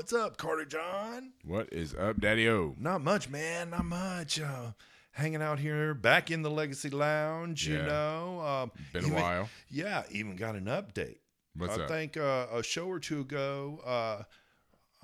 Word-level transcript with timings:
What's 0.00 0.14
up, 0.14 0.38
Carter 0.38 0.64
John? 0.64 1.34
What 1.44 1.70
is 1.74 1.94
up, 1.94 2.22
Daddy 2.22 2.48
O? 2.48 2.74
Not 2.78 3.02
much, 3.02 3.28
man. 3.28 3.68
Not 3.68 3.84
much. 3.84 4.40
Uh, 4.40 4.70
hanging 5.12 5.42
out 5.42 5.58
here, 5.58 5.92
back 5.92 6.30
in 6.30 6.40
the 6.40 6.48
Legacy 6.50 6.88
Lounge. 6.88 7.68
yeah. 7.68 7.76
You 7.76 7.82
know, 7.82 8.40
um, 8.40 8.72
Been 8.94 9.04
even- 9.04 9.18
a 9.18 9.20
while. 9.20 9.48
Yeah, 9.68 10.04
even 10.10 10.36
got 10.36 10.56
an 10.56 10.64
update. 10.64 11.18
What's 11.54 11.76
I 11.76 11.82
up? 11.82 11.88
think 11.90 12.16
uh, 12.16 12.46
a 12.50 12.62
show 12.62 12.86
or 12.86 12.98
two 12.98 13.20
ago, 13.20 13.82
uh, 13.84 14.22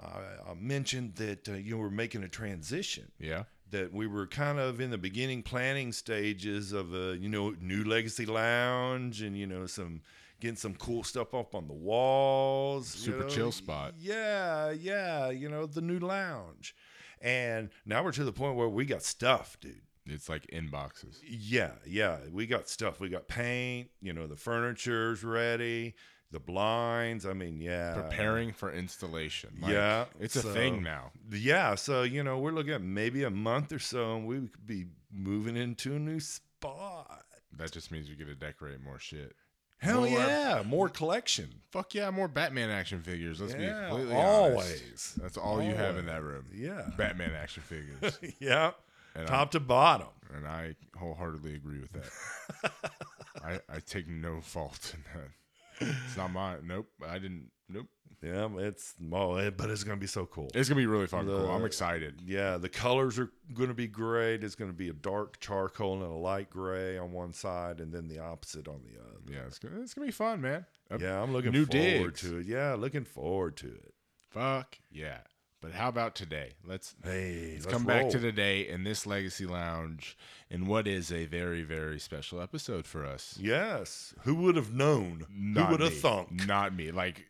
I, 0.03 0.51
I 0.53 0.55
mentioned 0.55 1.17
that 1.17 1.47
uh, 1.47 1.53
you 1.53 1.77
were 1.77 1.91
making 1.91 2.23
a 2.23 2.29
transition. 2.29 3.13
Yeah. 3.21 3.43
That 3.73 3.93
we 3.93 4.07
were 4.07 4.27
kind 4.27 4.59
of 4.59 4.81
in 4.81 4.91
the 4.91 4.97
beginning 4.97 5.43
planning 5.43 5.93
stages 5.93 6.73
of 6.73 6.95
a 6.95 7.19
you 7.19 7.29
know 7.29 7.55
new 7.61 7.85
Legacy 7.85 8.25
Lounge 8.25 9.21
and 9.21 9.37
you 9.37 9.47
know 9.47 9.67
some 9.67 10.01
getting 10.41 10.57
some 10.57 10.75
cool 10.75 11.03
stuff 11.05 11.35
up 11.35 11.55
on 11.55 11.67
the 11.69 11.75
walls. 11.75 12.95
you 12.97 13.13
Super 13.13 13.25
know. 13.25 13.29
chill 13.29 13.53
spot. 13.53 13.95
Yeah, 13.99 14.71
yeah, 14.71 15.31
you 15.31 15.49
know 15.49 15.67
the 15.67 15.81
new 15.81 15.99
lounge, 15.99 16.75
and 17.21 17.71
now 17.85 18.03
we're 18.03 18.13
to 18.13 18.25
the 18.25 18.33
point 18.33 18.57
where 18.57 18.69
we 18.69 18.85
got 18.85 19.03
stuff, 19.03 19.57
dude. 19.61 19.81
It's 20.07 20.29
like 20.29 20.47
inboxes. 20.53 21.19
Yeah, 21.27 21.73
yeah, 21.85 22.19
we 22.31 22.47
got 22.47 22.69
stuff. 22.69 23.01
We 23.01 23.09
got 23.09 23.27
paint. 23.29 23.89
You 24.01 24.13
know 24.13 24.27
the 24.27 24.37
furniture's 24.37 25.25
ready. 25.25 25.95
The 26.33 26.41
blinds. 26.41 27.25
I 27.25 27.33
mean, 27.35 27.61
yeah, 27.61 27.95
Preparing 27.95 28.53
for 28.53 28.73
installation. 28.73 29.51
Like, 29.61 29.73
yeah, 29.73 30.05
It's 30.19 30.35
a 30.37 30.43
thing 30.43 30.83
now. 30.83 31.13
Yeah, 31.31 31.77
so 31.77 32.03
you 32.03 32.23
know 32.23 32.39
we're 32.39 32.51
looking 32.53 32.73
at 32.73 32.83
maybe 32.83 33.23
a 33.25 33.31
month 33.31 33.73
or 33.73 33.79
so, 33.79 34.17
and 34.17 34.27
we 34.27 34.41
could 34.41 34.67
be 34.67 34.87
moving 35.13 35.57
into 35.57 35.95
a 35.95 35.99
new 35.99 36.21
spot. 36.21 37.25
That 37.57 37.73
just 37.73 37.91
means 37.91 38.09
we 38.09 38.17
get 38.17 38.27
to 38.27 38.35
decorate 38.35 38.83
more 38.83 38.99
shit. 38.99 39.35
Hell 39.79 40.01
More- 40.01 40.09
yeah, 40.09 40.63
more 40.67 40.89
collection. 40.89 41.49
Fuck 41.71 41.95
yeah, 41.95 42.11
more 42.11 42.29
Batman 42.29 42.71
action 42.71 43.03
figures. 43.03 43.41
Let's 43.41 43.55
be 43.55 43.63
Yeah, 43.65 43.89
completely 43.89 44.15
always. 44.15 44.83
honest. 44.89 45.21
That's 45.23 45.37
all 45.37 45.63
you 45.63 45.75
have 45.75 45.97
in 45.99 46.07
that 46.07 46.23
room. 46.23 46.47
Yeah, 46.55 46.89
Batman 46.97 47.33
action 47.33 47.63
figures. 47.63 48.19
yeah, 48.41 48.71
And, 49.15 49.27
top 49.27 49.51
to 49.51 49.61
bottom. 49.61 50.09
And 50.35 50.47
I 50.47 50.75
wholeheartedly 50.99 51.55
agree 51.55 51.81
with 51.81 51.93
that. 51.93 52.73
I, 53.45 53.61
I 53.69 53.81
take 53.87 54.09
no 54.09 54.41
fault 54.41 54.95
in 54.95 55.05
that. 55.15 55.89
It's 56.07 56.17
not 56.17 56.33
mine. 56.33 56.61
Nope. 56.65 56.89
I 57.07 57.19
didn't. 57.19 57.51
Nope. 57.69 57.87
Yeah, 58.23 58.49
it's 58.59 58.95
well, 59.01 59.37
it, 59.37 59.57
but 59.57 59.71
it's 59.71 59.85
gonna 59.85 59.99
be 59.99 60.07
so 60.07 60.27
cool. 60.27 60.49
It's 60.55 60.69
gonna 60.69 60.81
be 60.81 60.87
really 60.87 61.07
fucking 61.07 61.29
cool. 61.29 61.51
I'm 61.51 61.65
excited. 61.65 62.23
Yeah, 62.25 62.57
the 62.57 62.69
colors 62.69 63.19
are 63.19 63.31
going 63.53 63.69
to 63.69 63.75
be 63.75 63.87
great. 63.87 64.43
It's 64.43 64.55
going 64.55 64.71
to 64.71 64.77
be 64.77 64.89
a 64.89 64.95
dark 64.95 65.39
charcoal 65.39 65.95
and 65.95 66.03
a 66.03 66.17
light 66.17 66.49
gray 66.51 66.97
on 66.99 67.13
one 67.13 67.33
side, 67.33 67.79
and 67.79 67.93
then 67.93 68.09
the 68.09 68.19
opposite 68.19 68.69
on 68.69 68.81
the 68.85 68.99
other. 69.01 69.21
Yeah, 69.31 69.47
it's 69.47 69.59
gonna, 69.59 69.81
it's 69.81 69.95
gonna 69.95 70.07
be 70.07 70.13
fun, 70.13 70.41
man. 70.41 70.65
Yeah, 70.99 71.23
I'm 71.23 71.33
looking 71.33 71.53
forward 71.53 71.69
digs. 71.71 72.21
to 72.23 72.39
it. 72.39 72.47
Yeah, 72.47 72.75
looking 72.75 73.05
forward 73.05 73.57
to 73.59 73.69
it. 73.69 73.95
Fuck 74.31 74.79
yeah. 74.91 75.19
But 75.63 75.73
how 75.73 75.89
about 75.89 76.15
today? 76.15 76.53
Let's 76.65 76.95
Hey, 77.03 77.53
Let's 77.55 77.65
let's 77.65 77.77
come 77.77 77.85
back 77.85 78.11
to 78.11 78.19
today 78.19 78.69
in 78.69 78.85
this 78.85 79.07
Legacy 79.07 79.47
Lounge 79.47 80.17
in 80.51 80.67
what 80.67 80.87
is 80.87 81.11
a 81.11 81.25
very, 81.25 81.63
very 81.63 81.99
special 81.99 82.41
episode 82.41 82.87
for 82.87 83.07
us. 83.07 83.37
Yes, 83.41 84.15
who 84.23 84.35
would 84.37 84.57
have 84.57 84.73
known? 84.73 85.27
Not 85.29 85.67
who 85.67 85.73
would 85.73 85.81
have 85.81 85.99
thunk? 85.99 86.47
Not 86.47 86.75
me. 86.75 86.93
Like 86.93 87.27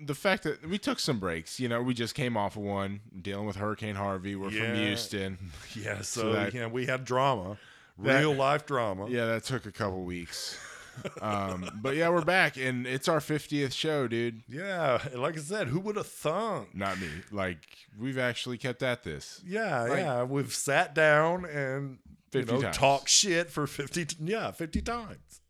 the 0.00 0.14
fact 0.14 0.42
that 0.44 0.68
we 0.68 0.78
took 0.78 0.98
some 0.98 1.18
breaks. 1.20 1.60
You 1.60 1.68
know, 1.68 1.80
we 1.82 1.94
just 1.94 2.14
came 2.14 2.36
off 2.36 2.56
of 2.56 2.62
one 2.62 3.00
dealing 3.20 3.46
with 3.46 3.56
Hurricane 3.56 3.94
Harvey. 3.94 4.34
We're 4.36 4.50
from 4.50 4.74
Houston. 4.74 5.38
Yeah, 5.76 5.98
so, 6.02 6.22
So 6.22 6.32
that- 6.32 6.54
yeah, 6.54 6.66
we 6.66 6.86
had 6.86 7.04
drama, 7.04 7.58
That- 7.98 8.20
real 8.20 8.34
life 8.34 8.66
drama. 8.66 9.08
Yeah, 9.08 9.26
that 9.26 9.44
took 9.44 9.66
a 9.66 9.72
couple 9.72 10.02
weeks. 10.04 10.58
um, 11.22 11.70
but 11.80 11.96
yeah, 11.96 12.10
we're 12.10 12.20
back, 12.24 12.58
and 12.58 12.86
it's 12.86 13.08
our 13.08 13.18
50th 13.20 13.72
show, 13.72 14.06
dude. 14.06 14.42
Yeah, 14.46 14.98
like 15.14 15.38
I 15.38 15.40
said, 15.40 15.68
who 15.68 15.80
would 15.80 15.96
have 15.96 16.06
thunk? 16.06 16.74
Not 16.74 17.00
me. 17.00 17.08
Like 17.30 17.60
we've 17.98 18.18
actually 18.18 18.58
kept 18.58 18.82
at 18.82 19.02
this. 19.02 19.40
Yeah, 19.46 19.82
Like- 19.84 19.98
yeah, 20.00 20.22
we've 20.24 20.52
sat 20.52 20.94
down 20.94 21.46
and 21.46 21.98
you 22.34 22.44
know 22.44 22.60
times. 22.60 22.76
talk 22.76 23.08
shit 23.08 23.50
for 23.50 23.66
fifty. 23.66 24.06
Yeah, 24.20 24.50
fifty 24.50 24.82
times. 24.82 25.40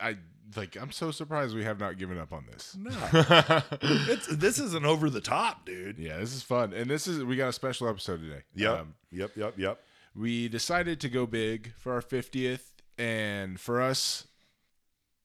I, 0.00 0.08
I 0.10 0.16
like. 0.56 0.76
I'm 0.80 0.90
so 0.92 1.10
surprised 1.10 1.54
we 1.54 1.64
have 1.64 1.78
not 1.80 1.98
given 1.98 2.18
up 2.18 2.32
on 2.32 2.46
this. 2.50 2.76
No, 2.78 2.90
it's 3.82 4.26
this 4.28 4.58
isn't 4.58 4.84
over 4.84 5.10
the 5.10 5.20
top, 5.20 5.64
dude. 5.66 5.98
Yeah, 5.98 6.18
this 6.18 6.34
is 6.34 6.42
fun, 6.42 6.72
and 6.72 6.88
this 6.90 7.06
is 7.06 7.22
we 7.24 7.36
got 7.36 7.48
a 7.48 7.52
special 7.52 7.88
episode 7.88 8.20
today. 8.20 8.42
Yep, 8.54 8.78
Um, 8.80 8.94
yep, 9.10 9.30
yep, 9.36 9.54
yep. 9.58 9.80
we 10.14 10.48
decided 10.48 11.00
to 11.00 11.08
go 11.08 11.26
big 11.26 11.72
for 11.76 11.92
our 11.92 12.02
50th 12.02 12.70
and 12.96 13.58
for 13.58 13.80
us 13.82 14.26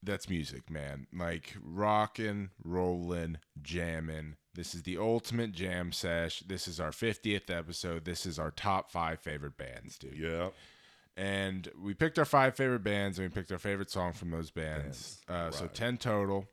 that's 0.02 0.28
music 0.30 0.70
man 0.72 1.06
like 1.14 1.56
rocking 1.62 2.50
rolling 2.64 3.38
jamming 3.62 4.36
this 4.56 4.74
is 4.74 4.82
the 4.84 4.98
ultimate 4.98 5.52
jam 5.52 5.92
sesh 5.92 6.40
this 6.48 6.68
is 6.68 6.80
our 6.80 6.90
50th 6.90 7.50
episode 7.52 8.06
this 8.06 8.26
is 8.26 8.40
our 8.40 8.50
top 8.50 8.90
five 8.90 9.20
favorite 9.20 9.58
bands 9.58 9.98
dude 10.00 10.18
Yeah, 10.18 10.50
and 11.20 11.68
we 11.84 11.94
picked 11.94 12.18
our 12.18 12.26
five 12.26 12.56
favorite 12.56 12.84
bands 12.84 13.20
and 13.20 13.28
we 13.28 13.34
picked 13.34 13.52
our 13.52 13.58
favorite 13.58 13.92
song 13.92 14.14
from 14.14 14.32
those 14.32 14.50
bands 14.52 15.20
uh, 15.28 15.52
so 15.52 15.68
10 15.68 15.98
total 15.98 16.46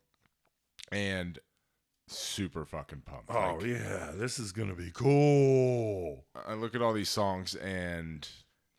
and 0.92 1.38
super 2.08 2.64
fucking 2.64 3.02
pumped 3.04 3.30
Oh 3.30 3.56
Like, 3.58 3.66
yeah, 3.66 4.10
this 4.14 4.38
is 4.38 4.52
gonna 4.52 4.74
be 4.74 4.90
cool. 4.92 6.24
i 6.46 6.54
look 6.54 6.74
at 6.74 6.82
all 6.82 6.92
these 6.92 7.08
songs 7.10 7.54
and 7.56 8.26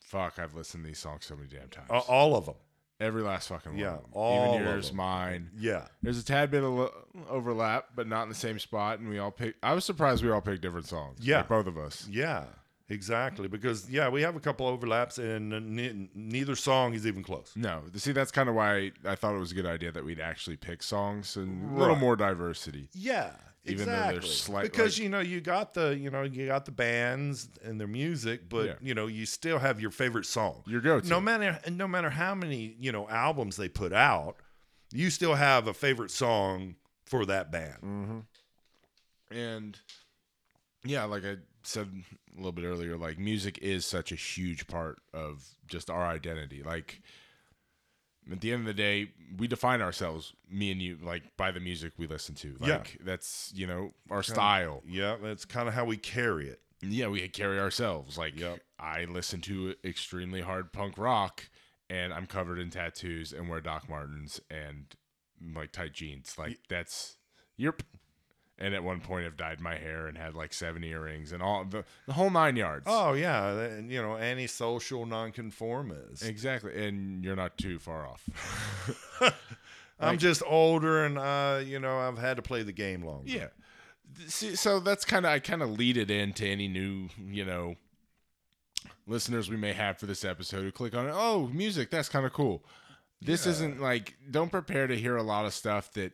fuck 0.01 0.39
i've 0.39 0.55
listened 0.55 0.83
to 0.83 0.87
these 0.89 0.99
songs 0.99 1.25
so 1.25 1.35
many 1.35 1.47
damn 1.49 1.69
times 1.69 1.87
Uh, 1.89 1.99
all 1.99 2.35
of 2.35 2.45
them. 2.45 2.55
Every 2.99 3.21
last 3.21 3.49
fucking 3.49 3.73
one. 3.73 3.79
Yeah, 3.79 3.89
of 3.93 4.01
them. 4.01 4.09
all 4.13 4.55
Even 4.55 4.61
of 4.67 4.73
yours, 4.73 4.87
them. 4.87 4.97
mine. 4.97 5.51
Yeah, 5.55 5.85
There's 6.01 6.17
a 6.17 6.25
tad 6.25 6.49
bit 6.49 6.63
of 6.63 6.71
lo- 6.73 6.93
overlap, 7.29 7.89
but 7.95 8.07
not 8.07 8.23
in 8.23 8.29
the 8.29 8.33
same 8.33 8.57
spot. 8.57 8.97
And 8.97 9.07
we 9.07 9.19
all 9.19 9.29
picked. 9.29 9.63
I 9.63 9.73
was 9.75 9.85
surprised 9.85 10.25
we 10.25 10.31
all 10.31 10.41
picked 10.41 10.63
different 10.63 10.87
songs. 10.87 11.19
Yeah. 11.21 11.37
like 11.37 11.47
both 11.47 11.67
of 11.67 11.77
us. 11.77 12.07
yeah, 12.09 12.45
exactly. 12.89 13.47
Because 13.47 13.89
yeah, 13.89 14.09
we 14.09 14.21
have 14.21 14.35
a 14.35 14.39
couple 14.39 14.67
overlaps, 14.67 15.17
and 15.17 15.49
ne- 15.75 16.09
neither 16.15 16.55
song 16.55 16.93
is 16.93 17.05
even 17.07 17.23
close. 17.23 17.51
No, 17.55 17.83
see, 17.95 18.11
that's 18.11 18.31
kind 18.31 18.49
of 18.49 18.55
why 18.55 18.91
I 19.05 19.15
thought 19.15 19.35
it 19.35 19.39
was 19.39 19.51
a 19.51 19.55
good 19.55 19.65
idea 19.65 19.91
that 19.91 20.03
we'd 20.05 20.19
actually 20.19 20.57
pick 20.57 20.81
songs 20.83 21.35
and 21.35 21.75
a 21.75 21.79
little 21.79 21.95
more 21.95 22.15
diversity. 22.15 22.89
Yeah, 22.93 23.31
Even 23.65 23.85
though 23.85 23.91
they're 23.91 24.09
exactly. 24.11 24.29
slight- 24.29 24.63
because 24.63 24.97
like- 24.97 25.03
you 25.03 25.09
know 25.09 25.19
you 25.19 25.41
got 25.41 25.73
the 25.73 25.97
you 25.97 26.09
know 26.09 26.23
you 26.23 26.47
got 26.47 26.65
the 26.65 26.71
bands 26.71 27.49
and 27.63 27.79
their 27.79 27.87
music, 27.87 28.47
but 28.49 28.65
Yeah. 28.65 28.73
you 28.81 28.93
know 28.93 29.07
you 29.07 29.25
still 29.25 29.59
have 29.59 29.79
your 29.81 29.91
favorite 29.91 30.25
song. 30.25 30.63
Your 30.67 30.81
go-to. 30.81 31.07
No 31.07 31.19
matter 31.19 31.59
no 31.69 31.87
matter 31.87 32.09
how 32.09 32.33
many 32.35 32.75
you 32.79 32.91
know 32.91 33.07
albums 33.09 33.57
they 33.57 33.67
put 33.69 33.91
out, 33.93 34.37
you 34.93 35.09
still 35.09 35.35
have 35.35 35.67
a 35.67 35.73
favorite 35.73 36.11
song 36.11 36.75
for 37.05 37.25
that 37.25 37.51
band. 37.51 37.81
Mm-hmm. 37.83 38.19
And 39.31 39.77
yeah, 40.85 41.03
like 41.03 41.25
I 41.25 41.35
said 41.63 41.89
a 42.37 42.39
little 42.39 42.51
bit 42.51 42.65
earlier, 42.65 42.97
like 42.97 43.17
music 43.17 43.57
is 43.61 43.85
such 43.85 44.11
a 44.11 44.15
huge 44.15 44.67
part 44.67 44.99
of 45.13 45.43
just 45.67 45.89
our 45.89 46.05
identity. 46.05 46.61
Like 46.63 47.01
at 48.31 48.41
the 48.41 48.51
end 48.51 48.61
of 48.61 48.67
the 48.67 48.73
day, 48.73 49.09
we 49.37 49.47
define 49.47 49.81
ourselves, 49.81 50.33
me 50.49 50.71
and 50.71 50.81
you, 50.81 50.97
like 51.01 51.23
by 51.37 51.51
the 51.51 51.59
music 51.59 51.93
we 51.97 52.07
listen 52.07 52.35
to. 52.35 52.55
Like 52.59 52.69
Yeah. 52.69 53.05
that's 53.05 53.51
you 53.55 53.65
know 53.67 53.93
our 54.09 54.23
style. 54.23 54.83
Yeah, 54.87 55.15
that's 55.21 55.45
kind 55.45 55.67
of 55.67 55.73
how 55.73 55.85
we 55.85 55.97
carry 55.97 56.47
it. 56.47 56.61
Yeah, 56.81 57.07
we 57.07 57.27
carry 57.29 57.59
ourselves. 57.59 58.17
Like 58.17 58.39
Yep. 58.39 58.59
I 58.79 59.05
listen 59.05 59.41
to 59.41 59.75
extremely 59.83 60.41
hard 60.41 60.71
punk 60.71 60.97
rock, 60.97 61.49
and 61.89 62.13
I'm 62.13 62.27
covered 62.27 62.59
in 62.59 62.69
tattoos 62.69 63.33
and 63.33 63.49
wear 63.49 63.61
Doc 63.61 63.89
Martens 63.89 64.39
and 64.51 64.85
like 65.55 65.71
tight 65.71 65.93
jeans. 65.93 66.35
Like 66.37 66.59
that's 66.69 67.17
yep. 67.57 67.81
And 68.59 68.73
at 68.73 68.83
one 68.83 69.01
point, 69.01 69.27
I've 69.27 69.37
dyed 69.37 69.61
my 69.61 69.75
hair 69.75 70.07
and 70.07 70.17
had 70.17 70.33
like 70.33 70.51
seven 70.51 70.83
earrings 70.83 71.31
and 71.31 71.43
all 71.43 71.63
the, 71.63 71.83
the 72.07 72.13
whole 72.13 72.31
nine 72.31 72.55
yards. 72.55 72.85
Oh 72.87 73.13
yeah, 73.13 73.51
and, 73.51 73.91
you 73.91 74.01
know 74.01 74.17
antisocial 74.17 75.05
nonconformist. 75.05 76.23
exactly. 76.25 76.87
And 76.87 77.23
you're 77.23 77.35
not 77.35 77.57
too 77.57 77.77
far 77.77 78.07
off. 78.07 78.27
I'm 79.99 80.17
just 80.17 80.41
older, 80.45 81.05
and 81.05 81.17
uh, 81.17 81.61
you 81.63 81.79
know 81.79 81.97
I've 81.99 82.17
had 82.17 82.37
to 82.37 82.41
play 82.43 82.63
the 82.63 82.71
game 82.71 83.03
longer. 83.03 83.29
yeah. 83.29 83.47
See, 84.27 84.55
so 84.55 84.79
that's 84.79 85.05
kind 85.05 85.25
of 85.25 85.31
I 85.31 85.39
kind 85.39 85.61
of 85.61 85.69
lead 85.71 85.97
it 85.97 86.09
into 86.09 86.45
any 86.47 86.67
new 86.67 87.09
you 87.29 87.45
know 87.45 87.75
listeners 89.05 89.49
we 89.49 89.57
may 89.57 89.73
have 89.73 89.97
for 89.97 90.05
this 90.05 90.23
episode 90.25 90.63
who 90.63 90.71
click 90.71 90.95
on 90.95 91.07
it. 91.07 91.13
Oh, 91.13 91.47
music, 91.47 91.89
that's 91.89 92.09
kind 92.09 92.25
of 92.25 92.33
cool. 92.33 92.63
This 93.21 93.45
Yeah. 93.45 93.51
isn't 93.53 93.81
like 93.81 94.15
don't 94.31 94.51
prepare 94.51 94.87
to 94.87 94.95
hear 94.97 95.15
a 95.17 95.23
lot 95.23 95.45
of 95.45 95.53
stuff 95.53 95.91
that 95.93 96.13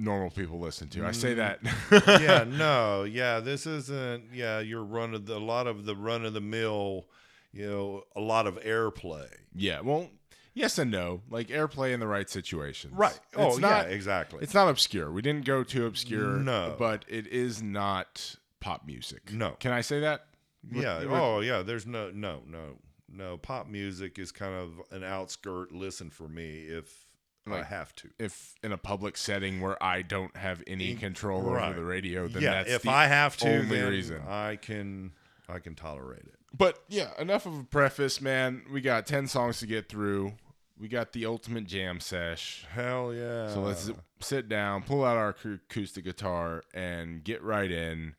normal 0.00 0.30
people 0.30 0.58
listen 0.58 0.88
to. 0.88 1.06
I 1.06 1.12
say 1.12 1.34
mm. 1.34 1.36
that. 1.36 2.20
yeah, 2.20 2.44
no, 2.48 3.04
yeah, 3.04 3.40
this 3.40 3.66
isn't. 3.66 4.32
Yeah, 4.32 4.60
your 4.60 4.82
run 4.82 5.14
of 5.14 5.26
the 5.26 5.36
a 5.36 5.38
lot 5.38 5.66
of 5.66 5.84
the 5.84 5.94
run 5.94 6.24
of 6.24 6.32
the 6.32 6.40
mill. 6.40 7.06
You 7.52 7.68
know, 7.68 8.02
a 8.14 8.20
lot 8.20 8.46
of 8.46 8.60
airplay. 8.60 9.26
yeah. 9.54 9.80
Well, 9.80 10.08
yes 10.54 10.78
and 10.78 10.90
no. 10.90 11.22
Like 11.30 11.48
airplay 11.48 11.92
in 11.92 12.00
the 12.00 12.06
right 12.06 12.28
situations. 12.28 12.94
Right. 12.94 13.18
Oh, 13.36 13.48
It's 13.48 13.58
not, 13.58 13.88
yeah, 13.88 13.92
exactly. 13.92 14.38
It's 14.42 14.54
not 14.54 14.68
obscure. 14.68 15.10
We 15.10 15.22
didn't 15.22 15.44
go 15.44 15.64
too 15.64 15.86
obscure. 15.86 16.38
No. 16.38 16.76
But 16.78 17.04
it 17.08 17.26
is 17.26 17.60
not 17.62 18.36
pop 18.60 18.86
music. 18.86 19.32
No. 19.32 19.56
Can 19.58 19.72
I 19.72 19.80
say 19.80 20.00
that? 20.00 20.26
With- 20.70 20.82
yeah. 20.82 21.00
with- 21.00 21.10
Oh, 21.10 21.40
yeah. 21.40 21.62
There's 21.62 21.86
no, 21.86 22.10
no, 22.10 22.42
no, 22.46 22.76
no. 23.08 23.38
Pop 23.38 23.68
music 23.68 24.18
is 24.18 24.30
kind 24.30 24.54
of 24.54 24.80
an 24.92 25.02
outskirt 25.02 25.72
listen 25.72 26.10
for 26.10 26.28
me 26.28 26.66
if 26.68 27.06
I 27.52 27.62
have 27.62 27.94
to. 27.96 28.08
If 28.18 28.54
in 28.62 28.72
a 28.72 28.78
public 28.78 29.16
setting 29.16 29.60
where 29.60 29.82
I 29.82 30.02
don't 30.02 30.36
have 30.36 30.62
any 30.66 30.94
control 30.94 31.42
right. 31.42 31.70
over 31.70 31.80
the 31.80 31.84
radio, 31.84 32.28
then 32.28 32.42
yeah. 32.42 32.50
that's 32.62 32.70
If 32.70 32.88
I 32.88 33.06
have 33.06 33.36
to, 33.38 33.48
only 33.48 33.76
then 33.76 33.90
reason. 33.90 34.22
I 34.28 34.56
can, 34.56 35.12
I 35.48 35.58
can 35.58 35.74
tolerate 35.74 36.26
it. 36.26 36.34
But 36.56 36.82
yeah, 36.88 37.10
enough 37.18 37.46
of 37.46 37.58
a 37.58 37.64
preface, 37.64 38.20
man. 38.20 38.62
We 38.70 38.80
got 38.80 39.06
10 39.06 39.28
songs 39.28 39.60
to 39.60 39.66
get 39.66 39.88
through. 39.88 40.32
We 40.78 40.88
got 40.88 41.12
the 41.12 41.26
ultimate 41.26 41.66
jam 41.66 42.00
sesh. 42.00 42.64
Hell 42.72 43.12
yeah. 43.14 43.52
So 43.52 43.60
let's 43.60 43.90
sit 44.20 44.48
down, 44.48 44.82
pull 44.82 45.04
out 45.04 45.16
our 45.16 45.36
acoustic 45.44 46.04
guitar, 46.04 46.62
and 46.72 47.22
get 47.22 47.42
right 47.42 47.70
in 47.70 48.14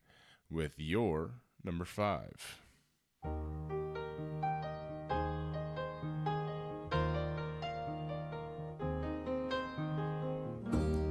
with 0.49 0.73
your 0.77 1.31
number 1.63 1.85
five. 1.85 2.59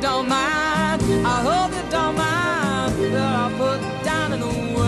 don't 0.00 0.28
mind. 0.28 1.02
I 1.26 1.40
hope 1.42 1.72
you 1.72 1.82
don't 1.90 2.16
mind 2.16 2.94
that 3.14 3.34
I 3.36 3.50
put 3.56 3.80
down 4.04 4.32
in 4.32 4.40
the 4.40 4.46
words. 4.76 4.86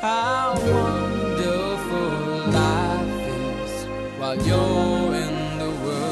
How 0.00 0.54
wonderful 0.56 2.10
life 2.50 3.28
is 3.28 3.86
while 4.18 4.36
you're 4.46 5.14
in 5.14 5.58
the 5.58 5.70
world. 5.84 6.02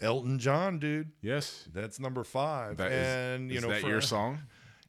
Elton 0.00 0.38
John, 0.38 0.78
dude. 0.80 1.11
Yes. 1.22 1.66
That's 1.72 1.98
number 2.00 2.24
five. 2.24 2.76
That 2.76 2.92
is, 2.92 3.06
and 3.06 3.50
you 3.50 3.56
is 3.58 3.62
know, 3.62 3.70
that 3.70 3.80
for- 3.82 3.88
your 3.88 4.00
song? 4.00 4.38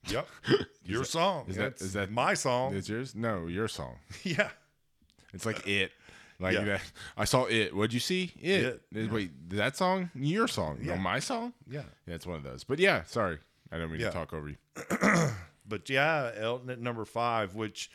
Yep. 0.09 0.27
Your 0.83 1.05
song. 1.05 1.45
is 1.47 1.55
that- 1.55 1.67
It's 1.67 1.81
is 1.81 1.93
that- 1.93 2.11
my 2.11 2.33
song? 2.33 2.75
It's 2.75 2.89
yours? 2.89 3.15
No, 3.15 3.47
your 3.47 3.69
song. 3.69 3.95
yeah. 4.23 4.49
It's 5.33 5.45
like 5.45 5.65
it. 5.65 5.93
Like 6.41 6.55
Yeah. 6.55 6.65
that. 6.65 6.81
I 7.15 7.23
saw 7.23 7.45
it. 7.45 7.73
What'd 7.73 7.93
you 7.93 8.01
see? 8.01 8.33
It. 8.41 8.81
It, 8.91 9.09
Wait, 9.09 9.31
that 9.51 9.77
song? 9.77 10.09
Your 10.13 10.49
song? 10.49 10.79
No, 10.81 10.97
my 10.97 11.19
song? 11.19 11.53
Yeah. 11.69 11.83
Yeah, 12.05 12.15
it's 12.15 12.27
one 12.27 12.35
of 12.35 12.43
those. 12.43 12.65
But 12.65 12.79
yeah, 12.79 13.03
sorry, 13.05 13.37
I 13.71 13.77
don't 13.77 13.89
mean 13.93 14.01
Yeah. 14.01 14.07
to 14.07 14.13
talk 14.13 14.33
over 14.33 14.49
you. 14.49 14.57
But 15.65 15.89
yeah, 15.89 16.31
Elton 16.35 16.69
at 16.69 16.81
number 16.81 17.05
five, 17.05 17.55
which 17.55 17.89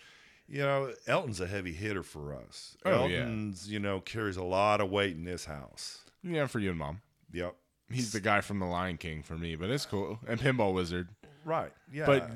you 0.49 0.62
know, 0.62 0.95
Elton's 1.07 1.42
a 1.42 1.47
heavy 1.47 1.75
hitter 1.75 2.02
for 2.02 2.35
us. 2.35 2.75
Oh, 2.87 3.04
yeah. 3.07 3.18
Elton's, 3.18 3.71
you 3.71 3.78
know, 3.80 4.00
carries 4.00 4.38
a 4.38 4.42
lot 4.42 4.80
of 4.80 4.88
weight 4.90 5.14
in 5.14 5.25
this 5.25 5.45
house. 5.45 6.07
Yeah, 6.23 6.47
for 6.47 6.59
you 6.59 6.71
and 6.71 6.78
mom. 6.78 7.02
Yep. 7.35 7.54
He's 7.90 8.12
the 8.12 8.21
guy 8.21 8.40
from 8.40 8.59
The 8.59 8.66
Lion 8.66 8.99
King 8.99 9.23
for 9.23 9.35
me, 9.38 9.57
but 9.57 9.71
it's 9.71 9.87
cool. 9.87 10.21
And 10.26 10.38
Pinball 10.40 10.75
Wizard. 10.75 11.09
Right. 11.45 11.73
Yeah. 11.92 12.07
But 12.07 12.30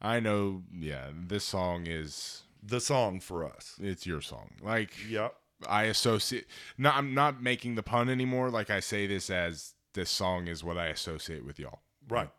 I 0.00 0.20
know, 0.20 0.62
yeah, 0.72 1.08
this 1.12 1.44
song 1.44 1.86
is 1.86 2.42
the 2.62 2.80
song 2.80 3.20
for 3.20 3.44
us. 3.44 3.74
it's 3.80 4.06
your 4.06 4.20
song. 4.20 4.50
Like 4.62 4.90
Yep. 5.08 5.34
I 5.68 5.84
associate. 5.84 6.46
No, 6.76 6.90
I'm 6.90 7.14
not 7.14 7.42
making 7.42 7.74
the 7.74 7.82
pun 7.82 8.08
anymore. 8.08 8.48
Like 8.50 8.70
I 8.70 8.80
say 8.80 9.06
this 9.06 9.28
as 9.28 9.74
this 9.94 10.08
song 10.10 10.46
is 10.46 10.62
what 10.62 10.78
I 10.78 10.86
associate 10.86 11.44
with 11.44 11.58
y'all. 11.58 11.80
Right. 12.08 12.30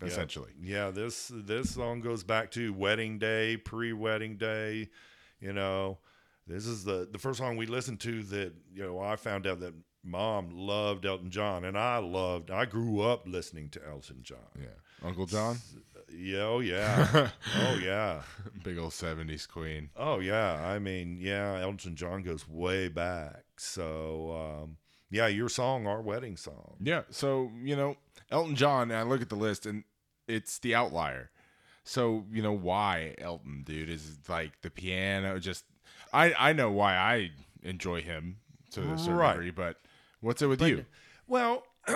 Yeah. 0.00 0.08
Essentially. 0.08 0.50
Yeah, 0.60 0.90
this 0.90 1.30
this 1.32 1.70
song 1.74 2.00
goes 2.00 2.22
back 2.24 2.50
to 2.52 2.72
wedding 2.72 3.18
day, 3.18 3.56
pre-wedding 3.56 4.36
day. 4.36 4.88
You 5.40 5.52
know, 5.52 5.98
this 6.46 6.66
is 6.66 6.84
the 6.84 7.08
the 7.10 7.18
first 7.18 7.38
song 7.38 7.56
we 7.56 7.66
listened 7.66 8.00
to 8.00 8.22
that 8.24 8.52
you 8.74 8.82
know 8.82 9.00
I 9.00 9.16
found 9.16 9.46
out 9.46 9.60
that 9.60 9.74
mom 10.06 10.50
loved 10.52 11.04
Elton 11.04 11.30
John, 11.30 11.64
and 11.64 11.76
I 11.76 11.98
loved. 11.98 12.50
I 12.50 12.64
grew 12.64 13.00
up 13.00 13.26
listening 13.26 13.68
to 13.70 13.80
Elton 13.86 14.18
John. 14.22 14.38
Yeah. 14.58 14.66
Uncle 15.06 15.26
John, 15.26 15.58
Yeah, 16.10 16.44
oh 16.44 16.60
yeah, 16.60 17.30
oh 17.58 17.78
yeah, 17.82 18.22
big 18.64 18.78
old 18.78 18.92
'70s 18.92 19.46
queen. 19.46 19.90
oh 19.96 20.20
yeah. 20.20 20.54
I 20.66 20.78
mean, 20.78 21.18
yeah, 21.20 21.60
Elton 21.60 21.94
John 21.96 22.22
goes 22.22 22.48
way 22.48 22.88
back. 22.88 23.44
So 23.58 24.32
um, 24.62 24.76
yeah, 25.10 25.26
your 25.26 25.48
song, 25.50 25.86
our 25.86 26.00
wedding 26.00 26.36
song. 26.36 26.76
Yeah. 26.80 27.02
So, 27.10 27.50
you 27.62 27.76
know, 27.76 27.96
Elton 28.30 28.56
John, 28.56 28.90
I 28.90 29.02
look 29.02 29.20
at 29.20 29.28
the 29.28 29.36
list 29.36 29.66
and 29.66 29.84
it's 30.26 30.58
the 30.58 30.74
outlier. 30.74 31.30
So, 31.84 32.24
you 32.32 32.42
know, 32.42 32.52
why 32.52 33.14
Elton, 33.18 33.62
dude, 33.64 33.90
is 33.90 34.16
like 34.28 34.60
the 34.62 34.70
piano 34.70 35.38
just 35.38 35.64
I 36.12 36.32
I 36.38 36.52
know 36.54 36.70
why 36.70 36.96
I 36.96 37.30
enjoy 37.62 38.00
him 38.02 38.38
to 38.72 38.80
a 38.94 38.98
certain 38.98 39.14
Right. 39.16 39.32
degree, 39.34 39.50
but 39.50 39.76
what's 40.20 40.42
it 40.42 40.46
with 40.46 40.62
you? 40.62 40.84
Well, 41.26 41.64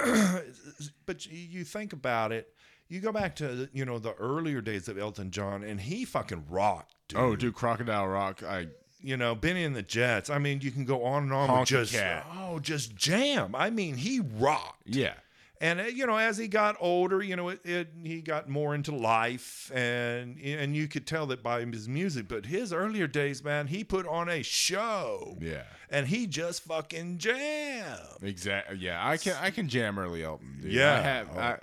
but 1.06 1.26
you- 1.26 1.64
think 1.64 1.92
about 1.92 2.32
it. 2.32 2.52
You 2.88 3.00
go 3.00 3.12
back 3.12 3.36
to 3.36 3.68
you 3.72 3.84
know 3.84 3.98
the 4.00 4.14
earlier 4.14 4.60
days 4.60 4.88
of 4.88 4.98
Elton 4.98 5.30
John, 5.30 5.62
and 5.62 5.80
he 5.80 6.04
fucking 6.04 6.46
rocked. 6.48 6.94
Oh, 7.14 7.20
dude. 7.20 7.32
Oh, 7.32 7.36
dude, 7.36 7.54
Crocodile 7.54 8.08
Rock. 8.08 8.42
I 8.42 8.66
you 9.02 9.16
know, 9.16 9.34
Bennie 9.34 9.64
and 9.64 9.74
the 9.74 9.82
Jets. 9.82 10.28
I 10.28 10.38
mean, 10.38 10.60
you 10.60 10.70
can 10.70 10.84
go 10.84 11.04
on 11.04 11.22
and 11.24 11.32
on 11.32 11.48
Honky 11.48 11.58
with 11.60 11.68
just 11.68 11.92
Cat. 11.94 12.26
oh, 12.36 12.58
just 12.58 12.94
jam. 12.96 13.54
I 13.54 13.70
mean, 13.70 13.94
he 13.96 14.20
rocked. 14.20 14.82
yeah. 14.86 15.14
And 15.62 15.78
uh, 15.80 15.84
you 15.84 16.06
know, 16.06 16.16
as 16.16 16.38
he 16.38 16.48
got 16.48 16.76
older, 16.80 17.22
you 17.22 17.36
know, 17.36 17.50
it, 17.50 17.60
it 17.66 17.88
he 18.02 18.22
got 18.22 18.48
more 18.48 18.74
into 18.74 18.94
life, 18.94 19.70
and 19.74 20.38
and 20.40 20.74
you 20.74 20.88
could 20.88 21.06
tell 21.06 21.26
that 21.26 21.42
by 21.42 21.60
his 21.64 21.86
music. 21.88 22.28
But 22.28 22.46
his 22.46 22.72
earlier 22.72 23.06
days, 23.06 23.44
man, 23.44 23.66
he 23.66 23.84
put 23.84 24.06
on 24.06 24.28
a 24.30 24.42
show, 24.42 25.36
Yeah. 25.40 25.64
and 25.90 26.06
he 26.06 26.26
just 26.26 26.62
fucking 26.64 27.18
jammed. 27.18 27.98
Exactly. 28.22 28.78
Yeah, 28.78 29.06
I 29.06 29.18
can 29.18 29.36
I 29.40 29.50
can 29.50 29.68
jam 29.68 29.98
early 29.98 30.24
Elton. 30.24 30.60
Dude. 30.62 30.72
Yeah. 30.72 30.94
I 30.94 31.00
have 31.02 31.28
Oh. 31.34 31.38
I, 31.40 31.58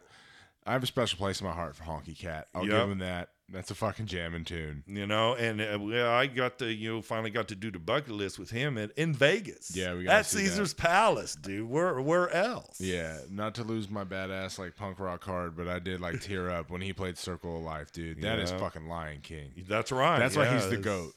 I 0.67 0.73
have 0.73 0.83
a 0.83 0.87
special 0.87 1.17
place 1.17 1.41
in 1.41 1.47
my 1.47 1.53
heart 1.53 1.75
for 1.75 1.83
Honky 1.83 2.15
Cat. 2.17 2.49
I'll 2.53 2.63
Yep. 2.67 2.71
give 2.71 2.89
him 2.91 2.99
that. 2.99 3.29
That's 3.49 3.71
a 3.71 3.75
fucking 3.75 4.07
jamming 4.07 4.43
tune. 4.43 4.83
You 4.87 5.07
know, 5.07 5.33
and 5.35 5.61
uh, 5.61 6.09
I 6.11 6.27
got 6.27 6.59
to 6.59 6.71
you 6.71 6.95
know 6.95 7.01
finally 7.01 7.29
got 7.29 7.47
to 7.47 7.55
do 7.55 7.71
the 7.71 7.79
bucket 7.79 8.11
list 8.11 8.37
with 8.37 8.49
him 8.49 8.77
at, 8.77 8.91
in 8.97 9.13
Vegas. 9.13 9.73
Yeah, 9.75 9.93
we 9.95 10.03
gotta 10.03 10.17
at 10.17 10.25
see 10.25 10.43
that. 10.43 10.49
Caesar's 10.49 10.73
Palace, 10.73 11.35
dude. 11.35 11.69
Where 11.69 12.01
where 12.01 12.29
else? 12.33 12.81
Yeah, 12.81 13.19
not 13.31 13.55
to 13.55 13.63
lose 13.63 13.89
my 13.89 14.03
badass 14.03 14.59
like 14.59 14.75
punk 14.75 14.99
rock 14.99 15.23
hard, 15.23 15.55
but 15.55 15.67
I 15.69 15.79
did 15.79 16.01
like 16.01 16.19
tear 16.21 16.49
up 16.49 16.69
when 16.69 16.81
he 16.81 16.91
played 16.91 17.17
Circle 17.17 17.57
of 17.57 17.63
Life, 17.63 17.91
dude. 17.93 18.21
That 18.21 18.39
is 18.39 18.51
Yeah. 18.51 18.57
fucking 18.57 18.87
Lion 18.87 19.21
King. 19.21 19.51
that's 19.67 19.91
right. 19.93 20.19
That's 20.19 20.35
why 20.35 20.53
he's 20.53 20.67
the 20.69 20.75
goat. 20.77 21.13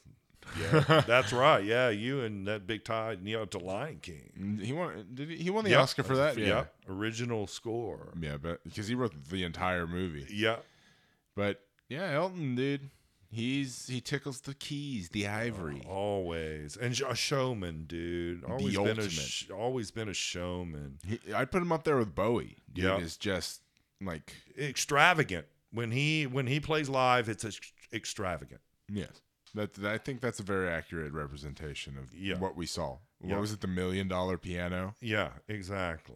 Yeah, 0.58 1.02
that's 1.06 1.32
right. 1.32 1.64
Yeah, 1.64 1.90
you 1.90 2.20
and 2.22 2.46
that 2.46 2.66
big 2.66 2.84
tie, 2.84 3.16
you 3.22 3.38
know, 3.38 3.44
to 3.46 3.58
Lion 3.58 3.98
King. 4.02 4.30
Mm, 4.40 4.62
He 4.64 4.72
won. 4.72 5.06
Did 5.14 5.30
he, 5.30 5.36
he 5.36 5.50
won 5.50 5.64
the 5.64 5.70
Yep. 5.70 5.80
Oscar 5.80 6.02
for 6.04 6.16
that? 6.16 6.38
Yeah. 6.38 6.46
Yep. 6.46 6.74
Original 6.90 7.46
score. 7.48 8.12
Yeah, 8.20 8.36
but 8.40 8.62
because 8.64 8.86
he 8.86 8.94
wrote 8.94 9.14
the 9.30 9.42
entire 9.44 9.86
movie. 9.88 10.26
Yeah. 10.32 10.56
But 11.36 11.60
yeah, 11.90 12.12
Elton, 12.12 12.54
dude, 12.54 12.88
he's 13.30 13.86
he 13.88 14.00
tickles 14.00 14.40
the 14.40 14.54
keys, 14.54 15.10
the 15.10 15.26
ivory. 15.26 15.82
Always. 15.86 16.76
And 16.78 16.98
a 17.02 17.14
showman, 17.14 17.84
dude. 17.86 18.44
Always 18.44 18.74
been 18.76 18.88
ultimate. 18.88 19.06
a 19.06 19.10
sh- 19.10 19.50
always 19.50 19.90
been 19.90 20.08
a 20.08 20.14
showman. 20.14 20.98
He, 21.06 21.20
I'd 21.34 21.50
put 21.50 21.60
him 21.60 21.72
up 21.72 21.84
there 21.84 21.96
with 21.98 22.14
Bowie. 22.14 22.56
Yeah. 22.74 22.96
is 22.98 23.16
just 23.18 23.60
like 24.00 24.34
Extravagant. 24.58 25.44
When 25.72 25.90
he 25.92 26.26
when 26.26 26.46
he 26.46 26.58
plays 26.60 26.88
live, 26.88 27.28
it's 27.28 27.44
ex- 27.44 27.72
extravagant. 27.92 28.60
yes. 28.88 29.20
That, 29.54 29.74
that- 29.74 29.92
I 29.92 29.98
think 29.98 30.20
that's 30.20 30.38
a 30.38 30.44
very 30.44 30.68
accurate 30.68 31.12
representation 31.12 31.98
of 31.98 32.14
Yeah. 32.14 32.38
what 32.38 32.56
we 32.56 32.66
saw. 32.66 32.98
What 33.18 33.30
Yeah. 33.30 33.38
was 33.40 33.52
it? 33.52 33.60
The 33.60 33.66
million 33.66 34.06
dollar 34.08 34.38
piano. 34.38 34.94
Yeah, 35.00 35.30
exactly. 35.48 36.14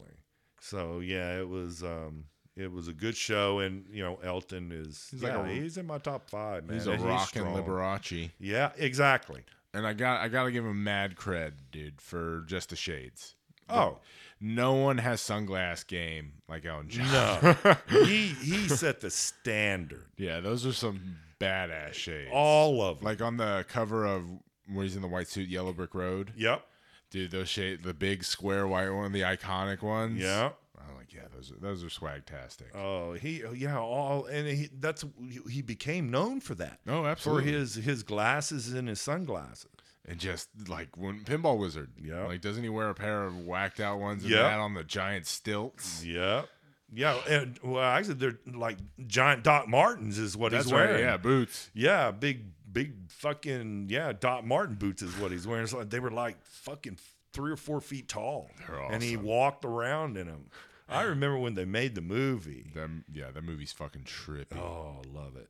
So 0.61 0.99
yeah, 1.01 1.37
it 1.39 1.47
was 1.49 1.83
um 1.83 2.25
it 2.57 2.71
was 2.71 2.87
a 2.87 2.93
good 2.93 3.15
show 3.17 3.59
and 3.59 3.85
you 3.91 4.03
know, 4.03 4.19
Elton 4.23 4.71
is 4.71 5.07
He's 5.11 5.23
like 5.23 5.33
a- 5.33 5.47
he's 5.47 5.77
in 5.77 5.85
my 5.87 5.97
top 5.97 6.29
five, 6.29 6.65
man. 6.65 6.77
He's 6.77 6.87
a 6.87 6.91
and 6.91 7.03
rockin' 7.03 7.43
strong. 7.43 7.63
Liberace. 7.63 8.31
Yeah, 8.39 8.71
exactly. 8.77 9.43
And 9.73 9.85
I 9.85 9.93
got 9.93 10.21
I 10.21 10.27
gotta 10.29 10.51
give 10.51 10.63
him 10.65 10.83
mad 10.83 11.15
cred, 11.15 11.53
dude, 11.71 11.99
for 11.99 12.43
just 12.47 12.69
the 12.69 12.75
shades. 12.75 13.35
Oh, 13.69 13.97
No 14.39 14.73
one 14.73 14.99
has 14.99 15.21
sunglass 15.21 15.85
game 15.85 16.33
like 16.47 16.65
Elton 16.65 16.89
John. 16.89 17.57
no. 17.63 17.75
he 18.05 18.27
he 18.27 18.67
set 18.69 19.01
the 19.01 19.09
standard. 19.09 20.05
yeah, 20.17 20.39
those 20.39 20.65
are 20.65 20.71
some 20.73 21.17
badass 21.41 21.93
shades. 21.93 22.29
All 22.31 22.81
of 22.81 22.99
them. 22.99 23.05
like 23.05 23.21
on 23.21 23.37
the 23.37 23.65
cover 23.67 24.05
of 24.05 24.23
where 24.71 24.83
he's 24.83 24.95
in 24.95 25.01
the 25.01 25.07
white 25.07 25.27
suit, 25.27 25.49
Yellow 25.49 25.73
Brick 25.73 25.93
Road. 25.93 26.31
Yep. 26.37 26.63
Dude, 27.11 27.31
those 27.31 27.49
shades, 27.49 27.83
the 27.83 27.93
big 27.93 28.23
square 28.23 28.67
white 28.67 28.89
one, 28.89 29.11
the 29.11 29.21
iconic 29.21 29.81
ones. 29.81 30.21
Yeah. 30.21 30.51
I'm 30.89 30.95
like, 30.97 31.13
yeah, 31.13 31.21
those 31.33 31.51
are 31.51 31.55
those 31.55 31.83
are 31.83 31.87
swagtastic. 31.87 32.75
Oh, 32.75 33.13
he 33.13 33.43
yeah, 33.55 33.77
all 33.79 34.25
and 34.25 34.47
he 34.47 34.69
that's 34.79 35.03
he 35.49 35.61
became 35.61 36.09
known 36.09 36.39
for 36.41 36.55
that. 36.55 36.79
oh, 36.87 37.05
absolutely. 37.05 37.51
For 37.51 37.57
his 37.59 37.75
his 37.75 38.03
glasses 38.03 38.73
and 38.73 38.87
his 38.87 38.99
sunglasses. 39.01 39.69
and 40.07 40.19
just 40.19 40.49
like 40.67 40.95
when 40.97 41.21
Pinball 41.21 41.57
Wizard. 41.57 41.91
Yeah. 42.01 42.25
Like, 42.25 42.41
doesn't 42.41 42.63
he 42.63 42.69
wear 42.69 42.89
a 42.89 42.95
pair 42.95 43.23
of 43.25 43.39
whacked 43.45 43.79
out 43.79 43.99
ones 43.99 44.23
and 44.23 44.31
Yeah. 44.31 44.43
that 44.43 44.59
on 44.59 44.73
the 44.73 44.83
giant 44.83 45.25
stilts? 45.27 46.03
Yeah. 46.05 46.43
Yeah, 46.93 47.17
and 47.27 47.59
well, 47.63 47.83
actually, 47.83 48.13
they're 48.13 48.39
like 48.53 48.77
giant 49.07 49.43
Doc 49.43 49.67
Martens 49.67 50.19
is 50.19 50.37
what 50.37 50.51
That's 50.51 50.65
he's 50.65 50.73
right. 50.73 50.85
wearing. 50.87 51.01
Yeah, 51.03 51.17
boots. 51.17 51.69
Yeah, 51.73 52.11
big, 52.11 52.43
big 52.71 52.93
fucking 53.11 53.87
yeah. 53.89 54.13
Doc 54.13 54.45
Marten 54.45 54.75
boots 54.75 55.01
is 55.01 55.17
what 55.17 55.31
he's 55.31 55.47
wearing. 55.47 55.67
Like 55.73 55.89
they 55.89 55.99
were 55.99 56.11
like 56.11 56.37
fucking 56.45 56.99
three 57.33 57.51
or 57.51 57.57
four 57.57 57.81
feet 57.81 58.07
tall, 58.07 58.49
They're 58.67 58.79
and 58.91 59.01
he 59.01 59.17
walked 59.17 59.65
around 59.65 60.15
in 60.15 60.27
them. 60.27 60.45
I 60.87 61.03
remember 61.03 61.37
when 61.37 61.55
they 61.55 61.65
made 61.65 61.95
the 61.95 62.01
movie. 62.01 62.71
Them, 62.73 63.05
yeah, 63.11 63.31
that 63.31 63.43
movie's 63.43 63.71
fucking 63.71 64.03
trippy. 64.03 64.57
Oh, 64.57 65.01
love 65.11 65.35
it. 65.35 65.49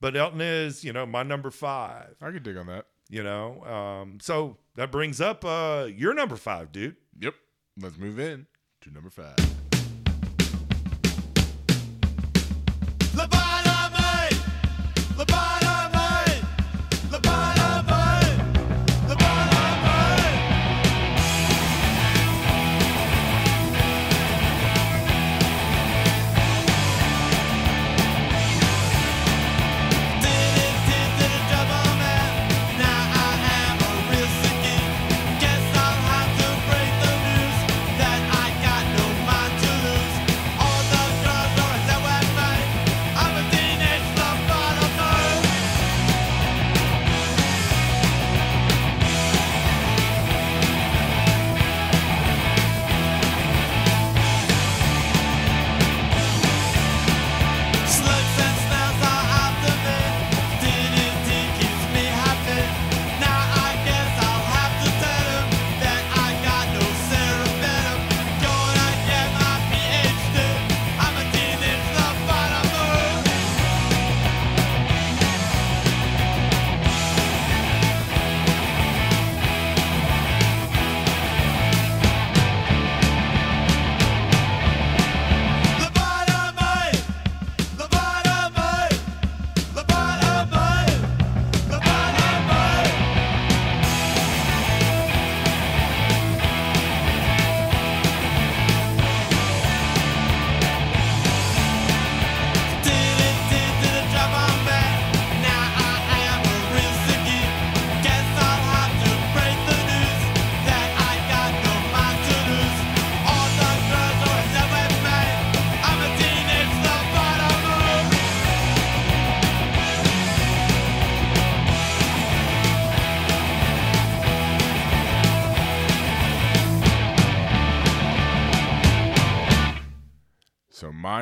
But 0.00 0.16
Elton 0.16 0.40
is, 0.40 0.84
you 0.84 0.92
know, 0.92 1.06
my 1.06 1.22
number 1.22 1.50
five. 1.50 2.16
I 2.20 2.30
could 2.30 2.42
dig 2.42 2.56
on 2.56 2.66
that. 2.66 2.86
You 3.08 3.22
know, 3.22 3.62
um, 3.64 4.18
so 4.20 4.56
that 4.76 4.90
brings 4.90 5.20
up 5.20 5.44
uh, 5.44 5.88
your 5.94 6.14
number 6.14 6.36
five, 6.36 6.72
dude. 6.72 6.96
Yep. 7.20 7.34
Let's 7.80 7.98
move 7.98 8.18
in 8.18 8.46
to 8.80 8.90
number 8.90 9.10
five. 9.10 9.36
Lobotomy! 13.14 13.53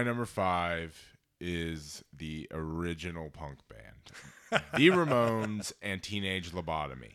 My 0.02 0.08
number 0.08 0.24
five 0.26 1.16
is 1.40 2.02
the 2.16 2.48
original 2.52 3.30
punk 3.30 3.58
band, 3.68 4.60
the 4.74 4.88
Ramones 4.90 5.72
and 5.80 6.02
Teenage 6.02 6.50
Lobotomy. 6.52 7.14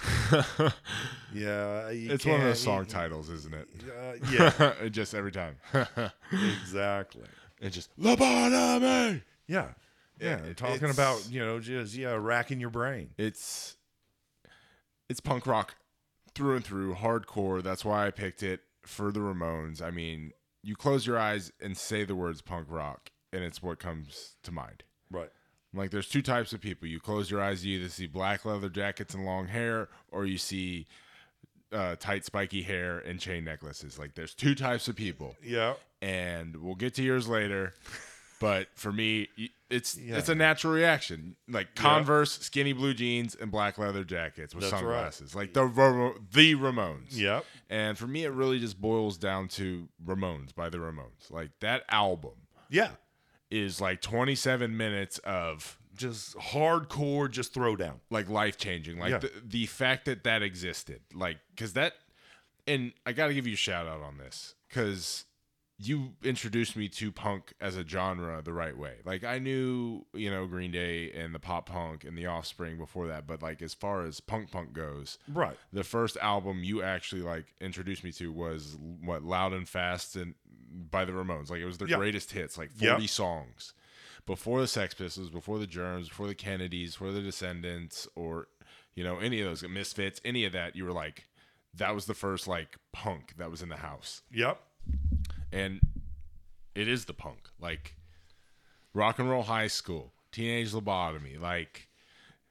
Yeah, 1.32 1.88
It's 1.90 2.24
one 2.26 2.36
of 2.36 2.42
those 2.42 2.58
song 2.60 2.80
you- 2.80 2.84
titles, 2.86 3.28
isn't 3.28 3.54
it? 3.54 3.68
Uh, 3.86 4.26
yeah, 4.32 4.72
It 4.84 4.90
just 4.90 5.14
every 5.14 5.30
time. 5.30 5.56
exactly. 6.32 7.22
it's 7.60 7.76
just 7.76 7.96
lobotomy. 7.98 9.22
Yeah, 9.46 9.68
yeah. 10.18 10.38
it- 10.38 10.56
talking 10.56 10.90
about 10.90 11.28
you 11.30 11.40
know 11.44 11.60
just 11.60 11.94
yeah 11.94 12.16
racking 12.18 12.60
your 12.60 12.70
brain. 12.70 13.10
It's 13.18 13.76
it's 15.08 15.20
punk 15.20 15.46
rock 15.46 15.76
through 16.34 16.56
and 16.56 16.64
through, 16.64 16.94
hardcore. 16.94 17.62
That's 17.62 17.84
why 17.84 18.06
I 18.06 18.10
picked 18.10 18.42
it 18.42 18.60
for 18.82 19.12
the 19.12 19.20
Ramones. 19.20 19.80
I 19.82 19.90
mean, 19.90 20.32
you 20.62 20.76
close 20.76 21.06
your 21.06 21.18
eyes 21.18 21.52
and 21.60 21.76
say 21.76 22.04
the 22.04 22.14
words 22.14 22.42
punk 22.42 22.66
rock, 22.70 23.10
and 23.32 23.42
it's 23.42 23.62
what 23.62 23.78
comes 23.78 24.36
to 24.42 24.52
mind. 24.52 24.84
Right. 25.10 25.30
Like 25.72 25.90
there's 25.90 26.08
two 26.08 26.22
types 26.22 26.52
of 26.52 26.60
people. 26.60 26.88
You 26.88 26.98
close 27.00 27.30
your 27.30 27.40
eyes, 27.40 27.64
you 27.64 27.78
either 27.78 27.88
see 27.88 28.06
black 28.06 28.44
leather 28.44 28.68
jackets 28.68 29.14
and 29.14 29.24
long 29.24 29.46
hair, 29.46 29.88
or 30.10 30.26
you 30.26 30.36
see 30.38 30.86
uh, 31.72 31.94
tight 31.96 32.24
spiky 32.24 32.62
hair 32.62 32.98
and 32.98 33.20
chain 33.20 33.44
necklaces. 33.44 33.98
Like 33.98 34.14
there's 34.14 34.34
two 34.34 34.54
types 34.56 34.88
of 34.88 34.96
people, 34.96 35.36
Yeah. 35.42 35.74
and 36.02 36.56
we'll 36.56 36.74
get 36.74 36.94
to 36.94 37.02
yours 37.02 37.28
later. 37.28 37.72
But 38.40 38.68
for 38.74 38.90
me, 38.90 39.28
it's 39.68 39.96
Yeah. 39.98 40.16
it's 40.16 40.30
a 40.30 40.34
natural 40.34 40.72
reaction. 40.72 41.36
Like 41.46 41.74
Converse, 41.74 42.38
skinny 42.40 42.72
blue 42.72 42.94
jeans, 42.94 43.34
and 43.34 43.50
black 43.52 43.76
leather 43.78 44.02
jackets 44.02 44.54
with 44.54 44.62
That's 44.62 44.72
right. 44.72 44.80
sunglasses. 44.80 45.34
Like 45.34 45.52
the 45.52 45.66
the 46.32 46.54
Ramones. 46.54 47.16
Yep. 47.16 47.44
And 47.70 47.96
for 47.96 48.06
me, 48.08 48.24
it 48.24 48.32
really 48.32 48.58
just 48.58 48.80
boils 48.80 49.16
down 49.16 49.46
to 49.50 49.88
Ramones 50.04 50.54
by 50.54 50.68
the 50.68 50.78
Ramones. 50.78 51.30
Like 51.30 51.50
that 51.60 51.84
album 51.88 52.32
Yeah. 52.68 52.90
is 53.50 53.80
like 53.80 54.00
27 54.02 54.76
minutes 54.76 55.18
of 55.20 55.78
Just 55.96 56.36
hardcore, 56.36 57.30
just 57.30 57.54
throwdown. 57.54 58.00
like 58.10 58.28
life 58.28 58.58
changing. 58.58 58.98
Like 58.98 59.10
Yeah. 59.12 59.18
the, 59.18 59.32
the 59.44 59.66
fact 59.66 60.04
that 60.06 60.24
that 60.24 60.42
existed, 60.42 61.00
like 61.14 61.38
because 61.54 61.72
that, 61.74 61.94
and 62.66 62.92
I 63.06 63.12
got 63.12 63.28
to 63.28 63.34
give 63.34 63.46
you 63.46 63.54
a 63.54 63.56
shout 63.56 63.86
out 63.86 64.00
on 64.02 64.18
this 64.18 64.54
because 64.68 65.24
you 65.82 66.12
introduced 66.22 66.76
me 66.76 66.88
to 66.88 67.10
punk 67.10 67.54
as 67.60 67.74
a 67.76 67.86
genre 67.86 68.42
the 68.42 68.52
right 68.52 68.76
way. 68.76 68.96
Like 69.04 69.24
I 69.24 69.38
knew, 69.38 70.04
you 70.12 70.30
know, 70.30 70.46
Green 70.46 70.70
Day 70.70 71.10
and 71.12 71.34
the 71.34 71.38
pop 71.38 71.66
punk 71.70 72.04
and 72.04 72.18
the 72.18 72.26
Offspring 72.26 72.76
before 72.76 73.06
that, 73.06 73.26
but 73.26 73.42
like 73.42 73.62
as 73.62 73.72
far 73.72 74.04
as 74.04 74.20
punk 74.20 74.50
punk 74.50 74.74
goes, 74.74 75.18
Right. 75.26 75.56
the 75.72 75.82
first 75.84 76.18
album 76.18 76.62
you 76.64 76.82
actually 76.82 77.22
like 77.22 77.54
introduced 77.60 78.04
me 78.04 78.12
to 78.12 78.30
was 78.30 78.76
what 79.00 79.22
Loud 79.24 79.52
and 79.54 79.66
Fast 79.66 80.16
and 80.16 80.34
by 80.90 81.04
the 81.06 81.12
Ramones. 81.12 81.48
Like 81.50 81.60
it 81.60 81.66
was 81.66 81.78
their 81.78 81.88
Yeah. 81.88 81.96
greatest 81.96 82.32
hits, 82.32 82.58
like 82.58 82.70
Yeah. 82.78 82.92
40 82.92 83.06
songs. 83.06 83.72
Before 84.26 84.60
the 84.60 84.68
Sex 84.68 84.92
Pistols, 84.92 85.30
before 85.30 85.58
the 85.58 85.66
Germs, 85.66 86.08
before 86.10 86.26
the 86.26 86.34
Kennedys, 86.34 86.92
before 86.92 87.10
the 87.12 87.22
Descendents, 87.22 88.06
or 88.14 88.48
you 88.94 89.02
know 89.02 89.18
any 89.18 89.40
of 89.40 89.46
those 89.48 89.62
Misfits, 89.62 90.20
any 90.26 90.44
of 90.44 90.52
that, 90.52 90.76
you 90.76 90.84
were 90.84 90.92
like, 90.92 91.26
that 91.72 91.94
was 91.94 92.04
the 92.04 92.14
first 92.14 92.46
like 92.46 92.76
punk 92.92 93.34
that 93.38 93.50
was 93.50 93.62
in 93.62 93.70
the 93.70 93.76
house, 93.76 94.20
Yep. 94.30 94.60
And 95.52 95.80
it 96.74 96.88
is 96.88 97.04
the 97.06 97.14
punk, 97.14 97.48
like 97.60 97.96
Rock 98.94 99.18
and 99.18 99.28
Roll 99.28 99.42
High 99.42 99.66
School, 99.66 100.12
Teenage 100.32 100.72
Lobotomy, 100.72 101.40
like 101.40 101.88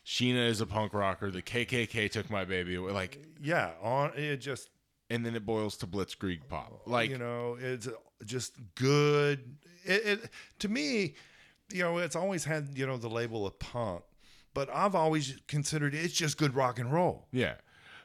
Sheena 0.05 0.47
is 0.47 0.61
a 0.61 0.65
punk 0.65 0.93
rocker, 0.93 1.31
the 1.31 1.41
KKK 1.41 2.09
took 2.11 2.29
my 2.29 2.45
baby 2.45 2.75
away, 2.75 2.91
like 2.91 3.23
Yeah. 3.41 3.71
On 3.81 4.11
it 4.15 4.37
just 4.37 4.69
and 5.09 5.25
then 5.25 5.35
it 5.35 5.45
boils 5.45 5.77
to 5.77 5.87
Blitzkrieg 5.87 6.47
Bop. 6.47 6.81
Like 6.85 7.09
you 7.09 7.17
know 7.17 7.57
it's 7.59 7.87
just 8.25 8.53
good 8.75 9.57
it, 9.85 10.05
it 10.05 10.29
to 10.59 10.67
me 10.67 11.15
you 11.71 11.83
know 11.83 11.97
it's 11.97 12.15
always 12.15 12.43
had 12.43 12.69
you 12.77 12.85
know 12.85 12.97
the 12.97 13.09
label 13.09 13.45
of 13.47 13.57
punk 13.59 14.03
but 14.53 14.69
i've 14.73 14.95
always 14.95 15.37
considered 15.47 15.93
it's 15.93 16.13
just 16.13 16.37
good 16.37 16.53
rock 16.55 16.79
and 16.79 16.91
roll 16.91 17.27
yeah, 17.31 17.55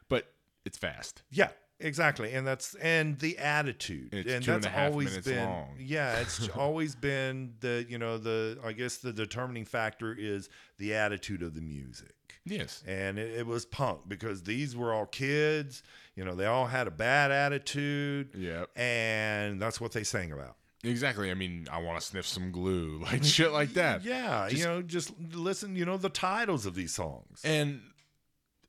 but 0.09 0.33
it's 0.65 0.79
fast. 0.79 1.23
yeah 1.31 1.49
exactly 1.85 2.33
and 2.33 2.45
that's 2.47 2.75
and 2.77 3.19
the 3.21 3.39
attitude 3.39 4.09
It's 4.13 4.27
and 4.27 4.35
and 4.37 4.45
that's 4.45 4.67
a 4.67 4.69
half 4.71 4.91
always 4.91 5.19
been 5.19 5.45
long. 5.49 5.69
yeah 5.79 6.19
it's 6.21 6.49
always 6.57 6.95
been 6.97 7.53
the 7.61 7.87
you 7.89 7.99
know 7.99 8.19
the 8.19 8.59
i 8.65 8.73
guess 8.73 8.97
the 8.97 9.13
determining 9.13 9.65
factor 9.65 10.13
is 10.19 10.49
the 10.79 10.95
attitude 10.95 11.43
of 11.43 11.55
the 11.55 11.61
music 11.61 12.11
Yes. 12.47 12.83
and 12.87 13.19
it, 13.19 13.39
it 13.39 13.47
was 13.47 13.65
punk 13.65 14.01
because 14.09 14.43
these 14.43 14.77
were 14.77 14.93
all 14.93 15.07
kids 15.07 15.83
you 16.17 16.25
know 16.25 16.35
they 16.35 16.47
all 16.47 16.67
had 16.67 16.87
a 16.89 16.91
bad 16.91 17.31
attitude 17.31 18.31
Yeah, 18.37 18.65
and 18.77 19.61
that's 19.63 19.81
what 19.81 19.93
they 19.93 20.03
sang 20.05 20.33
about 20.33 20.57
Exactly. 20.87 21.31
I 21.31 21.35
mean, 21.35 21.67
I 21.73 21.81
want 21.81 21.99
to 21.99 22.05
sniff 22.07 22.27
some 22.27 22.53
glue, 22.53 22.99
like 23.03 23.25
shit 23.25 23.53
like 23.53 23.73
that. 23.73 24.05
Yeah, 24.05 24.49
Just- 24.51 24.61
you 24.61 24.69
know, 24.69 24.83
just 24.83 25.15
listen, 25.33 25.77
you 25.77 25.87
know, 25.87 25.97
the 25.97 26.11
titles 26.11 26.67
of 26.67 26.75
these 26.75 26.93
songs. 26.93 27.41
And 27.43 27.81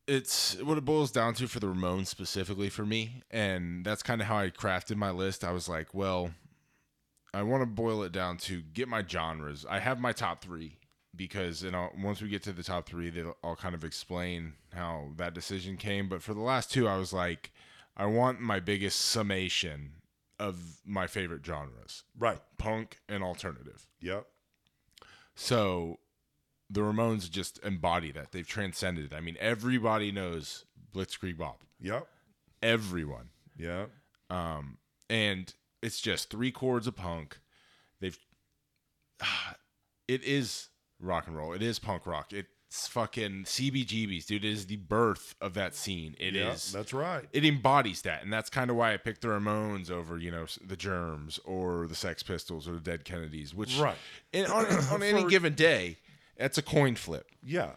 it's 0.07 0.55
what 0.61 0.77
it 0.77 0.85
boils 0.85 1.11
down 1.11 1.33
to 1.35 1.47
for 1.47 1.59
the 1.59 1.67
Ramones 1.67 2.07
specifically 2.07 2.69
for 2.69 2.85
me, 2.85 3.21
and 3.31 3.85
that's 3.85 4.03
kind 4.03 4.21
of 4.21 4.27
how 4.27 4.37
I 4.37 4.49
crafted 4.49 4.97
my 4.97 5.11
list. 5.11 5.43
I 5.43 5.51
was 5.51 5.67
like, 5.67 5.93
well, 5.93 6.31
I 7.33 7.43
want 7.43 7.61
to 7.63 7.67
boil 7.67 8.03
it 8.03 8.11
down 8.11 8.37
to 8.39 8.61
get 8.61 8.87
my 8.87 9.03
genres. 9.05 9.65
I 9.69 9.79
have 9.79 9.99
my 9.99 10.11
top 10.13 10.41
three 10.43 10.77
because 11.15 11.63
you 11.63 11.71
know 11.71 11.89
once 11.97 12.21
we 12.21 12.29
get 12.29 12.43
to 12.43 12.53
the 12.53 12.63
top 12.63 12.85
three, 12.87 13.09
they'll- 13.09 13.37
I'll 13.43 13.55
kind 13.55 13.73
of 13.75 13.83
explain 13.83 14.53
how 14.73 15.11
that 15.17 15.33
decision 15.33 15.77
came. 15.77 16.07
But 16.09 16.21
for 16.21 16.33
the 16.33 16.41
last 16.41 16.71
two, 16.71 16.87
I 16.87 16.97
was 16.97 17.11
like, 17.13 17.51
I 17.97 18.05
want 18.05 18.39
my 18.41 18.59
biggest 18.59 19.01
summation 19.01 20.01
of 20.39 20.81
my 20.85 21.07
favorite 21.07 21.45
genres: 21.45 22.03
Right. 22.17 22.41
punk 22.57 22.99
and 23.07 23.23
alternative. 23.23 23.87
Yep. 24.01 24.27
So 25.35 25.99
the 26.69 26.81
Ramones 26.81 27.29
just 27.29 27.59
embody 27.63 28.11
that. 28.11 28.31
They've 28.31 28.47
transcended 28.47 29.11
it. 29.11 29.15
I 29.15 29.21
mean, 29.21 29.37
everybody 29.39 30.11
knows 30.11 30.65
Blitzkrieg 30.93 31.37
Bop. 31.37 31.61
Yep. 31.79 32.07
Everyone. 32.63 33.29
Yep. 33.57 33.91
Um, 34.29 34.77
and 35.09 35.53
it's 35.83 36.01
just 36.01 36.29
three 36.29 36.51
chords 36.51 36.87
of 36.87 36.95
punk. 36.95 37.37
They've 38.01 38.17
it 40.07 40.23
is 40.23 40.69
rock 40.99 41.27
and 41.27 41.35
roll. 41.35 41.53
It 41.53 41.61
is 41.61 41.79
punk 41.79 42.05
rock. 42.05 42.31
It's 42.33 42.87
fucking 42.87 43.43
CBGBs, 43.45 44.25
dude. 44.25 44.43
It 44.43 44.49
is 44.51 44.65
the 44.65 44.75
birth 44.77 45.35
of 45.39 45.53
that 45.53 45.75
scene. 45.75 46.15
It 46.19 46.35
is. 46.35 46.73
Yep, 46.73 46.79
That's 46.79 46.93
right. 46.93 47.23
it 47.31 47.45
embodies 47.45 48.01
that, 48.01 48.23
and 48.23 48.33
that's 48.33 48.49
kind 48.49 48.69
of 48.69 48.75
why 48.75 48.93
I 48.93 48.97
picked 48.97 49.21
the 49.21 49.29
Ramones 49.29 49.89
over, 49.91 50.17
you 50.17 50.31
know, 50.31 50.45
the 50.65 50.75
Germs 50.75 51.39
or 51.45 51.87
the 51.87 51.95
Sex 51.95 52.23
Pistols 52.23 52.67
or 52.67 52.73
the 52.73 52.79
Dead 52.81 53.05
Kennedys. 53.05 53.53
Which, 53.53 53.77
Right. 53.77 53.97
and 54.33 54.47
on, 54.47 54.65
on 54.91 55.03
any 55.03 55.23
given 55.25 55.53
day, 55.53 55.97
that's 56.37 56.57
a 56.57 56.61
coin 56.61 56.95
flip. 56.95 57.27
Yeah. 57.43 57.71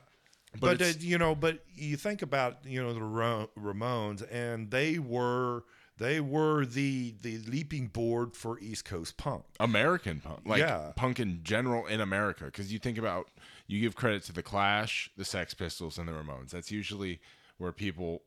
But 0.58 0.78
But, 0.78 0.82
uh, 0.82 0.92
you 1.00 1.18
know, 1.18 1.34
but 1.34 1.62
you 1.74 1.96
think 1.96 2.22
about 2.22 2.64
you 2.64 2.82
know 2.82 2.92
the 2.94 3.00
Ramones, 3.00 4.26
and 4.32 4.70
they 4.70 4.98
were 4.98 5.64
they 5.98 6.20
were 6.20 6.64
the 6.64 7.14
the 7.20 7.38
leaping 7.46 7.88
board 7.88 8.34
for 8.36 8.58
East 8.60 8.84
Coast 8.84 9.16
punk. 9.18 9.44
American 9.60 10.20
punk, 10.20 10.40
like 10.46 10.60
Yeah. 10.60 10.92
punk 10.96 11.20
in 11.20 11.40
general 11.42 11.86
in 11.86 12.00
America. 12.00 12.44
Because 12.46 12.72
you 12.72 12.78
think 12.78 12.96
about, 12.98 13.28
you 13.66 13.80
give 13.80 13.94
credit 13.94 14.22
to 14.24 14.32
the 14.32 14.42
Clash, 14.42 15.10
the 15.16 15.24
Sex 15.24 15.52
Pistols, 15.54 15.98
and 15.98 16.08
the 16.08 16.12
Ramones. 16.12 16.50
That's 16.50 16.70
usually 16.70 17.20
where 17.58 17.72
people 17.72 18.22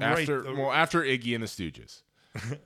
after 0.00 0.42
the- 0.42 0.54
well 0.54 0.72
after 0.72 1.02
Iggy 1.02 1.34
and 1.34 1.42
the 1.44 1.46
Stooges, 1.46 2.02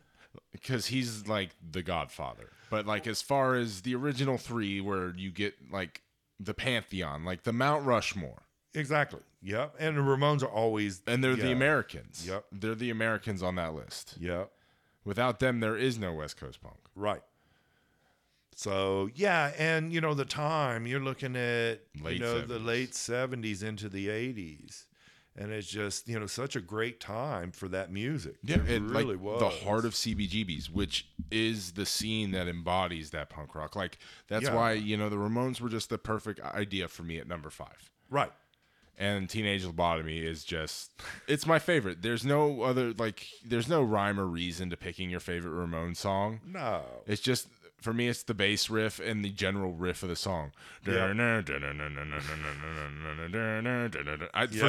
because 0.52 0.86
he's 0.86 1.26
like 1.26 1.50
the 1.70 1.82
Godfather. 1.82 2.50
But 2.70 2.86
like 2.86 3.06
as 3.06 3.20
far 3.22 3.54
as 3.56 3.82
the 3.82 3.94
original 3.94 4.38
three, 4.38 4.80
where 4.80 5.10
you 5.16 5.30
get 5.30 5.54
like 5.70 6.00
the 6.40 6.54
pantheon, 6.54 7.24
like 7.24 7.44
the 7.44 7.52
Mount 7.52 7.84
Rushmore, 7.84 8.44
Exactly. 8.74 9.20
Yep. 9.42 9.76
And 9.78 9.96
the 9.96 10.00
Ramones 10.00 10.42
are 10.42 10.48
always 10.48 11.02
and 11.06 11.22
they're 11.22 11.36
the. 11.36 11.52
Americans. 11.52 12.26
Yep. 12.26 12.46
they're 12.52 12.74
the 12.74 12.90
Americans 12.90 13.42
on 13.42 13.54
that 13.56 13.74
list. 13.74 14.16
Yep. 14.18 14.50
Without 15.04 15.38
them, 15.38 15.60
there 15.60 15.76
is 15.76 15.98
no 15.98 16.12
West 16.12 16.36
Coast 16.36 16.60
punk. 16.60 16.76
Right. 16.96 17.22
So 18.56 19.10
yeah, 19.14 19.52
and 19.58 19.92
you 19.92 20.00
know 20.00 20.14
the 20.14 20.24
time 20.24 20.86
you're 20.86 21.00
looking 21.00 21.36
at 21.36 21.80
Late 22.00 22.14
you 22.14 22.18
know 22.20 22.40
the 22.40 22.58
late 22.58 22.94
seventies 22.94 23.62
into 23.62 23.88
the 23.88 24.08
eighties, 24.08 24.86
and 25.36 25.50
it's 25.52 25.68
just 25.68 26.08
you 26.08 26.18
know 26.18 26.26
such 26.26 26.54
a 26.56 26.60
great 26.60 27.00
time 27.00 27.50
for 27.52 27.68
that 27.68 27.90
music. 27.92 28.36
Yeah, 28.42 28.56
it 28.56 28.70
it, 28.70 28.82
really 28.82 29.14
like 29.16 29.20
was 29.20 29.40
the 29.40 29.48
heart 29.66 29.84
of 29.84 29.92
CBGBs, 29.94 30.70
which 30.70 31.08
is 31.30 31.72
the 31.72 31.86
scene 31.86 32.30
that 32.32 32.46
embodies 32.48 33.10
that 33.10 33.30
punk 33.30 33.54
rock. 33.54 33.74
Like 33.76 33.98
that's 34.28 34.44
Yeah. 34.44 34.54
why 34.54 34.72
you 34.72 34.96
know 34.96 35.08
the 35.08 35.16
Ramones 35.16 35.60
were 35.60 35.68
just 35.68 35.90
the 35.90 35.98
perfect 35.98 36.40
idea 36.40 36.88
for 36.88 37.02
me 37.02 37.18
at 37.18 37.26
number 37.26 37.50
five. 37.50 37.90
right. 38.10 38.32
And 38.96 39.28
Teenage 39.28 39.64
Lobotomy 39.64 40.22
is 40.22 40.44
just 40.44 40.92
it's 41.26 41.48
my 41.48 41.58
favorite. 41.58 42.00
There's 42.02 42.24
no 42.24 42.62
other 42.62 42.92
like 42.92 43.26
there's 43.44 43.68
no 43.68 43.82
rhyme 43.82 44.20
or 44.20 44.26
reason 44.26 44.70
to 44.70 44.76
picking 44.76 45.10
your 45.10 45.18
favorite 45.18 45.50
Ramones 45.50 45.96
song. 45.96 46.40
No. 46.46 46.82
It's 47.04 47.20
just 47.20 47.48
for 47.84 47.92
me 47.92 48.08
it's 48.08 48.22
the 48.22 48.34
bass 48.34 48.70
riff 48.70 48.98
and 48.98 49.24
the 49.24 49.30
general 49.30 49.74
riff 49.74 50.02
of 50.02 50.08
the 50.08 50.16
song. 50.16 50.52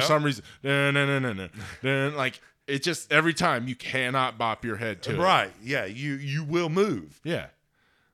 some 0.02 0.22
reason 0.22 0.44
like 2.14 2.40
it 2.66 2.82
just 2.82 3.10
every 3.10 3.34
time 3.34 3.66
you 3.68 3.74
cannot 3.74 4.38
bop 4.38 4.64
your 4.64 4.76
head 4.76 5.02
to 5.04 5.14
it. 5.14 5.18
Right. 5.18 5.50
Yeah. 5.62 5.86
You 5.86 6.14
you 6.14 6.44
will 6.44 6.68
move. 6.68 7.20
Yeah. 7.24 7.46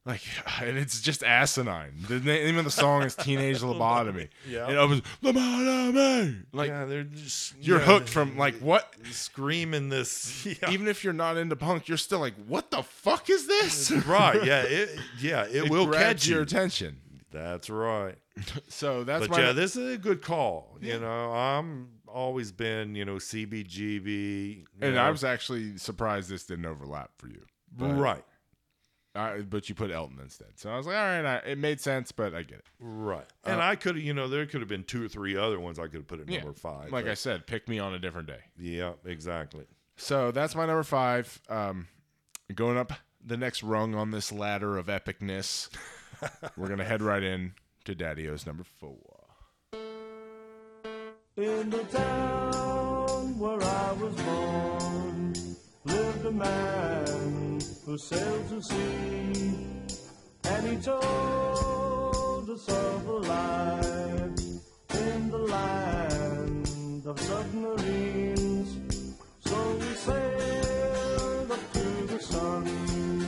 Like, 0.05 0.23
and 0.61 0.77
it's 0.77 1.01
just 1.01 1.23
asinine. 1.23 1.93
The 2.09 2.21
name 2.21 2.59
of 2.59 2.65
the 2.65 2.71
song 2.71 3.03
is 3.03 3.15
Teenage 3.15 3.59
Lobotomy. 3.61 4.29
Yeah. 4.49 4.69
It 4.71 4.77
opens, 4.77 5.03
Lobotomy. 5.23 6.45
Like, 6.53 6.69
yeah, 6.69 6.85
they're 6.87 7.05
just 7.05 7.55
you're 7.61 7.79
yeah, 7.79 7.85
hooked 7.85 8.09
from, 8.09 8.37
like, 8.37 8.57
what? 8.57 8.93
screaming 9.11 9.89
this. 9.89 10.47
Yeah. 10.63 10.71
Even 10.71 10.89
if 10.89 11.03
you're 11.05 11.13
not 11.13 11.37
into 11.37 11.57
punk, 11.57 11.89
you're 11.89 11.97
still 11.97 12.19
like, 12.19 12.35
what 12.47 12.71
the 12.71 12.83
fuck 12.83 13.31
is 13.31 13.47
this? 13.47 13.91
right. 14.07 14.45
Yeah. 14.45 14.63
It, 14.63 14.99
yeah. 15.21 15.45
It, 15.45 15.65
It 15.65 15.71
will 15.71 15.89
catch 15.89 16.27
your 16.27 16.39
you. 16.39 16.43
attention. 16.43 16.99
That's 17.31 17.71
right. 17.71 18.17
So 18.69 19.05
that's 19.05 19.29
but 19.29 19.37
my. 19.39 19.41
yeah, 19.47 19.53
this 19.53 19.77
is 19.77 19.95
a 19.95 19.99
good 19.99 20.21
call. 20.21 20.77
You 20.81 20.99
know, 20.99 21.33
I'm 21.33 21.89
always 22.07 22.53
been, 22.53 22.95
you 22.95 23.05
know, 23.05 23.17
CBGB. 23.17 24.05
you 24.05 24.65
and 24.81 24.95
know. 24.97 25.01
I 25.03 25.11
was 25.11 25.25
actually 25.25 25.79
surprised 25.79 26.29
this 26.29 26.45
didn't 26.45 26.67
overlap 26.67 27.11
for 27.19 27.29
you. 27.29 27.43
Right. 27.79 28.23
I, 29.15 29.41
but 29.43 29.69
you 29.69 29.75
put 29.75 29.91
Elton 29.91 30.19
instead. 30.23 30.49
So 30.57 30.71
I 30.71 30.77
was 30.79 30.87
like, 30.87 30.97
all 30.97 31.03
right, 31.03 31.25
I, 31.25 31.37
it 31.51 31.59
made 31.59 31.81
sense, 31.81 32.13
but 32.13 32.35
I 32.35 32.43
get 32.43 32.59
it. 32.61 32.65
Right. 32.81 33.27
And 33.45 33.61
Uh, 33.61 33.65
I 33.65 33.77
could 33.77 33.97
have, 33.97 34.05
you 34.05 34.15
know, 34.15 34.27
there 34.29 34.47
could 34.47 34.61
have 34.61 34.69
been 34.69 34.85
two 34.85 35.05
or 35.05 35.09
three 35.09 35.37
other 35.37 35.61
ones 35.61 35.79
I 35.79 35.83
could 35.83 35.97
have 35.97 36.07
put 36.09 36.21
at 36.21 36.29
Yeah. 36.31 36.39
number 36.39 36.55
five. 36.55 36.91
Like 36.91 37.07
I 37.07 37.15
said, 37.15 37.47
pick 37.47 37.69
me 37.69 37.79
on 37.79 37.93
a 37.93 37.99
different 37.99 38.27
day. 38.29 38.41
Yeah, 38.59 38.93
exactly. 39.05 39.67
So 39.97 40.31
that's 40.31 40.55
my 40.55 40.65
number 40.65 40.83
five. 40.83 41.41
Um, 41.51 41.89
going 42.55 42.79
up 42.79 42.95
the 43.25 43.37
next 43.37 43.63
rung 43.63 43.95
on 43.95 44.11
this 44.13 44.33
ladder 44.33 44.79
of 44.79 44.87
epicness, 44.87 45.69
we're 46.57 46.69
gonna 46.69 46.83
head 46.85 47.03
right 47.03 47.23
in 47.23 47.53
to 47.85 47.95
Daddy 47.95 48.29
O's 48.29 48.47
number 48.47 48.65
four. 48.65 49.19
In 51.37 51.71
the 51.71 51.83
town 51.85 53.39
where 53.39 53.63
I 53.63 53.93
was 53.93 54.15
born 54.15 55.12
lived 55.85 56.27
a 56.27 56.33
man 56.33 57.61
who 57.85 57.99
sailed 57.99 58.49
to 58.49 58.63
sea, 58.63 59.55
and 60.45 60.67
he 60.67 60.77
told 60.77 62.49
us 62.49 62.69
of 62.69 63.07
a 63.07 63.13
life 63.13 64.39
in 64.95 65.31
the 65.31 65.39
land 65.39 67.07
of 67.07 67.21
submarines. 67.21 68.79
So 69.41 69.77
we 69.81 69.95
sailed 69.95 71.51
up 71.51 71.73
to 71.73 72.07
the 72.07 72.19
sun 72.21 73.22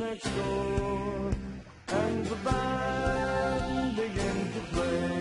next 0.00 0.24
door. 0.34 1.30
And 1.88 2.26
the 2.26 2.34
band 2.36 3.96
began 3.96 4.52
to 4.54 4.60
play. 4.72 5.19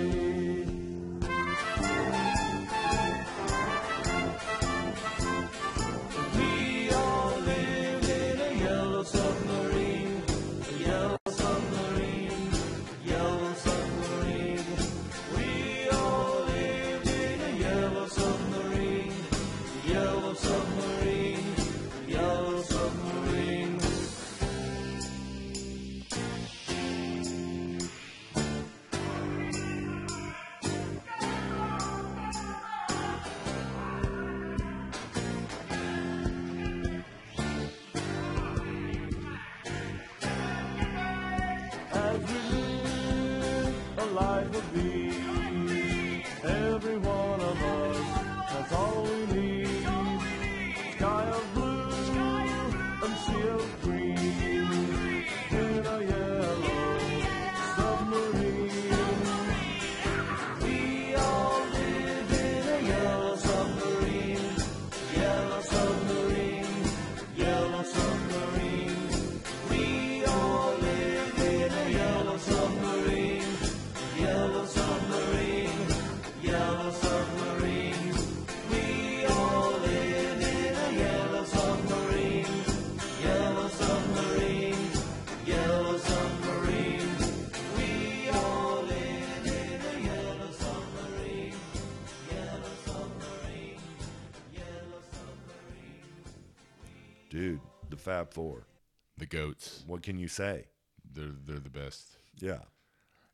Four. 98.25 98.67
The 99.17 99.25
goats. 99.25 99.84
What 99.88 100.01
can 100.03 100.17
you 100.19 100.27
say? 100.27 100.65
They're 101.12 101.32
they're 101.45 101.60
the 101.60 101.69
best. 101.69 102.17
Yeah. 102.39 102.60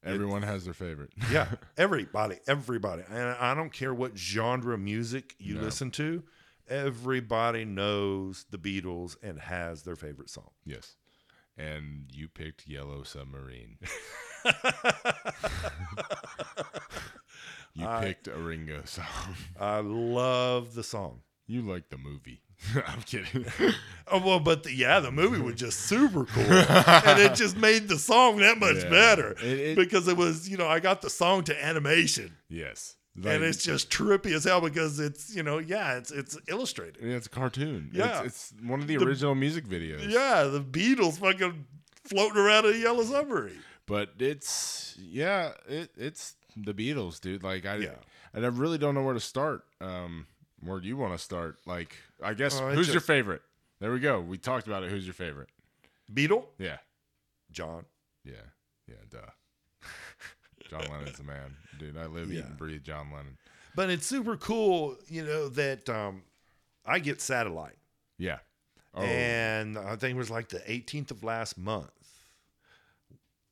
Everyone 0.04 0.44
has 0.44 0.66
their 0.66 0.74
favorite. 0.74 1.12
Yeah. 1.32 1.48
everybody, 1.78 2.38
everybody. 2.48 3.04
And 3.10 3.30
I 3.40 3.54
don't 3.56 3.74
care 3.74 3.94
what 3.94 4.18
genre 4.18 4.78
music 4.78 5.36
you 5.40 5.56
No. 5.56 5.62
listen 5.62 5.90
to, 5.92 6.24
everybody 6.68 7.66
knows 7.66 8.46
the 8.52 8.58
Beatles 8.60 9.16
and 9.24 9.40
has 9.40 9.82
their 9.84 9.96
favorite 9.96 10.30
song. 10.30 10.52
yes. 10.66 10.96
And 11.58 12.08
you 12.12 12.28
picked 12.28 12.68
Yellow 12.68 13.04
Submarine. 13.04 13.78
you 17.74 17.88
picked 18.02 18.28
a 18.28 18.36
Ringo 18.38 18.82
song. 18.86 19.06
I 19.60 19.80
love 19.80 20.74
the 20.76 20.84
song. 20.84 21.22
You 21.48 21.62
like 21.62 21.90
the 21.90 21.98
movie. 21.98 22.42
I'm 22.88 23.02
kidding. 23.02 23.46
Oh 24.08 24.20
well, 24.20 24.40
but 24.40 24.64
the, 24.64 24.74
yeah, 24.74 25.00
the 25.00 25.12
movie 25.12 25.42
was 25.42 25.56
just 25.56 25.82
super 25.82 26.26
cool, 26.26 26.44
and 26.52 27.20
it 27.20 27.36
just 27.36 27.58
made 27.58 27.88
the 27.88 27.98
song 28.00 28.38
that 28.38 28.58
much 28.60 28.84
Yeah. 28.84 28.90
better 28.90 29.32
It- 29.42 29.44
it- 29.60 29.76
because 29.78 30.08
it 30.08 30.18
was, 30.18 30.48
you 30.50 30.58
know, 30.58 30.68
I 30.68 30.80
got 30.80 31.02
the 31.02 31.10
song 31.10 31.44
to 31.46 31.66
animation, 31.66 32.38
yes. 32.50 32.96
and 33.16 33.44
it's 33.44 33.64
just 33.64 33.90
trippy 33.90 34.32
as 34.34 34.44
hell 34.46 34.62
because 34.62 35.00
it's, 35.00 35.36
you 35.36 35.44
know, 35.44 35.58
yeah, 35.60 35.98
it's 35.98 36.12
it's 36.12 36.38
illustrated. 36.48 36.98
Yeah, 37.02 37.16
it's 37.16 37.28
a 37.28 37.30
cartoon. 37.30 37.90
Yeah. 37.94 38.22
It's, 38.24 38.52
it's 38.52 38.62
one 38.64 38.80
of 38.82 38.88
the, 38.88 38.98
The- 38.98 39.06
original 39.06 39.36
music 39.36 39.66
videos. 39.68 40.10
Yeah, 40.10 40.44
the 40.44 40.62
Beatles 40.62 41.18
fucking 41.20 41.66
floating 42.04 42.38
around 42.38 42.66
in 42.66 42.76
a 42.76 42.78
yellow 42.78 43.04
submarine. 43.04 43.62
But 43.88 44.14
it's 44.20 44.96
yeah, 45.00 45.52
it 45.68 45.92
it's 45.98 46.36
the 46.58 46.74
Beatles, 46.74 47.20
dude. 47.22 47.44
Like 47.44 47.66
I 47.66 47.76
Yeah. 47.78 47.96
and 48.34 48.44
I 48.46 48.50
really 48.50 48.78
don't 48.78 48.96
know 48.96 49.04
where 49.04 49.14
to 49.14 49.20
start. 49.20 49.64
Um 49.80 50.26
where 50.66 50.80
do 50.80 50.88
you 50.88 50.98
want 50.98 51.14
to 51.14 51.18
start? 51.18 51.58
Like 51.66 51.96
I 52.22 52.34
guess 52.34 52.60
it 52.60 52.74
who's 52.74 52.92
your 52.92 53.02
favorite? 53.02 53.42
There 53.80 53.92
we 53.92 54.00
go. 54.00 54.20
We 54.22 54.38
talked 54.38 54.68
about 54.68 54.84
it. 54.84 54.92
Who's 54.92 55.06
your 55.06 55.14
favorite? 55.14 55.50
Beatle, 56.14 56.46
Yeah. 56.58 56.78
John. 57.52 57.86
Yeah. 58.24 58.34
Yeah, 58.88 58.96
duh. 59.10 59.88
John 60.70 60.86
Lennon's 60.92 61.18
the 61.18 61.24
man. 61.24 61.56
Dude, 61.80 61.98
I 61.98 62.06
live, 62.06 62.32
eat, 62.32 62.44
and 62.46 62.58
breathe 62.58 62.84
John 62.84 63.12
Lennon. 63.12 63.38
But 63.76 63.90
it's 63.90 64.06
super 64.06 64.38
cool, 64.38 64.96
you 65.08 65.26
know, 65.26 65.50
that 65.50 65.90
um, 65.90 66.24
I 66.86 67.00
get 67.00 67.22
satellite. 67.22 67.78
Yeah. 68.18 68.38
Oh, 68.94 69.02
And 69.02 69.78
I 69.78 69.96
think 69.98 70.16
it 70.16 70.18
was 70.18 70.30
like 70.32 70.50
the 70.50 70.60
18th 70.60 71.12
of 71.12 71.24
last 71.24 71.58
month. 71.58 71.90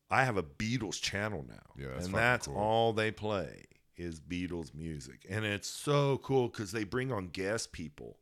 I 0.10 0.23
have 0.23 0.38
a 0.38 0.43
Beatles 0.43 1.02
channel 1.02 1.43
now. 1.47 1.56
Yeah, 1.78 1.88
that's 1.93 2.06
and 2.06 2.15
that's 2.15 2.47
cool. 2.47 2.56
all 2.56 2.93
they 2.93 3.12
play. 3.12 3.63
Is 3.97 4.19
Beatles 4.19 4.73
music, 4.73 5.25
and 5.29 5.45
it's 5.45 5.67
so 5.69 6.17
cool 6.19 6.47
because 6.47 6.71
they 6.71 6.84
bring 6.84 7.12
on 7.12 7.27
guest 7.27 7.71
people 7.71 8.17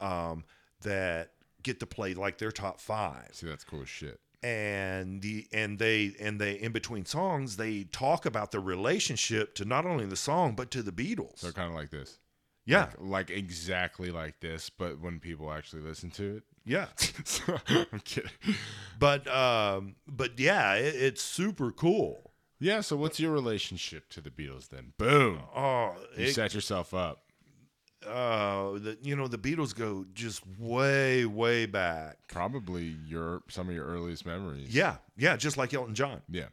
um, 0.00 0.44
that 0.82 1.32
get 1.62 1.80
to 1.80 1.86
play 1.86 2.14
like 2.14 2.38
their 2.38 2.52
top 2.52 2.80
five 2.80 3.28
See, 3.32 3.46
that's 3.46 3.64
cool 3.64 3.82
as 3.82 3.88
shit. 3.88 4.18
and 4.42 5.20
the 5.20 5.46
and 5.52 5.78
they 5.78 6.12
and 6.18 6.40
they 6.40 6.54
in 6.54 6.72
between 6.72 7.04
songs 7.04 7.56
they 7.58 7.84
talk 7.84 8.24
about 8.24 8.50
the 8.50 8.60
relationship 8.60 9.54
to 9.56 9.64
not 9.66 9.84
only 9.84 10.06
the 10.06 10.16
song 10.16 10.54
but 10.54 10.70
to 10.70 10.82
the 10.82 10.92
Beatles. 10.92 11.38
So 11.40 11.52
kind 11.52 11.68
of 11.68 11.74
like 11.74 11.90
this. 11.90 12.18
yeah, 12.64 12.90
Like, 12.98 13.28
like 13.28 13.30
exactly 13.30 14.10
like 14.10 14.40
this, 14.40 14.70
but 14.70 15.00
when 15.00 15.20
people 15.20 15.52
actually 15.52 15.82
listen 15.82 16.10
to 16.12 16.36
it. 16.38 16.42
yeah. 16.64 16.86
So, 17.24 17.58
I'm 17.68 18.00
kidding. 18.04 18.30
But 18.98 19.26
um, 19.28 19.96
but 20.06 20.38
yeah, 20.38 20.74
it, 20.76 20.94
it's 20.94 21.22
super 21.22 21.70
cool. 21.72 22.29
Yeah. 22.60 22.80
So, 22.82 22.96
what's 22.96 23.18
your 23.18 23.32
relationship 23.32 24.08
to 24.10 24.20
the 24.20 24.30
Beatles 24.30 24.68
then? 24.68 24.92
Boom. 24.98 25.40
Oh, 25.56 25.94
You 26.16 26.26
it, 26.26 26.34
set 26.34 26.54
yourself 26.54 26.92
up. 26.94 27.22
uh, 28.06 28.72
the, 28.78 28.98
you 29.02 29.14
know 29.16 29.28
the 29.28 29.38
Beatles 29.38 29.74
go 29.74 30.04
just 30.14 30.42
way 30.58 31.24
way 31.26 31.66
back. 31.66 32.16
Probably 32.28 32.96
your 33.06 33.42
some 33.48 33.68
of 33.68 33.74
your 33.74 33.86
earliest 33.86 34.24
memories. 34.26 34.74
Yeah, 34.74 34.96
yeah, 35.16 35.36
just 35.36 35.56
like 35.56 35.74
Elton 35.74 35.94
John. 35.94 36.22
Yeah. 36.30 36.46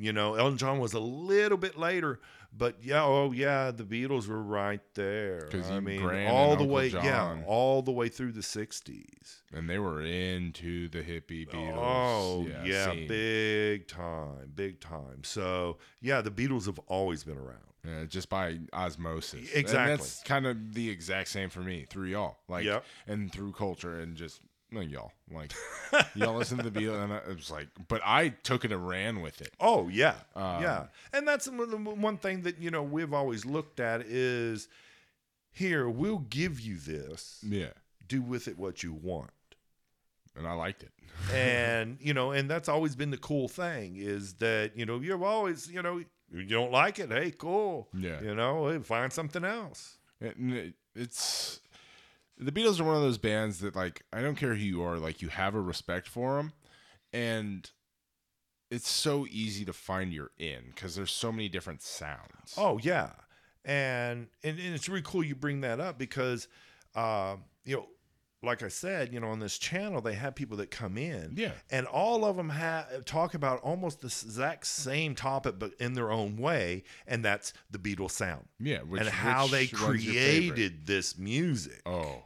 You 0.00 0.12
know, 0.14 0.34
Elton 0.34 0.56
John 0.56 0.78
was 0.78 0.94
a 0.94 0.98
little 1.00 1.58
bit 1.58 1.76
later, 1.78 2.20
but 2.56 2.76
yeah, 2.82 3.04
oh 3.04 3.32
yeah, 3.32 3.70
the 3.70 3.84
Beatles 3.84 4.26
were 4.28 4.42
right 4.42 4.80
there. 4.94 5.48
I 5.70 5.78
mean, 5.80 6.00
Gran 6.00 6.30
all 6.30 6.46
the 6.56 6.62
Uncle 6.62 6.68
way, 6.68 6.86
yeah, 6.88 7.42
all 7.46 7.82
the 7.82 7.92
way 7.92 8.08
through 8.08 8.32
the 8.32 8.40
'60s. 8.40 9.40
And 9.52 9.68
they 9.68 9.78
were 9.78 10.00
into 10.00 10.88
the 10.88 11.02
hippie 11.02 11.46
Beatles. 11.46 11.74
Oh 11.76 12.48
yeah, 12.64 12.90
scene. 12.92 13.08
big 13.08 13.88
time, 13.88 14.52
big 14.54 14.80
time. 14.80 15.22
So 15.22 15.76
yeah, 16.00 16.22
the 16.22 16.30
Beatles 16.30 16.64
have 16.66 16.78
always 16.86 17.22
been 17.22 17.36
around. 17.38 17.58
Yeah, 17.86 18.04
just 18.04 18.28
by 18.28 18.58
osmosis. 18.74 19.48
And 19.50 19.58
Exactly. 19.58 19.96
that's 19.96 20.22
kind 20.22 20.46
of 20.46 20.74
the 20.74 20.90
exact 20.90 21.28
same 21.28 21.48
for 21.48 21.60
me 21.60 21.86
through 21.88 22.08
y'all. 22.08 22.36
Like, 22.46 22.64
Yep. 22.64 22.84
and 23.06 23.32
through 23.32 23.52
culture 23.52 23.98
and 24.00 24.16
just, 24.16 24.42
no, 24.72 24.80
y'all. 24.80 25.12
Like, 25.32 25.52
y'all 26.14 26.34
listen 26.36 26.58
to 26.58 26.68
the 26.70 26.80
Beatles, 26.80 27.02
and 27.04 27.12
I- 27.12 27.18
it 27.30 27.36
was 27.36 27.50
like, 27.50 27.68
but 27.88 28.00
I 28.04 28.28
took 28.30 28.64
it 28.64 28.72
and 28.72 28.86
ran 28.86 29.20
with 29.20 29.40
it. 29.40 29.52
Oh 29.60 29.88
yeah, 29.88 30.14
Um, 30.34 30.62
yeah, 30.62 30.86
and 31.12 31.26
that's 31.26 31.48
one 31.48 32.16
thing 32.18 32.42
that 32.42 32.58
you 32.60 32.70
know 32.70 32.82
we've 32.82 33.12
always 33.12 33.44
looked 33.44 33.80
at 33.80 34.02
is 34.02 34.68
here 35.52 35.88
we'll 35.88 36.18
give 36.30 36.60
you 36.60 36.76
this, 36.78 37.38
Yeah. 37.46 37.70
do 38.08 38.22
with 38.22 38.48
it 38.48 38.58
what 38.58 38.82
you 38.82 38.92
want. 38.92 39.30
And 40.36 40.46
I 40.46 40.52
liked 40.52 40.82
it. 40.82 40.92
and 41.34 41.98
you 42.00 42.14
know 42.14 42.30
and 42.30 42.48
that's 42.48 42.68
always 42.68 42.94
been 42.96 43.10
the 43.10 43.18
cool 43.18 43.48
thing 43.48 43.96
is 43.96 44.34
that 44.34 44.76
you 44.76 44.86
know 44.86 45.00
you've 45.00 45.22
always 45.22 45.68
you 45.70 45.82
know 45.82 46.02
you 46.32 46.44
don't 46.44 46.70
like 46.72 46.98
it 46.98 47.10
hey 47.10 47.30
cool 47.36 47.88
Yeah. 47.92 48.20
you 48.22 48.34
know 48.34 48.68
hey, 48.68 48.78
find 48.78 49.12
something 49.12 49.44
else 49.44 49.98
it- 50.20 50.74
it's 50.94 51.60
the 52.40 52.52
Beatles 52.52 52.80
are 52.80 52.84
one 52.84 52.96
of 52.96 53.02
those 53.02 53.18
bands 53.18 53.60
that 53.60 53.76
like 53.76 54.02
I 54.12 54.22
don't 54.22 54.36
care 54.36 54.54
who 54.54 54.64
you 54.64 54.82
are, 54.82 54.96
like 54.98 55.22
you 55.22 55.28
have 55.28 55.54
a 55.54 55.60
respect 55.60 56.08
for 56.08 56.36
them, 56.36 56.52
and 57.12 57.70
it's 58.70 58.88
so 58.88 59.26
easy 59.30 59.64
to 59.64 59.72
find 59.72 60.12
your 60.12 60.30
in 60.38 60.60
because 60.74 60.94
there's 60.94 61.10
so 61.12 61.30
many 61.32 61.48
different 61.48 61.82
sounds. 61.82 62.54
oh 62.56 62.78
yeah 62.82 63.10
and 63.64 64.28
and, 64.42 64.58
and 64.58 64.74
it's 64.74 64.88
really 64.88 65.02
cool 65.04 65.22
you 65.22 65.34
bring 65.34 65.60
that 65.60 65.80
up 65.80 65.98
because 65.98 66.48
uh, 66.94 67.36
you 67.64 67.76
know 67.76 67.86
like 68.42 68.62
I 68.62 68.68
said, 68.68 69.12
you 69.12 69.20
know, 69.20 69.28
on 69.28 69.38
this 69.38 69.58
channel, 69.58 70.00
they 70.00 70.14
have 70.14 70.34
people 70.34 70.56
that 70.56 70.70
come 70.70 70.96
in, 70.96 71.34
Yeah. 71.36 71.50
and 71.70 71.86
all 71.86 72.24
of 72.24 72.36
them 72.38 72.48
have 72.48 73.04
talk 73.04 73.34
about 73.34 73.60
almost 73.60 74.00
the 74.00 74.06
exact 74.06 74.66
same 74.66 75.14
topic, 75.14 75.56
but 75.58 75.74
in 75.78 75.92
their 75.92 76.10
own 76.10 76.38
way, 76.38 76.84
and 77.06 77.22
that's 77.22 77.52
the 77.70 77.78
Beatles 77.78 78.12
sound 78.12 78.46
yeah, 78.58 78.78
which, 78.78 79.02
and 79.02 79.10
how 79.10 79.46
they 79.46 79.66
created 79.66 80.86
this 80.86 81.18
music. 81.18 81.82
Oh, 81.84 82.22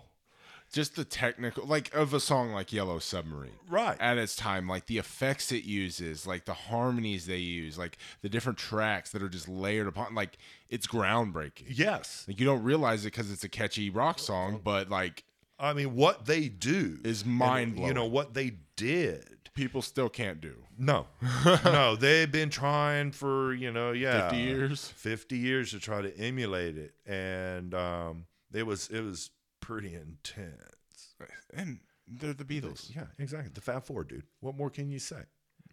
just 0.75 0.97
the 0.97 1.05
technical, 1.05 1.65
like 1.67 1.95
of 1.95 2.13
a 2.13 2.21
song 2.21 2.53
like 2.53 2.73
Yellow 2.73 2.99
Submarine. 2.99 3.53
Right. 3.69 3.97
At 4.01 4.19
its 4.19 4.35
time, 4.35 4.69
like 4.69 4.87
the 4.87 4.99
effects 4.99 5.53
it 5.53 5.65
uses, 5.65 6.27
like 6.27 6.45
the 6.45 6.55
harmonies 6.55 7.27
they 7.27 7.39
use, 7.39 7.79
like 7.79 7.97
the 8.23 8.29
different 8.29 8.59
tracks 8.59 9.13
that 9.13 9.23
are 9.23 9.29
just 9.29 9.49
layered 9.49 9.87
upon, 9.87 10.15
like 10.15 10.37
it's 10.69 10.87
groundbreaking. 10.87 11.67
Yes, 11.69 12.25
Like 12.29 12.41
you 12.41 12.45
don't 12.47 12.63
realize 12.65 13.03
it 13.07 13.13
because 13.13 13.31
it's 13.31 13.45
a 13.45 13.49
catchy 13.49 13.89
rock 13.89 14.19
song, 14.19 14.61
but 14.63 14.91
like 14.91 15.25
I 15.59 15.73
mean, 15.73 15.95
what 15.95 16.27
they 16.27 16.49
do 16.49 16.99
Is 17.05 17.25
mind-blowing. 17.25 17.87
You 17.89 17.95
know 17.95 18.07
what 18.07 18.35
they 18.35 18.55
did. 18.77 19.49
people 19.55 19.83
still 19.83 20.09
can't 20.09 20.41
do. 20.41 20.57
No, 20.77 21.07
no, 21.65 21.95
they've 21.95 22.31
been 22.31 22.51
trying 22.51 23.13
for 23.13 23.55
you 23.55 23.71
know, 23.71 23.93
yeah, 23.93 24.29
50 24.29 24.37
years? 24.43 24.89
fifty 24.97 25.39
years 25.39 25.71
to 25.71 25.79
try 25.79 26.03
to 26.03 26.15
emulate 26.19 26.77
it, 26.77 26.95
and 27.07 27.73
um, 27.75 28.27
it 28.53 28.67
was 28.67 28.89
it 28.89 29.01
was 29.01 29.31
pretty 29.65 29.95
intense. 29.95 31.15
And 31.55 31.81
they're 32.07 32.35
the 32.35 32.45
Beatles. 32.45 32.95
Yeah, 32.95 33.07
exactly. 33.19 33.51
The 33.55 33.61
Fab 33.61 33.85
Four, 33.85 34.05
dude. 34.05 34.25
What 34.41 34.57
more 34.57 34.71
can 34.71 34.91
you 34.91 34.99
say? 34.99 35.23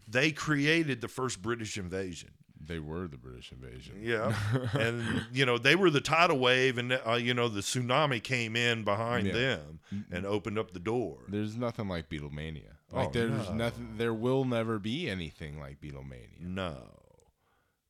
They 0.08 0.32
created 0.32 1.02
the 1.02 1.08
first 1.08 1.42
British 1.42 1.78
invasion. 1.78 2.32
They 2.64 2.80
were 2.80 3.08
the 3.08 3.18
British 3.18 3.52
invasion. 3.52 3.96
Yeah, 4.02 4.36
and 4.80 5.04
you 5.34 5.46
know 5.46 5.58
they 5.58 5.76
were 5.76 5.90
the 5.90 6.00
tidal 6.02 6.38
wave, 6.40 6.78
and 6.78 6.94
uh, 6.94 7.14
you 7.14 7.34
know 7.34 7.48
the 7.50 7.62
tsunami 7.62 8.22
came 8.22 8.56
in 8.56 8.84
behind 8.84 9.26
Yeah. 9.28 9.34
them 9.34 9.80
and 10.12 10.26
opened 10.26 10.60
up 10.60 10.72
the 10.72 10.80
door. 10.80 11.18
There's 11.28 11.58
nothing 11.58 11.88
like 11.88 12.08
Beatlemania. 12.10 12.74
Like 12.92 13.08
Oh, 13.08 13.12
there's 13.12 13.50
no. 13.50 13.56
nothing. 13.56 13.94
There 13.98 14.14
will 14.14 14.46
never 14.46 14.78
be 14.80 15.10
anything 15.10 15.60
like 15.60 15.82
Beatlemania. 15.82 16.40
No, 16.40 16.78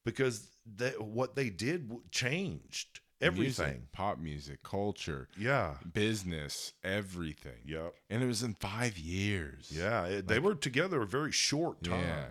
because 0.05 0.47
they, 0.65 0.91
what 0.91 1.35
they 1.35 1.49
did 1.49 1.91
changed 2.11 3.01
everything. 3.21 3.65
Music, 3.67 3.91
pop 3.91 4.19
music, 4.19 4.63
culture, 4.63 5.27
Yeah. 5.37 5.75
business, 5.93 6.73
everything. 6.83 7.59
Yep. 7.65 7.93
And 8.09 8.23
it 8.23 8.25
was 8.27 8.43
in 8.43 8.53
five 8.55 8.97
years. 8.97 9.71
Yeah. 9.75 10.05
It, 10.05 10.27
they 10.27 10.39
were 10.39 10.55
together 10.55 11.01
a 11.01 11.07
very 11.07 11.31
short 11.31 11.83
time. 11.83 12.01
Yeah. 12.01 12.25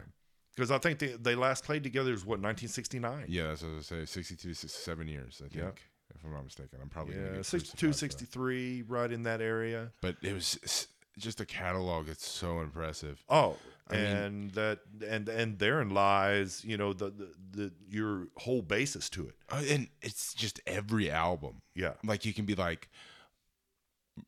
Because 0.55 0.71
I 0.71 0.79
think 0.79 0.99
they, 0.99 1.09
they 1.09 1.35
last 1.35 1.65
played 1.65 1.83
together 1.83 2.13
is 2.13 2.25
what 2.25 2.41
1969. 2.41 3.27
Yeah, 3.29 3.49
that's 3.49 3.63
what 3.63 3.73
I 3.73 3.75
was 3.77 3.87
say. 3.87 4.05
62, 4.05 4.53
67 4.55 5.09
years, 5.09 5.41
I 5.45 5.49
think. 5.49 5.55
Yep. 5.65 5.79
If 6.15 6.25
I'm 6.25 6.33
not 6.33 6.45
mistaken. 6.45 6.79
I'm 6.83 6.89
probably 6.89 7.15
Yeah, 7.15 7.37
get 7.37 7.47
62, 7.47 7.87
crucified 7.87 7.93
for 7.95 7.99
63, 8.19 8.83
right 8.83 9.13
in 9.13 9.23
that 9.23 9.41
area. 9.41 9.93
But 10.03 10.17
it 10.23 10.35
was 10.35 10.89
just 11.17 11.41
a 11.41 11.47
catalog 11.47 12.07
that's 12.07 12.27
so 12.29 12.61
impressive. 12.61 13.23
Oh, 13.29 13.57
I 13.91 13.97
mean- 13.97 14.07
and 14.07 14.51
that 14.53 14.81
and 15.07 15.29
and 15.29 15.59
therein 15.59 15.91
lies, 15.91 16.65
you 16.65 16.77
know, 16.77 16.93
the, 16.93 17.11
the 17.11 17.29
the 17.53 17.73
your 17.91 18.29
whole 18.37 18.63
basis 18.63 19.09
to 19.11 19.27
it. 19.29 19.35
Uh, 19.51 19.63
and 19.69 19.89
it's 20.03 20.35
just 20.35 20.61
every 20.67 21.11
album. 21.11 21.63
Yeah. 21.75 21.95
Like 22.05 22.25
you 22.25 22.33
can 22.33 22.45
be 22.45 22.55
like 22.55 22.89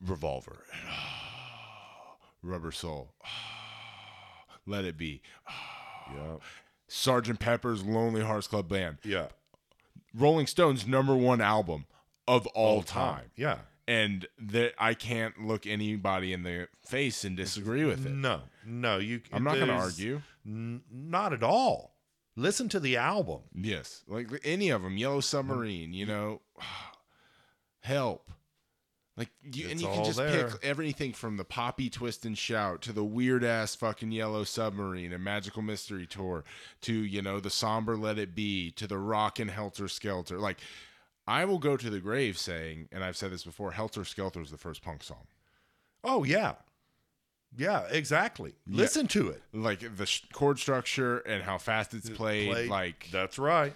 Revolver, 0.04 0.64
Rubber 2.42 2.72
Soul, 2.72 3.12
Let 4.66 4.84
It 4.84 4.96
Be, 4.96 5.22
Yeah. 6.14 6.36
Sergeant 6.88 7.38
Pepper's 7.40 7.82
Lonely 7.84 8.22
Hearts 8.22 8.46
Club 8.46 8.68
Band, 8.68 8.98
Yeah. 9.04 9.26
Rolling 10.14 10.46
Stones' 10.46 10.86
number 10.86 11.14
one 11.16 11.40
album 11.40 11.86
of 12.28 12.46
all, 12.48 12.82
time. 12.82 13.30
Yeah. 13.36 13.58
And 13.92 14.26
that 14.38 14.74
I 14.78 14.94
can't 14.94 15.44
look 15.44 15.66
anybody 15.66 16.32
in 16.32 16.42
the 16.42 16.68
face 16.86 17.24
and 17.24 17.36
disagree 17.36 17.84
with 17.84 18.06
it. 18.06 18.12
No, 18.12 18.42
no, 18.64 18.98
you. 18.98 19.20
I'm 19.32 19.44
not 19.44 19.56
going 19.56 19.68
to 19.68 19.74
argue. 19.74 20.22
N- 20.46 20.82
not 20.90 21.32
at 21.32 21.42
all. 21.42 21.94
Listen 22.34 22.68
to 22.70 22.80
the 22.80 22.96
album. 22.96 23.40
Yes, 23.54 24.02
like 24.06 24.28
any 24.44 24.70
of 24.70 24.82
them, 24.82 24.96
Yellow 24.96 25.20
Submarine, 25.20 25.92
you 25.92 26.06
know, 26.06 26.40
Help. 27.80 28.30
Like 29.16 29.28
you, 29.42 29.68
and 29.68 29.78
you 29.78 29.88
can 29.88 30.04
just 30.04 30.16
there. 30.16 30.48
pick 30.48 30.64
everything 30.64 31.12
from 31.12 31.36
the 31.36 31.44
poppy 31.44 31.90
twist 31.90 32.24
and 32.24 32.36
shout 32.36 32.80
to 32.82 32.92
the 32.92 33.04
weird 33.04 33.44
ass 33.44 33.74
fucking 33.74 34.10
Yellow 34.10 34.42
Submarine 34.44 35.12
and 35.12 35.22
Magical 35.22 35.60
Mystery 35.60 36.06
Tour 36.06 36.44
to 36.82 36.94
you 36.94 37.20
know 37.20 37.38
the 37.38 37.50
somber 37.50 37.96
Let 37.96 38.18
It 38.18 38.34
Be 38.34 38.70
to 38.70 38.86
the 38.86 38.96
rock 38.96 39.38
and 39.38 39.50
Helter 39.50 39.86
Skelter. 39.88 40.38
Like 40.38 40.60
I 41.32 41.44
will 41.46 41.58
go 41.58 41.76
to 41.76 41.88
the 41.88 42.00
grave 42.00 42.36
saying, 42.36 42.88
and 42.92 43.02
I've 43.02 43.16
said 43.16 43.30
this 43.30 43.44
before, 43.44 43.72
Helter 43.72 44.04
Skelter 44.04 44.40
is 44.42 44.50
the 44.50 44.58
first 44.58 44.82
punk 44.82 45.02
song. 45.02 45.26
Oh 46.04 46.24
yeah, 46.24 46.54
yeah, 47.56 47.86
exactly. 47.90 48.54
Listen 48.66 49.06
to 49.08 49.28
it. 49.30 49.42
Like 49.52 49.96
the 49.96 50.04
sh- 50.06 50.24
chord 50.32 50.58
structure 50.58 51.18
and 51.20 51.42
how 51.42 51.58
fast 51.58 51.94
it's 51.94 52.10
played. 52.10 52.50
Play- 52.50 52.68
Like 52.68 53.08
that's 53.10 53.38
right. 53.38 53.72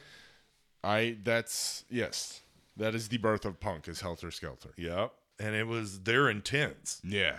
I, 0.85 1.17
that's 1.25 1.85
yes, 1.91 2.43
that 2.77 2.95
is 2.95 3.09
the 3.09 3.19
birth 3.19 3.45
of 3.45 3.59
punk 3.59 3.89
is 3.89 4.01
Helter 4.01 4.31
Skelter. 4.31 4.71
Yep. 4.77 5.13
And 5.41 5.55
it 5.55 5.67
was 5.67 6.01
they're 6.01 6.29
intense. 6.29 7.01
Yeah. 7.05 7.37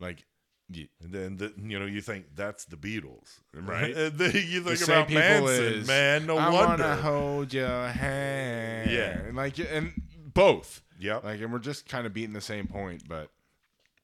Like, 0.00 0.24
yeah. 0.70 0.86
And 1.02 1.12
then 1.12 1.36
the, 1.36 1.52
you 1.56 1.78
know 1.78 1.86
you 1.86 2.00
think 2.00 2.26
that's 2.34 2.64
the 2.64 2.76
Beatles, 2.76 3.40
right? 3.52 3.94
and 3.96 4.18
then 4.18 4.32
you 4.32 4.62
think 4.62 4.78
the 4.78 4.84
about 4.84 5.10
Manson, 5.10 5.64
is, 5.64 5.86
man. 5.86 6.26
No 6.26 6.38
I 6.38 6.50
wonder. 6.50 6.84
I 6.84 6.88
wanna 6.88 7.02
hold 7.02 7.52
your 7.52 7.88
hand. 7.88 8.90
Yeah, 8.90 9.18
and 9.18 9.36
like 9.36 9.58
and 9.58 9.92
both. 10.32 10.82
Yeah, 10.98 11.18
like 11.22 11.40
and 11.40 11.52
we're 11.52 11.58
just 11.58 11.88
kind 11.88 12.06
of 12.06 12.14
beating 12.14 12.32
the 12.32 12.40
same 12.40 12.66
point, 12.66 13.06
but 13.08 13.30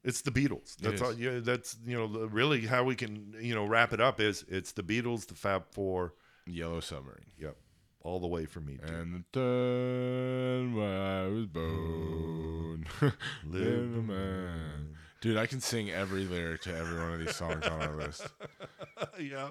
it's 0.04 0.22
the 0.22 0.30
Beatles. 0.30 0.76
That's 0.76 1.02
all. 1.02 1.12
Yeah, 1.14 1.40
that's 1.40 1.76
you 1.86 1.96
know 1.96 2.06
really 2.26 2.66
how 2.66 2.84
we 2.84 2.94
can 2.94 3.34
you 3.40 3.54
know 3.54 3.64
wrap 3.64 3.92
it 3.92 4.00
up 4.00 4.20
is 4.20 4.44
it's 4.48 4.72
the 4.72 4.82
Beatles, 4.82 5.26
the 5.26 5.34
Fab 5.34 5.64
Four, 5.72 6.14
Yellow 6.46 6.80
Submarine. 6.80 7.30
Yep, 7.38 7.56
all 8.02 8.20
the 8.20 8.26
way 8.26 8.44
for 8.44 8.60
me. 8.60 8.78
Too. 8.78 8.92
And 8.92 9.24
the 9.32 9.38
time 9.38 10.78
I 10.78 11.28
was 11.28 11.46
born, 11.46 12.86
little 13.46 14.02
man. 14.02 14.96
Dude, 15.20 15.36
I 15.36 15.46
can 15.46 15.60
sing 15.60 15.90
every 15.90 16.24
lyric 16.24 16.62
to 16.62 16.76
every 16.76 16.98
one 16.98 17.12
of 17.12 17.18
these 17.18 17.36
songs 17.36 17.66
on 17.66 17.82
our 17.82 17.94
list. 17.94 18.26
yeah. 19.20 19.50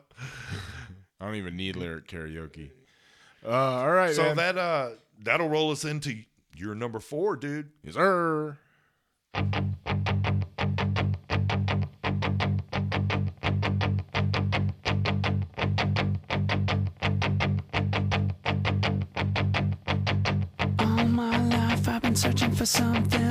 I 1.22 1.26
don't 1.26 1.36
even 1.36 1.56
need 1.56 1.76
lyric 1.76 2.08
karaoke. 2.08 2.72
Uh, 3.46 3.50
all 3.52 3.92
right. 3.92 4.16
So 4.16 4.24
man. 4.24 4.36
that 4.38 4.58
uh 4.58 4.90
that'll 5.22 5.50
roll 5.50 5.72
us 5.72 5.86
into 5.86 6.24
your 6.56 6.74
number 6.76 7.00
four, 7.00 7.36
dude. 7.36 7.70
Yes, 7.84 7.96
sir. 7.96 8.58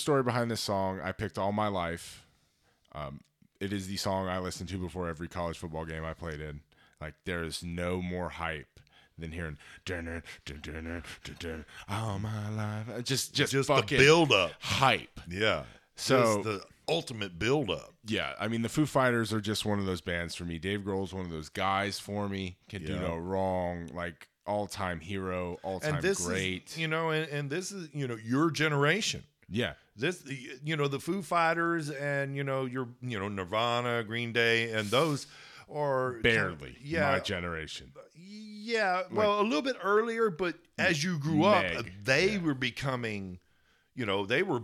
story 0.00 0.22
behind 0.22 0.50
this 0.50 0.60
song 0.60 1.00
I 1.02 1.12
picked 1.12 1.38
all 1.38 1.52
my 1.52 1.68
life. 1.68 2.26
Um, 2.92 3.20
it 3.60 3.72
is 3.72 3.86
the 3.86 3.96
song 3.96 4.28
I 4.28 4.38
listened 4.38 4.68
to 4.70 4.78
before 4.78 5.08
every 5.08 5.28
college 5.28 5.58
football 5.58 5.84
game 5.84 6.04
I 6.04 6.14
played 6.14 6.40
in. 6.40 6.60
Like 7.00 7.14
there 7.24 7.44
is 7.44 7.62
no 7.62 8.02
more 8.02 8.28
hype 8.30 8.80
than 9.18 9.32
hearing 9.32 9.58
dun, 9.84 10.22
all 11.88 12.18
my 12.18 12.50
life. 12.50 12.86
Uh, 12.88 13.00
just 13.02 13.34
just, 13.34 13.52
just 13.52 13.68
the 13.68 13.84
build 13.86 14.32
up 14.32 14.52
hype. 14.60 15.20
Yeah. 15.28 15.64
So 15.96 16.42
the 16.42 16.62
ultimate 16.88 17.38
build 17.38 17.70
up. 17.70 17.94
Yeah, 18.06 18.32
I 18.40 18.48
mean 18.48 18.62
the 18.62 18.68
Foo 18.68 18.86
Fighters 18.86 19.32
are 19.32 19.40
just 19.40 19.64
one 19.64 19.78
of 19.78 19.86
those 19.86 20.00
bands 20.00 20.34
for 20.34 20.44
me. 20.44 20.58
Dave 20.58 20.80
Grohl's 20.80 21.12
one 21.12 21.24
of 21.24 21.30
those 21.30 21.48
guys 21.48 21.98
for 21.98 22.28
me. 22.28 22.56
Can 22.68 22.82
yeah. 22.82 22.88
do 22.88 23.00
no 23.00 23.16
wrong. 23.16 23.90
Like 23.92 24.28
all 24.46 24.66
time 24.66 25.00
hero, 25.00 25.58
all 25.62 25.80
time 25.80 26.00
great. 26.00 26.70
Is, 26.70 26.78
you 26.78 26.88
know, 26.88 27.10
and, 27.10 27.28
and 27.30 27.50
this 27.50 27.70
is 27.70 27.88
you 27.92 28.08
know 28.08 28.16
your 28.16 28.50
generation. 28.50 29.24
Yeah. 29.48 29.74
This, 30.00 30.24
you 30.64 30.76
know, 30.76 30.88
the 30.88 31.00
Foo 31.00 31.22
Fighters 31.22 31.90
and, 31.90 32.36
you 32.36 32.44
know, 32.44 32.64
your, 32.64 32.88
you 33.02 33.18
know, 33.18 33.28
Nirvana, 33.28 34.02
Green 34.04 34.32
Day, 34.32 34.72
and 34.72 34.88
those 34.88 35.26
are 35.72 36.14
barely. 36.22 36.76
yeah. 36.82 37.12
my 37.12 37.20
generation. 37.20 37.92
Uh, 37.96 38.00
yeah, 38.16 39.02
well, 39.10 39.40
a 39.40 39.42
little 39.42 39.62
bit 39.62 39.76
earlier, 39.82 40.30
but 40.30 40.54
as 40.78 41.02
you 41.02 41.18
grew 41.18 41.44
up, 41.44 41.62
Meg, 41.62 41.92
they 42.04 42.38
were 42.38 42.54
becoming, 42.54 43.38
you 43.94 44.06
know, 44.06 44.26
they 44.26 44.42
were 44.42 44.62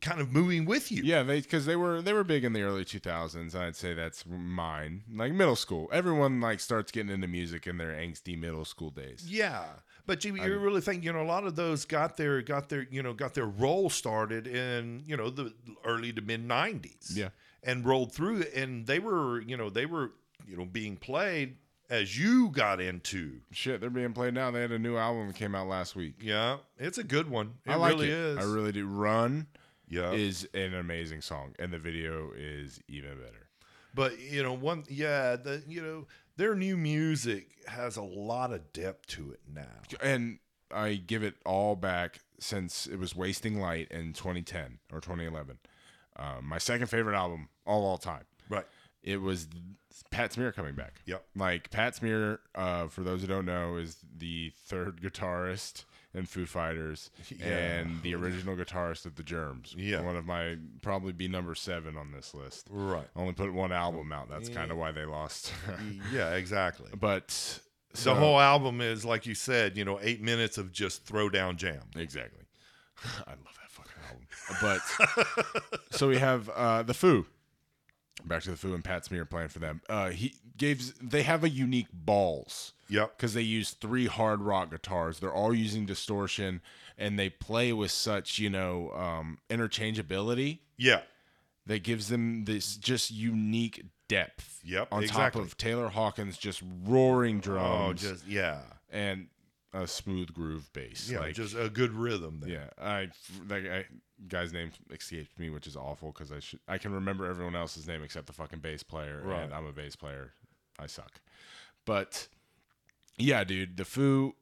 kind 0.00 0.20
of 0.20 0.32
moving 0.32 0.64
with 0.64 0.90
you. 0.92 1.02
Yeah, 1.02 1.22
they 1.22 1.40
because 1.40 1.66
they 1.66 1.76
were 1.76 2.00
they 2.00 2.12
were 2.12 2.24
big 2.24 2.44
in 2.44 2.52
the 2.52 2.62
early 2.62 2.84
2000s. 2.84 3.54
I'd 3.54 3.76
say 3.76 3.94
that's 3.94 4.24
mine. 4.26 5.02
Like 5.12 5.32
middle 5.32 5.56
school, 5.56 5.88
everyone 5.92 6.40
like 6.40 6.60
starts 6.60 6.92
getting 6.92 7.12
into 7.12 7.26
music 7.26 7.66
in 7.66 7.78
their 7.78 7.92
angsty 7.92 8.38
middle 8.38 8.64
school 8.64 8.90
days. 8.90 9.24
Yeah, 9.26 9.64
but 10.08 10.24
you, 10.24 10.34
you 10.36 10.58
really 10.58 10.80
think 10.80 11.04
you 11.04 11.12
know 11.12 11.20
a 11.20 11.22
lot 11.22 11.44
of 11.44 11.54
those 11.54 11.84
got 11.84 12.16
their 12.16 12.40
got 12.40 12.70
their 12.70 12.88
you 12.90 13.02
know 13.02 13.12
got 13.12 13.34
their 13.34 13.46
role 13.46 13.90
started 13.90 14.46
in 14.46 15.04
you 15.06 15.16
know 15.16 15.28
the 15.28 15.52
early 15.84 16.12
to 16.14 16.22
mid 16.22 16.48
'90s. 16.48 17.14
Yeah. 17.14 17.28
and 17.62 17.84
rolled 17.84 18.12
through, 18.12 18.44
and 18.56 18.86
they 18.86 18.98
were 18.98 19.42
you 19.42 19.56
know 19.56 19.68
they 19.68 19.84
were 19.84 20.12
you 20.48 20.56
know 20.56 20.64
being 20.64 20.96
played 20.96 21.56
as 21.90 22.18
you 22.18 22.48
got 22.48 22.80
into. 22.80 23.40
Shit, 23.52 23.82
they're 23.82 23.90
being 23.90 24.14
played 24.14 24.32
now. 24.32 24.50
They 24.50 24.62
had 24.62 24.72
a 24.72 24.78
new 24.78 24.96
album 24.96 25.26
that 25.28 25.36
came 25.36 25.54
out 25.54 25.68
last 25.68 25.94
week. 25.94 26.14
Yeah, 26.20 26.56
it's 26.78 26.96
a 26.96 27.04
good 27.04 27.30
one. 27.30 27.54
It 27.66 27.72
I 27.72 27.74
like 27.76 27.92
really 27.92 28.08
it. 28.08 28.14
is. 28.14 28.38
I 28.38 28.44
really 28.44 28.72
do. 28.72 28.86
Run 28.86 29.46
yeah. 29.90 30.12
is 30.12 30.48
an 30.54 30.72
amazing 30.72 31.20
song, 31.20 31.54
and 31.58 31.70
the 31.70 31.78
video 31.78 32.32
is 32.34 32.80
even 32.88 33.10
better. 33.10 33.48
But 33.94 34.18
you 34.18 34.42
know, 34.42 34.54
one 34.54 34.84
yeah, 34.88 35.36
the 35.36 35.62
you 35.68 35.82
know 35.82 36.06
their 36.38 36.54
new 36.54 36.76
music 36.76 37.48
has 37.66 37.96
a 37.96 38.02
lot 38.02 38.52
of 38.52 38.72
depth 38.72 39.06
to 39.08 39.32
it 39.32 39.40
now. 39.52 39.82
and 40.02 40.38
I 40.70 40.94
give 40.94 41.22
it 41.22 41.34
all 41.44 41.76
back 41.76 42.20
since 42.38 42.86
it 42.86 42.98
was 42.98 43.14
Wasting 43.14 43.60
Light 43.60 43.88
in 43.90 44.12
2010 44.12 44.78
or 44.92 45.00
2011. 45.00 45.58
Um, 46.16 46.46
my 46.46 46.58
second 46.58 46.86
favorite 46.86 47.16
album 47.16 47.48
all 47.66 47.84
all 47.84 47.98
time. 47.98 48.24
Right. 48.48 48.66
It 49.02 49.20
was 49.20 49.48
Pat 50.10 50.32
Smear 50.32 50.52
coming 50.52 50.74
back. 50.74 51.00
Yep. 51.06 51.24
Like 51.36 51.70
Pat 51.70 51.96
Smear, 51.96 52.40
uh, 52.54 52.86
for 52.88 53.02
those 53.02 53.20
who 53.20 53.26
don't 53.26 53.46
know, 53.46 53.76
is 53.76 53.96
the 54.16 54.52
third 54.66 55.00
guitarist 55.00 55.84
in 56.18 56.26
Foo 56.26 56.44
Fighters 56.46 57.10
Yeah. 57.38 57.46
and 57.46 58.02
the 58.02 58.14
original 58.20 58.56
guitarist 58.56 59.06
of 59.06 59.14
the 59.14 59.22
Germs. 59.22 59.74
Yeah. 59.78 60.00
One 60.02 60.16
of 60.16 60.26
my 60.26 60.56
probably 60.82 61.12
be 61.12 61.28
number 61.28 61.54
seven 61.54 61.96
on 61.96 62.12
this 62.12 62.34
list. 62.34 62.66
Right. 62.70 63.06
Only 63.16 63.32
put 63.32 63.52
one 63.52 63.72
album 63.72 64.12
out. 64.12 64.28
That's 64.28 64.48
kind 64.48 64.70
of 64.70 64.76
why 64.76 64.92
they 64.92 65.04
lost. 65.04 65.52
Yeah, 66.12 66.34
exactly. 66.34 66.90
but 66.98 67.28
the 67.92 67.96
so- 67.98 68.14
whole 68.14 68.38
album 68.40 68.80
is 68.80 69.04
like 69.04 69.24
you 69.26 69.34
said, 69.34 69.76
you 69.76 69.84
know, 69.84 69.98
eight 70.02 70.20
minutes 70.20 70.58
of 70.58 70.72
just 70.72 71.04
throw 71.04 71.28
down 71.30 71.56
jam. 71.56 71.80
Exactly. 71.96 72.44
I 73.26 73.30
love 73.30 73.38
that 73.62 73.70
fucking 73.70 74.02
album. 74.08 74.26
But 74.60 75.96
so 75.96 76.08
we 76.08 76.18
have 76.18 76.48
uh, 76.50 76.82
the 76.82 76.94
Foo. 76.94 77.26
Back 78.24 78.42
to 78.42 78.50
the 78.50 78.56
Foo 78.56 78.74
and 78.74 78.84
Pat 78.84 79.04
Smear 79.04 79.24
playing 79.24 79.48
for 79.48 79.58
them. 79.58 79.80
Uh, 79.88 80.10
he 80.10 80.34
gave. 80.56 80.92
They 81.06 81.22
have 81.22 81.44
a 81.44 81.48
unique 81.48 81.86
balls 81.92 82.72
Yep. 82.88 83.16
because 83.16 83.34
they 83.34 83.42
use 83.42 83.70
three 83.70 84.06
hard 84.06 84.40
rock 84.42 84.70
guitars. 84.70 85.20
They're 85.20 85.32
all 85.32 85.54
using 85.54 85.86
distortion, 85.86 86.60
and 86.98 87.18
they 87.18 87.30
play 87.30 87.72
with 87.72 87.90
such 87.90 88.38
you 88.38 88.50
know 88.50 88.90
um, 88.92 89.38
interchangeability 89.48 90.58
Yeah. 90.76 91.02
that 91.66 91.82
gives 91.82 92.08
them 92.08 92.44
this 92.44 92.76
just 92.76 93.10
unique 93.10 93.84
depth. 94.08 94.60
Yep, 94.64 94.88
On 94.92 95.02
exactly. 95.02 95.40
top 95.42 95.48
of 95.50 95.56
Taylor 95.56 95.88
Hawkins 95.88 96.36
just 96.38 96.62
roaring 96.84 97.40
drums. 97.40 98.04
Oh, 98.04 98.10
just 98.10 98.26
yeah. 98.26 98.60
and 98.90 99.28
a 99.72 99.86
smooth 99.86 100.32
groove 100.32 100.72
bass. 100.72 101.10
Yeah, 101.10 101.20
like, 101.20 101.34
just 101.34 101.54
a 101.54 101.68
good 101.68 101.92
rhythm 101.92 102.40
there. 102.40 102.50
yeah, 102.50 102.68
I 102.82 103.08
that 103.48 103.64
guy, 103.64 103.84
guy's 104.28 104.52
name 104.52 104.70
escaped 104.90 105.38
me, 105.38 105.50
which 105.50 105.66
is 105.66 105.76
awful 105.76 106.10
because 106.12 106.32
I 106.32 106.40
should 106.40 106.60
I 106.66 106.78
can 106.78 106.92
remember 106.92 107.26
everyone 107.26 107.54
else's 107.56 107.86
name 107.86 108.02
except 108.02 108.26
the 108.26 108.32
fucking 108.32 108.60
bass 108.60 108.82
player, 108.82 109.20
Right. 109.24 109.42
and 109.42 109.52
I'm 109.54 109.66
a 109.66 109.72
bass 109.72 109.94
player. 109.96 110.32
I 110.78 110.86
suck, 110.86 111.20
but 111.84 112.28
yeah, 113.16 113.44
dude, 113.44 113.76
the 113.76 113.84
Foo 113.84 114.34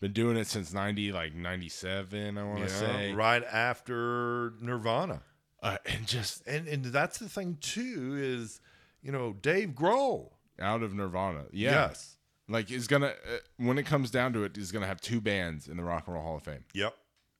been 0.00 0.12
doing 0.12 0.36
it 0.36 0.46
since 0.46 0.72
ninety 0.72 1.12
like 1.12 1.34
ninety 1.34 1.68
seven. 1.68 2.38
I 2.38 2.44
want 2.44 2.58
to 2.68 2.72
Yeah, 2.72 2.78
say 2.80 3.12
right 3.12 3.44
after 3.44 4.54
Nirvana. 4.60 5.22
uh, 5.62 5.76
and 5.84 6.06
just 6.06 6.46
And 6.46 6.66
and 6.68 6.84
that's 6.86 7.18
the 7.18 7.28
thing 7.28 7.58
too 7.60 8.16
is, 8.18 8.60
you 9.02 9.12
know, 9.12 9.32
Dave 9.34 9.70
Grohl. 9.70 10.30
out 10.58 10.82
of 10.82 10.94
Nirvana. 10.94 11.44
Yeah, 11.52 11.88
Yes. 11.88 12.16
Like 12.50 12.70
is 12.70 12.86
gonna 12.86 13.06
uh, 13.08 13.38
when 13.56 13.78
it 13.78 13.86
comes 13.86 14.10
down 14.10 14.32
to 14.34 14.44
it, 14.44 14.56
he's 14.56 14.72
gonna 14.72 14.86
have 14.86 15.00
two 15.00 15.20
bands 15.20 15.68
in 15.68 15.76
the 15.76 15.82
Rock 15.82 16.04
and 16.06 16.14
Roll 16.14 16.22
Hall 16.24 16.36
of 16.36 16.42
Fame, 16.42 16.64
Yep. 16.74 16.94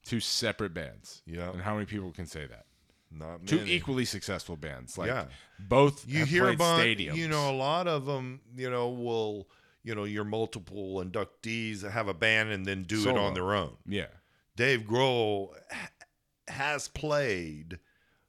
two 0.05 0.21
separate 0.21 0.73
bands. 0.73 1.23
Yeah. 1.27 1.51
and 1.51 1.61
how 1.63 1.75
many 1.75 1.87
people 1.87 2.11
can 2.13 2.27
say 2.27 2.47
that? 2.47 2.65
Not 3.13 3.43
many. 3.43 3.47
Two 3.47 3.65
equally 3.67 4.05
successful 4.05 4.57
bands. 4.57 4.97
Like 4.97 5.09
Yeah. 5.09 5.27
both 5.59 6.07
you 6.09 6.25
hear 6.25 6.49
about 6.49 6.81
stadiums. 6.81 7.17
you 7.17 7.29
know 7.29 7.51
a 7.51 7.57
lot 7.57 7.87
of 7.89 8.07
them 8.07 8.41
you 8.57 8.71
know 8.71 8.89
will 8.89 9.49
you 9.83 9.95
know 9.95 10.05
your 10.05 10.25
multiple 10.25 11.03
inductees 11.05 11.89
have 11.91 12.07
a 12.09 12.15
band 12.15 12.51
and 12.51 12.65
then 12.67 12.85
do 12.85 13.09
it 13.09 13.17
on 13.17 13.35
their 13.35 13.53
own 13.55 13.77
Yeah. 13.87 14.07
dave 14.57 14.83
grohl 14.83 15.55
ha- 15.73 15.89
has 16.49 16.87
played 16.89 17.79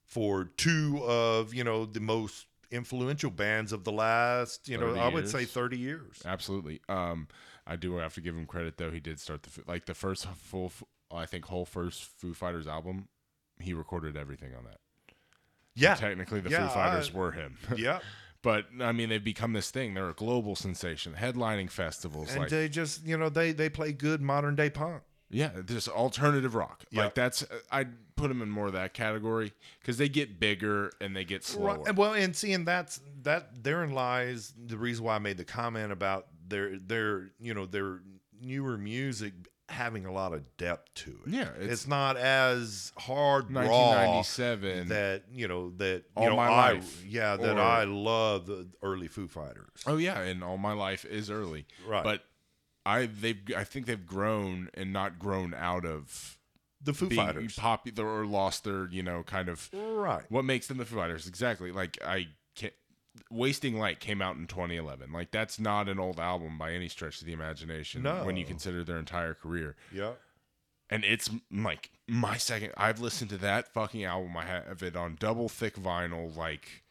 for 0.06 0.46
two 0.46 1.02
of 1.06 1.54
you 1.54 1.64
know 1.64 1.86
the 1.86 2.00
most 2.00 2.48
influential 2.72 3.30
bands 3.30 3.72
of 3.74 3.84
the 3.84 3.92
last 3.92 4.68
you 4.70 4.78
know 4.78 4.96
i 4.96 5.08
would 5.08 5.28
say 5.28 5.46
30 5.46 5.78
years 5.78 6.22
Absolutely. 6.26 6.80
Um, 6.90 7.28
I 7.68 7.76
do 7.76 7.96
have 7.98 8.14
to 8.16 8.22
give 8.22 8.36
him 8.36 8.46
credit 8.48 8.78
though. 8.78 8.90
He 8.92 9.00
did 9.00 9.20
start 9.20 9.44
the 9.44 9.62
like 9.68 9.86
the 9.86 9.94
first 9.94 10.26
full, 10.28 10.72
I 11.12 11.26
think 11.28 11.46
whole 11.46 11.66
first 11.66 12.04
Foo 12.04 12.34
Fighters 12.34 12.68
album. 12.68 13.08
He 13.60 13.74
recorded 13.74 14.18
everything 14.18 14.56
on 14.58 14.64
that. 14.64 14.80
yeah 15.76 15.94
Technically, 15.96 16.40
the 16.42 16.50
Yeah, 16.50 16.68
Foo 16.68 16.74
Fighters 16.74 17.12
I- 17.14 17.18
were 17.18 17.32
him. 17.32 17.58
yeah 17.78 18.00
but 18.44 18.66
I 18.82 18.92
mean, 18.92 19.10
they've 19.10 19.24
become 19.24 19.54
this 19.54 19.70
thing. 19.70 19.94
They're 19.94 20.10
a 20.10 20.14
global 20.16 20.56
sensation, 20.56 21.14
headlining 21.14 21.70
festivals. 21.70 22.32
and 22.32 22.40
like, 22.42 22.50
they 22.50 22.68
just 22.70 23.06
you 23.06 23.16
know 23.16 23.30
they 23.30 23.52
they 23.52 23.70
play 23.70 23.92
good 23.94 24.20
modern 24.22 24.56
day 24.56 24.72
punk 24.72 25.04
yeah, 25.32 25.52
just 25.66 25.88
alternative 25.88 26.56
rock. 26.56 26.84
Yeah. 26.92 27.04
Like 27.06 27.16
that's 27.16 27.44
uh, 27.44 27.60
I'd 27.72 27.90
put 28.16 28.28
them 28.28 28.42
in 28.42 28.50
more 28.50 28.68
of 28.68 28.74
that 28.74 28.94
category 28.94 29.54
because 29.80 29.98
they 29.98 30.10
get 30.10 30.40
bigger 30.40 30.92
and 31.02 31.16
they 31.16 31.24
get 31.24 31.44
slower. 31.44 31.80
Right. 31.80 31.96
Well, 31.96 32.14
and 32.14 32.36
seeing 32.36 32.66
that's 32.66 33.00
that 33.24 33.64
therein 33.64 33.92
lies 33.92 34.54
the 34.64 34.78
reason 34.78 35.06
why 35.06 35.16
I 35.16 35.20
made 35.20 35.38
the 35.38 35.46
comment 35.46 35.92
about 35.92 36.28
their 36.48 36.78
their 36.78 37.32
you 37.40 37.54
know 37.54 37.66
their 37.66 38.02
newer 38.42 38.78
music 38.78 39.34
having 39.70 40.06
a 40.06 40.12
lot 40.12 40.34
of 40.34 40.58
depth 40.58 40.94
to 40.94 41.12
it. 41.12 41.30
Yeah, 41.32 41.48
it's, 41.56 41.64
it's- 41.64 41.88
not 41.88 42.18
as 42.18 42.92
hard 42.98 43.46
raw 43.56 43.62
1997. 43.64 44.90
that 44.90 45.24
you 45.34 45.48
know 45.48 45.70
that 45.78 46.04
you 46.18 46.24
All 46.24 46.30
know 46.32 46.36
My 46.36 46.48
I 46.48 46.72
Life, 46.74 47.06
yeah 47.08 47.38
that 47.38 47.58
or- 47.58 47.62
I 47.62 47.86
love 47.86 48.48
the 48.48 48.68
early 48.84 49.08
Foo 49.08 49.28
Fighters. 49.30 49.70
Oh 49.88 49.96
yeah, 49.98 50.20
and 50.20 50.44
all 50.44 50.58
my 50.58 50.74
life 50.74 51.06
is 51.06 51.30
early. 51.32 51.66
Right. 51.88 52.04
But 52.04 52.24
I 52.86 53.06
they've 53.06 53.42
I 53.56 53.64
think 53.64 53.86
they've 53.86 54.06
grown 54.06 54.70
and 54.74 54.92
not 54.92 55.20
grown 55.20 55.54
out 55.54 55.86
of 55.86 56.38
The 56.82 56.94
Foo 56.94 57.08
being 57.08 57.22
Fighters. 57.26 57.56
popular 57.56 58.08
or 58.08 58.26
lost 58.26 58.64
their 58.64 58.88
you 58.90 59.04
know 59.04 59.24
kind 59.24 59.50
of 59.50 59.70
Right. 59.74 60.24
what 60.30 60.46
makes 60.46 60.68
them 60.68 60.78
the 60.78 60.86
Foo 60.86 60.96
Fighters 60.98 61.28
exactly. 61.28 61.72
Like 61.72 61.98
I 62.04 62.28
can't. 62.56 62.74
Wasting 63.30 63.78
Light 63.78 64.00
came 64.00 64.22
out 64.22 64.38
in 64.38 64.48
2011. 64.48 65.12
Like 65.12 65.32
that's 65.32 65.60
not 65.60 65.90
an 65.90 66.00
old 66.00 66.20
album 66.20 66.58
by 66.58 66.72
any 66.74 66.88
stretch 66.88 67.20
of 67.22 67.28
the 67.28 67.34
imagination. 67.34 68.04
When 68.04 68.38
you 68.38 68.46
consider 68.46 68.84
their 68.84 68.98
entire 68.98 69.34
career, 69.34 69.76
Yeah. 69.92 70.14
and 70.90 71.04
it's 71.04 71.30
like 71.52 71.92
my 72.08 72.38
second. 72.38 72.72
I've 72.78 73.00
listened 73.02 73.30
to 73.32 73.38
that 73.40 73.68
fucking 73.74 74.04
album. 74.06 74.36
I 74.38 74.46
have 74.46 74.82
it 74.82 74.96
on 74.96 75.18
double 75.20 75.50
thick 75.50 75.76
vinyl, 75.76 76.36
like 76.36 76.84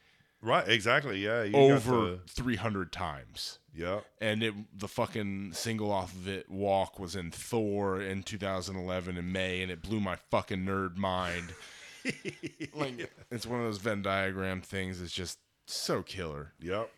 Right. 0.43 0.69
Exactly. 0.69 1.25
Yeah. 1.25 1.43
You 1.43 1.53
got 1.53 1.59
over 1.61 1.91
the- 2.13 2.21
300 2.29 2.93
times. 2.93 3.59
Yeah. 3.75 4.01
and 4.21 4.43
it 4.43 4.55
the 4.79 4.89
fucking 4.89 5.53
single 5.53 5.91
off 5.93 6.13
of 6.15 6.27
it 6.29 6.49
walk 6.51 6.99
was 6.99 7.15
in 7.17 7.31
thor 7.31 8.01
in 8.01 8.23
2011 8.23 9.17
in 9.17 9.33
may 9.33 9.63
and 9.63 9.71
it 9.71 9.83
blew 9.83 10.01
my 10.01 10.17
fucking 10.31 10.65
nerd 10.65 10.97
mind 10.97 11.55
like 12.75 13.11
it's 13.31 13.47
one 13.47 13.61
of 13.61 13.67
those 13.67 13.79
venn 13.79 14.03
diagram 14.03 14.61
things 14.61 15.01
it's 15.01 15.13
just 15.13 15.39
so 15.67 16.03
killer 16.03 16.53
Yep. 16.61 16.91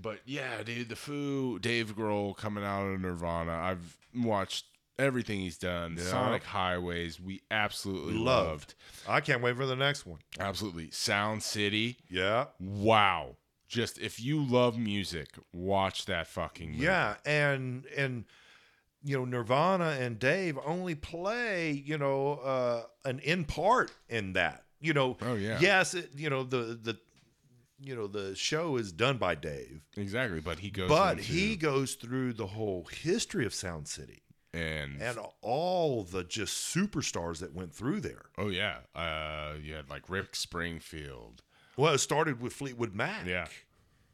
but 0.00 0.20
yeah 0.24 0.62
dude 0.62 0.88
the 0.88 0.96
foo 0.96 1.58
dave 1.58 1.94
grohl 1.96 2.36
coming 2.36 2.64
out 2.64 2.86
of 2.86 3.00
nirvana 3.00 3.52
i've 3.52 3.96
watched 4.14 4.64
everything 4.98 5.40
he's 5.40 5.56
done 5.58 5.96
Yeah. 5.98 6.04
sonic 6.04 6.42
highways 6.44 7.20
we 7.20 7.40
absolutely 7.50 8.14
Loved. 8.14 8.24
loved 8.24 8.74
I 9.08 9.20
can't 9.20 9.42
wait 9.42 9.56
for 9.56 9.64
the 9.66 9.76
next 9.76 10.04
one. 10.04 10.18
absolutely 10.38 10.90
sound 10.90 11.42
city 11.42 11.98
Yeah. 12.08 12.46
wow 12.58 13.36
just 13.70 13.98
if 13.98 14.20
you 14.20 14.42
love 14.44 14.76
music, 14.76 15.28
watch 15.52 16.04
that 16.06 16.26
fucking 16.26 16.72
movie. 16.72 16.84
Yeah, 16.84 17.14
and 17.24 17.86
and 17.96 18.24
you 19.02 19.16
know 19.16 19.24
Nirvana 19.24 19.96
and 19.98 20.18
Dave 20.18 20.58
only 20.66 20.94
play 20.96 21.70
you 21.70 21.96
know 21.96 22.32
uh, 22.34 22.82
an 23.04 23.20
in 23.20 23.44
part 23.44 23.92
in 24.08 24.34
that. 24.34 24.64
You 24.82 24.92
know. 24.92 25.16
Oh, 25.22 25.34
yeah. 25.34 25.58
Yes, 25.60 25.94
it, 25.94 26.10
you 26.16 26.28
know 26.28 26.42
the 26.42 26.78
the 26.82 26.98
you 27.82 27.94
know 27.94 28.08
the 28.08 28.34
show 28.34 28.76
is 28.76 28.92
done 28.92 29.16
by 29.18 29.34
Dave, 29.36 29.80
exactly. 29.96 30.40
But 30.40 30.58
he 30.58 30.70
goes, 30.70 30.88
but 30.88 31.18
into- 31.18 31.22
he 31.32 31.56
goes 31.56 31.94
through 31.94 32.32
the 32.34 32.48
whole 32.48 32.86
history 32.90 33.46
of 33.46 33.54
Sound 33.54 33.86
City 33.88 34.22
and 34.52 35.00
and 35.00 35.18
all 35.42 36.02
the 36.02 36.24
just 36.24 36.74
superstars 36.74 37.38
that 37.38 37.54
went 37.54 37.72
through 37.72 38.00
there. 38.00 38.26
oh 38.36 38.48
yeah, 38.48 38.78
uh, 38.96 39.54
you 39.62 39.74
had 39.74 39.88
like 39.88 40.10
Rick 40.10 40.34
Springfield. 40.34 41.42
Well, 41.76 41.94
it 41.94 41.98
started 41.98 42.40
with 42.40 42.52
Fleetwood 42.52 42.94
Mac. 42.94 43.26
Yeah. 43.26 43.46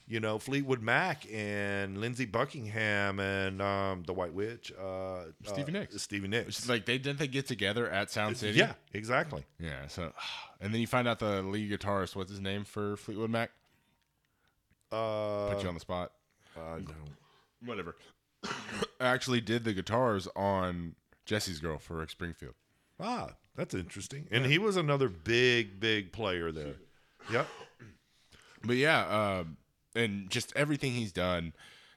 You 0.09 0.21
know, 0.21 0.39
Fleetwood 0.39 0.83
Mac 0.83 1.27
and 1.33 1.99
Lindsey 1.99 2.27
Buckingham 2.27 3.19
and 3.19 3.61
um, 3.61 4.05
the 4.07 4.13
White 4.13 4.33
Witch. 4.33 4.73
Uh, 4.81 5.23
Stevie 5.45 5.73
uh, 5.75 5.81
Nicks. 5.81 6.01
Stevie 6.03 6.27
It's 6.29 6.47
Nicks. 6.47 6.69
like 6.69 6.87
they 6.87 6.97
didn't 6.99 7.19
they 7.19 7.27
get 7.27 7.49
together 7.49 7.91
at 7.91 8.11
Sound 8.13 8.37
City? 8.37 8.57
Yeah, 8.59 8.75
exactly. 8.95 9.43
yeah. 9.59 9.89
So, 9.89 10.13
and 10.61 10.73
then 10.73 10.81
you 10.81 10.87
find 10.87 11.09
out 11.09 11.19
the 11.19 11.43
lead 11.43 11.71
guitarist. 11.73 12.15
What's 12.15 12.31
his 12.31 12.41
name 12.41 12.65
for 12.65 12.97
Fleetwood 12.97 13.31
Mac? 13.31 13.51
Uh, 14.93 15.49
Put 15.53 15.63
you 15.63 15.69
on 15.69 15.75
the 15.75 15.81
spot. 15.81 16.13
uh, 16.57 16.79
no. 16.79 16.95
Whatever. 17.65 17.97
Actually, 19.01 19.41
did 19.41 19.65
the 19.65 19.73
guitars 19.73 20.29
on 20.37 20.95
Jesse's 21.25 21.59
Girl 21.59 21.79
for 21.79 21.97
Rick 21.97 22.11
Springfield. 22.11 22.55
Ah, 23.01 23.31
that's 23.57 23.75
interesting. 23.75 24.29
And 24.31 24.47
he 24.47 24.59
was 24.59 24.77
another 24.77 25.09
big, 25.09 25.81
big 25.81 26.13
player 26.13 26.53
there. 26.53 26.77
Yep. 27.33 27.47
But 28.65 28.77
yeah, 28.77 29.39
um, 29.41 29.57
and 29.95 30.29
just 30.31 30.53
everything 30.57 30.93
he's 30.93 31.13
done, 31.13 31.53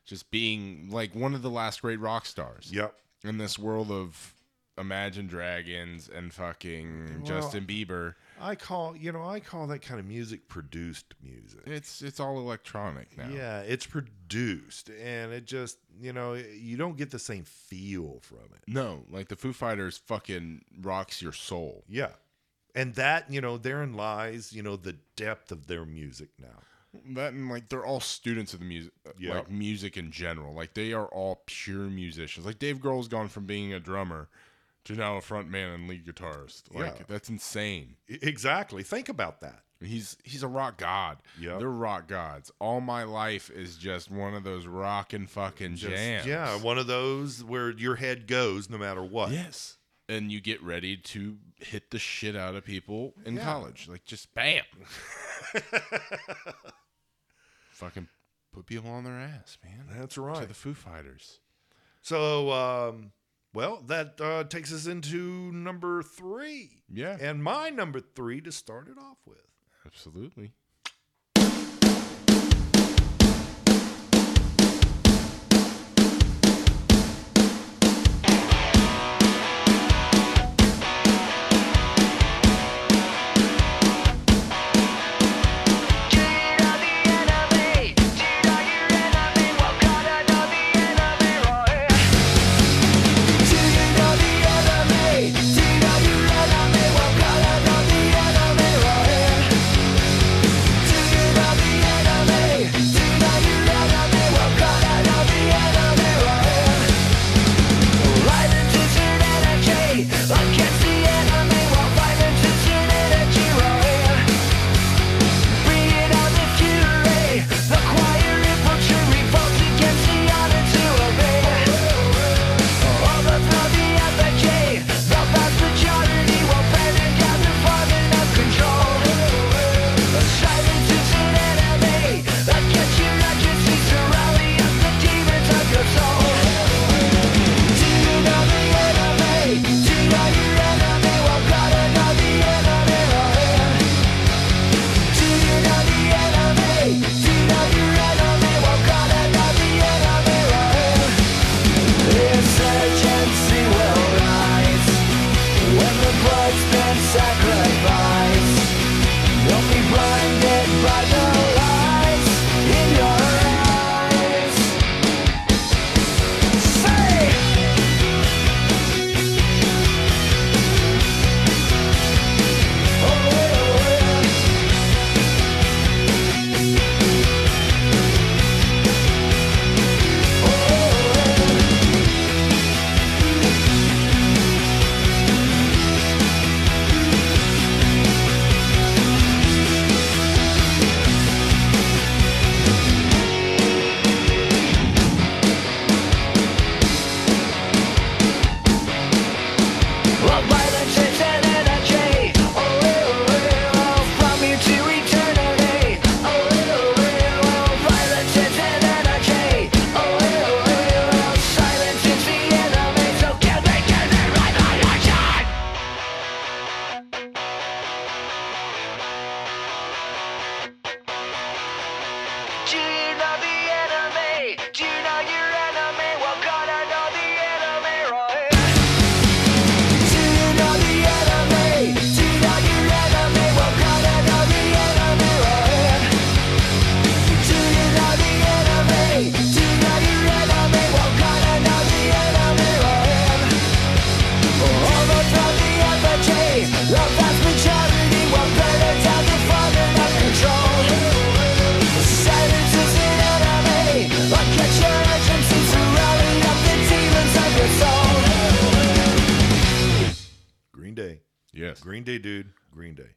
just 0.06 0.30
being 0.32 0.90
like 0.92 1.16
one 1.16 1.34
of 1.34 1.42
the 1.42 1.50
last 1.50 1.82
great 1.82 2.00
rock 2.00 2.26
stars 2.26 2.70
Yep. 2.72 2.96
in 3.24 3.38
this 3.38 3.58
world 3.58 3.92
of 3.92 4.34
Imagine 4.78 5.28
Dragons 5.28 6.10
and 6.14 6.34
fucking 6.34 7.18
Well, 7.18 7.26
Justin 7.26 7.66
Bieber. 7.66 8.16
I 8.42 8.56
call 8.56 8.96
you 8.96 9.12
know 9.12 9.24
I 9.24 9.42
call 9.42 9.68
that 9.68 9.80
kind 9.80 10.00
of 10.00 10.06
music 10.06 10.48
produced 10.48 11.14
music. 11.22 11.62
It's 11.66 12.02
it's 12.02 12.22
all 12.22 12.38
electronic 12.40 13.18
now. 13.18 13.28
Yeah, 13.30 13.60
it's 13.62 13.86
produced, 13.86 14.90
and 14.90 15.34
it 15.34 15.46
just 15.46 15.80
you 16.00 16.14
know 16.14 16.36
you 16.36 16.78
don't 16.78 16.96
get 16.96 17.12
the 17.12 17.20
same 17.20 17.44
feel 17.44 18.20
from 18.22 18.38
it. 18.56 18.62
No, 18.68 19.04
like 19.10 19.28
the 19.28 19.36
Foo 19.36 19.52
Fighters 19.52 19.98
fucking 19.98 20.62
rocks 20.82 21.22
your 21.22 21.34
soul. 21.34 21.84
Yeah, 21.90 22.12
and 22.76 22.96
that 22.96 23.30
you 23.32 23.42
know 23.42 23.58
therein 23.58 23.94
lies 23.94 24.54
you 24.54 24.62
know 24.64 24.76
the 24.76 24.96
depth 25.16 25.52
of 25.52 25.68
their 25.68 25.86
music 25.86 26.30
now. 26.40 26.62
That 27.14 27.34
and 27.34 27.50
like 27.50 27.70
they're 27.70 27.86
all 27.86 28.00
students 28.00 28.54
of 28.54 28.60
the 28.62 28.66
music, 28.66 28.92
uh, 29.08 29.12
Yeah. 29.20 29.36
like 29.36 29.52
music 29.52 29.96
in 29.98 30.12
general. 30.12 30.54
Like 30.56 30.74
they 30.74 30.92
are 30.94 31.06
all 31.06 31.44
pure 31.46 31.88
musicians. 31.88 32.46
Like 32.48 32.58
Dave 32.60 32.78
Grohl's 32.80 33.08
gone 33.08 33.28
from 33.28 33.46
being 33.46 33.74
a 33.74 33.80
drummer 33.80 34.28
to 34.86 34.94
now 34.94 35.18
a 35.18 35.22
front 35.22 35.50
man 35.50 35.70
and 35.70 35.88
lead 35.88 36.06
guitarist. 36.06 36.64
Like 36.74 36.98
Yeah. 36.98 37.04
that's 37.08 37.30
insane. 37.30 37.96
Exactly. 38.08 38.82
Think 38.82 39.08
about 39.08 39.42
that. 39.42 39.62
He's 39.82 40.18
he's 40.26 40.44
a 40.44 40.48
rock 40.48 40.78
god. 40.78 41.20
yeah 41.40 41.58
They're 41.58 41.70
rock 41.70 42.08
gods. 42.08 42.52
All 42.60 42.82
my 42.82 43.04
life 43.04 43.50
is 43.50 43.78
just 43.78 44.10
one 44.12 44.34
of 44.34 44.44
those 44.44 44.66
rockin' 44.66 45.28
fucking 45.28 45.76
Just- 45.76 45.94
jams. 45.96 46.26
Yeah, 46.26 46.58
one 46.58 46.78
of 46.78 46.88
those 46.88 47.44
where 47.44 47.70
your 47.70 47.96
head 47.96 48.26
goes 48.28 48.70
no 48.70 48.78
matter 48.78 49.04
what. 49.04 49.32
Yes. 49.32 49.78
And 50.10 50.32
you 50.32 50.42
get 50.42 50.62
ready 50.64 50.98
to 50.98 51.38
hit 51.58 51.92
the 51.92 52.00
shit 52.00 52.36
out 52.36 52.56
of 52.56 52.66
people 52.66 53.14
in 53.26 53.36
Yeah. 53.36 53.44
college. 53.44 53.88
Like 53.88 54.04
just 54.06 54.34
bam. 54.34 54.64
fucking 57.72 58.08
put 58.52 58.66
people 58.66 58.90
on 58.90 59.04
their 59.04 59.20
ass, 59.20 59.58
man. 59.64 59.86
That's 59.98 60.18
right. 60.18 60.42
To 60.42 60.48
the 60.48 60.54
Foo 60.54 60.74
Fighters. 60.74 61.40
So, 62.02 62.52
um, 62.52 63.12
well, 63.54 63.84
that 63.88 64.20
uh, 64.22 64.44
takes 64.46 64.74
us 64.74 64.88
into 64.88 65.52
number 65.52 66.02
three. 66.02 66.84
Yeah. 66.92 67.18
And 67.20 67.44
my 67.44 67.70
number 67.70 68.00
three 68.00 68.42
to 68.42 68.52
start 68.52 68.88
it 68.88 68.98
off 68.98 69.18
with. 69.26 69.38
Absolutely. 69.86 70.52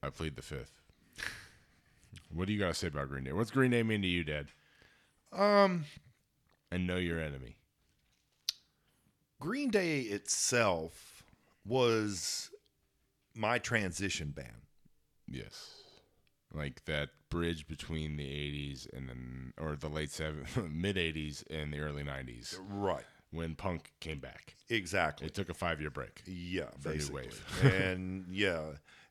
I 0.03 0.11
plead 0.11 0.37
the 0.37 0.43
fifth. 0.43 0.73
What 2.35 2.47
do 2.47 2.53
you 2.53 2.59
got 2.59 2.69
to 2.69 2.75
say 2.75 2.87
about 2.89 3.09
Green 3.09 3.25
Day? 3.25 3.33
What's 3.33 3.51
Green 3.51 3.71
Day 3.71 3.83
mean 3.83 4.03
to 4.03 4.09
you, 4.09 4.25
Dad? 4.25 4.47
Um, 5.33 5.85
And 6.71 6.87
know 6.87 6.97
your 6.97 7.21
enemy. 7.21 7.57
Green 9.41 9.71
Day 9.71 10.01
itself 10.01 11.25
was 11.65 12.51
my 13.35 13.59
transition 13.59 14.31
band. 14.31 14.67
Yes. 15.27 15.77
Like 16.55 16.85
that 16.85 17.11
bridge 17.31 17.67
between 17.67 18.17
the 18.17 18.25
80s 18.27 18.87
and 18.93 19.09
then, 19.09 19.53
or 19.59 19.75
the 19.77 19.89
late 19.89 20.11
seven, 20.11 20.45
mid 20.73 20.97
80s 20.97 21.45
and 21.51 21.73
the 21.73 21.81
early 21.81 22.03
90s 22.05 22.57
Right. 22.69 23.05
when 23.31 23.55
punk 23.55 23.93
came 24.01 24.19
back. 24.21 24.55
Exactly. 24.69 25.27
It 25.27 25.35
took 25.35 25.49
a 25.49 25.55
five 25.55 25.81
year 25.81 25.91
break. 25.91 26.23
yeah, 26.27 26.67
for 26.81 26.95
New. 26.95 27.09
Wave. 27.13 27.63
and 27.65 28.27
yeah. 28.31 28.61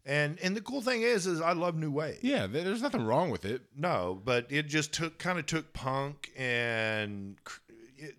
And 0.06 0.40
and 0.42 0.56
the 0.56 0.62
cool 0.62 0.82
thing 0.82 1.04
is 1.04 1.28
is 1.28 1.40
I 1.42 1.54
love 1.54 1.76
new 1.76 1.92
wave. 1.92 2.20
Yeah, 2.24 2.48
there's 2.48 2.82
nothing 2.82 3.06
wrong 3.06 3.30
with 3.30 3.46
it. 3.46 3.62
No, 3.76 4.20
but 4.24 4.48
it 4.50 4.64
just 4.68 4.92
took 4.94 5.20
kind 5.20 5.38
of 5.38 5.46
took 5.46 5.74
punk 5.74 6.32
and 6.36 7.38
it, 7.98 8.16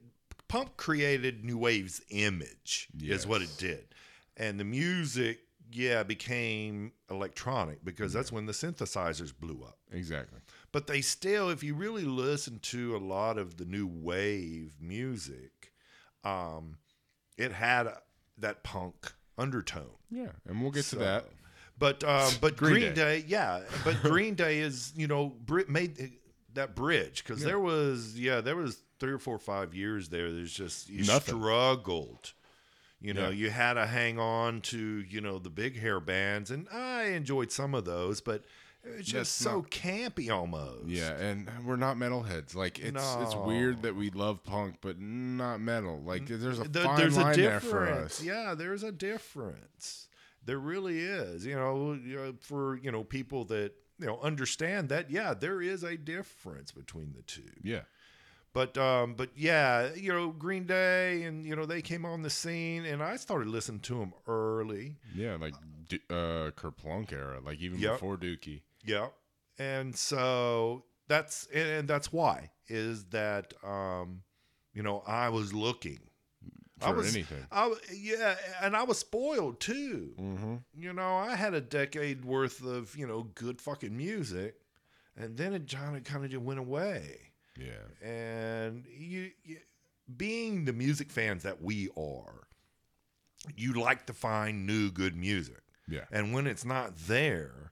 punk 0.46 0.76
created 0.76 1.44
new 1.44 1.58
wave's 1.58 2.00
image 2.10 2.88
is 3.00 3.26
what 3.26 3.42
it 3.42 3.50
did, 3.58 3.86
and 4.36 4.60
the 4.60 4.64
music 4.64 5.40
yeah 5.72 6.02
became 6.02 6.92
electronic 7.10 7.82
because 7.84 8.12
that's 8.12 8.30
when 8.30 8.46
the 8.46 8.52
synthesizers 8.52 9.32
blew 9.36 9.64
up. 9.64 9.78
Exactly. 9.90 10.38
But 10.70 10.86
they 10.86 11.00
still, 11.00 11.48
if 11.50 11.62
you 11.64 11.74
really 11.74 12.04
listen 12.04 12.58
to 12.60 12.94
a 12.94 12.98
lot 12.98 13.38
of 13.38 13.56
the 13.56 13.64
new 13.64 13.86
wave 13.86 14.74
music, 14.80 15.72
um, 16.24 16.76
it 17.36 17.52
had 17.52 17.86
a, 17.86 17.98
that 18.38 18.62
punk 18.62 19.12
undertone. 19.36 19.96
Yeah, 20.10 20.32
and 20.46 20.62
we'll 20.62 20.70
get 20.70 20.84
So- 20.84 20.98
to 20.98 21.04
that. 21.04 21.26
But 21.82 22.04
um, 22.04 22.32
but 22.40 22.56
Green 22.56 22.74
Green, 22.74 22.94
Day. 22.94 23.24
yeah. 23.26 23.62
But 23.84 24.00
Green 24.02 24.34
Day 24.36 24.60
is 24.60 24.92
you 24.96 25.08
know 25.08 25.34
bri- 25.44 25.64
made 25.68 26.12
that 26.54 26.76
bridge 26.76 27.24
because 27.24 27.42
there 27.42 27.58
was 27.58 28.18
yeah 28.18 28.40
there 28.40 28.54
was 28.56 28.80
three 29.00 29.10
or 29.12 29.18
four 29.18 29.34
or 29.34 29.40
five 29.40 29.74
years 29.74 30.08
there. 30.08 30.30
There's 30.32 30.52
just 30.52 30.88
you 30.88 31.04
Nothing. 31.04 31.34
struggled. 31.40 32.34
You 33.00 33.14
know, 33.14 33.30
Yeah. 33.30 33.34
you 33.46 33.50
had 33.50 33.74
to 33.74 33.84
hang 33.86 34.20
on 34.20 34.60
to 34.60 34.78
you 34.78 35.20
know 35.20 35.40
the 35.40 35.50
big 35.50 35.76
hair 35.76 35.98
bands, 35.98 36.52
and 36.52 36.68
I 36.72 37.06
enjoyed 37.06 37.50
some 37.50 37.74
of 37.74 37.84
those, 37.84 38.20
but 38.20 38.44
it's 38.84 39.08
just 39.08 39.12
That's 39.14 39.28
so 39.30 39.56
not- 39.62 39.70
campy 39.72 40.30
almost. 40.32 40.86
Yeah, 40.86 41.10
and 41.18 41.50
we're 41.66 41.74
not 41.74 41.96
metalheads. 41.96 42.54
Like 42.54 42.78
it's 42.78 43.16
it's 43.22 43.34
weird 43.34 43.82
that 43.82 43.96
we 43.96 44.10
love 44.10 44.44
punk, 44.44 44.76
but 44.80 45.00
not 45.00 45.60
metal. 45.60 46.00
Like 46.00 46.26
there's 46.28 46.60
a 46.60 46.64
The- 46.64 46.82
fine 46.82 46.96
there's 46.96 47.16
line 47.16 47.34
a 47.34 47.36
there 47.42 47.58
for 47.60 47.86
difference. 47.86 48.20
us. 48.20 48.24
Yeah, 48.24 48.54
there's 48.56 48.84
a 48.84 48.92
difference. 48.92 50.01
There 50.44 50.58
really 50.58 51.00
is. 51.00 51.46
You 51.46 51.54
know, 51.56 52.34
for 52.40 52.76
you 52.76 52.90
know 52.90 53.04
people 53.04 53.44
that 53.46 53.72
you 53.98 54.06
know 54.06 54.18
understand 54.20 54.88
that. 54.88 55.10
Yeah, 55.10 55.34
there 55.34 55.60
is 55.62 55.82
a 55.82 55.96
difference 55.96 56.72
between 56.72 57.12
the 57.14 57.22
two. 57.22 57.52
Yeah. 57.62 57.82
But 58.52 58.76
um, 58.76 59.14
but 59.14 59.30
yeah, 59.34 59.94
you 59.94 60.12
know, 60.12 60.28
Green 60.28 60.66
Day, 60.66 61.22
and 61.22 61.46
you 61.46 61.56
know 61.56 61.64
they 61.64 61.80
came 61.80 62.04
on 62.04 62.22
the 62.22 62.30
scene, 62.30 62.84
and 62.84 63.02
I 63.02 63.16
started 63.16 63.48
listening 63.48 63.80
to 63.80 63.98
them 63.98 64.12
early. 64.26 64.96
Yeah, 65.14 65.36
like 65.40 65.54
uh 66.10 66.50
Kerplunk 66.56 67.12
era, 67.12 67.40
like 67.42 67.60
even 67.60 67.78
Yep. 67.78 67.92
before 67.94 68.16
Dookie. 68.18 68.60
Yeah, 68.84 69.08
and 69.58 69.96
so 69.96 70.84
that's 71.08 71.46
and, 71.52 71.68
and 71.68 71.88
that's 71.88 72.12
why 72.12 72.50
is 72.68 73.04
that 73.06 73.54
um, 73.64 74.22
you 74.74 74.82
know 74.82 75.02
I 75.06 75.30
was 75.30 75.54
looking. 75.54 76.00
I 76.88 76.92
was, 76.92 77.14
anything. 77.14 77.46
I, 77.50 77.74
yeah, 77.94 78.34
and 78.62 78.76
I 78.76 78.82
was 78.84 78.98
spoiled 78.98 79.60
too. 79.60 80.14
Mm-hmm. 80.20 80.56
You 80.76 80.92
know, 80.92 81.16
I 81.16 81.34
had 81.36 81.54
a 81.54 81.60
decade 81.60 82.24
worth 82.24 82.64
of 82.64 82.96
you 82.96 83.06
know 83.06 83.24
good 83.34 83.60
fucking 83.60 83.96
music, 83.96 84.56
and 85.16 85.36
then 85.36 85.52
it 85.54 85.70
kind 85.70 85.96
of 85.96 86.04
kind 86.04 86.24
of 86.24 86.30
just 86.30 86.42
went 86.42 86.60
away. 86.60 87.18
Yeah. 87.58 88.06
And 88.08 88.84
you, 88.86 89.30
you, 89.44 89.58
being 90.16 90.64
the 90.64 90.72
music 90.72 91.10
fans 91.10 91.42
that 91.42 91.60
we 91.62 91.88
are, 91.96 92.46
you 93.56 93.74
like 93.74 94.06
to 94.06 94.12
find 94.14 94.66
new 94.66 94.90
good 94.90 95.16
music, 95.16 95.62
Yeah. 95.88 96.04
and 96.10 96.32
when 96.32 96.46
it's 96.46 96.64
not 96.64 96.96
there, 97.08 97.71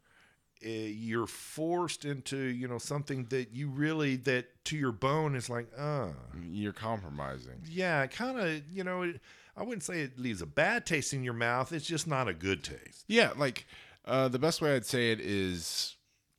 you're 0.68 1.26
forced 1.26 2.04
into 2.04 2.36
you 2.36 2.68
know 2.68 2.78
something 2.78 3.26
that 3.30 3.52
you 3.52 3.68
really 3.68 4.16
that 4.16 4.46
to 4.66 4.76
your 4.76 4.92
bone 4.92 5.34
is 5.34 5.48
like, 5.48 5.68
uh, 5.76 6.08
You're 6.42 6.72
compromising. 6.72 7.62
yeah, 7.68 8.06
kind 8.06 8.38
of 8.38 8.62
you 8.72 8.84
know. 8.84 9.02
It, 9.02 9.20
I 9.56 9.62
wouldn't 9.62 9.82
say 9.82 10.00
it 10.02 10.18
leaves 10.18 10.40
a 10.40 10.46
bad 10.46 10.86
taste 10.86 11.12
in 11.12 11.24
your 11.24 11.34
mouth. 11.34 11.72
It's 11.72 11.86
just 11.86 12.06
not 12.06 12.28
a 12.28 12.34
good 12.34 12.62
taste. 12.64 13.04
Yeah, 13.08 13.32
like 13.36 13.66
uh 14.06 14.28
the 14.28 14.38
best 14.38 14.62
way 14.62 14.74
I'd 14.74 14.86
say 14.86 15.12
it 15.12 15.20
is 15.20 15.96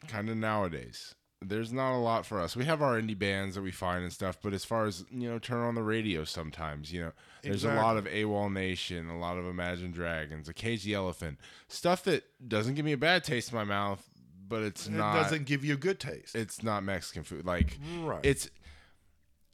kind 0.08 0.30
of 0.30 0.38
nowadays. 0.38 1.14
There's 1.44 1.74
not 1.74 1.96
a 1.96 1.98
lot 1.98 2.28
for 2.28 2.40
us. 2.40 2.56
We 2.56 2.66
have 2.66 2.84
our 2.84 3.02
indie 3.02 3.18
bands 3.18 3.56
that 3.56 3.64
we 3.64 3.72
find 3.72 4.04
and 4.04 4.14
stuff, 4.14 4.38
but 4.44 4.54
as 4.54 4.64
far 4.64 4.86
as 4.86 5.04
you 5.12 5.28
know, 5.28 5.40
turn 5.40 5.66
on 5.66 5.74
the 5.74 5.82
radio 5.82 6.24
sometimes. 6.24 6.94
You 6.94 7.02
know, 7.02 7.12
there's 7.42 7.64
a 7.64 7.74
lot 7.74 7.98
of 7.98 8.06
AWOL 8.06 8.54
Nation, 8.54 9.10
a 9.10 9.18
lot 9.18 9.38
of 9.40 9.48
Imagine 9.48 9.92
Dragons, 9.92 10.48
a 10.48 10.54
Cage 10.54 10.84
the 10.84 10.94
Elephant, 10.94 11.40
stuff 11.68 12.04
that 12.04 12.24
doesn't 12.48 12.76
give 12.76 12.86
me 12.86 12.92
a 12.92 12.98
bad 12.98 13.24
taste 13.24 13.52
in 13.52 13.58
my 13.58 13.64
mouth, 13.64 14.08
but 14.52 14.62
it's 14.62 14.86
It 14.86 14.92
not. 14.92 15.14
doesn't 15.16 15.46
give 15.46 15.66
you 15.66 15.74
a 15.74 15.78
good 15.78 16.00
taste. 16.00 16.36
it's 16.36 16.62
not 16.62 16.84
Mexican 16.84 17.24
food. 17.24 17.46
Like 17.46 17.80
Right. 18.02 18.24
it's 18.24 18.50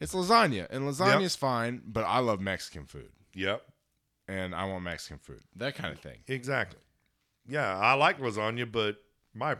it's 0.01 0.13
lasagna, 0.13 0.67
and 0.69 0.83
lasagna's 0.83 1.35
fine, 1.35 1.81
but 1.85 2.03
I 2.03 2.19
love 2.19 2.39
Mexican 2.41 2.85
food, 2.85 3.09
yep. 3.33 3.63
and 4.27 4.53
I 4.53 4.65
want 4.65 4.83
Mexican 4.83 5.17
food. 5.19 5.41
That 5.55 5.75
kind 5.75 5.93
of 5.93 5.99
thing. 6.01 6.17
Exactly. 6.27 6.79
Yeah, 7.47 7.77
I 7.77 7.93
like 7.93 8.19
lasagna, 8.19 8.69
but 8.71 8.97
my 9.33 9.55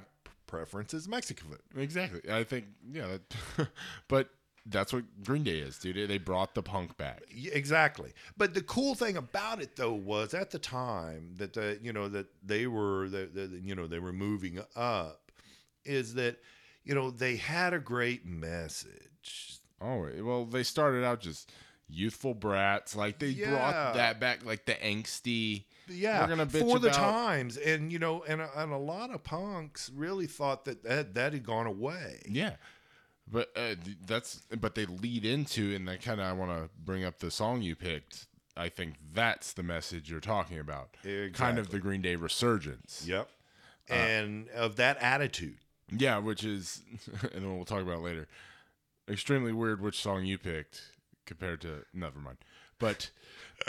preference 0.46 0.94
is 0.94 1.08
Mexican 1.08 1.48
food. 1.50 1.62
Exactly. 1.82 2.22
I 2.32 2.44
think 2.44 2.66
yeah, 2.92 3.18
that, 3.58 3.70
but 4.08 4.30
that's 4.70 4.92
what 4.94 5.06
Green 5.24 5.44
Day 5.44 5.60
is, 5.60 5.78
dude. 5.80 6.10
They 6.10 6.18
brought 6.18 6.54
the 6.54 6.62
punk 6.62 6.98
back. 6.98 7.24
Exactly. 7.34 8.12
But 8.36 8.54
the 8.54 8.62
cool 8.62 8.96
thing 8.96 9.16
about 9.18 9.62
it 9.62 9.76
though 9.78 9.94
was 9.94 10.34
at 10.34 10.52
the 10.52 10.60
time 10.60 11.36
that 11.38 11.54
the 11.54 11.80
you 11.82 11.94
know 11.94 12.10
that 12.10 12.28
they 12.44 12.68
were 12.68 13.08
that 13.10 13.34
that, 13.34 13.52
you 13.64 13.74
know 13.76 13.88
they 13.88 14.00
were 14.00 14.14
moving 14.14 14.60
up 14.76 15.27
is 15.88 16.14
that 16.16 16.38
you 16.84 16.94
know 16.96 17.10
they 17.12 17.36
had 17.38 17.74
a 17.74 17.80
great 17.80 18.26
message. 18.26 19.60
Oh 19.82 20.08
well, 20.22 20.46
they 20.46 20.64
started 20.64 21.04
out 21.04 21.20
just 21.20 21.52
youthful 21.90 22.34
brats. 22.34 22.96
Like 22.96 23.20
they 23.20 23.28
Yeah. 23.28 23.52
brought 23.52 23.94
that 23.96 24.20
back, 24.20 24.46
like 24.46 24.66
the 24.66 24.74
angsty. 24.74 25.66
Yeah, 25.90 26.22
We're 26.22 26.28
gonna 26.28 26.46
bitch 26.46 26.60
for 26.60 26.80
the 26.80 26.90
about- 26.90 27.00
times, 27.00 27.56
and 27.58 27.92
you 27.92 28.00
know, 28.00 28.24
and 28.24 28.42
and 28.42 28.72
a 28.74 28.78
lot 28.78 29.10
of 29.12 29.24
punks 29.24 29.90
really 29.96 30.28
thought 30.28 30.66
that 30.66 30.84
that, 30.84 31.14
that 31.14 31.34
had 31.34 31.44
gone 31.46 31.66
away. 31.68 32.22
Yeah, 32.28 32.56
but 33.26 33.52
uh, 33.56 33.76
that's 34.06 34.42
but 34.60 34.76
they 34.76 34.86
lead 34.86 35.24
into, 35.26 35.74
and 35.74 35.90
I 35.90 35.96
kind 35.98 36.20
of 36.20 36.28
I 36.28 36.34
want 36.34 36.52
to 36.52 36.70
bring 36.84 37.06
up 37.06 37.20
the 37.20 37.32
song 37.32 37.62
you 37.62 37.76
picked. 37.76 38.26
I 38.58 38.70
think 38.70 38.96
that's 39.14 39.54
the 39.54 39.64
message 39.64 40.10
you're 40.10 40.20
talking 40.20 40.58
about. 40.60 40.98
Kind 41.34 41.60
of 41.60 41.70
the 41.70 41.80
Green 41.80 42.02
Day 42.02 42.16
resurgence. 42.16 43.04
Yep, 43.08 43.30
Uh, 43.90 43.94
and 43.94 44.50
of 44.50 44.76
that 44.78 44.98
attitude. 44.98 45.60
Yeah, 45.92 46.18
which 46.18 46.44
is, 46.44 46.82
and 47.34 47.44
then 47.44 47.56
we'll 47.56 47.66
talk 47.66 47.82
about 47.82 47.98
it 48.00 48.02
later. 48.04 48.28
Extremely 49.10 49.54
weird 49.54 49.82
which 49.82 50.02
song 50.02 50.26
you 50.26 50.38
picked 50.38 50.82
compared 51.26 51.62
to. 51.62 51.84
Never 51.94 52.20
mind. 52.20 52.38
But 52.80 53.10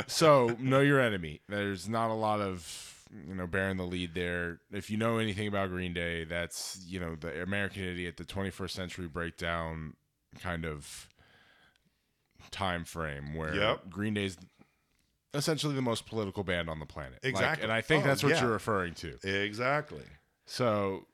so 0.07 0.57
know 0.59 0.81
your 0.81 1.01
enemy. 1.01 1.41
There's 1.49 1.89
not 1.89 2.11
a 2.11 2.15
lot 2.15 2.41
of 2.41 3.07
you 3.27 3.35
know 3.35 3.47
bearing 3.47 3.77
the 3.79 3.85
lead 3.87 4.15
there. 4.15 4.61
If 4.73 4.91
you 4.91 4.97
know 4.97 5.19
anything 5.19 5.47
about 5.49 5.71
Green 5.71 5.95
Day, 5.95 6.25
that's 6.25 6.85
you 6.87 6.99
know 7.01 7.15
the 7.15 7.41
American 7.43 7.85
Idiot, 7.85 8.17
the 8.17 8.25
21st 8.25 8.71
century 8.71 9.07
breakdown 9.07 9.95
kind 10.41 10.65
of 10.67 11.09
time 12.51 12.85
frame 12.85 13.35
where 13.35 13.55
Yep. 13.55 13.91
Green 13.91 14.15
Day's 14.15 14.37
essentially 15.35 15.75
the 15.75 15.83
most 15.83 16.07
political 16.07 16.43
band 16.45 16.69
on 16.71 16.81
the 16.81 16.87
planet. 16.87 17.19
Like, 17.23 17.31
Exactly. 17.33 17.63
and 17.65 17.73
I 17.73 17.81
think 17.81 18.05
Oh, 18.05 18.09
that's 18.09 18.23
what 18.23 18.35
yeah. 18.35 18.43
you're 18.43 18.53
referring 18.53 18.95
to. 18.95 19.19
Exactly. 19.23 20.05
So 20.47 21.07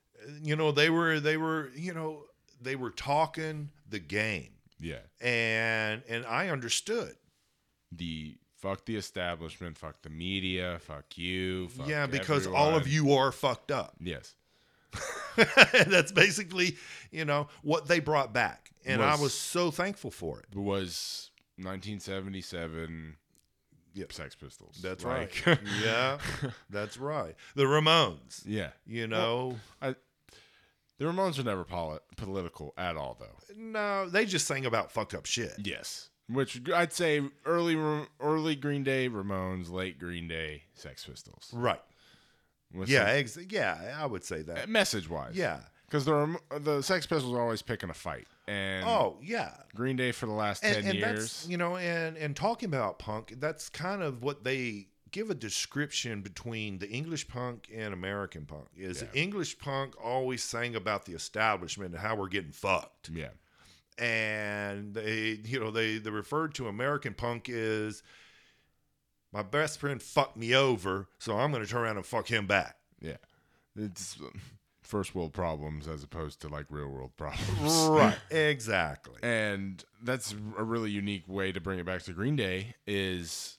You 0.42 0.56
know, 0.56 0.72
they 0.72 0.90
were 0.90 1.20
they 1.20 1.36
were 1.36 1.70
you 1.74 1.92
know 1.94 2.24
they 2.60 2.76
were 2.76 2.90
talking 2.90 3.70
the 3.88 3.98
game, 3.98 4.50
yeah. 4.80 4.98
and 5.20 6.02
and 6.08 6.24
I 6.26 6.48
understood. 6.48 7.14
the 7.92 8.36
fuck 8.56 8.84
the 8.86 8.96
establishment, 8.96 9.76
fuck 9.76 10.00
the 10.02 10.08
media, 10.10 10.78
fuck 10.80 11.18
you. 11.18 11.68
Fuck 11.68 11.86
yeah, 11.88 12.06
because 12.06 12.46
all 12.46 12.74
of 12.74 12.88
you 12.88 13.12
are 13.12 13.30
fucked 13.32 13.70
up. 13.70 13.94
Yes. 14.00 14.34
That's 15.36 16.12
basically 16.12 16.76
you 17.10 17.24
know 17.24 17.48
what 17.62 17.86
they 17.88 17.98
brought 18.00 18.32
back, 18.32 18.70
and 18.86 19.02
I 19.02 19.12
Was- 19.12 19.20
was 19.20 19.34
so 19.34 19.70
thankful 19.70 20.10
for 20.10 20.38
it. 20.40 20.56
Was 20.56 21.30
1977 21.56 23.16
Yep. 23.96 24.12
Sex 24.12 24.34
Pistols. 24.34 24.80
That's 24.82 25.04
Like- 25.04 25.42
right. 25.46 25.58
yeah, 25.82 26.18
that's 26.70 26.96
right. 26.98 27.36
The 27.54 27.62
Ramones. 27.64 28.42
yeah. 28.44 28.70
You 28.86 29.06
know, 29.06 29.56
I, 29.80 29.94
the 30.98 31.04
Ramones 31.06 31.38
are 31.38 31.42
never 31.44 31.64
poli- 31.64 31.98
political 32.16 32.72
at 32.78 32.96
all, 32.96 33.16
though. 33.18 33.54
no, 33.56 34.08
they 34.08 34.24
just 34.26 34.46
sang 34.46 34.64
about 34.66 34.92
fucked 34.92 35.14
up 35.14 35.26
shit. 35.26 35.54
Yes. 35.58 36.10
Which 36.28 36.60
I'd 36.74 36.92
say 36.92 37.20
early 37.44 37.76
early 38.20 38.56
Green 38.56 38.82
Day 38.84 39.08
Ramones, 39.08 39.70
late 39.70 39.98
Green 39.98 40.26
Day 40.28 40.62
Sex 40.74 41.04
Pistols. 41.04 41.50
Right. 41.52 41.82
with 42.72 42.88
Yeah, 42.88 43.04
ex- 43.04 43.38
yeah, 43.50 43.96
I 43.98 44.06
would 44.06 44.24
say 44.24 44.42
that. 44.42 44.68
message 44.68 45.08
wise. 45.08 45.34
Yeah. 45.36 45.60
because 45.86 46.06
the 46.06 46.36
the 46.60 46.80
Sex 46.82 47.04
Pistols 47.06 47.32
are 47.34 47.40
always 47.42 47.60
picking 47.62 47.90
a 47.90 47.94
fight, 47.94 48.26
and 48.48 48.86
Oh, 48.88 49.18
yeah. 49.22 49.52
Green 49.74 49.96
Day 49.96 50.12
for 50.12 50.24
the 50.26 50.32
last 50.32 50.64
And, 50.64 50.74
ten 50.76 50.84
and 50.86 50.94
years. 50.94 51.18
that's 51.20 51.48
you 51.48 51.58
know, 51.58 51.76
and 51.76 52.16
and 52.16 52.34
talking 52.34 52.68
about 52.70 52.98
punk, 52.98 53.34
that's 53.38 53.68
kind 53.68 54.02
of 54.02 54.22
what 54.22 54.44
they 54.44 54.88
give 55.14 55.30
a 55.30 55.34
description 55.34 56.22
between 56.22 56.78
the 56.78 56.90
English 56.90 57.28
punk 57.28 57.70
and 57.72 57.94
American 57.94 58.44
punk. 58.44 58.66
Is 58.76 59.04
English 59.14 59.58
punk 59.60 59.94
always 60.02 60.42
sang 60.42 60.74
about 60.74 61.06
the 61.06 61.12
establishment 61.12 61.92
and 61.92 62.00
how 62.02 62.16
we're 62.16 62.26
getting 62.28 62.50
fucked. 62.50 63.10
yeah, 63.10 63.28
and 63.96 64.92
they 64.92 65.38
you 65.44 65.60
know 65.60 65.70
they 65.70 65.98
they 65.98 66.10
referred 66.10 66.54
to 66.56 66.66
American 66.66 67.14
punk 67.14 67.48
as 67.48 68.02
my 69.32 69.42
best 69.42 69.78
friend 69.78 70.02
fucked 70.02 70.36
me 70.36 70.52
over, 70.54 71.06
so 71.18 71.38
I'm 71.38 71.52
going 71.52 71.62
to 71.64 71.70
turn 71.70 71.82
around 71.82 71.96
and 71.96 72.04
fuck 72.06 72.26
him 72.26 72.46
back. 72.48 72.76
yeah, 73.00 73.16
it's 73.76 74.16
um, 74.20 74.40
first 74.82 75.14
world 75.14 75.32
problems 75.32 75.86
as 75.86 76.02
opposed 76.02 76.40
to 76.40 76.48
like 76.48 76.66
real 76.70 76.88
world 76.88 77.12
problems. 77.16 77.86
Right, 77.88 78.18
exactly. 78.30 79.20
and 79.22 79.82
that's 80.02 80.34
a 80.58 80.64
really 80.64 80.90
unique 80.90 81.28
way 81.28 81.52
to 81.52 81.60
bring 81.60 81.78
it 81.78 81.86
back 81.86 82.02
to 82.02 82.12
Green 82.12 82.34
Day 82.34 82.74
is 82.84 83.58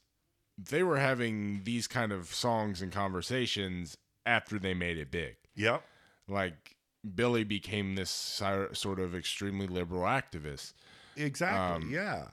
they 0.57 0.83
were 0.83 0.97
having 0.97 1.61
these 1.63 1.87
kind 1.87 2.11
of 2.11 2.33
songs 2.33 2.81
and 2.81 2.91
conversations 2.91 3.97
after 4.25 4.57
they 4.59 4.73
made 4.73 4.97
it 4.97 5.11
big. 5.11 5.35
Yep. 5.55 5.83
Like 6.27 6.75
Billy 7.15 7.43
became 7.43 7.95
this 7.95 8.09
sort 8.09 8.99
of 8.99 9.15
extremely 9.15 9.67
liberal 9.67 10.03
activist. 10.03 10.73
Exactly. 11.15 11.85
Um, 11.87 11.93
yeah. 11.93 12.27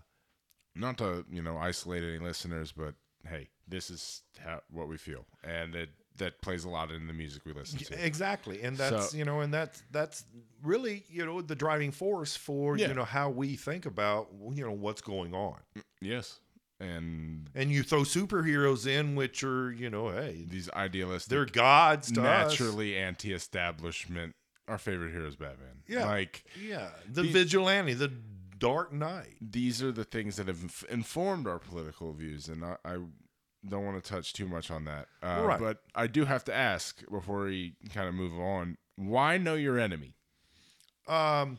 Not 0.75 0.99
to 0.99 1.25
you 1.31 1.43
know 1.43 1.59
isolate 1.59 2.03
any 2.03 2.19
listeners, 2.19 2.73
but 2.73 2.95
hey, 3.29 3.49
this 3.69 3.91
is 3.91 4.23
how, 4.43 4.61
what 4.71 4.89
we 4.89 4.97
feel, 4.97 5.27
and 5.45 5.75
it 5.75 5.91
that 6.17 6.41
plays 6.43 6.65
a 6.65 6.69
lot 6.69 6.91
in 6.91 7.07
the 7.07 7.13
music 7.13 7.43
we 7.47 7.53
listen 7.53 7.79
to. 7.79 8.05
Exactly. 8.05 8.63
And 8.63 8.77
that's, 8.77 9.11
So- 9.11 9.17
you 9.17 9.25
know, 9.25 9.41
and 9.41 9.53
that's 9.53 9.83
that's 9.93 10.25
really, 10.63 11.05
you 11.09 11.25
know, 11.25 11.41
the 11.41 11.55
driving 11.55 11.91
force 11.91 12.37
for, 12.37 12.77
Yeah. 12.77 12.89
you 12.89 12.95
know, 12.95 13.05
how 13.05 13.31
we 13.31 13.57
think 13.57 13.87
about, 13.87 14.29
you 14.53 14.63
know, 14.65 14.73
what's 14.73 15.01
going 15.01 15.33
on. 15.35 15.57
Yes, 16.03 16.39
and 16.83 17.49
And 17.55 17.71
you 17.71 17.83
throw 17.83 18.01
superheroes 18.03 18.87
in 18.87 19.15
which 19.15 19.43
are, 19.45 19.71
you 19.73 19.89
know, 19.89 20.11
hey, 20.11 20.45
these 20.47 20.69
idealists 20.73 21.29
they're 21.29 21.47
gods 21.47 22.11
to 22.13 22.21
us. 22.21 22.25
naturally 22.51 22.97
anti-establishment. 22.99 24.35
Our 24.69 24.79
favorite 24.79 25.13
hero 25.13 25.27
is 25.29 25.37
Batman. 25.37 25.83
Yeah. 25.89 26.07
like 26.07 26.45
Yeah. 26.61 26.91
The 27.09 27.23
These- 27.23 27.33
vigilante, 27.33 27.95
the 27.95 28.09
dark 28.59 28.93
knight. 28.93 29.37
these 29.41 29.83
are 29.83 29.91
the 29.93 30.05
things 30.05 30.37
that 30.37 30.47
have 30.49 30.85
informed 30.89 31.47
our 31.49 31.59
political 31.59 32.13
views, 32.13 32.49
and 32.49 32.65
I, 32.65 32.77
I 32.85 32.93
don't 33.69 33.85
want 33.85 34.03
to 34.03 34.09
touch 34.11 34.33
too 34.33 34.47
much 34.47 34.71
on 34.71 34.85
that. 34.85 35.09
Uh, 35.23 35.43
Right. 35.47 35.59
But 35.61 35.83
I 35.95 36.07
do 36.07 36.25
have 36.25 36.45
to 36.45 36.55
ask 36.55 37.03
before 37.11 37.45
we 37.45 37.75
kind 37.93 38.09
of 38.09 38.15
move 38.15 38.39
on: 38.39 38.77
Why 38.97 39.37
know 39.39 39.55
your 39.55 39.79
enemy? 39.79 40.15
Um, 41.09 41.59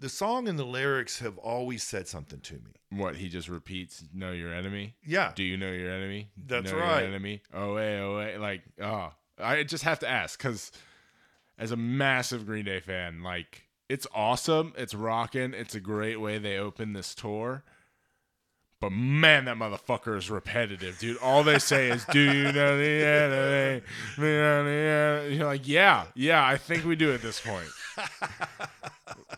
the 0.00 0.08
song 0.08 0.48
and 0.48 0.58
the 0.58 0.64
lyrics 0.64 1.18
have 1.20 1.38
always 1.38 1.82
said 1.82 2.08
something 2.08 2.40
to 2.40 2.54
me. 2.54 2.72
What 2.90 3.16
he 3.16 3.28
just 3.28 3.48
repeats: 3.48 4.02
"Know 4.12 4.32
your 4.32 4.52
enemy." 4.52 4.94
Yeah, 5.06 5.32
Do 5.34 5.42
you 5.42 5.56
know 5.56 5.70
your 5.70 5.90
enemy? 5.92 6.30
That's 6.36 6.70
know 6.72 6.78
your 6.78 6.86
right. 6.86 7.04
enemy. 7.04 7.42
Oh, 7.54 7.76
hey, 7.76 7.98
oh, 8.00 8.18
hey. 8.20 8.38
Like, 8.38 8.62
oh, 8.82 9.12
I 9.38 9.62
just 9.62 9.84
have 9.84 10.00
to 10.00 10.08
ask 10.08 10.38
because 10.38 10.72
as 11.58 11.70
a 11.70 11.76
massive 11.76 12.46
Green 12.46 12.64
Day 12.64 12.80
fan, 12.80 13.22
like, 13.22 13.68
it's 13.88 14.06
awesome. 14.14 14.72
It's 14.76 14.94
rocking. 14.94 15.52
It's 15.54 15.74
a 15.74 15.80
great 15.80 16.20
way 16.20 16.38
they 16.38 16.56
open 16.56 16.94
this 16.94 17.14
tour. 17.14 17.62
But 18.80 18.92
man, 18.92 19.44
that 19.44 19.56
motherfucker 19.56 20.16
is 20.16 20.30
repetitive, 20.30 20.98
dude. 20.98 21.18
All 21.18 21.42
they 21.44 21.58
say 21.58 21.90
is, 21.90 22.02
"Do 22.06 22.18
you 22.18 22.50
know 22.50 22.78
the 22.78 23.04
enemy?" 23.04 23.82
Do 24.16 24.22
you 24.26 24.40
know 24.40 24.64
the 24.64 24.70
enemy?" 24.70 25.36
You're 25.36 25.44
like, 25.46 25.68
"Yeah, 25.68 26.06
yeah, 26.14 26.44
I 26.44 26.56
think 26.56 26.86
we 26.86 26.96
do 26.96 27.12
at 27.12 27.20
this 27.20 27.40
point." 27.40 27.68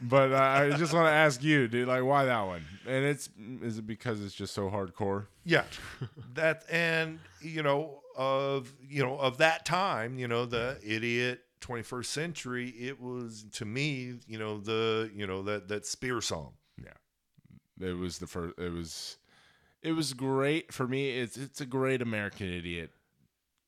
But 0.03 0.33
uh, 0.33 0.37
I 0.37 0.71
just 0.77 0.93
want 0.93 1.07
to 1.07 1.13
ask 1.13 1.43
you, 1.43 1.69
dude, 1.69 1.89
like, 1.89 2.05
why 2.05 2.25
that 2.25 2.43
one? 2.43 2.65
And 2.87 3.05
it's 3.05 3.29
is 3.63 3.79
it 3.79 3.87
because 3.87 4.23
it's 4.23 4.35
just 4.35 4.55
so 4.55 4.69
hardcore? 4.69 5.27
yeah. 5.45 5.65
that 6.35 6.65
and 6.71 7.19
you 7.41 7.63
know 7.63 8.01
of 8.17 8.73
you 8.89 9.03
know 9.03 9.17
of 9.19 9.39
that 9.39 9.65
time, 9.65 10.19
you 10.19 10.29
know 10.29 10.45
the 10.47 10.79
idiot 10.85 11.41
21st 11.61 12.07
century. 12.07 12.69
It 12.71 13.01
was 13.01 13.45
to 13.53 13.65
me, 13.65 14.15
you 14.27 14.39
know 14.39 14.59
the 14.59 15.11
you 15.15 15.27
know 15.27 15.43
that 15.43 15.69
that 15.69 15.87
spear 15.87 16.21
song. 16.21 16.53
Yeah, 16.83 17.89
it 17.89 17.97
was 17.97 18.19
the 18.19 18.27
first. 18.27 18.59
It 18.59 18.73
was, 18.73 19.17
it 19.83 19.93
was 19.93 20.13
great 20.13 20.73
for 20.73 20.87
me. 20.87 21.11
It's 21.11 21.37
it's 21.37 21.61
a 21.61 21.67
great 21.67 22.03
American 22.03 22.53
Idiot, 22.53 22.91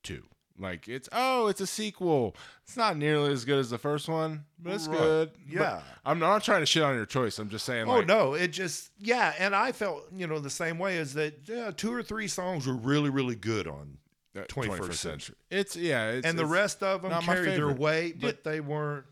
two. 0.03 0.25
Like 0.59 0.87
it's 0.87 1.09
oh, 1.11 1.49
it's 1.49 1.61
a 1.61 1.67
sequel. 1.67 2.37
It's 2.65 2.77
not 2.77 2.97
nearly 2.97 3.33
as 3.33 3.45
good 3.45 3.59
as 3.59 3.71
the 3.71 3.79
first 3.79 4.09
one, 4.09 4.45
but 4.59 4.75
it's 4.75 4.87
Right. 4.87 4.99
good. 4.99 5.31
But 5.49 5.53
Yeah. 5.53 5.83
I'm 6.05 6.21
not 6.21 6.45
trying 6.45 6.61
to 6.61 6.67
shit 6.67 6.83
on 6.85 6.95
your 6.95 7.07
choice. 7.07 7.39
I'm 7.41 7.49
just 7.49 7.67
saying. 7.67 7.89
Oh 7.89 7.97
like, 7.99 8.07
no, 8.07 8.35
it 8.35 8.49
just 8.49 8.91
yeah, 8.99 9.35
and 9.39 9.55
I 9.55 9.73
felt 9.73 10.05
you 10.15 10.27
know 10.29 10.39
the 10.39 10.51
same 10.51 10.79
way 10.79 10.99
as 10.99 11.15
that. 11.15 11.41
Yeah, 11.47 11.73
two 11.73 11.93
or 11.93 12.05
three 12.05 12.29
songs 12.29 12.67
were 12.69 12.75
really 12.75 13.11
really 13.11 13.35
good 13.35 13.67
on, 13.67 13.99
uh, 14.37 14.43
21st 14.43 14.95
century. 14.95 15.37
It's 15.51 15.75
yeah, 15.75 16.11
it's, 16.11 16.27
and 16.27 16.39
the 16.39 16.47
rest 16.47 16.85
of 16.85 17.03
them 17.03 17.21
carried 17.23 17.57
their 17.59 17.73
weight, 17.73 18.21
but 18.21 18.45
they 18.45 18.61
weren't. 18.61 19.07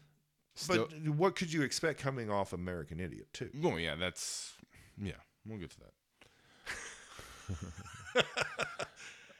still- 0.54 0.86
But 0.88 1.08
what 1.14 1.34
could 1.34 1.52
you 1.52 1.62
expect 1.62 1.98
coming 2.00 2.30
off 2.30 2.52
American 2.52 3.00
Idiot 3.00 3.26
too? 3.32 3.50
well, 3.60 3.80
yeah, 3.80 3.96
that's 3.96 4.52
yeah. 4.96 5.14
We'll 5.44 5.58
get 5.58 5.70
to 5.70 5.80
that. 5.80 5.88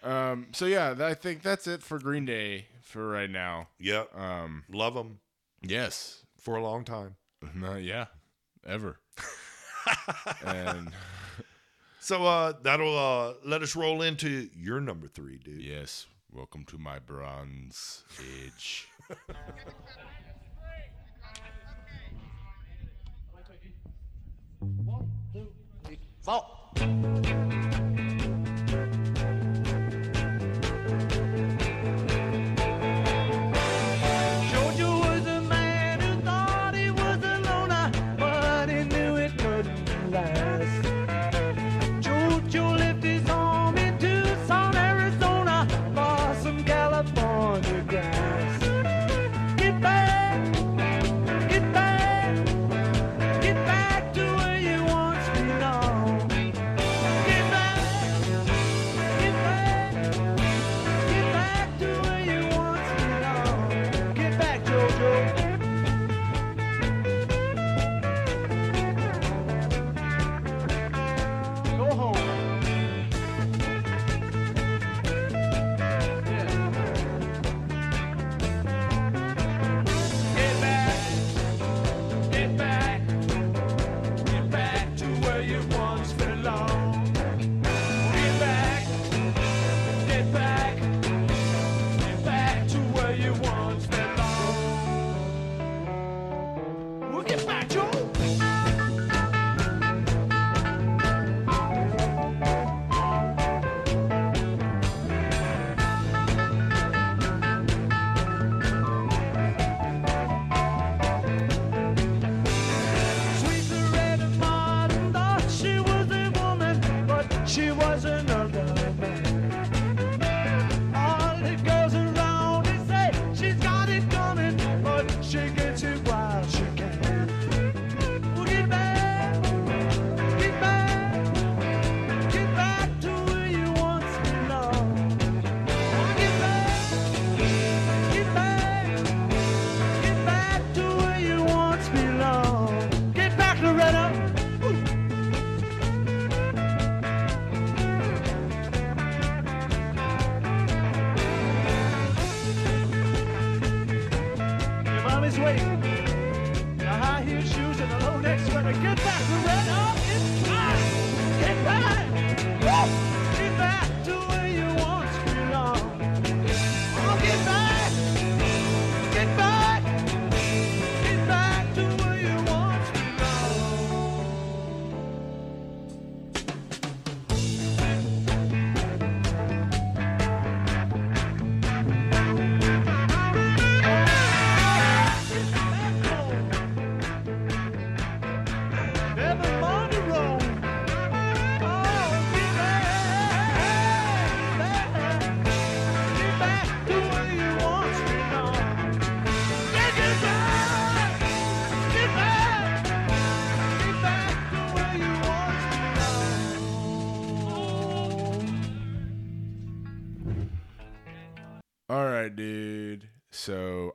um. 0.03 0.49
So 0.53 0.67
yeah, 0.67 0.95
I 1.01 1.15
think 1.15 1.43
that's 1.43 1.67
it 1.67 1.83
for 1.83 1.99
Green 1.99 2.25
Day 2.25 2.67
for 2.83 3.09
right 3.09 3.31
now. 3.31 3.69
Yep, 3.79 4.17
Um. 4.19 4.65
love 4.71 4.95
them 4.95 5.21
Yes. 5.63 6.25
for 6.39 6.57
a 6.57 6.63
long 6.63 6.85
time. 6.85 7.17
No. 7.55 7.75
Yeah. 7.77 8.07
Ever. 8.67 8.99
and. 10.47 10.91
So 12.01 12.25
uh, 12.27 12.55
that'll 12.63 12.99
uh, 12.99 13.35
let 13.45 13.63
us 13.63 13.77
roll 13.77 14.03
into 14.03 14.49
your 14.57 14.81
number 14.81 15.07
three, 15.07 15.39
dude. 15.39 15.63
Yes, 15.63 16.07
welcome 16.33 16.65
to 16.65 16.79
my 16.79 16.99
bronze 16.99 18.03
age. 18.45 18.89
Georgia 26.25 27.72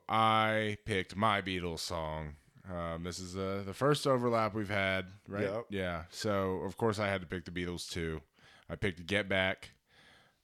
I 0.09 0.77
picked 0.85 1.15
my 1.15 1.41
Beatles 1.41 1.79
song. 1.79 2.35
Um, 2.69 3.03
this 3.03 3.19
is 3.19 3.37
uh, 3.37 3.63
the 3.65 3.73
first 3.73 4.05
overlap 4.05 4.53
we've 4.53 4.69
had, 4.69 5.05
right? 5.27 5.43
Yep. 5.43 5.65
Yeah. 5.69 6.03
So 6.09 6.57
of 6.65 6.77
course 6.77 6.99
I 6.99 7.07
had 7.07 7.21
to 7.21 7.27
pick 7.27 7.45
the 7.45 7.51
Beatles 7.51 7.89
too. 7.89 8.21
I 8.69 8.75
picked 8.75 9.05
"Get 9.05 9.29
Back," 9.29 9.71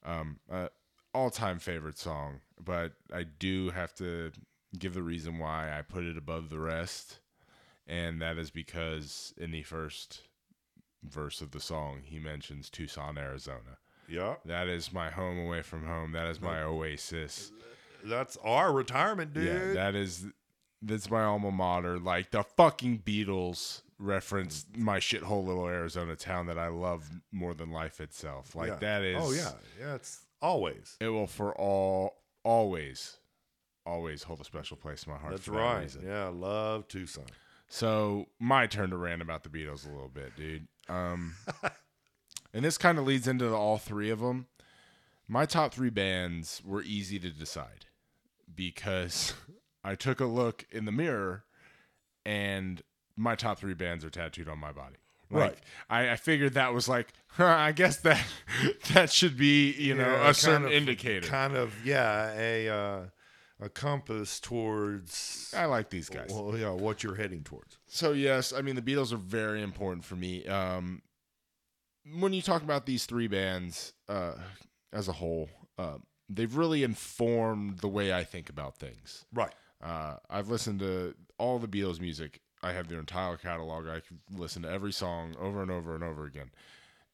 um, 0.06 0.40
uh, 0.52 0.70
all-time 1.14 1.60
favorite 1.60 1.98
song, 1.98 2.40
but 2.64 2.94
I 3.14 3.24
do 3.24 3.70
have 3.72 3.94
to 3.96 4.32
give 4.80 4.94
the 4.94 5.04
reason 5.04 5.38
why 5.38 5.78
I 5.78 5.82
put 5.82 6.04
it 6.06 6.18
above 6.18 6.50
the 6.50 6.60
rest, 6.60 7.20
and 7.86 8.22
that 8.22 8.38
is 8.38 8.50
because 8.52 9.34
in 9.38 9.52
the 9.52 9.64
first 9.64 10.22
verse 11.04 11.42
of 11.42 11.52
the 11.52 11.60
song 11.60 12.02
he 12.06 12.18
mentions 12.20 12.70
Tucson, 12.70 13.18
Arizona. 13.18 13.78
Yeah, 14.08 14.36
That 14.46 14.68
is 14.68 14.92
my 14.94 15.10
home 15.10 15.38
away 15.40 15.62
from 15.62 15.86
home. 15.86 16.12
That 16.14 16.28
is 16.28 16.42
my 16.42 16.62
oasis. 16.62 17.52
That's 18.04 18.38
our 18.44 18.72
retirement, 18.72 19.34
dude. 19.34 19.46
Yeah, 19.46 19.74
that 19.74 19.96
is 19.96 20.26
that's 20.82 21.10
my 21.10 21.24
alma 21.24 21.52
mater. 21.52 22.00
Like 22.00 22.32
the 22.32 22.44
fucking 22.44 23.00
Beatles 23.06 23.82
reference 24.00 24.66
my 24.76 25.00
shithole 25.00 25.46
little 25.46 25.66
Arizona 25.68 26.16
town 26.16 26.48
that 26.48 26.58
I 26.58 26.68
love 26.68 27.10
more 27.32 27.54
than 27.54 27.72
life 27.72 28.02
itself. 28.02 28.56
Like 28.56 28.70
Yeah. 28.70 28.76
that 28.76 29.04
is 29.04 29.18
Oh 29.22 29.32
yeah, 29.32 29.52
yeah. 29.80 29.96
It's 29.96 30.26
always. 30.42 30.98
It 31.00 31.08
will 31.10 31.28
for 31.28 31.54
all 31.56 32.18
always 32.44 33.18
always 33.86 34.24
hold 34.24 34.40
a 34.42 34.46
special 34.46 34.78
place 34.78 35.04
in 35.06 35.12
my 35.14 35.18
heart. 35.20 35.32
That's 35.32 35.46
for 35.46 35.52
that 35.52 35.58
right. 35.58 35.82
reason. 35.82 36.04
Yeah, 36.06 36.28
love 36.28 36.88
Tucson. 36.88 37.26
So 37.68 38.28
my 38.40 38.68
turn 38.68 38.92
to 38.92 38.98
rant 38.98 39.22
about 39.22 39.44
the 39.44 39.50
Beatles 39.50 39.86
a 39.88 39.92
little 39.92 40.10
bit, 40.10 40.36
dude. 40.36 40.68
Um, 40.88 41.36
and 42.54 42.64
this 42.64 42.78
kind 42.78 42.98
of 43.00 43.06
leads 43.06 43.28
into 43.28 43.46
the, 43.50 43.56
all 43.56 43.78
three 43.78 44.10
of 44.10 44.20
them. 44.20 44.48
My 45.28 45.46
top 45.46 45.74
three 45.74 45.90
bands 45.90 46.62
were 46.64 46.84
easy 46.84 47.18
to 47.20 47.30
decide 47.30 47.86
because 48.56 49.34
I 49.84 49.96
took 49.96 50.20
a 50.20 50.26
look 50.26 50.66
in 50.72 50.86
the 50.86 50.92
mirror, 50.92 51.44
and 52.26 52.82
my 53.16 53.36
top 53.36 53.60
three 53.60 53.74
bands 53.74 54.04
are 54.06 54.10
tattooed 54.10 54.48
on 54.50 54.60
my 54.60 54.72
body. 54.72 54.96
Like, 55.30 55.42
Right. 55.42 55.58
I, 55.90 56.12
I 56.12 56.16
figured 56.16 56.54
that 56.54 56.74
was 56.74 56.88
like, 56.88 57.14
huh, 57.28 57.46
I 57.46 57.72
guess 57.72 57.98
that 57.98 58.24
that 58.94 59.12
should 59.12 59.38
be 59.38 59.72
you 59.74 59.96
know 59.96 60.08
Yeah, 60.08 60.30
a 60.30 60.34
certain 60.34 60.66
of- 60.68 60.72
indicator. 60.72 61.28
Kind 61.28 61.56
of, 61.56 61.74
yeah, 61.86 62.32
a 62.38 62.70
uh, 62.70 63.00
a 63.60 63.70
compass 63.70 64.40
towards. 64.40 65.54
I 65.58 65.66
like 65.66 65.90
these 65.90 66.10
guys. 66.10 66.30
Well, 66.32 66.58
yeah, 66.58 66.72
what 66.72 67.02
you're 67.04 67.16
heading 67.16 67.44
towards. 67.44 67.78
So 67.88 68.12
yes, 68.12 68.54
I 68.54 68.62
mean 68.62 68.76
the 68.76 68.82
Beatles 68.82 69.12
are 69.14 69.18
very 69.18 69.62
important 69.62 70.06
for 70.06 70.16
me. 70.16 70.46
Um, 70.46 71.02
when 72.20 72.34
you 72.34 72.42
talk 72.42 72.62
about 72.64 72.86
these 72.86 73.06
three 73.06 73.28
bands 73.28 73.94
uh, 74.10 74.34
as 74.92 75.08
a 75.08 75.14
whole, 75.14 75.50
uh, 75.78 75.98
they've 76.36 76.56
really 76.56 76.84
informed 76.84 77.80
the 77.80 77.88
way 77.88 78.14
I 78.14 78.24
think 78.24 78.50
about 78.50 78.78
things. 78.78 79.26
Right. 79.34 79.54
Uh, 79.82 80.16
I've 80.30 80.50
listened 80.50 80.80
to 80.80 81.16
all 81.38 81.60
the 81.60 81.68
Beatles 81.68 82.00
music. 82.00 82.40
I 82.62 82.72
have 82.72 82.88
their 82.88 83.00
entire 83.00 83.36
catalog. 83.38 83.88
I 83.88 84.00
can 84.00 84.20
listen 84.36 84.62
to 84.62 84.70
every 84.70 84.94
song 84.94 85.36
over 85.40 85.62
and 85.62 85.70
over 85.70 85.96
and 85.96 86.04
over 86.04 86.26
again. 86.26 86.52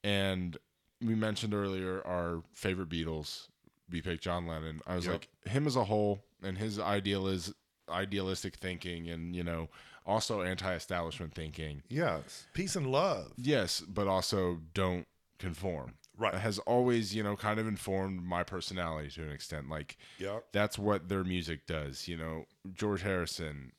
And 0.04 0.58
we 1.02 1.16
mentioned 1.16 1.54
earlier 1.54 2.06
our 2.06 2.44
favorite 2.54 2.90
Beatles. 2.90 3.48
We 3.90 4.02
picked 4.02 4.24
John 4.24 4.46
Lennon. 4.48 4.82
I 4.86 4.96
was 4.96 5.06
Yep. 5.06 5.14
like 5.14 5.30
him 5.52 5.66
as 5.66 5.76
a 5.76 5.86
whole 5.86 6.24
and 6.44 6.58
his 6.58 6.80
ideal 6.80 7.28
is 7.28 7.54
idealistic 7.90 8.56
thinking 8.58 9.10
and 9.10 9.36
you 9.36 9.44
know 9.44 9.68
also 10.06 10.42
anti-establishment 10.44 11.34
thinking. 11.34 11.82
Yes. 11.90 12.46
Peace 12.54 12.76
and 12.76 12.88
love. 12.92 13.34
Yes, 13.38 13.82
but 13.82 14.08
also 14.08 14.60
don't 14.74 15.06
conform. 15.40 15.94
Right. 16.20 16.34
Has 16.36 16.60
always, 16.60 17.16
you 17.16 17.24
know, 17.24 17.36
kind 17.36 17.60
of 17.60 17.68
informed 17.68 18.22
my 18.24 18.44
personality 18.44 19.10
to 19.12 19.24
an 19.24 19.32
extent. 19.32 19.70
Like 19.70 19.98
Yep. 20.20 20.46
that's 20.52 20.78
what 20.78 21.08
their 21.10 21.24
music 21.24 21.66
does. 21.66 22.08
You 22.08 22.18
know, 22.18 22.46
George 22.74 23.02
Harrison, 23.02 23.72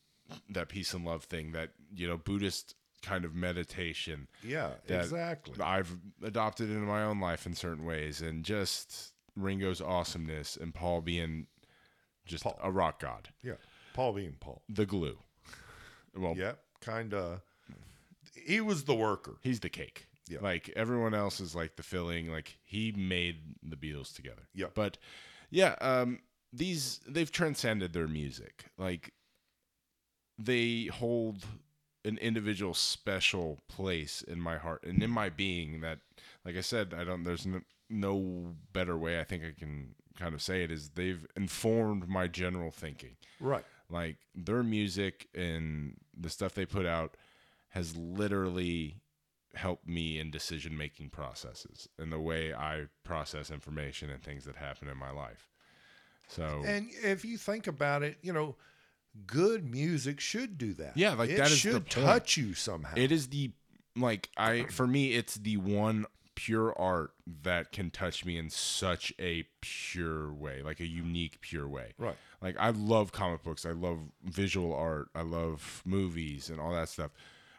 that 0.49 0.69
peace 0.69 0.95
and 0.95 1.05
love 1.05 1.25
thing, 1.25 1.53
that 1.53 1.71
you 1.95 2.09
know, 2.09 2.17
Buddhist 2.17 2.75
kind 3.03 3.25
of 3.25 3.35
meditation. 3.35 4.27
Yeah. 4.43 4.71
Exactly. 4.89 5.55
I've 5.63 5.97
adopted 6.23 6.71
into 6.71 6.83
my 6.87 7.03
own 7.03 7.21
life 7.21 7.47
in 7.47 7.55
certain 7.55 7.85
ways, 7.85 8.21
and 8.23 8.45
just 8.45 9.13
Ringo's 9.37 9.81
awesomeness 9.81 10.57
and 10.57 10.75
Paul 10.75 11.01
being 11.03 11.47
just 12.27 12.45
Paul. 12.45 12.59
a 12.63 12.71
rock 12.71 13.01
god, 13.01 13.29
yeah. 13.43 13.55
Paul 13.95 14.13
being 14.15 14.37
Paul. 14.41 14.63
the 14.69 14.87
glue. 14.87 15.19
Well, 16.17 16.37
Yep. 16.37 16.59
Kind 16.81 17.13
of. 17.15 17.41
He 18.35 18.61
was 18.61 18.85
the 18.85 18.95
worker. 18.95 19.37
he's 19.43 19.61
the 19.61 19.69
cake. 19.69 20.07
Yeah. 20.31 20.39
Like 20.41 20.71
everyone 20.77 21.13
else 21.15 21.41
is 21.41 21.55
like 21.55 21.77
the 21.77 21.83
filling. 21.83 22.31
Like 22.31 22.59
he 22.63 22.93
made 22.93 23.37
the 23.63 23.77
Beatles 23.77 24.15
together. 24.15 24.49
Yeah. 24.55 24.67
But 24.75 24.97
yeah, 25.51 25.75
um, 25.81 26.21
these 26.53 27.01
they've 27.07 27.31
transcended 27.31 27.93
their 27.93 28.09
music. 28.09 28.65
Like 28.79 29.13
they 30.39 30.85
hold 30.87 31.45
an 32.05 32.17
individual 32.19 32.73
special 32.75 33.59
place 33.69 34.23
in 34.23 34.41
my 34.41 34.57
heart 34.57 34.83
and 34.85 35.03
in 35.03 35.11
my 35.11 35.29
being 35.29 35.81
that 35.83 35.99
like 36.45 36.57
I 36.57 36.63
said, 36.63 36.95
I 36.97 37.05
don't 37.05 37.25
there's 37.25 37.47
no, 37.47 37.61
no 37.91 38.55
better 38.73 38.97
way 38.97 39.21
I 39.21 39.25
think 39.25 39.43
I 39.45 39.53
can 39.59 39.95
kind 40.19 40.35
of 40.35 40.41
say 40.41 40.63
it 40.63 40.71
is 40.71 40.91
they've 40.91 41.27
informed 41.37 42.09
my 42.09 42.27
general 42.27 42.71
thinking 42.71 43.17
Right. 43.39 43.65
like 43.91 44.17
their 44.35 44.63
music 44.63 45.29
and 45.35 45.97
the 46.19 46.31
stuff 46.31 46.55
they 46.55 46.65
put 46.67 46.87
out 46.87 47.17
has 47.71 47.97
literally 47.97 48.97
helped 49.55 49.87
me 49.87 50.19
in 50.19 50.31
decision 50.31 50.77
making 50.77 51.11
processes 51.11 51.89
and 51.99 52.13
the 52.13 52.21
way 52.21 52.55
I 52.55 52.87
process 53.05 53.51
information 53.51 54.11
and 54.11 54.23
things 54.23 54.45
that 54.45 54.57
happen 54.57 54.89
in 54.89 54.97
my 54.97 55.11
life. 55.11 55.49
So 56.29 56.63
And 56.65 56.89
if 57.03 57.25
you 57.25 57.37
think 57.37 57.67
about 57.67 58.03
it, 58.03 58.19
you 58.23 58.33
know, 58.33 58.57
good 59.27 59.65
music 59.65 60.21
should 60.21 60.59
do 60.59 60.73
that. 60.75 60.97
Yeah, 60.97 61.15
like 61.15 61.31
it 61.31 61.39
that 61.39 61.47
is 61.47 61.63
the 61.63 61.73
should 61.73 61.91
touch 61.91 62.37
you 62.37 62.55
somehow. 62.55 62.95
it 62.97 63.11
is 63.11 63.29
the 63.29 63.53
like 63.97 64.31
I 64.37 64.65
for 64.65 64.87
me 64.87 65.15
it's 65.15 65.35
the 65.35 65.57
one 65.57 66.07
pure 66.37 66.73
art 66.79 67.13
that 67.43 67.71
can 67.73 67.91
touch 67.91 68.25
me 68.25 68.39
in 68.39 68.49
such 68.49 69.13
a 69.21 69.45
pure 69.61 70.33
way, 70.33 70.63
like 70.63 70.81
a 70.81 70.87
unique 70.87 71.41
pure 71.41 71.69
way. 71.69 71.93
Right. 71.99 72.17
Like 72.41 72.57
I 72.59 72.71
love 72.71 73.13
comic 73.13 73.43
books, 73.43 73.67
I 73.67 73.73
love 73.73 73.99
visual 74.25 74.75
art, 74.75 75.09
I 75.15 75.23
love 75.23 75.83
movies 75.85 76.49
and 76.49 76.61
all 76.61 76.73
that 76.73 76.89
stuff. 76.89 77.11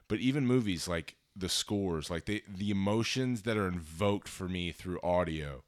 But 0.08 0.20
even 0.20 0.48
movies 0.48 0.88
like 0.88 1.16
the 1.36 1.50
scores, 1.50 2.10
like 2.10 2.26
the 2.26 2.44
the 2.48 2.72
emotions 2.72 3.44
that 3.44 3.58
are 3.58 3.68
invoked 3.68 4.28
for 4.28 4.48
me 4.48 4.72
through 4.72 5.00
audio, 5.02 5.64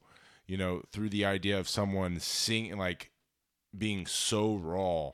you 0.46 0.56
know, 0.56 0.82
through 0.90 1.08
the 1.10 1.24
idea 1.24 1.58
of 1.58 1.68
someone 1.68 2.20
sing 2.20 2.76
like 2.76 3.10
being 3.76 4.06
so 4.06 4.54
raw 4.56 5.12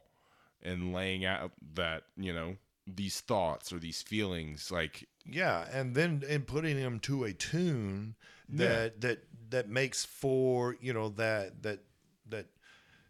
and 0.63 0.93
laying 0.93 1.25
out 1.25 1.53
that, 1.75 2.05
you 2.17 2.33
know, 2.33 2.57
these 2.87 3.21
thoughts 3.21 3.73
or 3.73 3.79
these 3.79 4.03
feelings 4.03 4.71
like 4.71 5.09
Yeah, 5.25 5.67
and 5.73 5.95
then 5.95 6.23
and 6.29 6.47
putting 6.47 6.81
them 6.81 6.99
to 7.01 7.25
a 7.25 7.33
tune 7.33 8.17
that 8.49 9.01
that 9.01 9.25
that 9.51 9.69
makes 9.69 10.05
for 10.05 10.77
you 10.81 10.93
know 10.93 11.09
that 11.11 11.63
that 11.63 11.81
that 12.29 12.47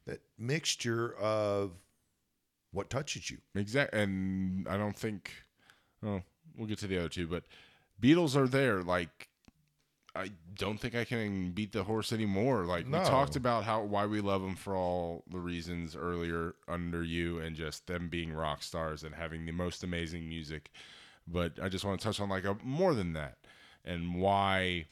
that 0.07 0.20
mixture 0.38 1.14
of 1.16 1.72
what 2.72 2.91
touches 2.91 3.30
you. 3.30 3.38
exactly, 3.55 4.01
and 4.01 4.68
I 4.68 4.76
don't 4.76 4.97
think. 4.97 5.32
Oh, 6.05 6.22
we'll 6.57 6.67
get 6.69 6.79
to 6.79 6.87
the 6.87 6.99
other 6.99 7.09
two, 7.09 7.27
but 7.27 7.45
Beatles 8.01 8.37
are 8.37 8.49
there. 8.49 8.83
Like, 8.83 9.29
I 10.15 10.31
don't 10.59 10.79
think 10.81 10.95
I 10.95 11.05
can 11.05 11.53
beat 11.53 11.73
the 11.73 11.85
horse 11.85 12.13
anymore. 12.13 12.65
Like 12.65 12.87
No. 12.87 12.99
we 12.99 13.05
talked 13.05 13.37
about 13.37 13.65
how 13.65 13.83
why 13.83 14.07
we 14.07 14.21
love 14.21 14.43
them 14.43 14.57
for 14.57 14.75
all 14.75 15.23
the 15.31 15.39
reasons 15.39 15.95
earlier 15.95 16.55
under 16.67 17.03
you, 17.05 17.39
and 17.39 17.55
just 17.55 17.87
them 17.87 18.09
being 18.09 18.33
rock 18.33 18.63
stars 18.63 19.05
and 19.05 19.15
having 19.15 19.47
the 19.47 19.53
most 19.53 19.85
amazing 19.85 20.29
music. 20.29 20.71
But 21.29 21.59
I 21.63 21.69
just 21.69 21.85
want 21.85 22.01
to 22.01 22.05
touch 22.05 22.19
on 22.21 22.29
like 22.29 22.45
a, 22.45 22.57
more 22.65 22.95
than 22.95 23.13
that, 23.13 23.39
and 23.85 24.17
why 24.17 24.87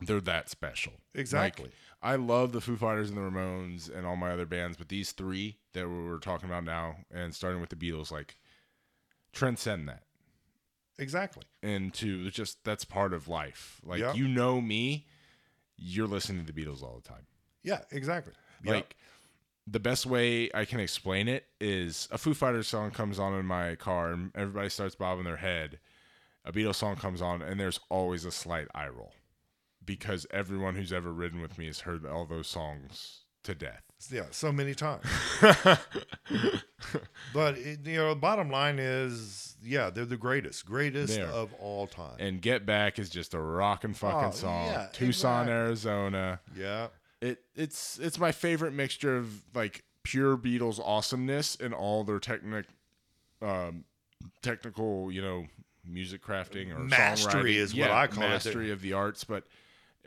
they're 0.00 0.20
that 0.22 0.48
special. 0.50 0.94
Exactly. 1.14 1.66
Like, 1.66 1.74
I 2.02 2.16
love 2.16 2.50
the 2.52 2.60
Foo 2.60 2.76
Fighters 2.76 3.08
and 3.10 3.16
the 3.16 3.22
Ramones 3.22 3.88
and 3.94 4.04
all 4.04 4.16
my 4.16 4.32
other 4.32 4.46
bands, 4.46 4.76
but 4.76 4.88
these 4.88 5.12
three 5.12 5.58
that 5.74 5.88
we're 5.88 6.18
talking 6.18 6.48
about 6.48 6.64
now, 6.64 6.96
and 7.12 7.32
starting 7.34 7.60
with 7.60 7.70
the 7.70 7.76
Beatles, 7.76 8.10
like 8.10 8.36
transcend 9.32 9.88
that 9.88 10.02
Exactly. 10.98 11.44
into 11.62 12.30
just 12.30 12.62
that's 12.64 12.84
part 12.84 13.12
of 13.12 13.28
life. 13.28 13.80
Like 13.84 14.00
Yeah. 14.00 14.14
you 14.14 14.28
know 14.28 14.60
me, 14.60 15.06
you're 15.76 16.06
listening 16.06 16.44
to 16.46 16.52
the 16.52 16.64
Beatles 16.64 16.82
all 16.82 17.00
the 17.02 17.08
time. 17.08 17.26
Yeah, 17.62 17.80
exactly. 17.90 18.32
Yeah. 18.62 18.72
Like 18.74 18.96
the 19.66 19.80
best 19.80 20.06
way 20.06 20.50
I 20.54 20.64
can 20.66 20.78
explain 20.80 21.26
it 21.26 21.46
is 21.60 22.06
a 22.10 22.18
Foo 22.18 22.34
Fighters 22.34 22.68
song 22.68 22.90
comes 22.90 23.18
on 23.18 23.34
in 23.38 23.46
my 23.46 23.74
car 23.76 24.12
and 24.12 24.30
everybody 24.34 24.68
starts 24.68 24.94
bobbing 24.94 25.24
their 25.24 25.38
head. 25.38 25.78
A 26.44 26.52
Beatles 26.52 26.74
song 26.76 26.96
comes 26.96 27.22
on 27.22 27.40
and 27.42 27.58
there's 27.58 27.80
always 27.88 28.24
a 28.24 28.30
slight 28.30 28.68
eye 28.74 28.88
roll 28.88 29.12
because 29.84 30.26
everyone 30.30 30.74
who's 30.76 30.92
ever 30.92 31.12
ridden 31.12 31.40
with 31.40 31.58
me 31.58 31.66
has 31.66 31.80
heard 31.80 32.04
all 32.06 32.26
those 32.26 32.46
songs 32.46 33.20
to 33.42 33.54
death. 33.54 33.82
Yeah, 34.12 34.24
so 34.30 34.52
many 34.52 34.74
times. 34.74 35.04
but 37.32 37.58
it, 37.58 37.80
you 37.84 37.96
know, 37.96 38.14
bottom 38.14 38.50
line 38.50 38.78
is, 38.78 39.56
yeah, 39.62 39.90
they're 39.90 40.04
the 40.04 40.16
greatest, 40.16 40.64
greatest 40.66 41.18
of 41.18 41.52
all 41.54 41.86
time. 41.86 42.16
And 42.18 42.40
Get 42.40 42.64
Back 42.66 42.98
is 42.98 43.10
just 43.10 43.34
a 43.34 43.40
rockin' 43.40 43.94
fucking 43.94 44.28
Oh, 44.28 44.32
song. 44.32 44.66
yeah, 44.66 44.88
Tucson, 44.92 45.42
exactly. 45.48 45.52
Arizona. 45.52 46.40
yeah, 46.56 46.86
it 47.20 47.38
it's 47.54 47.98
it's 47.98 48.18
my 48.18 48.32
favorite 48.32 48.72
mixture 48.72 49.16
of 49.16 49.42
like 49.54 49.84
pure 50.02 50.36
Beatles 50.36 50.78
awesomeness 50.78 51.56
and 51.56 51.72
all 51.72 52.04
their 52.04 52.18
technic 52.20 52.66
um 53.42 53.84
technical, 54.42 55.10
you 55.10 55.22
know, 55.22 55.46
music 55.86 56.22
crafting 56.24 56.74
or 56.74 56.78
Mastery 56.78 57.54
songwriting. 57.54 57.56
is 57.56 57.74
what 57.74 57.90
I 57.90 58.06
call 58.06 58.24
it. 58.24 58.28
mastery 58.28 58.70
of 58.70 58.80
the 58.80 58.92
arts, 58.94 59.24
but 59.24 59.44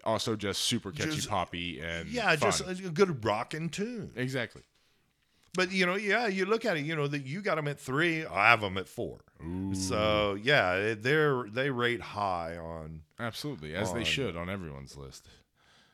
also 0.07 0.35
just 0.35 0.61
super 0.63 0.91
catchy 0.91 1.11
Just- 1.17 1.29
poppy 1.29 1.79
and 1.79 2.09
yeah, 2.09 2.35
fun. 2.35 2.51
just 2.51 2.61
a 2.67 2.73
good 2.89 3.23
rocking 3.23 3.69
tune. 3.69 4.11
exactly. 4.15 4.63
But 5.53 5.71
you 5.71 5.85
know, 5.85 5.95
yeah, 5.95 6.27
you 6.27 6.45
look 6.45 6.65
at 6.65 6.77
it, 6.77 6.85
you 6.85 6.95
know, 6.95 7.07
that 7.07 7.25
you 7.25 7.41
got 7.41 7.55
them 7.55 7.67
at 7.67 7.79
three, 7.79 8.25
I 8.25 8.49
have 8.51 8.61
them 8.61 8.77
at 8.77 8.87
four. 8.87 9.19
So 9.73 10.37
yeah, 10.41 10.93
they're 10.97 11.45
they 11.49 11.69
rate 11.69 12.01
high 12.01 12.57
on. 12.57 13.01
Absolutely, 13.19 13.75
as 13.75 13.93
they 13.93 14.03
should 14.03 14.35
on 14.35 14.49
everyone's 14.49 14.95
list. 14.97 15.27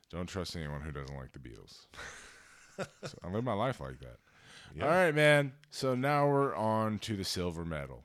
Don't 0.09 0.27
trust 0.27 0.55
anyone 0.55 0.81
who 0.81 0.91
doesn't 0.91 1.15
like 1.15 1.31
the 1.33 1.39
Beatles. 1.39 1.87
so 3.03 3.17
I 3.23 3.29
live 3.29 3.43
my 3.43 3.53
life 3.53 3.79
like 3.79 3.99
that. 3.99 4.17
All 4.81 4.87
right, 4.89 5.13
man. 5.13 5.53
So 5.69 5.93
now 5.95 6.27
we're 6.27 6.55
on 6.55 6.99
to 6.99 7.15
the 7.15 7.23
silver 7.23 7.63
medal. 7.65 8.03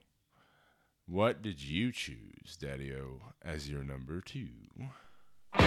What 1.07 1.41
did 1.43 1.63
you 1.63 1.91
choose, 1.93 2.57
Daddy 2.61 2.93
O, 2.95 3.21
as 3.45 3.69
your 3.71 3.83
number 3.85 4.21
two? 4.21 4.49
I 5.55 5.65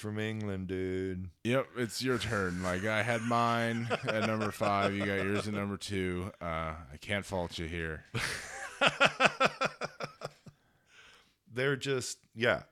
from 0.02 0.20
England, 0.20 0.68
dude. 0.68 1.30
Yep, 1.44 1.68
it's 1.78 2.02
your 2.02 2.18
turn. 2.18 2.64
Like 2.64 2.86
I 2.86 3.04
had 3.04 3.22
mine 3.22 3.88
at 4.08 4.28
number 4.28 4.52
five. 4.52 4.94
You 4.94 5.06
got 5.06 5.24
yours 5.24 5.48
at 5.48 5.54
number 5.54 5.78
two. 5.78 6.32
Uh, 6.42 6.74
I 6.92 6.98
can't 7.00 7.24
fault 7.24 7.60
you 7.60 7.68
here. 7.68 8.04
They're 11.54 11.78
just 11.78 12.18
yeah. 12.36 12.64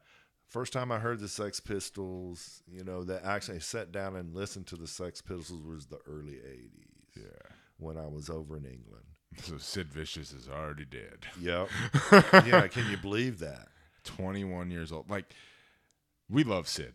First 0.48 0.74
time 0.74 0.92
I 0.92 0.98
heard 0.98 1.20
the 1.20 1.28
Sex 1.28 1.60
Pistols, 1.60 2.64
you 2.68 2.84
know, 2.84 3.04
that 3.04 3.24
actually 3.24 3.60
sat 3.60 3.92
down 3.92 4.16
and 4.16 4.34
listened 4.34 4.66
to 4.68 4.76
the 4.76 4.88
Sex 4.88 5.22
Pistols 5.22 5.62
was 5.64 5.86
the 5.86 6.00
early 6.08 6.34
'80s. 6.34 6.86
Yeah. 7.16 7.52
when 7.78 7.98
I 7.98 8.08
was 8.08 8.30
over 8.30 8.58
in 8.58 8.66
England. 8.66 9.06
So 9.44 9.58
Sid 9.58 9.88
Vicious 9.92 10.32
is 10.32 10.48
already 10.48 10.86
dead. 10.86 11.28
Yep. 11.40 11.70
yeah, 12.48 12.68
can 12.68 12.90
you 12.90 12.98
believe 12.98 13.40
that? 13.40 13.68
21 14.06 14.72
years 14.72 14.92
old. 14.92 15.10
Like 15.10 15.26
we 16.30 16.44
love 16.44 16.68
Sid 16.68 16.94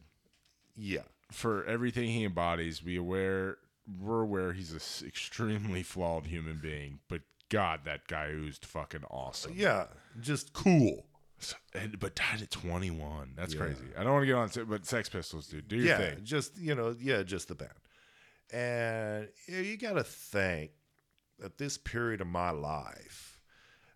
Yeah. 0.76 1.02
for 1.32 1.64
everything 1.64 2.08
he 2.08 2.24
embodies. 2.24 2.82
We 2.82 2.96
aware 2.96 3.58
we're 4.00 4.22
aware 4.22 4.52
he's 4.54 4.72
an 4.72 5.06
extremely 5.06 5.82
flawed 5.82 6.26
human 6.26 6.58
being, 6.62 7.00
but 7.08 7.20
God, 7.50 7.80
that 7.84 8.06
guy 8.08 8.28
oozed 8.30 8.64
fucking 8.64 9.04
awesome. 9.10 9.52
Yeah, 9.54 9.86
just 10.20 10.52
cool. 10.54 11.06
So- 11.38 11.56
and- 11.74 11.98
but 11.98 12.14
died 12.14 12.40
at 12.42 12.50
21. 12.50 13.34
That's 13.36 13.52
Yeah. 13.52 13.60
crazy. 13.60 13.84
I 13.96 14.02
don't 14.04 14.12
want 14.12 14.22
to 14.22 14.26
get 14.26 14.34
on, 14.36 14.48
to, 14.50 14.64
but 14.64 14.86
Sex 14.86 15.08
Pistols, 15.10 15.48
dude, 15.48 15.68
do 15.68 15.76
your 15.76 15.86
yeah, 15.86 15.98
thing. 15.98 16.24
just 16.24 16.56
you 16.56 16.74
know, 16.74 16.96
yeah, 16.98 17.22
just 17.22 17.48
the 17.48 17.54
band. 17.54 17.72
And 18.52 19.28
you, 19.46 19.58
you 19.58 19.76
got 19.76 19.94
to 19.94 20.04
think 20.04 20.70
at 21.42 21.58
this 21.58 21.76
period 21.76 22.20
of 22.20 22.26
my 22.26 22.50
life, 22.50 23.40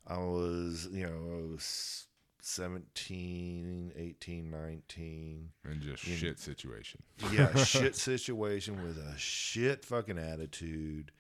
I 0.07 0.19
was, 0.19 0.89
you 0.91 1.07
know, 1.07 1.45
I 1.49 1.53
was 1.53 2.07
17, 2.49 3.93
18, 3.97 4.51
19. 4.51 5.51
And 5.65 5.81
just 5.81 6.03
shit 6.03 6.39
situation. 6.41 7.03
Yeah, 7.33 7.55
shit 7.65 7.95
situation 7.97 8.83
with 8.83 8.97
a 8.99 9.17
shit 9.19 9.85
fucking 9.85 10.19
attitude. 10.19 11.13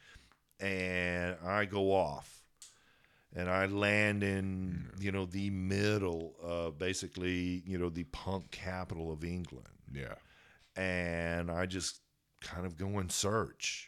And 0.60 1.36
I 1.44 1.64
go 1.66 1.92
off. 1.92 2.42
And 3.36 3.50
I 3.50 3.66
land 3.66 4.24
in, 4.24 4.86
you 4.98 5.12
know, 5.12 5.26
the 5.26 5.50
middle 5.50 6.34
of 6.42 6.78
basically, 6.78 7.62
you 7.66 7.78
know, 7.78 7.90
the 7.90 8.04
punk 8.04 8.50
capital 8.50 9.12
of 9.12 9.22
England. 9.22 9.68
Yeah. 9.92 10.14
and 10.76 11.50
I 11.50 11.66
just 11.66 12.00
kind 12.40 12.64
of 12.66 12.76
go 12.76 12.98
in 13.00 13.08
search, 13.10 13.87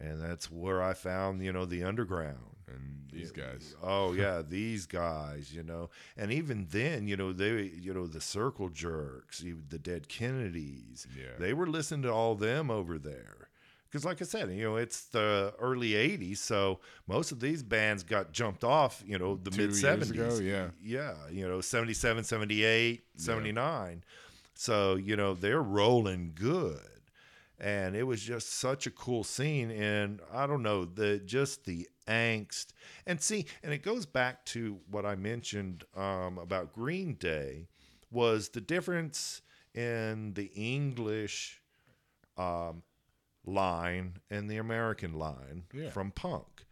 and 0.00 0.20
that's 0.20 0.50
where 0.50 0.82
I 0.82 0.94
found 0.94 1.42
you 1.42 1.52
know 1.52 1.64
the 1.64 1.84
underground. 1.84 2.38
And 2.66 3.08
these 3.10 3.30
guys. 3.32 3.74
Oh 3.82 4.12
yeah, 4.12 4.42
these 4.46 4.84
guys, 4.86 5.52
you 5.54 5.62
know, 5.62 5.88
and 6.18 6.30
even 6.30 6.66
then, 6.70 7.08
you 7.08 7.16
know, 7.16 7.32
they, 7.32 7.62
you 7.80 7.94
know, 7.94 8.06
the 8.06 8.20
Circle 8.20 8.68
Jerks, 8.68 9.40
the 9.70 9.78
Dead 9.78 10.08
Kennedys, 10.08 11.06
Yeah. 11.16 11.30
they 11.38 11.54
were 11.54 11.66
listening 11.66 12.02
to 12.02 12.12
all 12.12 12.34
them 12.34 12.70
over 12.70 12.98
there. 12.98 13.48
Because, 13.90 14.04
like 14.04 14.20
I 14.20 14.26
said, 14.26 14.50
you 14.50 14.64
know, 14.64 14.76
it's 14.76 15.04
the 15.06 15.54
early 15.58 15.92
'80s, 15.92 16.36
so 16.38 16.80
most 17.06 17.32
of 17.32 17.40
these 17.40 17.62
bands 17.62 18.02
got 18.02 18.32
jumped 18.32 18.62
off, 18.62 19.02
you 19.06 19.18
know, 19.18 19.36
the 19.42 19.50
mid 19.52 19.60
years 19.70 19.82
'70s. 19.82 20.10
ago, 20.10 20.38
yeah. 20.42 20.68
yeah, 20.82 21.14
you 21.30 21.48
know, 21.48 21.62
77, 21.62 22.22
78, 22.24 23.02
79. 23.16 24.04
So, 24.54 24.96
you 24.96 25.16
know, 25.16 25.32
they're 25.32 25.62
rolling 25.62 26.32
good. 26.34 26.80
And 27.60 27.96
it 27.96 28.04
was 28.04 28.22
just 28.22 28.52
such 28.52 28.86
a 28.86 28.90
cool 28.90 29.24
scene. 29.24 29.70
And 29.70 30.20
I 30.32 30.46
don't 30.46 30.62
know, 30.62 30.84
the 30.84 31.18
just 31.18 31.64
the 31.64 31.88
angst. 32.06 32.66
And 33.06 33.20
see, 33.20 33.46
and 33.62 33.72
it 33.72 33.82
goes 33.82 34.06
back 34.06 34.44
to 34.46 34.78
what 34.90 35.04
I 35.04 35.16
mentioned 35.16 35.84
um, 35.96 36.38
about 36.38 36.72
Green 36.72 37.14
Day 37.14 37.66
was 38.10 38.50
the 38.50 38.60
difference 38.60 39.42
in 39.74 40.34
the 40.34 40.50
English 40.54 41.60
um, 42.36 42.82
line 43.44 44.18
and 44.30 44.48
the 44.50 44.56
American 44.58 45.12
line 45.14 45.64
Yeah. 45.72 45.90
from 45.90 46.10
punk. 46.12 46.64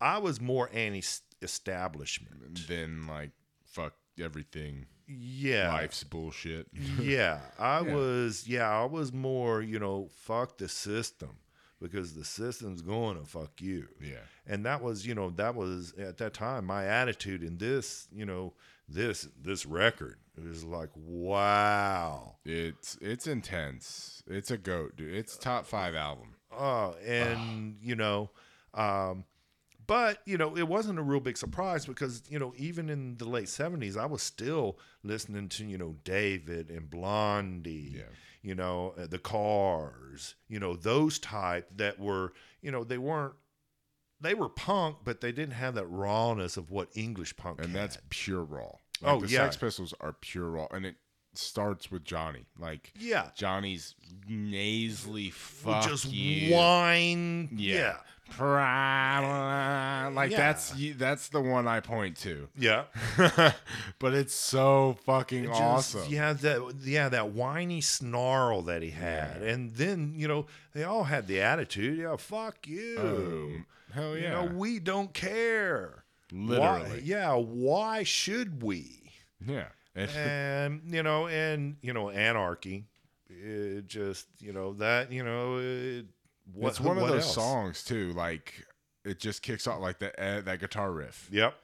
I 0.00 0.18
was 0.18 0.40
more 0.40 0.68
anti 0.72 1.02
establishment. 1.42 2.66
than 2.68 3.06
like, 3.06 3.30
fuck 3.64 3.94
everything. 4.22 4.86
Yeah. 5.18 5.72
Life's 5.72 6.04
bullshit. 6.04 6.68
yeah, 7.00 7.40
I 7.58 7.80
Yeah. 7.80 7.94
was. 7.94 8.46
Yeah, 8.48 8.68
I 8.70 8.84
was 8.84 9.12
more. 9.12 9.60
You 9.62 9.78
know, 9.78 10.08
fuck 10.22 10.58
the 10.58 10.68
system 10.68 11.38
because 11.82 12.14
the 12.14 12.24
system's 12.24 12.82
going 12.82 13.18
to 13.18 13.24
fuck 13.26 13.60
you. 13.60 13.88
Yeah. 14.00 14.18
and 14.46 14.64
that 14.66 14.82
was. 14.82 15.06
You 15.06 15.14
know, 15.14 15.30
that 15.30 15.54
was 15.54 15.92
at 15.98 16.18
that 16.18 16.34
time 16.34 16.66
my 16.66 16.86
attitude 16.86 17.42
in 17.42 17.58
this. 17.58 18.08
You 18.12 18.24
know, 18.26 18.54
this 18.88 19.28
this 19.42 19.66
record. 19.66 20.18
It 20.36 20.46
was 20.46 20.64
like, 20.64 20.90
wow. 20.94 22.36
It's 22.44 22.96
it's 23.00 23.26
intense. 23.26 24.22
It's 24.26 24.50
a 24.50 24.56
goat, 24.56 24.96
dude. 24.96 25.14
It's 25.14 25.36
top 25.36 25.66
five 25.66 25.94
album. 25.94 26.34
Oh, 26.56 26.94
and 27.06 27.76
you 27.82 27.94
know, 27.94 28.30
um, 28.74 29.24
but 29.90 30.20
you 30.24 30.38
know, 30.38 30.56
it 30.56 30.68
wasn't 30.68 30.98
a 30.98 31.02
real 31.02 31.18
big 31.20 31.36
surprise 31.36 31.84
because 31.84 32.22
you 32.30 32.38
know, 32.38 32.54
even 32.56 32.88
in 32.88 33.16
the 33.16 33.24
late 33.28 33.48
seventies, 33.48 33.96
I 33.96 34.06
was 34.06 34.22
still 34.22 34.78
listening 35.02 35.48
to 35.50 35.64
you 35.64 35.76
know 35.78 35.96
David 36.04 36.70
and 36.70 36.88
Blondie, 36.88 37.94
Yeah. 37.96 38.02
you 38.42 38.54
know, 38.54 38.94
uh, 38.96 39.06
the 39.08 39.18
Cars, 39.18 40.36
you 40.48 40.60
know, 40.60 40.76
those 40.76 41.18
type 41.18 41.68
that 41.76 41.98
were, 41.98 42.32
you 42.62 42.70
know, 42.70 42.84
they 42.84 42.98
weren't. 42.98 43.34
They 44.22 44.34
were 44.34 44.50
punk, 44.50 44.98
but 45.02 45.20
they 45.22 45.32
didn't 45.32 45.54
have 45.54 45.74
that 45.76 45.86
rawness 45.86 46.56
of 46.58 46.70
what 46.70 46.88
English 46.94 47.36
punk 47.36 47.58
And 47.60 47.70
had. 47.70 47.76
that's 47.76 47.98
pure 48.10 48.44
raw. 48.44 48.72
Oh, 49.02 49.20
the 49.20 49.28
yeah. 49.28 49.44
Sex 49.44 49.56
Pistols 49.56 49.94
are 50.00 50.12
pure 50.12 50.50
raw. 50.50 50.66
And 50.70 50.84
it 50.84 50.96
starts 51.32 51.90
with 51.90 52.04
Johnny. 52.04 52.44
Like 52.58 52.92
yeah, 52.98 53.30
Johnny's 53.34 53.94
nasally 54.28 55.30
fuck 55.30 55.88
just 55.88 56.12
you. 56.12 56.54
whine, 56.54 57.48
Yeah. 57.56 57.92
Pra- 57.92 58.04
Like 58.38 60.30
Yeah. 60.30 60.36
that's 60.38 60.72
that's 60.96 61.28
the 61.28 61.40
one 61.40 61.66
I 61.68 61.80
point 61.80 62.16
to. 62.18 62.48
yeah. 62.56 62.84
but 63.98 64.14
it's 64.14 64.34
so 64.34 64.96
fucking 65.04 65.46
Just- 65.46 65.60
awesome. 65.60 66.04
Yeah, 66.08 66.32
that 66.32 66.74
yeah, 66.82 67.08
that 67.08 67.30
whiny 67.32 67.80
snarl 67.80 68.62
that 68.62 68.82
he 68.82 68.90
had, 68.90 69.42
and 69.42 69.72
then 69.72 70.14
you 70.16 70.28
know 70.28 70.46
they 70.72 70.84
all 70.84 71.04
had 71.04 71.26
the 71.26 71.40
attitude. 71.40 71.98
Yeah, 71.98 72.16
fuck 72.16 72.66
you. 72.66 72.96
Um, 72.98 73.66
hell 73.92 74.16
You 74.16 74.22
yeah. 74.22 74.30
know 74.30 74.44
we 74.54 74.78
don't 74.78 75.12
care. 75.14 76.04
Why, 76.32 76.38
Literally. 76.82 77.02
yeah. 77.04 77.34
Why 77.34 78.02
should 78.04 78.62
we? 78.62 79.12
yeah. 79.46 79.66
And- 79.94 80.10
And 80.16 80.82
you 80.94 81.02
know, 81.02 81.26
and 81.26 81.76
you 81.82 81.92
know, 81.92 82.10
anarchy. 82.10 82.84
It 83.28 83.86
just 83.86 84.26
you 84.40 84.52
know 84.52 84.72
that 84.74 85.10
you 85.12 85.22
know. 85.24 85.58
It, 85.58 86.06
what, 86.54 86.68
it's 86.70 86.80
one 86.80 86.98
of 86.98 87.08
those 87.08 87.24
else? 87.24 87.34
songs 87.34 87.84
too. 87.84 88.12
Like 88.12 88.66
it 89.04 89.18
just 89.18 89.42
kicks 89.42 89.66
off 89.66 89.80
like 89.80 89.98
that 90.00 90.18
uh, 90.18 90.40
that 90.42 90.60
guitar 90.60 90.90
riff. 90.92 91.28
Yep. 91.30 91.54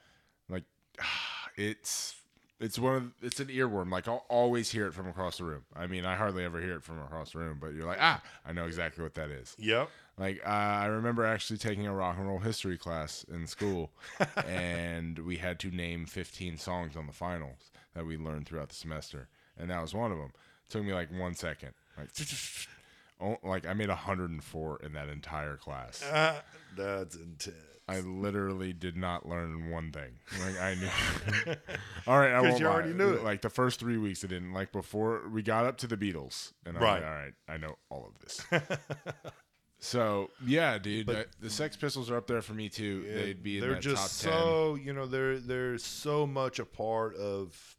Like 0.48 0.64
it's 1.56 2.14
it's 2.58 2.78
one 2.78 2.94
of 2.94 3.12
it's 3.22 3.40
an 3.40 3.48
earworm. 3.48 3.90
Like 3.90 4.08
I'll 4.08 4.24
always 4.28 4.70
hear 4.70 4.86
it 4.86 4.94
from 4.94 5.08
across 5.08 5.38
the 5.38 5.44
room. 5.44 5.64
I 5.74 5.86
mean, 5.86 6.04
I 6.04 6.16
hardly 6.16 6.44
ever 6.44 6.60
hear 6.60 6.76
it 6.76 6.82
from 6.82 7.00
across 7.00 7.32
the 7.32 7.38
room, 7.38 7.58
but 7.60 7.74
you're 7.74 7.86
like, 7.86 7.98
ah, 8.00 8.22
I 8.46 8.52
know 8.52 8.66
exactly 8.66 9.02
what 9.02 9.14
that 9.14 9.30
is. 9.30 9.54
Yep. 9.58 9.90
Like 10.18 10.40
uh, 10.44 10.48
I 10.48 10.86
remember 10.86 11.24
actually 11.26 11.58
taking 11.58 11.86
a 11.86 11.94
rock 11.94 12.16
and 12.18 12.26
roll 12.26 12.38
history 12.38 12.78
class 12.78 13.24
in 13.24 13.46
school, 13.46 13.90
and 14.46 15.18
we 15.18 15.36
had 15.36 15.58
to 15.60 15.70
name 15.70 16.06
15 16.06 16.56
songs 16.56 16.96
on 16.96 17.06
the 17.06 17.12
finals 17.12 17.70
that 17.94 18.06
we 18.06 18.16
learned 18.16 18.46
throughout 18.46 18.70
the 18.70 18.74
semester, 18.74 19.28
and 19.58 19.70
that 19.70 19.82
was 19.82 19.94
one 19.94 20.12
of 20.12 20.18
them. 20.18 20.32
It 20.68 20.72
took 20.72 20.84
me 20.84 20.94
like 20.94 21.10
one 21.12 21.34
second, 21.34 21.72
like. 21.98 22.08
Oh, 23.20 23.38
like 23.43 23.66
I 23.66 23.72
made 23.74 23.88
104 23.88 24.80
in 24.82 24.93
that 24.93 25.09
entire 25.09 25.56
class. 25.56 26.02
Uh, 26.02 26.40
that's 26.76 27.14
intense. 27.16 27.56
I 27.88 28.01
literally 28.01 28.72
did 28.72 28.97
not 28.97 29.28
learn 29.28 29.70
one 29.70 29.93
thing. 29.93 30.18
Like 30.44 30.60
I 30.60 30.74
knew. 30.74 31.55
all 32.09 32.18
right, 32.18 32.32
I 32.32 32.40
won't 32.40 32.59
you 32.59 32.66
lie. 32.66 32.72
already 32.72 32.93
knew 32.93 33.14
it. 33.14 33.22
Like 33.22 33.43
the 33.43 33.48
first 33.48 33.78
three 33.78 33.97
weeks, 33.97 34.24
I 34.24 34.26
didn't. 34.26 34.52
Like 34.52 34.72
before 34.72 35.22
we 35.32 35.40
got 35.43 35.66
up 35.66 35.78
to 35.78 35.86
the 35.86 35.97
Beatles, 35.97 36.52
and 36.66 36.76
I'm 36.76 36.82
Right. 36.82 36.94
like, 37.01 37.05
all 37.05 37.14
right, 37.14 37.32
I 37.48 37.56
know 37.59 37.76
all 37.88 38.06
of 38.09 38.18
this. 38.18 38.44
so 39.78 40.30
yeah, 40.44 40.78
dude, 40.78 41.06
But- 41.06 41.16
uh, 41.16 41.24
the 41.40 41.51
Sex 41.51 41.76
Pistols 41.76 42.10
are 42.10 42.16
up 42.16 42.26
there 42.26 42.43
for 42.43 42.55
me 42.55 42.68
too. 42.68 43.05
Yeah, 43.06 43.14
They'd 43.14 43.43
be 43.43 43.59
in 43.59 43.60
they're 43.62 43.78
just 43.78 44.14
so 44.18 44.74
you 44.74 44.93
know 44.93 45.06
they're 45.06 45.38
they're 45.38 45.78
so 45.78 46.26
much 46.26 46.59
a 46.59 46.64
part 46.64 47.14
of 47.16 47.76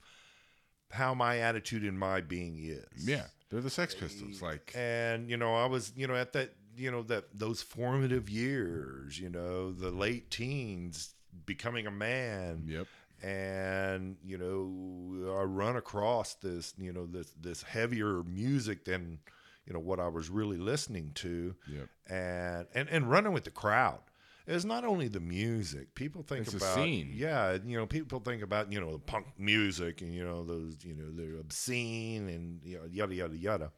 how 0.92 1.14
my 1.14 1.40
attitude 1.40 1.84
and 1.84 2.00
my 2.00 2.22
being 2.22 2.58
is 2.64 2.86
Yeah, 3.06 3.26
they're 3.50 3.62
the 3.62 3.70
Sex 3.70 3.96
Pistols. 3.96 4.42
Like 4.42 4.74
and 4.76 5.30
you 5.30 5.38
know 5.38 5.56
i 5.56 5.66
was 5.66 5.94
you 5.96 6.08
know 6.08 6.16
at 6.16 6.34
that 6.34 6.54
you 6.76 6.92
know 6.92 7.04
that 7.04 7.26
those 7.34 7.62
formative 7.62 8.30
years 8.30 9.20
you 9.20 9.30
know 9.30 9.72
the 9.72 9.92
late 9.92 10.30
teens 10.30 11.16
becoming 11.46 11.88
a 11.88 11.92
man 11.92 12.64
yep, 12.66 12.88
and 13.24 14.16
you 14.24 14.38
know 14.38 15.38
i 15.40 15.44
run 15.44 15.76
across 15.76 16.36
this 16.36 16.74
you 16.78 16.94
know 16.94 17.06
this 17.06 17.34
this 17.42 17.64
heavier 17.64 18.24
music 18.24 18.86
than 18.86 19.20
you 19.66 19.74
know 19.74 19.80
what 19.80 20.00
i 20.00 20.08
was 20.08 20.30
really 20.30 20.58
listening 20.58 21.12
to 21.16 21.56
yep. 21.68 21.88
and 22.08 22.68
and 22.74 22.90
and 22.90 23.10
running 23.10 23.34
with 23.34 23.44
the 23.44 23.52
crowd 23.52 24.00
is 24.48 24.66
not 24.66 24.86
only 24.86 25.08
the 25.10 25.20
music. 25.20 25.94
People 25.94 26.24
think 26.24 26.42
It's 26.42 26.52
the 26.52 26.58
about 26.58 26.76
scene. 26.76 27.12
yeah, 27.14 27.58
you 27.66 27.78
know, 27.78 27.86
people 27.86 28.20
think 28.20 28.42
about 28.42 28.72
you 28.72 28.80
know 28.80 28.94
the 28.94 29.00
punk 29.00 29.28
music 29.38 30.02
and 30.02 30.14
you 30.14 30.24
know 30.24 30.44
those 30.44 30.78
you 30.84 30.96
know 30.96 31.12
they're 31.12 31.40
obscene 31.40 32.28
and 32.30 32.62
you 32.64 32.78
know, 32.78 32.86
yada 32.90 33.14
yada 33.14 33.36
yada. 33.38 33.72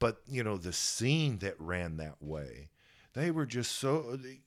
But 0.00 0.20
you 0.26 0.42
know 0.44 0.56
the 0.56 0.72
scene 0.72 1.38
that 1.38 1.54
ran 1.60 1.96
that 1.98 2.16
way, 2.20 2.70
they 3.14 3.30
were 3.30 3.46
just 3.46 3.72
so 3.76 4.16
they, 4.16 4.40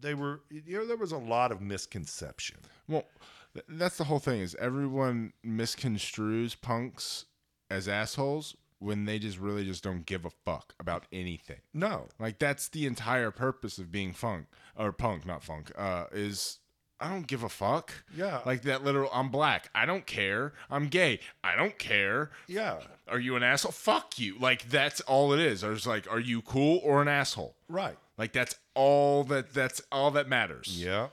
they 0.00 0.14
were 0.14 0.40
you 0.50 0.78
know 0.78 0.86
there 0.86 0.96
was 0.96 1.12
a 1.12 1.18
lot 1.18 1.52
of 1.52 1.60
misconception. 1.60 2.56
Well, 2.88 3.04
th- 3.52 3.66
that's 3.68 3.98
the 3.98 4.04
whole 4.04 4.18
thing. 4.18 4.40
Is 4.40 4.56
everyone 4.58 5.34
misconstrues 5.44 6.58
punks 6.60 7.26
as 7.70 7.88
assholes 7.88 8.56
when 8.78 9.04
they 9.06 9.18
just 9.18 9.38
really 9.38 9.64
just 9.64 9.82
don't 9.82 10.04
give 10.06 10.24
a 10.24 10.30
fuck 10.44 10.74
about 10.78 11.04
anything. 11.12 11.60
No, 11.72 12.08
Like 12.18 12.38
that's 12.38 12.68
the 12.68 12.86
entire 12.86 13.30
purpose 13.30 13.78
of 13.78 13.90
being 13.90 14.12
funk 14.12 14.46
or 14.76 14.92
punk, 14.92 15.24
not 15.26 15.42
funk. 15.42 15.72
Uh, 15.76 16.04
is 16.12 16.58
I 17.00 17.10
don't 17.10 17.26
give 17.26 17.42
a 17.42 17.48
fuck. 17.48 17.92
Yeah. 18.16 18.40
Like 18.46 18.62
that 18.62 18.82
literal. 18.84 19.10
I'm 19.12 19.28
black. 19.30 19.68
I 19.74 19.84
don't 19.86 20.06
care. 20.06 20.54
I'm 20.70 20.88
gay. 20.88 21.20
I 21.44 21.54
don't 21.56 21.78
care. 21.78 22.30
yeah, 22.46 22.78
Are 23.08 23.18
you 23.20 23.36
an 23.36 23.42
asshole? 23.42 23.72
Fuck 23.72 24.18
you. 24.18 24.36
Like 24.38 24.68
that's 24.70 25.00
all 25.02 25.32
it 25.32 25.40
is. 25.40 25.62
Or 25.62 25.72
it's 25.72 25.86
like, 25.86 26.10
are 26.10 26.20
you 26.20 26.40
cool 26.42 26.80
or 26.82 27.02
an 27.02 27.08
asshole? 27.08 27.54
right, 27.68 27.96
Like 28.16 28.32
that's 28.32 28.54
all 28.74 29.24
that. 29.24 29.52
That's 29.52 29.82
all 29.92 30.10
that 30.12 30.28
matters. 30.28 30.68
yeah. 30.82 31.08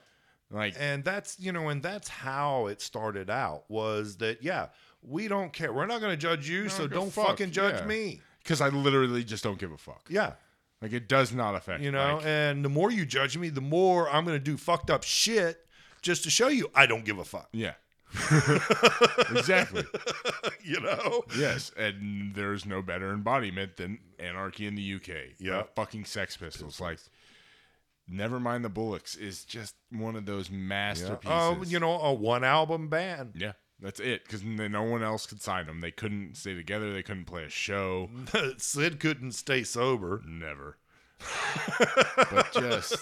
Like 0.51 0.75
and 0.79 1.03
that's 1.03 1.39
you 1.39 1.51
know 1.51 1.69
and 1.69 1.81
that's 1.81 2.07
how 2.07 2.67
it 2.67 2.79
started 2.79 3.27
out 3.29 3.63
was 3.69 4.17
that 4.17 4.43
yeah 4.43 4.67
we 5.05 5.27
don't 5.27 5.51
care 5.53 5.71
we're 5.73 5.85
not 5.85 5.99
going 6.01 6.11
to 6.11 6.17
judge 6.17 6.47
you 6.49 6.69
so 6.69 6.87
don't 6.87 7.11
fuck, 7.11 7.27
fucking 7.27 7.51
judge 7.51 7.79
yeah. 7.81 7.85
me 7.85 8.21
because 8.39 8.61
I 8.61 8.69
literally 8.69 9.23
just 9.23 9.43
don't 9.43 9.59
give 9.59 9.71
a 9.71 9.77
fuck. 9.77 10.05
yeah 10.09 10.33
Like 10.81 10.93
it 10.93 11.07
does 11.07 11.33
not 11.33 11.55
affect. 11.55 11.81
you 11.81 11.91
know 11.91 12.15
like, 12.17 12.25
and 12.25 12.63
the 12.63 12.69
more 12.69 12.91
you 12.91 13.05
judge 13.05 13.37
me 13.37 13.49
the 13.49 13.61
more 13.61 14.09
i'm 14.09 14.25
going 14.25 14.37
to 14.37 14.43
do 14.43 14.57
fucked 14.57 14.89
up 14.89 15.03
shit 15.03 15.65
just 16.01 16.23
to 16.23 16.29
show 16.29 16.47
you 16.47 16.69
i 16.75 16.85
don't 16.85 17.05
give 17.05 17.17
a 17.19 17.23
fuck 17.25 17.49
yeah. 17.51 17.73
exactly. 19.31 19.83
you 20.63 20.79
know 20.79 21.23
Yes, 21.37 21.71
and 21.77 22.35
there's 22.35 22.63
no 22.65 22.81
better 22.81 23.11
embodiment 23.11 23.77
than 23.77 23.97
Anarchy 24.19 24.67
in 24.67 24.75
the 24.75 24.93
UK. 24.95 25.33
Yeah. 25.39 25.63
Fucking 25.75 26.05
Sex 26.05 26.37
Pistols. 26.37 26.79
Like, 26.79 26.99
never 28.07 28.39
mind 28.39 28.63
the 28.65 28.69
Bollocks 28.69 29.17
is 29.19 29.43
just 29.45 29.73
one 29.91 30.15
of 30.15 30.25
those 30.27 30.49
masterpieces. 30.51 31.31
oh 31.31 31.63
you 31.65 31.79
know 31.79 31.99
a 31.99 32.13
one 32.13 32.43
album 32.43 32.87
band 32.89 33.31
yeah, 33.35 33.53
that's 33.83 33.99
it. 33.99 34.23
Because 34.23 34.43
no 34.43 34.81
one 34.81 35.03
else 35.03 35.27
could 35.27 35.41
sign 35.41 35.67
them. 35.67 35.81
They 35.81 35.91
couldn't 35.91 36.35
stay 36.37 36.55
together. 36.55 36.91
They 36.93 37.03
couldn't 37.03 37.25
play 37.25 37.43
a 37.43 37.49
show. 37.49 38.09
sid 38.57 38.99
couldn't 38.99 39.33
stay 39.33 39.61
sober 39.63 40.21
Never. 40.27 40.77
but 42.31 42.51
just 42.53 42.95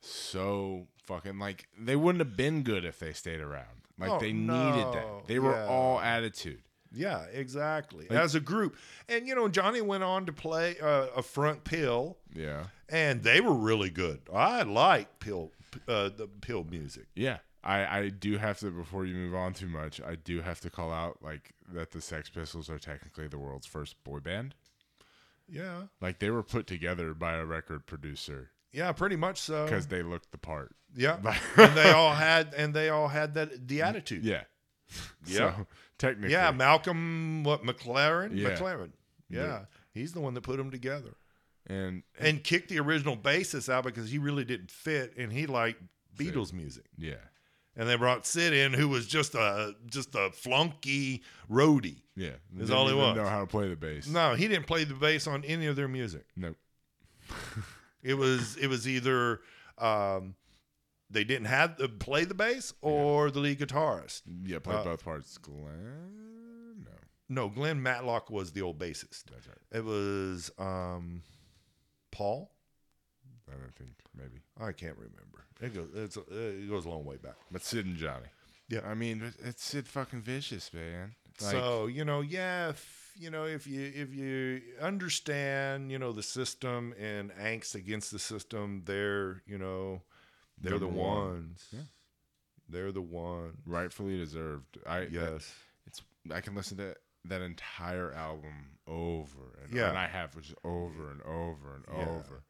so 0.00 0.86
fucking 1.04 1.38
like 1.38 1.66
they 1.78 1.96
wouldn't 1.96 2.20
have 2.24 2.36
been 2.36 2.62
good 2.62 2.84
if 2.84 2.98
they 2.98 3.12
stayed 3.12 3.40
around. 3.40 3.66
Like 3.98 4.10
Oh, 4.10 4.18
they 4.20 4.32
needed 4.32 4.46
no. 4.46 4.92
that. 4.92 5.26
They 5.26 5.38
were 5.38 5.52
Yeah. 5.52 5.66
all 5.66 6.00
attitude. 6.00 6.62
yeah 6.90 7.24
exactly 7.32 8.06
as 8.08 8.34
a 8.34 8.40
group 8.40 8.74
and 9.10 9.28
you 9.28 9.34
know 9.34 9.46
johnny 9.46 9.82
went 9.82 10.02
on 10.02 10.24
to 10.24 10.32
play 10.32 10.74
uh, 10.80 11.08
a 11.14 11.22
front 11.22 11.62
PiL 11.62 12.16
Yeah. 12.34 12.64
and 12.88 13.22
they 13.22 13.42
were 13.42 13.52
really 13.52 13.90
good 13.90 14.20
i 14.32 14.62
like 14.62 15.18
PiL 15.18 15.52
uh, 15.86 16.08
the 16.08 16.26
PiL 16.40 16.64
music 16.64 17.04
Yeah. 17.14 17.38
I, 17.68 17.98
I 17.98 18.08
do 18.08 18.38
have 18.38 18.58
to 18.60 18.70
before 18.70 19.04
you 19.04 19.14
move 19.14 19.34
on 19.34 19.52
too 19.52 19.68
much, 19.68 20.00
I 20.00 20.14
do 20.16 20.40
have 20.40 20.60
to 20.60 20.70
call 20.70 20.90
out 20.92 21.18
like 21.22 21.52
that 21.72 21.90
the 21.92 22.00
Sex 22.00 22.30
Pistols 22.30 22.70
are 22.70 22.78
technically 22.78 23.28
the 23.28 23.38
world's 23.38 23.66
first 23.66 24.02
boy 24.04 24.20
band. 24.20 24.54
yeah 25.48 25.82
Like 26.00 26.18
they 26.18 26.30
were 26.30 26.42
put 26.42 26.66
together 26.66 27.14
by 27.14 27.34
a 27.34 27.44
record 27.44 27.86
producer 27.86 28.50
Yeah, 28.72 28.92
pretty 28.92 29.16
much 29.16 29.38
so. 29.40 29.64
because 29.64 29.86
they 29.88 30.02
looked 30.02 30.30
the 30.32 30.38
part. 30.38 30.74
yeah, 30.96 31.16
and 31.56 31.76
they 31.76 31.90
all 31.90 32.14
had 32.14 32.54
and 32.54 32.72
they 32.74 32.88
all 32.88 33.08
had 33.08 33.34
that 33.34 33.68
the 33.68 33.82
attitude. 33.82 34.24
Yeah. 34.24 34.42
Yeah. 35.26 35.36
So 35.36 35.66
technically. 35.98 36.32
yeah. 36.32 36.50
Malcolm 36.50 37.44
what 37.44 37.62
McLaren? 37.62 38.30
Yeah. 38.34 38.50
McLaren. 38.56 38.92
Yeah, 39.28 39.66
he's 39.92 40.12
the 40.14 40.20
one 40.20 40.32
that 40.32 40.40
put 40.40 40.56
them 40.56 40.70
together 40.70 41.10
and 41.66 42.02
and 42.18 42.42
kicked 42.42 42.70
the 42.70 42.78
original 42.80 43.14
bassist 43.14 43.68
out 43.68 43.84
because 43.84 44.10
he 44.10 44.16
really 44.16 44.44
didn't 44.44 44.70
fit 44.70 45.12
and 45.18 45.30
he 45.30 45.44
liked 45.46 45.82
Beatles 46.16 46.54
music. 46.54 46.86
yeah. 46.96 47.27
And 47.78 47.88
they 47.88 47.94
brought 47.96 48.26
Sid 48.26 48.52
in, 48.52 48.72
who 48.74 48.88
was 48.88 49.06
just 49.06 49.34
a 49.36 49.74
just 49.86 50.14
a 50.16 50.30
flunky 50.32 51.22
roadie. 51.50 52.02
Yeah. 52.16 52.30
Is 52.58 52.68
Didn't 52.68 52.72
all 52.76 52.88
he 52.88 52.92
was. 52.94 53.16
know 53.16 53.24
how 53.24 53.40
to 53.40 53.46
play 53.46 53.68
the 53.68 53.76
bass. 53.76 54.08
No, 54.08 54.34
he 54.34 54.48
didn't 54.48 54.66
play 54.66 54.82
the 54.84 54.94
bass 54.94 55.26
on 55.28 55.44
any 55.44 55.66
of 55.66 55.76
their 55.76 55.86
music. 55.88 56.24
Nope. 56.36 56.56
It 58.02 58.14
was 58.14 58.56
it 58.56 58.66
was 58.66 58.88
either 58.88 59.40
um, 59.78 60.34
they 61.10 61.22
didn't 61.24 61.46
have 61.46 61.76
to 61.76 61.88
play 61.88 62.24
the 62.24 62.34
bass 62.34 62.74
or 62.80 63.30
the 63.30 63.38
lead 63.40 63.60
guitarist. 63.60 64.22
Yeah, 64.44 64.58
played 64.58 64.78
Uh, 64.78 64.84
both 64.84 65.04
parts. 65.04 65.38
Glenn? 65.38 66.84
No. 66.84 66.92
No, 67.28 67.48
Glenn 67.48 67.80
Matlock 67.82 68.28
was 68.30 68.52
the 68.52 68.62
old 68.62 68.78
bassist. 68.78 69.24
That's 69.30 69.46
right. 69.46 69.58
It 69.72 69.84
was 69.84 70.50
um, 70.58 71.22
Paul. 72.10 72.50
I 73.50 73.56
don't 73.60 73.74
think 73.74 73.90
maybe. 74.16 74.40
I 74.60 74.72
can't 74.72 74.96
remember. 74.96 75.44
It 75.60 75.74
goes 75.74 75.88
it's, 75.94 76.16
it 76.30 76.68
goes 76.68 76.84
a 76.86 76.88
long 76.88 77.04
way 77.04 77.16
back. 77.16 77.34
But 77.50 77.62
Sid 77.64 77.86
and 77.86 77.96
Johnny. 77.96 78.26
Yeah. 78.68 78.80
I 78.84 78.94
mean, 78.94 79.32
it's 79.44 79.64
Sid 79.64 79.88
fucking 79.88 80.20
vicious, 80.22 80.72
man. 80.74 81.14
Like, 81.40 81.52
so 81.52 81.86
you 81.86 82.04
know, 82.04 82.20
yeah, 82.20 82.70
if, 82.70 83.12
you 83.16 83.30
know, 83.30 83.44
if 83.44 83.66
you 83.66 83.90
if 83.94 84.14
you 84.14 84.60
understand, 84.80 85.90
you 85.90 85.98
know, 85.98 86.12
the 86.12 86.22
system 86.22 86.94
and 87.00 87.30
angst 87.32 87.74
against 87.74 88.10
the 88.12 88.18
system, 88.18 88.82
they're 88.84 89.42
you 89.46 89.56
know, 89.58 90.02
they're 90.60 90.78
the 90.78 90.86
Number 90.86 91.00
one. 91.00 91.28
ones. 91.32 91.66
Yeah. 91.72 91.80
They're 92.68 92.92
the 92.92 93.00
ones. 93.02 93.56
rightfully 93.66 94.18
deserved. 94.18 94.78
I 94.86 95.02
Yes. 95.10 95.50
it's 95.86 96.02
I 96.30 96.40
can 96.42 96.54
listen 96.54 96.76
to 96.78 96.94
that 97.24 97.40
entire 97.40 98.12
album 98.12 98.78
over 98.86 99.58
and 99.64 99.72
Yeah. 99.74 99.88
and 99.88 99.98
I 99.98 100.06
have 100.06 100.36
just 100.40 100.54
over 100.64 101.10
and 101.10 101.22
over 101.22 101.76
and 101.76 101.84
Yeah. 101.88 102.08
over. 102.10 102.42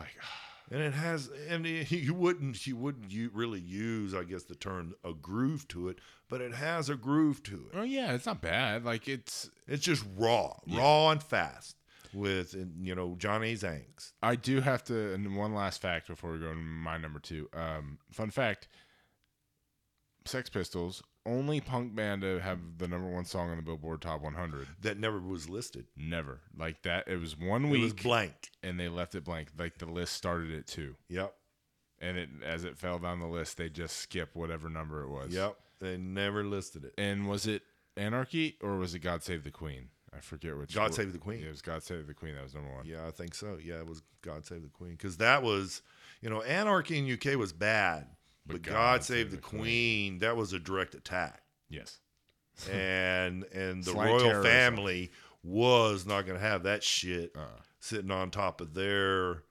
Like 0.00 0.16
And 0.72 0.80
it 0.80 0.92
has, 0.94 1.28
and 1.48 1.66
it- 1.66 1.90
you 1.90 2.14
wouldn't, 2.14 2.64
you 2.66 2.76
wouldn't 2.76 3.10
you 3.10 3.30
really 3.34 3.58
use, 3.60 4.14
I 4.14 4.22
guess, 4.24 4.44
the 4.44 4.54
term 4.54 4.94
a 5.04 5.12
groove 5.12 5.66
to 5.68 5.88
it, 5.88 5.98
but 6.28 6.40
it 6.40 6.54
has 6.54 6.88
a 6.88 6.94
groove 6.94 7.42
to 7.44 7.66
it. 7.72 7.76
oh 7.76 7.82
yeah, 7.82 8.12
it's 8.12 8.26
not 8.26 8.40
bad. 8.40 8.84
Like 8.84 9.08
it's 9.08 9.50
It's 9.66 9.84
just 9.84 10.04
raw, 10.16 10.54
raw 10.68 11.10
and 11.10 11.20
fast 11.22 11.76
with, 12.14 12.54
you 12.80 12.94
know, 12.94 13.14
Johnny's 13.18 13.62
angst. 13.64 14.12
I 14.22 14.36
do 14.36 14.60
have 14.60 14.84
to 14.84 15.12
and 15.14 15.36
one 15.36 15.54
last 15.54 15.80
fact 15.82 16.06
before 16.06 16.30
we 16.32 16.38
go 16.38 16.48
to 16.50 16.54
my 16.54 16.98
number 16.98 17.18
two. 17.18 17.48
Um 17.52 17.98
fun 18.12 18.30
fact 18.30 18.68
Sex 20.24 20.48
Pistols, 20.50 21.02
only 21.26 21.60
punk 21.60 21.94
band 21.94 22.22
to 22.22 22.38
have 22.40 22.58
the 22.78 22.88
number 22.88 23.08
one 23.08 23.24
song 23.24 23.50
on 23.50 23.56
the 23.56 23.62
Billboard 23.62 24.00
Top 24.00 24.22
100. 24.22 24.66
That 24.82 24.98
never 24.98 25.18
was 25.20 25.48
listed. 25.48 25.86
Never 25.96 26.40
like 26.56 26.82
that. 26.82 27.08
It 27.08 27.20
was 27.20 27.36
one 27.38 27.66
It 27.66 27.70
week, 27.70 27.82
was 27.82 27.92
blank. 27.92 28.50
and 28.62 28.78
they 28.80 28.88
left 28.88 29.14
it 29.14 29.24
blank. 29.24 29.48
Like 29.58 29.78
the 29.78 29.86
list 29.86 30.14
started 30.14 30.50
at 30.58 30.66
two, 30.66 30.96
Yep. 31.08 31.34
and 32.00 32.16
it 32.16 32.28
as 32.44 32.64
it 32.64 32.78
fell 32.78 32.98
down 32.98 33.20
the 33.20 33.26
list, 33.26 33.56
they 33.58 33.68
just 33.68 33.96
skip 33.98 34.30
whatever 34.34 34.68
number 34.70 35.02
it 35.02 35.08
was. 35.08 35.32
Yep. 35.34 35.56
They 35.80 35.96
never 35.96 36.44
listed 36.44 36.84
it. 36.84 36.94
And 36.98 37.28
was 37.28 37.46
it 37.46 37.62
Anarchy 37.96 38.56
or 38.62 38.76
was 38.76 38.94
it 38.94 39.00
God 39.00 39.22
Save 39.22 39.44
the 39.44 39.50
Queen? 39.50 39.88
I 40.12 40.20
forget 40.20 40.56
which. 40.58 40.74
God 40.74 40.92
Save 40.94 41.12
the 41.12 41.18
Queen. 41.18 41.40
Yeah, 41.40 41.46
it 41.48 41.50
was 41.52 41.62
God 41.62 41.82
Save 41.82 42.06
the 42.06 42.14
Queen. 42.14 42.34
That 42.34 42.42
was 42.42 42.54
number 42.54 42.70
one. 42.72 42.84
Yeah, 42.84 43.06
I 43.06 43.10
think 43.12 43.34
so. 43.34 43.58
Yeah, 43.62 43.78
it 43.78 43.86
was 43.86 44.02
God 44.22 44.44
Save 44.44 44.62
the 44.62 44.68
Queen 44.68 44.92
because 44.92 45.18
that 45.18 45.42
was, 45.42 45.82
you 46.20 46.28
know, 46.28 46.42
Anarchy 46.42 46.98
in 46.98 47.10
UK 47.10 47.36
was 47.38 47.52
bad, 47.52 48.06
but, 48.52 48.62
God, 48.62 49.04
Save 49.04 49.30
the, 49.30 49.36
Queen, 49.38 50.18
that 50.20 50.36
was 50.36 50.52
a 50.52 50.58
direct 50.58 50.94
attack, 50.94 51.42
Yes. 51.68 51.98
and 52.70 53.44
and 53.52 53.82
the 53.84 53.92
Slight 53.92 54.06
royal 54.06 54.18
terrorism. 54.20 54.42
family 54.44 55.10
was 55.42 56.04
not 56.06 56.26
going 56.26 56.38
to 56.38 56.44
have 56.46 56.64
that 56.64 56.82
shit 56.82 57.32
Uh, 57.36 57.46
sitting 57.78 58.10
on 58.10 58.30
top 58.30 58.60
of 58.60 58.74
their, 58.74 59.42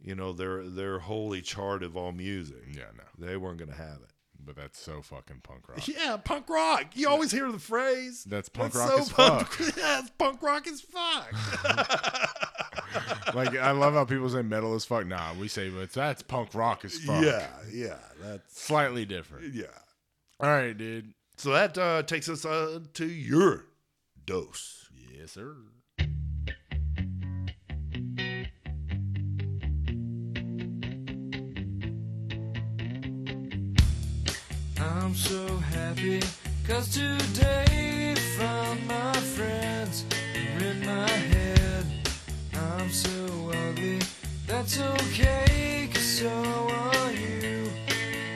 you 0.00 0.14
know, 0.14 0.32
their 0.32 0.66
their 0.68 0.98
holy 0.98 1.42
chart 1.42 1.82
of 1.82 1.96
all 1.96 2.12
music. 2.12 2.64
yeah, 2.72 2.84
no. 2.96 3.26
They 3.26 3.36
weren't 3.36 3.58
going 3.58 3.70
to 3.70 3.76
have 3.76 4.00
it. 4.02 4.10
But 4.44 4.56
that's 4.56 4.78
so 4.78 5.02
fucking 5.02 5.40
punk 5.42 5.68
rock. 5.68 5.86
Yeah, 5.88 6.16
punk 6.16 6.48
rock. 6.48 6.86
You 6.94 7.08
always 7.08 7.30
hear 7.32 7.50
the 7.52 7.58
phrase. 7.58 8.24
That's 8.24 8.48
punk 8.48 8.72
That's 8.72 8.90
rock 8.90 8.90
so 8.92 8.98
as 9.00 9.08
punk, 9.12 9.48
fuck. 9.48 9.76
Yeah, 9.76 9.98
it's 10.00 10.10
punk 10.10 10.42
rock 10.42 10.66
as 10.66 10.80
fuck. 10.80 11.32
like 13.34 13.56
I 13.56 13.72
love 13.72 13.94
how 13.94 14.04
people 14.04 14.28
say 14.30 14.42
metal 14.42 14.74
as 14.74 14.84
fuck. 14.84 15.06
Nah, 15.06 15.34
we 15.34 15.48
say 15.48 15.66
it's 15.68 15.94
that's 15.94 16.22
punk 16.22 16.54
rock 16.54 16.84
as 16.84 16.98
fuck. 16.98 17.22
yeah, 17.22 17.48
yeah, 17.72 17.98
that's 18.22 18.60
Slightly 18.62 19.04
different. 19.04 19.54
yeah. 19.54 19.64
All 20.40 20.48
right, 20.48 20.76
dude. 20.76 21.12
So 21.36 21.52
that 21.52 21.76
uh, 21.76 22.02
takes 22.04 22.28
us 22.28 22.44
uh, 22.44 22.80
to 22.94 23.06
your 23.06 23.66
dose. 24.24 24.88
Yes, 25.16 25.32
sir. 25.32 25.56
I'm 35.08 35.14
so 35.14 35.46
happy 35.72 36.20
cause 36.66 36.90
today 36.90 38.14
found 38.36 38.86
my 38.86 39.14
friends 39.14 40.04
are 40.36 40.62
in 40.62 40.84
my 40.84 41.08
head. 41.08 41.86
I'm 42.52 42.90
so 42.90 43.50
ugly 43.54 44.00
That's 44.46 44.78
okay, 44.78 45.88
cause 45.94 46.02
so 46.02 46.28
are 46.28 47.12
you. 47.12 47.70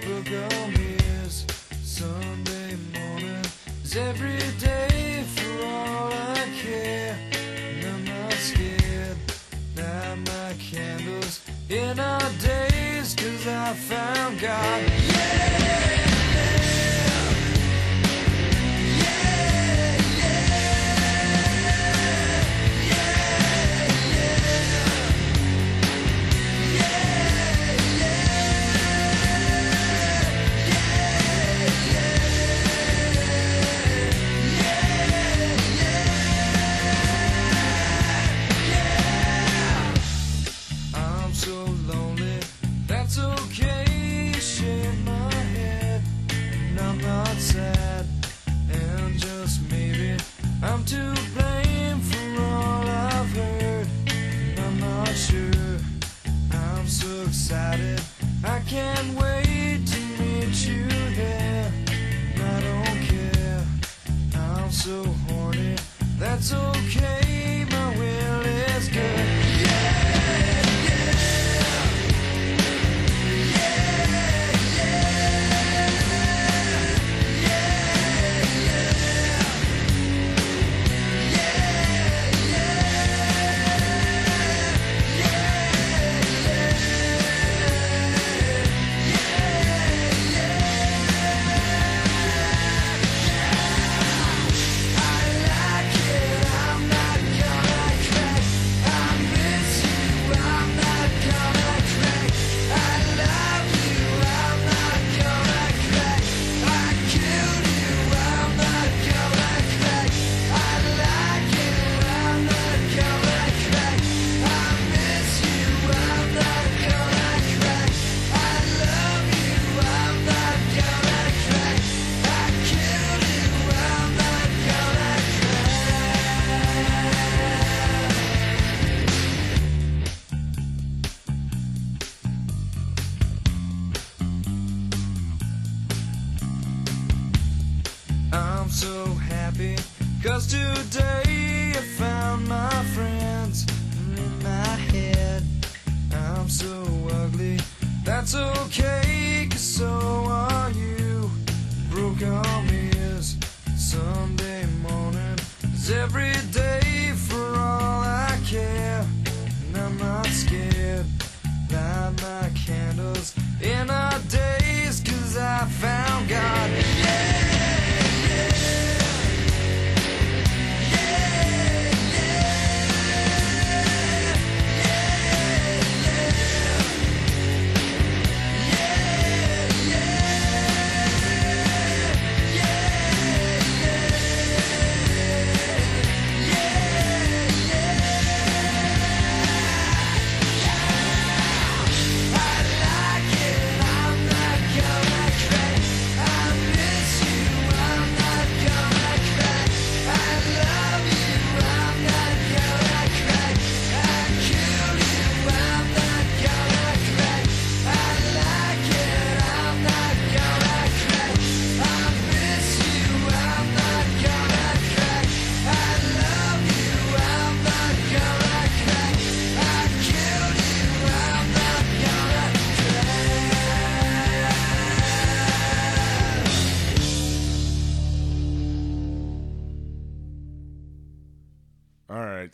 Look 0.08 0.28
on 0.28 0.72
mirrors. 0.72 1.44
Sunday 1.82 2.78
morning 2.94 3.44
is 3.84 3.94
every 3.94 4.40
day 4.58 5.24
for 5.36 5.66
all 5.66 6.10
I 6.10 6.48
care. 6.58 7.18
And 7.34 7.84
I'm 7.84 8.04
not 8.06 8.32
scared. 8.32 9.18
Light 9.76 10.16
my 10.24 10.54
candles 10.54 11.42
in 11.68 12.00
our 12.00 12.30
days, 12.40 13.14
cause 13.14 13.46
I 13.46 13.74
found 13.74 14.40
God. 14.40 14.91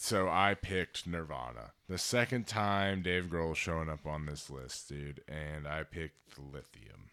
So 0.09 0.27
I 0.27 0.55
picked 0.55 1.07
Nirvana. 1.07 1.73
The 1.87 1.99
second 1.99 2.47
time 2.47 3.03
Dave 3.03 3.27
Grohl's 3.27 3.59
showing 3.59 3.91
up 3.91 4.07
on 4.07 4.25
this 4.25 4.49
list, 4.49 4.89
dude, 4.89 5.21
and 5.29 5.69
I 5.69 5.83
picked 5.83 6.39
Lithium. 6.39 7.11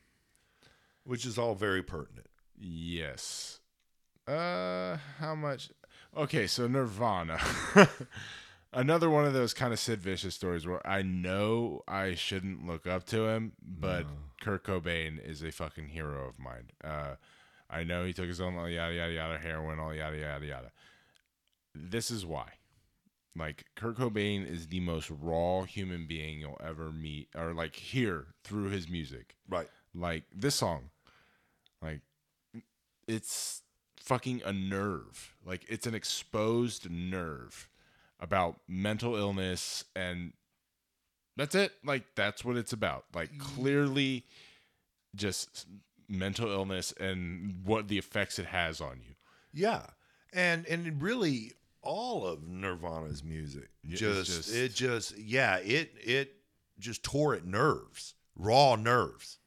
which 1.04 1.26
is 1.26 1.38
all 1.38 1.56
very 1.56 1.84
pertinent. 1.84 2.28
Yes. 2.58 3.60
Uh, 4.26 4.98
how 5.20 5.36
much? 5.36 5.72
Okay, 6.16 6.48
so 6.48 6.68
Nirvana. 6.68 7.38
Another 8.74 9.10
one 9.10 9.26
of 9.26 9.34
those 9.34 9.54
kind 9.54 9.74
of 9.74 9.80
Sid 9.80 10.00
Vicious 10.02 10.36
stories 10.36 10.66
where 10.66 10.86
I 10.88 11.02
know 11.02 11.82
I 11.90 12.16
shouldn't 12.16 12.66
look 12.66 12.88
up 12.88 13.06
to 13.08 13.28
him, 13.28 13.52
but 13.62 14.06
Kurt 14.42 14.64
Cobain 14.64 15.20
is 15.22 15.44
a 15.44 15.52
fucking 15.52 15.90
hero 15.90 16.30
of 16.30 16.40
mine. 16.40 16.72
Uh, 16.82 17.16
I 17.70 17.84
know 17.84 18.06
he 18.06 18.14
took 18.14 18.28
his 18.28 18.40
own 18.40 18.54
yada 18.54 18.94
yada 18.94 19.12
yada 19.12 19.38
heroin, 19.38 19.80
all 19.80 19.94
yada 19.94 20.18
yada 20.18 20.46
yada. 20.46 20.72
This 21.74 22.10
is 22.10 22.26
why. 22.26 22.54
Like 23.38 23.66
Kurt 23.76 23.98
Cobain 23.98 24.50
is 24.50 24.68
the 24.68 24.80
most 24.80 25.10
raw 25.10 25.64
human 25.64 26.08
being 26.08 26.40
you'll 26.40 26.62
ever 26.64 26.92
meet 26.92 27.28
or 27.36 27.54
like 27.54 27.76
hear 27.76 28.28
through 28.44 28.70
his 28.70 28.90
music. 28.90 29.36
Right. 29.50 29.70
like 29.94 30.24
this 30.34 30.56
song. 30.56 30.90
Like 31.82 32.02
it's 33.08 33.62
fucking 33.98 34.42
a 34.46 34.54
nerve. 34.54 35.36
Like 35.46 35.66
it's 35.68 35.86
an 35.86 35.96
exposed 35.96 36.90
nerve 36.90 37.68
about 38.20 38.62
mental 38.68 39.16
illness 39.16 39.84
and 39.96 40.32
that's 41.36 41.56
it. 41.56 41.74
Like 41.84 42.04
that's 42.16 42.46
what 42.46 42.56
it's 42.56 42.74
about. 42.74 43.06
Like 43.14 43.34
mm. 43.34 43.40
clearly 43.40 44.26
just 45.16 45.68
mental 46.08 46.50
illness 46.50 46.94
and 47.00 47.62
what 47.64 47.88
the 47.88 47.98
effects 47.98 48.40
it 48.40 48.46
has 48.46 48.82
on 48.82 49.02
you. 49.06 49.16
Yeah, 49.54 49.86
and 50.34 50.66
and 50.68 51.02
really 51.02 51.54
all 51.86 52.26
of 52.26 52.44
Nirvana's 52.48 53.24
music 53.24 53.70
just, 53.88 54.32
just- 54.32 54.54
it 54.56 54.74
just 54.74 55.18
yeah 55.18 55.58
it 55.58 55.94
it 56.04 56.34
just 56.80 57.04
tore 57.04 57.34
at 57.36 57.46
nerves, 57.46 58.14
raw 58.36 58.76
nerves. 58.76 59.38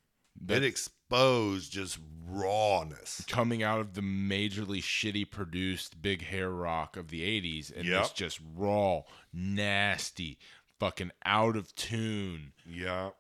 It 0.48 0.62
exposed 0.64 1.72
just 1.72 1.98
rawness. 2.26 3.24
coming 3.28 3.62
out 3.62 3.80
of 3.80 3.94
the 3.94 4.00
majorly 4.02 4.78
shitty 4.80 5.28
produced 5.30 6.00
big 6.00 6.22
hair 6.22 6.48
rock 6.50 6.96
of 6.96 7.08
the 7.08 7.22
80s 7.22 7.70
and 7.74 7.84
Yep. 7.86 8.02
this 8.02 8.12
just 8.12 8.40
raw 8.54 9.02
nasty 9.32 10.38
fucking 10.78 11.10
out 11.24 11.56
of 11.56 11.74
tune 11.74 12.52
Yeah, 12.64 13.10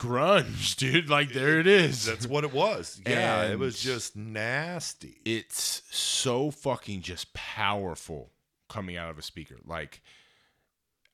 grunge 0.00 0.76
dude. 0.76 1.08
Like 1.08 1.32
there 1.32 1.60
it 1.60 1.66
is. 1.66 2.06
That's 2.06 2.26
what 2.26 2.44
it 2.44 2.52
was. 2.52 3.00
Yeah, 3.06 3.44
it 3.44 3.58
was 3.58 3.80
just 3.80 4.16
nasty. 4.16 5.20
it's 5.24 5.82
so 5.90 6.50
fucking 6.50 7.02
just 7.02 7.32
powerful 7.34 8.30
coming 8.68 8.96
out 8.96 9.10
of 9.10 9.18
a 9.18 9.22
speaker. 9.22 9.56
Like 9.64 10.00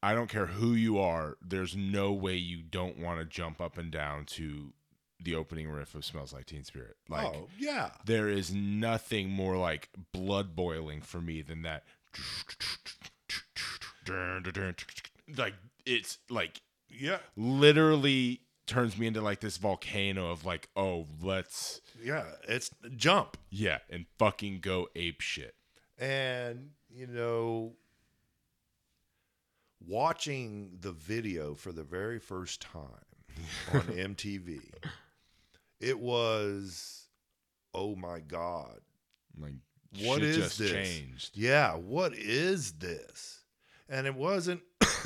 i 0.02 0.14
don't 0.14 0.28
care 0.28 0.44
who 0.46 0.74
you 0.74 0.98
are 0.98 1.38
there's 1.40 1.74
no 1.74 2.12
way 2.12 2.34
you 2.34 2.58
don't 2.62 2.98
want 2.98 3.18
to 3.18 3.24
jump 3.24 3.62
up 3.62 3.78
and 3.78 3.90
down 3.90 4.26
to 4.26 4.74
the 5.20 5.34
opening 5.34 5.68
riff 5.68 5.94
of 5.94 6.04
smells 6.04 6.32
like 6.32 6.46
teen 6.46 6.64
spirit. 6.64 6.96
Like 7.08 7.26
oh 7.26 7.48
yeah, 7.58 7.90
there 8.04 8.28
is 8.28 8.52
nothing 8.52 9.30
more 9.30 9.56
like 9.56 9.88
blood 10.12 10.54
boiling 10.54 11.00
for 11.00 11.20
me 11.20 11.42
than 11.42 11.62
that. 11.62 11.84
Like 15.36 15.54
it's 15.84 16.18
like 16.28 16.60
yeah, 16.88 17.18
literally 17.36 18.40
turns 18.66 18.98
me 18.98 19.06
into 19.06 19.20
like 19.20 19.40
this 19.40 19.56
volcano 19.56 20.30
of 20.30 20.44
like 20.44 20.68
oh 20.76 21.06
let's 21.22 21.80
yeah. 22.02 22.24
It's 22.48 22.70
jump. 22.96 23.36
yeah 23.50 23.78
and 23.90 24.06
fucking 24.18 24.60
go 24.60 24.88
ape 24.94 25.20
shit 25.20 25.54
And, 25.98 26.70
you 26.90 27.06
know, 27.06 27.72
watching 29.86 30.78
the 30.80 30.92
video 30.92 31.54
for 31.54 31.72
the 31.72 31.82
very 31.84 32.18
first 32.18 32.60
time 32.60 33.06
on 33.72 33.80
MTV, 34.14 34.60
it 35.80 35.98
was, 35.98 37.08
oh 37.74 37.94
my 37.94 38.20
God, 38.20 38.80
like 39.38 39.54
what 40.02 40.22
is 40.22 40.58
this? 40.58 40.70
changed 40.70 41.36
Yeah, 41.36 41.74
what 41.74 42.14
is 42.14 42.72
this? 42.72 43.44
And 43.88 44.06
it 44.06 44.14
wasn't, 44.14 44.60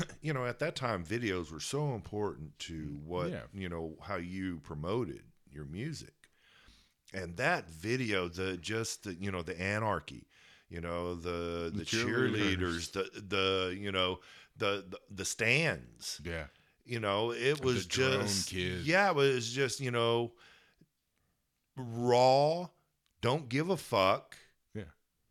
you 0.21 0.33
know, 0.33 0.45
at 0.45 0.59
that 0.59 0.75
time, 0.75 1.03
videos 1.03 1.51
were 1.51 1.59
so 1.59 1.93
important 1.93 2.57
to 2.59 2.73
mm, 2.73 3.03
what, 3.05 3.29
Yeah. 3.31 3.41
you 3.53 3.69
know, 3.69 3.95
how 4.01 4.15
you 4.17 4.59
promoted 4.63 5.23
your 5.51 5.65
music. 5.65 6.13
And 7.13 7.35
that 7.37 7.69
video, 7.69 8.27
the 8.29 8.57
just 8.57 9.03
the, 9.03 9.13
you 9.15 9.31
know, 9.31 9.41
the 9.41 9.59
anarchy, 9.59 10.27
you 10.69 10.79
know, 10.81 11.15
the 11.15 11.69
the, 11.73 11.79
The 11.79 11.85
cheerleaders, 11.85 12.91
the 12.93 13.09
the 13.21 13.75
you 13.77 13.91
know, 13.91 14.19
the, 14.57 14.85
the 14.89 14.99
the 15.09 15.25
stands, 15.25 16.21
yeah 16.23 16.45
you 16.83 16.99
know, 16.99 17.31
it 17.31 17.57
The 17.59 17.65
was 17.65 17.85
just 17.85 18.49
kids. 18.49 18.87
yeah, 18.87 19.09
it 19.09 19.15
was 19.15 19.51
just 19.51 19.79
you 19.79 19.91
know, 19.91 20.31
raw. 21.75 22.67
Don't 23.21 23.49
give 23.49 23.69
a 23.69 23.77
fuck. 23.77 24.35
Yeah. 24.73 24.83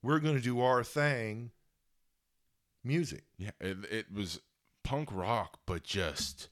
we're 0.03 0.21
gonna 0.21 0.41
do 0.41 0.61
our 0.61 0.85
thing. 0.85 1.51
Music. 2.85 3.25
yeah 3.37 3.51
it, 3.61 3.77
it 3.91 4.07
was 4.13 4.41
punk 4.83 5.09
rock 5.13 5.61
but 5.67 5.83
just 5.85 6.49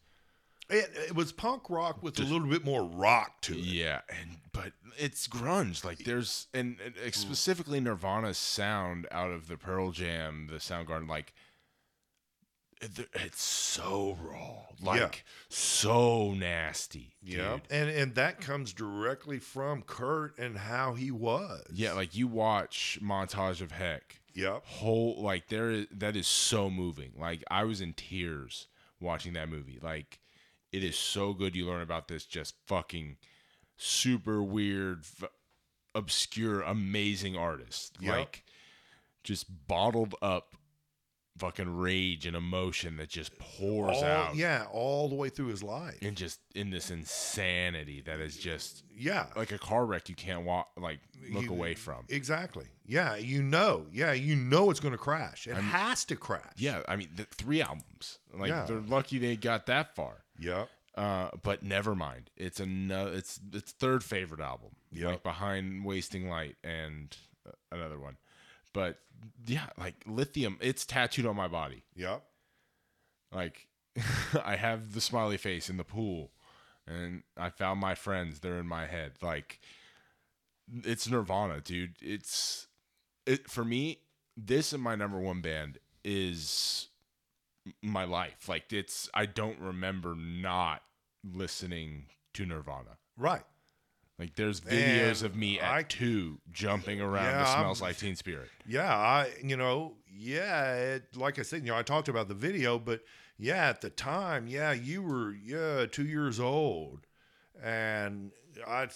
It, 0.71 0.91
it 1.09 1.15
was 1.15 1.33
punk 1.33 1.71
rock 1.71 2.03
with 2.03 2.17
Just- 2.17 2.29
a 2.29 2.33
little 2.33 2.49
bit 2.49 2.65
more 2.65 2.85
rock 2.85 3.41
to 3.43 3.55
it. 3.55 3.61
Yeah, 3.61 4.03
and 4.11 4.37
but 4.53 4.73
it's 4.99 5.27
grunge. 5.27 5.83
Like 5.85 5.99
there's 6.01 6.47
and, 6.53 6.79
and 6.85 6.95
Mm. 6.95 7.15
specifically 7.15 7.81
Nirvana's 7.81 8.37
sound 8.39 9.07
out 9.11 9.31
of 9.31 9.49
the 9.49 9.57
Pearl 9.57 9.93
Jam, 9.93 10.49
the 10.51 10.57
Soundgarden, 10.59 11.09
like 11.09 11.33
it's 12.81 13.43
so 13.43 14.17
raw, 14.23 14.61
like 14.81 15.25
so 15.49 16.33
nasty. 16.33 17.17
Yeah, 17.23 17.59
and 17.71 17.89
and 17.91 18.15
that 18.15 18.41
comes 18.41 18.73
directly 18.73 19.39
from 19.41 19.83
Kurt 19.83 20.39
and 20.39 20.57
how 20.57 20.95
he 20.95 21.11
was. 21.11 21.67
yeah. 21.73 21.95
Like 21.95 22.15
you 22.15 22.29
watch 22.29 22.99
montage 23.03 23.61
of 23.61 23.73
Heck, 23.73 24.21
Yep. 24.39 24.65
whole 24.65 25.21
like 25.21 25.49
there 25.49 25.71
is 25.71 25.87
that 25.91 26.17
is 26.17 26.27
so 26.27 26.71
moving. 26.71 27.13
Like 27.19 27.43
I 27.51 27.65
was 27.65 27.81
in 27.81 27.93
tears 27.95 28.69
watching 29.01 29.33
that 29.35 29.49
movie. 29.49 29.79
Like 29.83 30.21
it 30.73 30.85
is 30.85 30.97
so 30.97 31.33
good. 31.33 31.57
You 31.57 31.67
learn 31.67 31.83
about 31.83 32.09
this 32.09 32.25
just 32.25 32.55
fucking 32.67 33.17
super 33.77 34.43
weird, 34.43 35.01
f- 35.01 35.31
obscure, 35.95 36.61
amazing 36.63 37.37
artist. 37.37 37.97
Yep. 38.01 38.13
Like 38.17 38.45
just 39.25 39.67
bottled 39.67 40.15
up 40.23 40.55
fucking 41.39 41.77
rage 41.77 42.27
and 42.27 42.35
emotion 42.37 42.97
that 42.99 43.09
just 43.09 43.39
pours 43.39 43.97
all, 43.99 44.05
out. 44.05 44.37
Yeah, 44.37 44.67
all 44.73 45.09
the 45.09 45.15
way 45.15 45.29
through 45.29 45.47
his 45.49 45.63
life. 45.63 45.99
And 46.03 46.17
just 46.17 46.41
in 46.55 46.71
this 46.71 46.91
insanity 46.91 48.03
that 48.07 48.21
is 48.21 48.37
just 48.37 48.83
yeah, 48.97 49.27
like 49.37 49.53
a 49.53 49.59
car 49.59 49.87
wreck 49.87 50.09
you 50.09 50.15
can't 50.15 50.45
walk 50.45 50.69
like 50.77 50.99
look 51.31 51.45
You- 51.45 51.51
away 51.53 51.75
from. 51.75 52.05
exactly. 52.09 52.67
Yeah, 52.87 53.17
you 53.17 53.43
know. 53.43 53.87
Yeah, 53.93 54.13
you 54.13 54.35
know 54.37 54.71
it's 54.71 54.81
going 54.81 54.93
to 54.93 54.99
crash. 54.99 55.47
It 55.47 55.55
I'm- 55.55 55.65
has 55.65 56.05
to 56.07 56.17
crash. 56.17 56.53
Yeah, 56.57 56.83
I 56.89 56.97
mean 56.97 57.09
the 57.15 57.25
three 57.25 57.61
albums. 57.63 58.19
Like 58.35 58.49
Yeah. 58.51 58.65
they're 58.65 58.81
lucky 58.81 59.19
they 59.19 59.37
got 59.37 59.67
that 59.67 59.95
far. 59.95 60.25
Yeah. 60.39 60.65
Uh, 60.95 61.31
but 61.45 61.63
never 61.63 61.95
mind. 61.95 62.31
It's 62.37 62.59
another. 62.59 63.13
It's 63.13 63.39
it's 63.53 63.71
third 63.73 64.03
favorite 64.03 64.41
album. 64.41 64.71
Yeah, 64.91 65.09
Like 65.09 65.23
behind 65.23 65.85
Wasting 65.85 66.29
Light 66.29 66.57
and 66.65 67.17
uh, 67.47 67.53
another 67.71 67.99
one. 68.01 68.17
But 68.73 68.99
yeah, 69.47 69.67
like 69.79 69.95
Lithium, 70.07 70.59
it's 70.61 70.85
tattooed 70.85 71.27
on 71.27 71.37
my 71.37 71.49
body. 71.49 71.85
Yep. 71.95 72.23
Like 73.33 73.69
I 74.45 74.57
have 74.57 74.95
the 74.95 75.01
smiley 75.01 75.37
face 75.37 75.69
in 75.69 75.77
the 75.77 75.85
pool, 75.85 76.31
and 76.87 77.23
I 77.37 77.51
found 77.51 77.81
my 77.81 77.95
friends. 77.95 78.41
They're 78.41 78.59
in 78.59 78.67
my 78.69 78.87
head. 78.87 79.13
Like 79.23 79.61
it's 80.85 81.09
Nirvana, 81.09 81.61
dude. 81.61 81.97
It's 82.01 82.67
it 83.27 83.51
for 83.51 83.65
me. 83.65 84.01
This 84.37 84.73
and 84.73 84.83
my 84.83 84.95
number 84.95 85.19
one 85.19 85.41
band 85.41 85.79
is 86.05 86.89
my 87.83 88.05
life. 88.05 88.49
Like 88.49 88.73
it's. 88.73 89.09
I 89.15 89.27
don't 89.27 89.59
remember 89.59 90.15
not 90.15 90.83
listening 91.25 92.07
to 92.35 92.47
Nirvana. 92.47 92.99
Right. 93.17 93.45
Like 94.19 94.35
there's 94.35 94.61
videos 94.61 95.19
And 95.23 95.27
of 95.27 95.37
me 95.37 95.61
at 95.61 95.73
I- 95.73 95.83
two 95.85 96.41
jumping 96.51 97.01
around 97.01 97.25
Yeah, 97.25 97.43
to 97.45 97.49
I'm- 97.51 97.61
smells 97.63 97.81
like 97.83 97.97
Teen 97.99 98.17
Spirit. 98.17 98.51
Yeah, 98.67 98.93
I 98.97 99.33
you 99.43 99.57
know, 99.57 99.97
yeah, 100.13 100.75
it, 100.75 101.17
like 101.17 101.39
I 101.39 101.43
said, 101.43 101.63
you 101.65 101.69
know, 101.71 101.77
I 101.79 101.83
talked 101.83 102.09
about 102.09 102.27
the 102.29 102.35
video, 102.35 102.79
but 102.79 103.03
yeah, 103.39 103.69
at 103.69 103.81
the 103.81 103.91
time, 103.91 104.49
yeah, 104.49 104.73
you 104.73 105.03
were 105.03 105.33
yeah, 105.33 105.87
2 105.87 106.05
years 106.05 106.41
old 106.41 107.07
and 107.63 108.33
I'd 108.67 108.91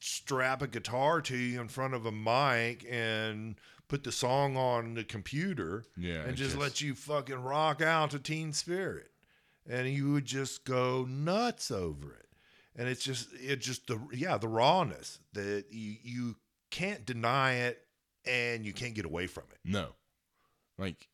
strap 0.00 0.62
a 0.62 0.66
guitar 0.66 1.20
to 1.22 1.36
you 1.36 1.60
in 1.60 1.68
front 1.68 1.94
of 1.94 2.06
a 2.06 2.12
mic 2.12 2.86
and 2.90 3.56
put 3.88 4.04
the 4.04 4.12
song 4.12 4.56
on 4.56 4.94
the 4.94 5.04
computer 5.04 5.84
Yeah, 5.96 6.22
and 6.22 6.36
just, 6.36 6.50
just- 6.52 6.60
let 6.60 6.80
you 6.80 6.94
fucking 6.94 7.42
rock 7.42 7.82
out 7.82 8.10
to 8.12 8.18
Teen 8.18 8.52
Spirit. 8.52 9.10
And 9.68 9.88
you 9.88 10.12
would 10.12 10.24
just 10.26 10.64
go 10.64 11.04
nuts 11.04 11.70
over 11.72 12.12
it. 12.14 12.25
And 12.78 12.88
it's 12.88 13.02
just 13.02 13.28
it 13.34 13.60
just 13.60 13.86
the 13.86 13.98
yeah, 14.12 14.36
the 14.38 14.48
rawness 14.48 15.18
that 15.32 15.64
you 15.70 15.96
you 16.02 16.36
can't 16.70 17.06
deny 17.06 17.52
it 17.54 17.82
and 18.26 18.64
you 18.66 18.72
can't 18.72 18.94
get 18.94 19.04
away 19.06 19.26
from 19.26 19.44
it. 19.50 19.58
No. 19.64 19.88
Like 20.78 21.08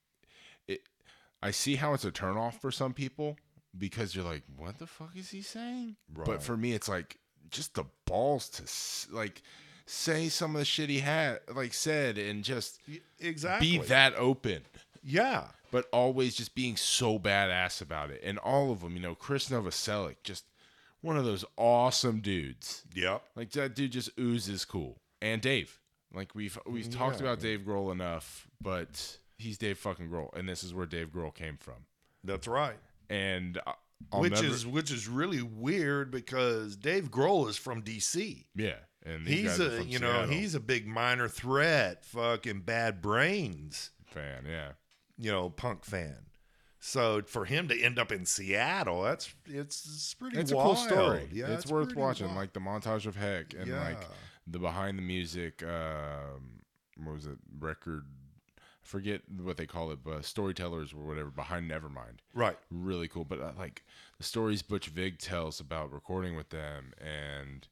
it 0.66 0.80
I 1.43 1.52
see 1.52 1.76
how 1.76 1.94
it's 1.94 2.05
a 2.05 2.10
turnoff 2.10 2.55
for 2.60 2.70
some 2.72 2.93
people 2.93 3.36
because 3.78 4.14
you're 4.14 4.24
like, 4.24 4.43
what 4.56 4.78
the 4.78 4.86
fuck 4.86 5.16
is 5.16 5.30
he 5.30 5.40
saying? 5.43 5.97
Right. 6.12 6.26
But 6.26 6.43
for 6.43 6.56
me 6.56 6.72
it's 6.72 6.89
like 6.89 7.18
just 7.51 7.74
the 7.74 7.84
balls 8.06 8.48
to 8.51 9.14
like 9.14 9.43
say 9.86 10.28
some 10.28 10.55
of 10.56 10.59
the 10.59 10.64
shit 10.64 10.90
he 10.90 10.98
had 11.01 11.40
like 11.55 11.74
said 11.74 12.18
and 12.18 12.43
just 12.43 12.80
Exactly. 13.20 13.78
be 13.78 13.78
that 13.86 14.14
open. 14.16 14.62
Yeah. 15.02 15.44
But 15.70 15.86
always 15.93 16.34
just 16.34 16.55
being 16.55 16.76
so 16.76 17.18
badass 17.18 17.80
about 17.80 18.10
it. 18.10 18.20
And 18.24 18.39
all 18.39 18.72
of 18.72 18.80
them, 18.80 18.94
you 18.94 19.01
know, 19.01 19.14
Chris 19.14 19.48
Novoselic, 19.48 20.16
just 20.22 20.44
one 21.03 21.16
of 21.16 21.24
those 21.24 21.45
awesome 21.57 22.20
dudes. 22.20 22.83
Yep. 22.95 23.23
Like 23.37 23.51
that 23.53 23.74
dude 23.77 23.93
just 23.93 24.11
oozes 24.19 24.65
cool. 24.65 24.99
And 25.20 25.41
Dave. 25.43 25.79
Like 26.15 26.35
we've 26.35 26.59
we've 26.66 26.91
talked 26.91 27.20
about 27.20 27.41
Dave 27.41 27.61
Grohl 27.61 27.91
enough, 27.93 28.47
but 28.61 29.19
he's 29.39 29.57
Dave 29.57 29.79
fucking 29.79 30.09
Grohl, 30.11 30.35
and 30.37 30.47
this 30.49 30.62
is 30.62 30.74
where 30.74 30.85
Dave 30.87 31.09
Grohl 31.09 31.35
came 31.35 31.57
from. 31.57 31.87
That's 32.23 32.47
right. 32.47 32.77
And 33.09 33.59
I'll 34.12 34.20
which 34.20 34.33
never- 34.33 34.47
is 34.47 34.66
which 34.66 34.91
is 34.91 35.09
really 35.09 35.41
weird 35.43 36.11
because 36.11 36.77
Dave 36.77 37.11
Grohl 37.11 37.49
is 37.49 37.57
from 37.57 37.83
DC. 37.83 38.45
yeah, 38.55 38.74
and 39.07 39.27
He's 39.27 39.59
a 39.59 39.83
you 39.85 39.99
know, 40.01 40.27
he's 40.27 40.55
a 40.55 40.61
big 40.61 40.87
minor 40.87 41.29
threat, 41.29 42.05
fucking 42.05 42.61
bad 42.61 43.01
brains, 43.01 43.91
fan. 44.05 44.45
Yeah, 44.47 44.73
you 45.16 45.31
know, 45.31 45.49
punk 45.49 45.85
fan. 45.85 46.27
So 46.85 47.23
for 47.25 47.45
him 47.45 47.69
to 47.69 47.81
end 47.81 48.01
up 48.01 48.11
in 48.11 48.27
Seattle, 48.27 49.03
that's 49.05 49.33
it's, 49.47 49.87
it's 49.87 50.15
pretty 50.15 50.37
it's 50.37 50.51
a 50.51 50.57
wild. 50.57 50.77
cool 50.77 50.85
story. 50.85 51.29
Yeah, 51.33 51.47
it's, 51.47 51.69
worth 51.69 51.95
watching. 51.95 52.27
wild. 52.27 52.39
Like 52.39 52.53
the 52.55 52.61
montage 52.61 53.07
of 53.07 53.15
Heck 53.15 53.55
and 53.55 53.71
like 53.71 54.05
the 54.49 54.59
behind 54.59 54.99
the 54.99 55.03
music. 55.03 55.63
Um, 55.63 56.63
what 57.05 57.15
was 57.15 57.27
it? 57.27 57.39
Record. 57.61 58.05
forget 58.83 59.21
what 59.41 59.59
they 59.59 59.65
call 59.67 59.93
it, 59.93 60.01
but 60.03 60.25
storytellers 60.25 60.93
or 60.93 61.07
whatever 61.07 61.31
behind 61.31 61.71
Nevermind. 61.71 62.19
Right. 62.35 62.59
Really 62.69 63.07
cool. 63.07 63.25
But 63.25 63.41
uh, 63.41 63.53
like 63.57 63.85
the 64.19 64.25
stories 64.25 64.63
Butch 64.63 64.89
Vig 64.89 65.19
tells 65.19 65.61
about 65.61 65.93
recording 65.93 66.35
with 66.35 66.49
them 66.51 66.95
and 67.01 67.69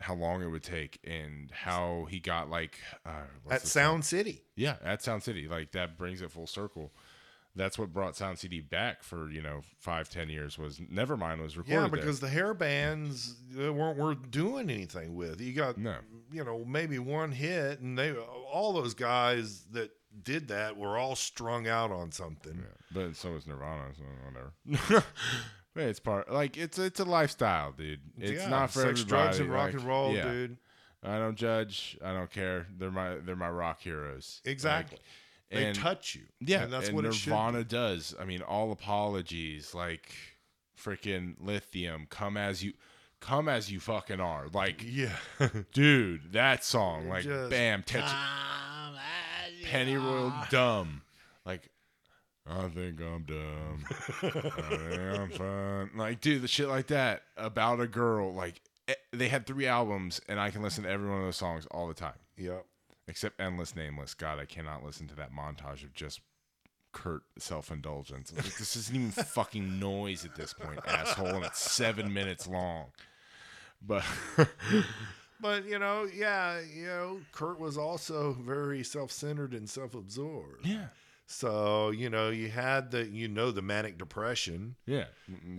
how 0.00 0.14
long 0.14 0.42
it 0.42 0.46
would 0.46 0.62
take 0.62 0.98
and 1.04 1.50
how 1.52 2.06
he 2.08 2.20
got 2.20 2.48
like 2.48 2.78
uh, 3.04 3.24
At 3.50 3.66
Sound 3.66 4.02
City. 4.06 4.40
yeah, 4.56 4.76
at 4.82 5.02
Sound 5.02 5.22
City. 5.22 5.46
Like 5.46 5.72
that 5.72 5.98
brings 5.98 6.22
it 6.22 6.30
full 6.30 6.46
circle. 6.46 6.90
That's 7.56 7.78
what 7.78 7.92
brought 7.92 8.16
Sound 8.16 8.38
City 8.38 8.60
back 8.60 9.02
for 9.04 9.30
you 9.30 9.40
know 9.40 9.62
five, 9.78 10.08
ten 10.08 10.28
years. 10.28 10.58
Was 10.58 10.78
Nevermind 10.78 11.40
was 11.40 11.56
recorded. 11.56 11.74
Yeah, 11.74 11.80
there. 11.88 11.90
because 11.90 12.20
the 12.20 12.28
hair 12.28 12.52
bands 12.54 13.36
weren't 13.56 13.96
worth 13.98 14.30
doing 14.30 14.70
anything 14.70 15.14
with. 15.14 15.40
You 15.40 15.52
got, 15.52 15.78
No. 15.78 15.96
you 16.32 16.42
know, 16.44 16.64
maybe 16.64 16.98
one 16.98 17.30
hit, 17.32 17.80
and 17.80 17.96
they 17.96 18.12
all 18.12 18.72
those 18.72 18.94
guys 18.94 19.64
that 19.72 19.90
did 20.22 20.48
that 20.48 20.76
were 20.76 20.96
all 20.98 21.14
strung 21.16 21.68
out 21.68 21.90
on 21.92 22.10
something. 22.12 22.64
but 22.92 23.14
so 23.16 23.34
is 23.36 23.46
Nirvana. 23.46 23.92
So 23.96 24.04
whatever. 24.24 25.04
But 25.74 25.84
it's 25.84 26.00
part 26.00 26.32
like 26.32 26.56
it's 26.56 26.78
it's 26.78 26.98
a 27.00 27.04
lifestyle, 27.04 27.70
dude. 27.72 28.00
It's 28.18 28.42
Yeah, 28.42 28.48
not 28.48 28.70
for 28.70 28.80
sex, 28.80 29.00
everybody. 29.02 29.06
drugs, 29.08 29.38
and 29.40 29.52
rock 29.52 29.64
like, 29.66 29.74
and 29.74 29.82
roll, 29.84 30.12
yeah. 30.14 30.30
dude. 30.30 30.56
I 31.04 31.18
don't 31.18 31.36
judge. 31.36 31.98
I 32.02 32.12
don't 32.14 32.30
care. 32.30 32.66
They're 32.78 32.90
my 32.90 33.16
they're 33.18 33.36
my 33.36 33.50
rock 33.50 33.80
heroes. 33.80 34.40
Exactly. 34.44 34.96
Like, 34.96 35.04
they 35.54 35.66
and- 35.66 35.76
touch 35.76 36.14
you. 36.14 36.22
Yeah, 36.40 36.64
and 36.64 36.72
that's 36.72 36.88
and 36.88 36.96
what 36.96 37.04
it. 37.04 37.08
Nirvana 37.08 37.64
does. 37.64 38.14
I 38.20 38.24
mean, 38.24 38.42
all 38.42 38.72
apologies, 38.72 39.74
like 39.74 40.12
freaking 40.80 41.34
lithium, 41.40 42.06
come 42.10 42.36
as 42.36 42.62
you, 42.62 42.72
come 43.20 43.48
as 43.48 43.70
you 43.70 43.80
fucking 43.80 44.20
are. 44.20 44.46
Like. 44.52 44.82
Yeah. 44.86 45.16
dude, 45.72 46.32
that 46.32 46.64
song, 46.64 47.08
like, 47.08 47.24
Just 47.24 47.50
bam, 47.50 47.82
touch, 47.82 48.10
Penny 49.64 49.96
Royal, 49.96 50.32
dumb. 50.50 51.02
Like, 51.46 51.70
I 52.46 52.68
think 52.68 53.00
I'm 53.00 53.22
dumb. 53.22 53.84
I 54.22 54.30
think 54.30 55.00
I'm 55.20 55.30
fun. 55.30 55.90
Like, 55.96 56.20
dude, 56.20 56.42
the 56.42 56.48
shit 56.48 56.68
like 56.68 56.88
that 56.88 57.22
about 57.36 57.80
a 57.80 57.86
girl. 57.86 58.34
Like, 58.34 58.60
eh, 58.88 58.94
they 59.12 59.28
had 59.28 59.46
three 59.46 59.66
albums, 59.66 60.20
and 60.28 60.38
I 60.38 60.50
can 60.50 60.62
listen 60.62 60.84
to 60.84 60.90
every 60.90 61.08
one 61.08 61.18
of 61.18 61.24
those 61.24 61.36
songs 61.36 61.66
all 61.70 61.88
the 61.88 61.94
time 61.94 62.12
Yep. 62.36 62.66
Except 63.08 63.40
endless 63.40 63.74
nameless. 63.76 64.14
God 64.14 64.38
i 64.38 64.44
cannot 64.44 64.84
listen 64.84 65.06
to 65.08 65.14
that 65.16 65.30
montage 65.32 65.84
of 65.84 65.92
just 65.92 66.20
kurt 66.92 67.22
self-indulgence. 67.38 68.32
Like, 68.34 68.56
this 68.56 68.76
isn't 68.76 68.94
even 68.94 69.10
fucking 69.24 69.78
noise 69.78 70.24
at 70.24 70.36
this 70.36 70.52
point 70.52 70.80
asshole 70.86 71.28
and 71.28 71.44
it's 71.44 71.58
seven 71.72 72.12
minutes 72.12 72.46
long. 72.46 72.86
But 73.82 74.04
But 75.40 75.66
you 75.66 75.78
know, 75.78 76.08
yeah, 76.12 76.60
you 76.74 76.86
know, 76.86 77.20
Kurt 77.32 77.60
was 77.60 77.76
also 77.76 78.32
very 78.40 78.82
self-centered 78.82 79.52
and 79.52 79.68
self-absorbed. 79.68 80.64
yeah. 80.64 80.86
So 81.26 81.90
you 81.90 82.08
know, 82.08 82.30
you 82.30 82.48
had 82.48 82.90
the 82.90 83.06
you 83.06 83.28
know 83.28 83.50
the 83.50 83.60
manic 83.62 83.98
depression. 83.98 84.76
Yeah. 84.86 85.04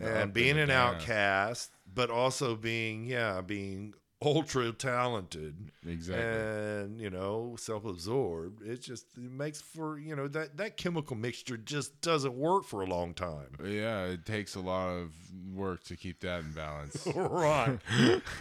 And 0.01 0.33
being 0.33 0.57
an 0.57 0.71
outcast, 0.71 1.71
but 1.91 2.09
also 2.09 2.55
being 2.55 3.05
yeah 3.05 3.41
being 3.41 3.93
ultra 4.25 4.71
talented 4.71 5.55
exactly 5.87 6.25
and 6.25 6.99
you 6.99 7.09
know 7.09 7.55
self-absorbed. 7.57 8.61
It 8.67 8.81
just 8.81 9.05
it 9.15 9.31
makes 9.31 9.61
for 9.61 9.99
you 9.99 10.15
know 10.15 10.27
that 10.29 10.57
that 10.57 10.77
chemical 10.77 11.15
mixture 11.15 11.57
just 11.57 12.01
doesn't 12.01 12.33
work 12.33 12.65
for 12.65 12.81
a 12.81 12.85
long 12.85 13.13
time. 13.13 13.55
yeah 13.63 14.05
it 14.05 14.25
takes 14.25 14.55
a 14.55 14.59
lot 14.59 14.89
of 14.89 15.11
work 15.53 15.83
to 15.85 15.95
keep 15.95 16.21
that 16.21 16.41
in 16.41 16.51
balance 16.51 17.07
right. 17.15 17.79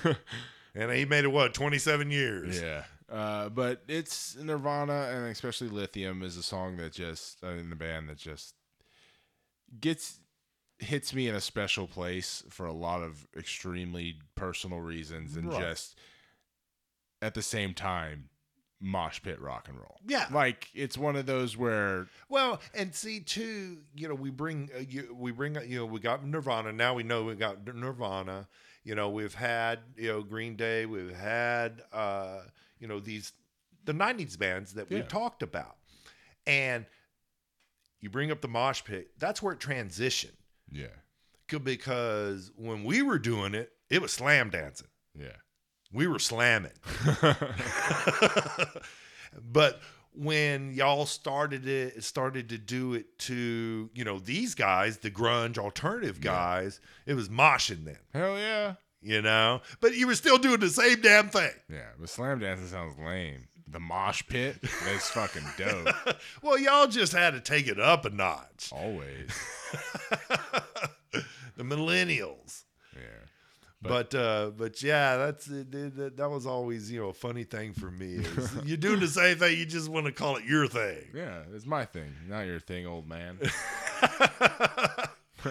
and 0.74 0.92
he 0.92 1.04
made 1.04 1.24
it 1.24 1.32
what 1.32 1.54
twenty 1.54 1.78
seven 1.78 2.10
years. 2.10 2.60
Yeah. 2.60 2.84
Uh, 3.10 3.50
but 3.50 3.82
it's 3.86 4.34
Nirvana 4.36 5.10
and 5.12 5.26
especially 5.26 5.68
Lithium 5.68 6.22
is 6.22 6.38
a 6.38 6.42
song 6.42 6.78
that 6.78 6.92
just 6.92 7.44
uh, 7.44 7.48
in 7.48 7.68
the 7.68 7.76
band 7.76 8.08
that 8.08 8.16
just 8.16 8.54
gets 9.78 10.18
hits 10.78 11.14
me 11.14 11.28
in 11.28 11.34
a 11.34 11.40
special 11.40 11.86
place 11.86 12.42
for 12.50 12.66
a 12.66 12.72
lot 12.72 13.02
of 13.02 13.26
extremely 13.36 14.16
personal 14.34 14.80
reasons 14.80 15.36
and 15.36 15.48
Right. 15.50 15.60
just 15.60 15.98
at 17.22 17.34
the 17.34 17.42
same 17.42 17.74
time 17.74 18.28
mosh 18.80 19.22
pit 19.22 19.40
rock 19.40 19.66
and 19.68 19.78
roll. 19.78 19.98
Yeah. 20.06 20.26
Like 20.30 20.68
it's 20.74 20.98
one 20.98 21.16
of 21.16 21.24
those 21.26 21.56
where 21.56 22.06
Well, 22.28 22.60
and 22.74 22.94
see 22.94 23.20
too, 23.20 23.78
you 23.94 24.08
know, 24.08 24.14
we 24.14 24.30
bring 24.30 24.68
uh, 24.76 24.80
you, 24.80 25.14
we 25.18 25.30
bring 25.32 25.56
you 25.66 25.78
know 25.78 25.86
we 25.86 26.00
got 26.00 26.24
Nirvana. 26.26 26.72
Now 26.72 26.92
we 26.94 27.02
know 27.02 27.24
we 27.24 27.34
got 27.34 27.64
Nirvana. 27.66 28.46
You 28.82 28.94
know, 28.94 29.08
we've 29.08 29.32
had 29.34 29.78
you 29.96 30.08
know 30.08 30.22
Green 30.22 30.56
Day. 30.56 30.84
We've 30.84 31.14
had 31.16 31.82
uh, 31.92 32.40
you 32.78 32.86
know 32.88 33.00
these 33.00 33.32
the 33.86 33.94
'90s 33.94 34.36
bands 34.38 34.74
that 34.74 34.90
Yeah. 34.90 34.98
we've 34.98 35.08
talked 35.08 35.42
about, 35.42 35.76
and 36.46 36.84
you 38.00 38.10
bring 38.10 38.30
up 38.30 38.42
the 38.42 38.48
mosh 38.48 38.84
pit. 38.84 39.12
That's 39.18 39.40
where 39.40 39.54
it 39.54 39.60
transitioned 39.60 40.36
yeah. 40.74 41.58
Because 41.62 42.50
when 42.56 42.84
we 42.84 43.00
were 43.00 43.18
doing 43.18 43.54
it, 43.54 43.72
it 43.88 44.02
was 44.02 44.12
slam 44.12 44.50
dancing. 44.50 44.88
Yeah. 45.16 45.36
We 45.92 46.08
were 46.08 46.18
slamming. 46.18 46.72
but 49.52 49.80
when 50.16 50.72
y'all 50.72 51.06
started 51.06 51.66
it 51.66 52.02
started 52.04 52.48
to 52.48 52.56
do 52.58 52.94
it 52.94 53.18
to 53.18 53.90
you 53.94 54.04
know 54.04 54.18
these 54.20 54.54
guys 54.54 54.98
the 54.98 55.10
grunge 55.10 55.58
alternative 55.58 56.20
guys 56.20 56.80
it 57.04 57.14
was 57.14 57.28
moshing 57.28 57.84
then 57.84 57.98
Hell 58.12 58.38
yeah. 58.38 58.74
you 59.02 59.20
know 59.20 59.60
but 59.80 59.96
you 59.96 60.06
were 60.06 60.14
still 60.14 60.38
doing 60.38 60.60
the 60.60 60.70
same 60.70 61.00
damn 61.00 61.28
thing 61.28 61.50
Yeah. 61.68 61.88
But 61.98 62.08
slam 62.08 62.38
dancing 62.38 62.68
sounds 62.68 62.96
lame. 62.98 63.48
The 63.66 63.80
mosh 63.80 64.22
pit, 64.28 64.58
that's 64.84 65.10
fucking 65.10 65.42
dope. 65.56 65.88
well 66.42 66.58
y'all 66.58 66.86
just 66.86 67.12
had 67.12 67.32
to 67.32 67.40
take 67.40 67.66
it 67.66 67.80
up 67.80 68.04
a 68.04 68.10
notch 68.10 68.70
Always. 68.72 69.30
The 71.68 71.74
millennials 71.76 72.62
Yeah. 72.94 73.00
but 73.82 74.14
uh 74.14 74.50
but 74.56 74.82
yeah 74.82 75.16
that's 75.16 75.48
it, 75.48 75.74
it- 75.74 75.96
that, 75.96 76.16
that 76.16 76.30
was 76.30 76.46
always 76.46 76.90
you 76.90 77.00
know 77.00 77.08
a 77.08 77.12
funny 77.14 77.44
thing 77.44 77.72
for 77.72 77.90
me 77.90 78.14
is 78.14 78.56
you're 78.64 78.76
doing 78.76 79.00
the 79.00 79.08
same 79.08 79.36
thing 79.38 79.58
you 79.58 79.66
just 79.66 79.88
want 79.88 80.06
to 80.06 80.12
call 80.12 80.36
it 80.36 80.44
your 80.44 80.66
thing 80.66 81.04
Yeah, 81.14 81.42
it's 81.54 81.66
my 81.66 81.84
thing, 81.84 82.12
not 82.28 82.42
your 82.46 82.60
thing, 82.60 82.86
old 82.86 83.08
man. 83.08 83.38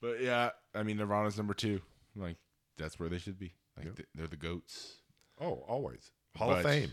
but 0.00 0.20
yeah, 0.20 0.50
I 0.74 0.82
mean 0.82 0.96
Nirvana's 0.96 1.36
number 1.36 1.54
two. 1.54 1.80
Like 2.16 2.36
that's 2.78 2.98
where 2.98 3.08
they 3.08 3.18
should 3.18 3.38
be. 3.38 3.54
Like 3.76 3.94
th- 3.96 4.08
they're 4.14 4.26
the 4.26 4.36
goats. 4.36 4.96
oh 5.40 5.64
always 5.68 6.10
hall 6.36 6.52
of 6.52 6.62
fame 6.62 6.90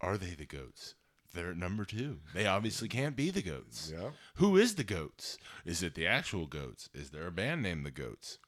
Are 0.00 0.16
they 0.16 0.34
the 0.34 0.46
goats? 0.46 0.94
They're 1.34 1.50
at 1.50 1.56
number 1.56 1.84
two. 1.84 2.18
They 2.34 2.46
obviously 2.46 2.88
can't 2.88 3.16
be 3.16 3.30
the 3.30 3.42
goats. 3.42 3.92
yeah 3.94 4.10
Who 4.36 4.56
is 4.56 4.74
the 4.74 4.84
goats? 4.84 5.38
Is 5.64 5.82
it 5.82 5.94
the 5.94 6.06
actual 6.06 6.46
goats? 6.46 6.88
Is 6.94 7.10
there 7.10 7.26
a 7.26 7.30
band 7.32 7.62
named 7.62 7.86
the 7.86 7.90
goats? 7.90 8.38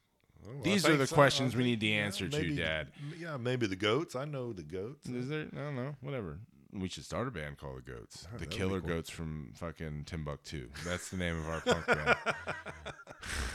Oh, 0.45 0.51
well, 0.53 0.63
These 0.63 0.85
are 0.87 0.95
the 0.95 1.07
so. 1.07 1.15
questions 1.15 1.55
I 1.55 1.57
we 1.57 1.63
need 1.63 1.79
the 1.79 1.87
yeah, 1.87 2.03
answer 2.03 2.27
to, 2.29 2.55
Dad. 2.55 2.89
Yeah, 3.19 3.37
maybe 3.37 3.65
the 3.65 3.75
goats. 3.75 4.15
I 4.15 4.25
know 4.25 4.53
the 4.53 4.61
goats. 4.61 5.07
Is 5.09 5.27
there? 5.29 5.47
I 5.53 5.57
don't 5.57 5.75
know. 5.75 5.95
Whatever. 6.01 6.37
We 6.71 6.89
should 6.89 7.05
start 7.05 7.27
a 7.27 7.31
band 7.31 7.57
called 7.57 7.77
the 7.85 7.91
Goats. 7.91 8.27
the 8.37 8.45
Killer 8.45 8.81
cool. 8.81 8.89
Goats 8.89 9.09
from 9.09 9.51
fucking 9.55 10.03
Timbuktu. 10.05 10.67
That's 10.85 11.09
the 11.09 11.15
name 11.15 11.39
of 11.39 11.47
our 11.47 11.61
punk 11.61 11.87
band. 11.87 12.17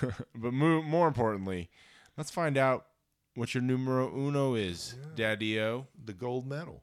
but 0.35 0.52
mo- 0.55 0.81
more 0.82 1.07
importantly, 1.07 1.69
let's 2.16 2.31
find 2.31 2.57
out 2.57 2.86
what 3.35 3.55
your 3.55 3.62
numero 3.62 4.11
uno 4.11 4.55
is, 4.55 4.94
Daddy-O. 5.16 5.86
The 6.02 6.15
gold 6.15 6.47
medal. 6.47 6.82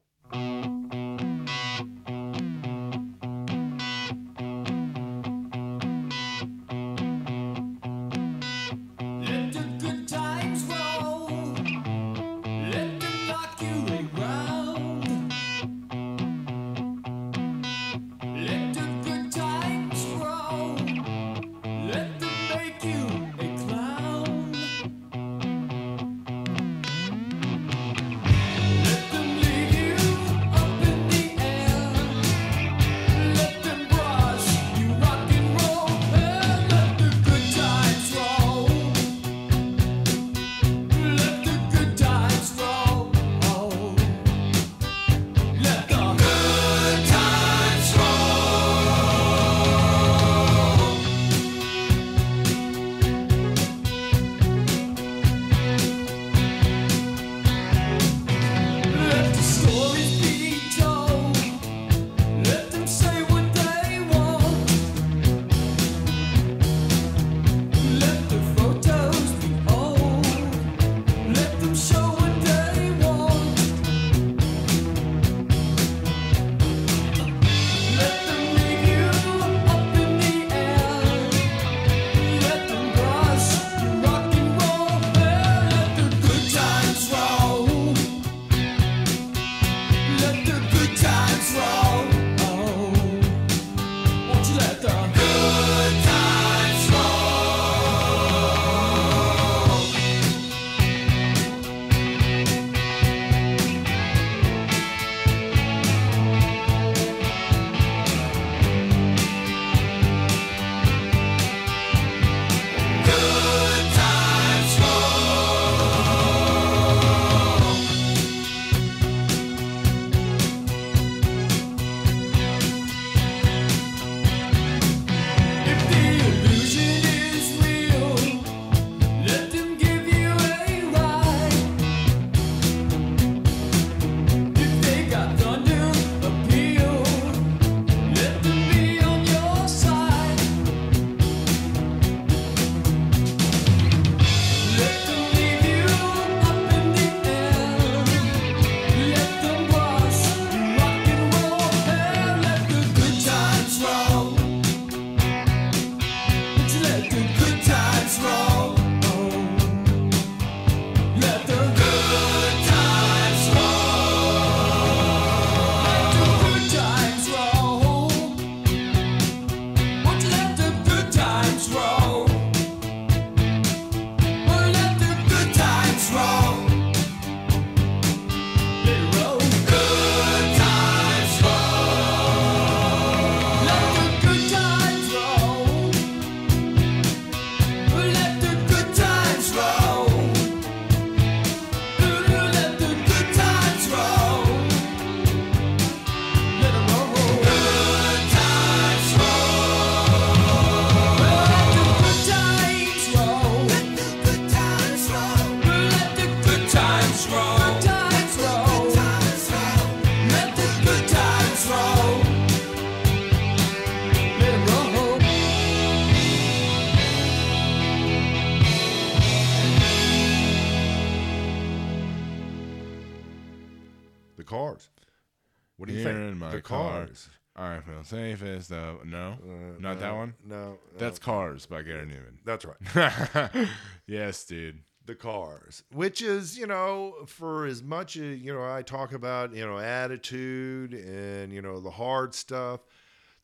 The 226.57 226.67
car. 226.69 227.05
Cars. 227.05 227.29
I 227.55 227.79
feel 227.79 228.03
safest 228.03 228.69
though. 228.69 228.99
No, 229.03 229.37
Uh, 229.43 229.79
not 229.79 229.99
that 229.99 230.13
one. 230.15 230.35
No, 230.45 230.77
That's 230.97 231.19
no. 231.19 231.25
Cars 231.25 231.65
by 231.65 231.81
Gary 231.81 232.05
Numan. 232.05 232.37
that's 232.45 232.65
right. 232.65 233.67
yes, 234.07 234.45
dude. 234.45 234.83
the 235.05 235.15
cars, 235.15 235.83
which 235.93 236.21
is, 236.21 236.57
you 236.57 236.67
know, 236.67 237.15
for 237.27 237.65
as 237.65 237.81
much 237.81 238.15
as, 238.17 238.37
you 238.39 238.53
know, 238.53 238.63
I 238.63 238.81
talk 238.83 239.11
about, 239.13 239.53
you 239.55 239.65
know, 239.65 239.79
attitude 239.79 240.93
and, 240.93 241.51
you 241.53 241.61
know, 241.61 241.79
the 241.79 241.89
hard 241.91 242.35
stuff, 242.35 242.81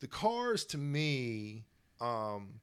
the 0.00 0.06
cars 0.06 0.64
to 0.66 0.78
me, 0.78 1.64
um, 2.00 2.60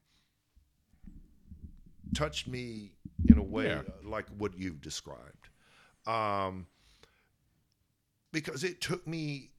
touched 2.14 2.46
me 2.46 2.92
in 3.28 3.38
a 3.38 3.42
way 3.42 3.66
Yeah. 3.66 3.82
like 4.04 4.26
what 4.36 4.56
you've 4.58 4.80
described. 4.80 5.48
Um, 6.06 6.66
because 8.32 8.64
it 8.64 8.80
took 8.80 9.06
me, 9.06 9.50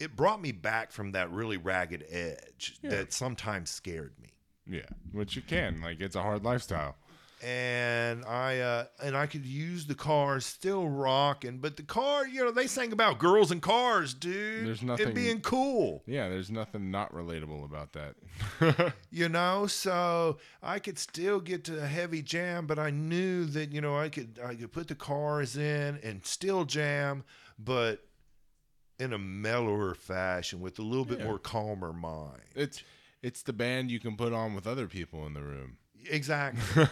it 0.00 0.14
brought 0.16 0.40
me 0.40 0.52
back 0.52 0.92
from 0.92 1.12
that 1.12 1.30
really 1.30 1.56
ragged 1.56 2.04
edge 2.10 2.78
Yeah. 2.82 2.90
that 2.90 3.12
sometimes 3.12 3.70
scared 3.70 4.12
me. 4.20 4.28
Yeah, 4.66 4.86
which 5.12 5.34
you 5.36 5.42
can. 5.42 5.80
Like 5.80 6.00
it's 6.00 6.16
a 6.16 6.22
hard 6.22 6.44
lifestyle. 6.44 6.96
and 7.42 8.24
I 8.24 8.58
uh, 8.58 8.84
and 9.02 9.16
I 9.16 9.26
could 9.26 9.46
use 9.46 9.86
the 9.86 9.94
cars 9.94 10.44
still 10.44 10.88
rocking, 10.88 11.58
but 11.58 11.76
the 11.76 11.84
car, 11.84 12.26
you 12.26 12.44
know, 12.44 12.50
they 12.50 12.66
sang 12.66 12.92
about 12.92 13.18
girls 13.18 13.50
and 13.52 13.62
cars, 13.62 14.12
dude. 14.12 14.66
There's 14.66 14.82
nothing 14.82 15.08
It 15.08 15.14
being 15.14 15.40
cool, 15.40 16.02
Yeah, 16.06 16.28
there's 16.28 16.50
nothing 16.50 16.90
not 16.90 17.12
relatable 17.14 17.64
about 17.64 17.92
that. 17.92 18.92
you 19.10 19.28
know. 19.28 19.66
So 19.68 20.38
I 20.62 20.80
could 20.80 20.98
still 20.98 21.40
get 21.40 21.64
to 21.64 21.82
a 21.82 21.86
heavy 21.86 22.22
jam, 22.22 22.66
but 22.66 22.78
I 22.78 22.90
knew 22.90 23.44
that 23.46 23.72
you 23.72 23.80
know 23.80 23.96
I 23.96 24.08
could 24.08 24.38
I 24.44 24.54
could 24.54 24.72
put 24.72 24.88
the 24.88 24.94
cars 24.96 25.56
in 25.56 25.98
and 26.02 26.26
still 26.26 26.64
jam, 26.64 27.22
but 27.58 28.04
in 28.98 29.12
a 29.12 29.18
mellower 29.18 29.94
fashion 29.94 30.60
with 30.60 30.78
a 30.78 30.82
little 30.82 31.04
bit 31.04 31.18
Yeah. 31.20 31.24
more 31.26 31.38
calmer 31.38 31.92
mind. 31.92 32.42
it's 32.54 32.82
it's 33.22 33.42
the 33.42 33.52
band 33.52 33.90
you 33.90 33.98
can 34.00 34.16
put 34.16 34.32
on 34.32 34.54
with 34.54 34.66
other 34.66 34.86
people 34.86 35.26
in 35.26 35.34
the 35.34 35.42
room. 35.42 35.76
Exactly. 36.10 36.86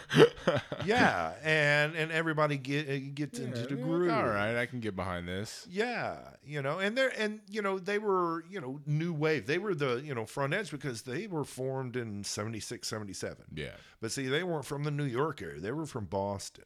yeah, 0.85 1.33
and 1.43 1.95
and 1.95 2.11
everybody 2.11 2.57
get 2.57 2.89
uh, 2.89 2.97
gets 3.13 3.39
into 3.39 3.65
the 3.65 3.75
Yeah, 3.75 3.81
groove. 3.83 4.11
All 4.11 4.27
right, 4.27 4.55
I 4.57 4.65
can 4.65 4.79
get 4.79 4.95
behind 4.95 5.27
this. 5.27 5.65
Yeah, 5.69 6.17
you 6.45 6.61
know, 6.61 6.79
and 6.79 6.97
they're 6.97 7.13
and 7.17 7.39
you 7.49 7.61
know 7.61 7.79
they 7.79 7.97
were 7.99 8.43
you 8.49 8.59
know 8.61 8.79
new 8.85 9.13
wave. 9.13 9.47
They 9.47 9.57
were 9.57 9.73
the 9.73 10.01
you 10.03 10.13
know 10.13 10.25
front 10.25 10.53
edge 10.53 10.69
because 10.71 11.03
they 11.03 11.27
were 11.27 11.45
formed 11.45 11.95
in 11.95 12.23
76, 12.23 12.87
77. 12.87 13.37
Yeah. 13.55 13.69
But 14.01 14.11
see, 14.11 14.27
they 14.27 14.43
weren't 14.43 14.65
from 14.65 14.83
the 14.83 14.91
New 14.91 15.05
York 15.05 15.41
area. 15.41 15.59
They 15.61 15.71
were 15.71 15.85
from 15.85 16.05
Boston. 16.05 16.65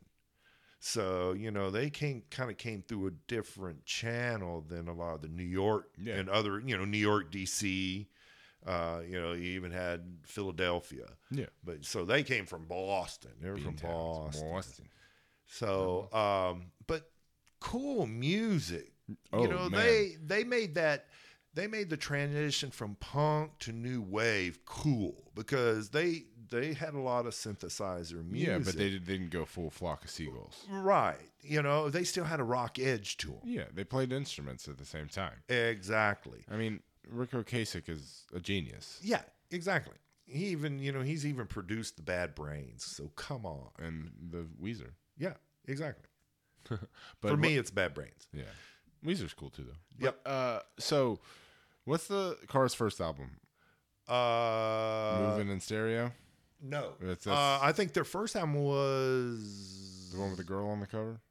So 0.83 1.33
you 1.33 1.51
know 1.51 1.69
they 1.69 1.91
came 1.91 2.23
kind 2.31 2.49
of 2.49 2.57
came 2.57 2.81
through 2.87 3.05
a 3.07 3.11
different 3.27 3.85
channel 3.85 4.65
than 4.67 4.87
a 4.87 4.93
lot 4.93 5.13
of 5.13 5.21
the 5.21 5.27
New 5.27 5.43
York 5.43 5.89
Yeah. 6.01 6.15
and 6.15 6.27
other 6.27 6.59
you 6.59 6.75
know 6.75 6.85
New 6.85 6.97
York, 6.97 7.31
D.C. 7.31 8.07
Uh, 8.65 9.01
you 9.07 9.19
know, 9.19 9.31
you 9.33 9.51
even 9.53 9.71
had 9.71 10.01
Philadelphia. 10.23 11.05
Yeah. 11.31 11.45
But 11.63 11.83
so 11.85 12.03
they 12.05 12.21
came 12.23 12.45
from 12.45 12.65
Boston. 12.65 13.31
They 13.41 13.49
were 13.49 13.57
from 13.57 13.75
Beantowns, 13.75 14.23
Boston. 14.33 14.49
Boston. 14.51 14.85
So, 15.47 16.09
um, 16.13 16.71
but 16.87 17.09
cool 17.59 18.05
music. 18.07 18.91
Oh, 19.33 19.41
you 19.43 19.49
know, 19.49 19.69
man. 19.69 19.71
they 19.71 20.15
they 20.23 20.43
made 20.43 20.75
that 20.75 21.05
they 21.53 21.68
made 21.68 21.90
the 21.90 21.98
transition 21.98 22.72
from 22.72 22.95
punk 22.95 23.52
to 23.60 23.72
new 23.72 24.02
wave 24.02 24.60
cool 24.65 25.32
because 25.36 25.90
they 25.90 26.23
they 26.49 26.73
had 26.73 26.94
a 26.94 26.99
lot 26.99 27.26
of 27.26 27.34
synthesizer 27.34 28.26
music. 28.26 28.48
Yeah, 28.49 28.57
but 28.60 28.76
they 28.76 28.90
did- 28.90 29.06
didn't 29.06 29.30
go 29.30 29.45
full 29.45 29.69
flock 29.69 30.03
of 30.03 30.10
seagulls. 30.10 30.65
right. 30.69 31.15
You 31.44 31.61
know, 31.61 31.90
they 31.90 32.03
still 32.03 32.26
had 32.26 32.40
a 32.40 32.44
rock 32.44 32.78
edge 32.78 33.18
to 33.18 33.28
them. 33.28 33.40
Yeah, 33.45 33.64
they 33.73 33.84
played 33.86 34.11
instruments 34.11 34.68
at 34.68 34.78
the 34.78 34.86
same 34.86 35.07
time. 35.07 35.44
Exactly. 35.49 36.44
I 36.52 36.56
mean, 36.57 36.82
Ric 37.10 37.32
Ocasek 37.32 37.90
is 37.90 38.26
a 38.34 38.40
genius, 38.40 38.99
Yeah, 39.02 39.22
exactly. 39.49 39.95
He 40.26 40.45
even, 40.48 40.80
you 40.80 40.91
know, 40.91 41.02
he's 41.02 41.26
even 41.26 41.48
produced 41.48 41.95
the 41.98 42.03
Bad 42.03 42.36
Brains. 42.36 42.86
So 42.86 43.07
come 43.15 43.45
on. 43.45 43.69
and 43.80 44.11
the 44.30 44.45
Weezer. 44.61 44.91
Yeah, 45.18 45.34
exactly. 45.68 46.07
But 47.22 47.30
For 47.32 47.38
me, 47.38 47.57
it's 47.57 47.72
Bad 47.72 47.94
Brains. 47.94 48.28
yeah, 48.34 48.44
Weezer's 49.06 49.34
cool 49.34 49.49
too, 49.49 49.64
though. 49.64 50.06
Yep. 50.06 50.19
But, 50.23 50.30
uh, 50.30 50.60
so 50.80 51.19
what's 51.86 52.07
the 52.07 52.38
Cars' 52.48 52.73
first 52.73 52.99
album? 53.02 53.32
Uh, 54.07 55.18
Moving 55.32 55.49
in 55.49 55.60
stereo. 55.60 56.11
No, 56.61 56.94
That's- 56.99 57.26
uh, 57.26 57.60
I 57.61 57.72
think 57.72 57.94
their 57.94 58.03
first 58.03 58.36
album 58.36 58.53
was 58.56 60.11
The 60.14 60.19
one 60.19 60.30
with 60.30 60.38
the 60.38 60.44
girl 60.44 60.69
on 60.69 60.80
the 60.80 60.88
cover. 60.88 61.22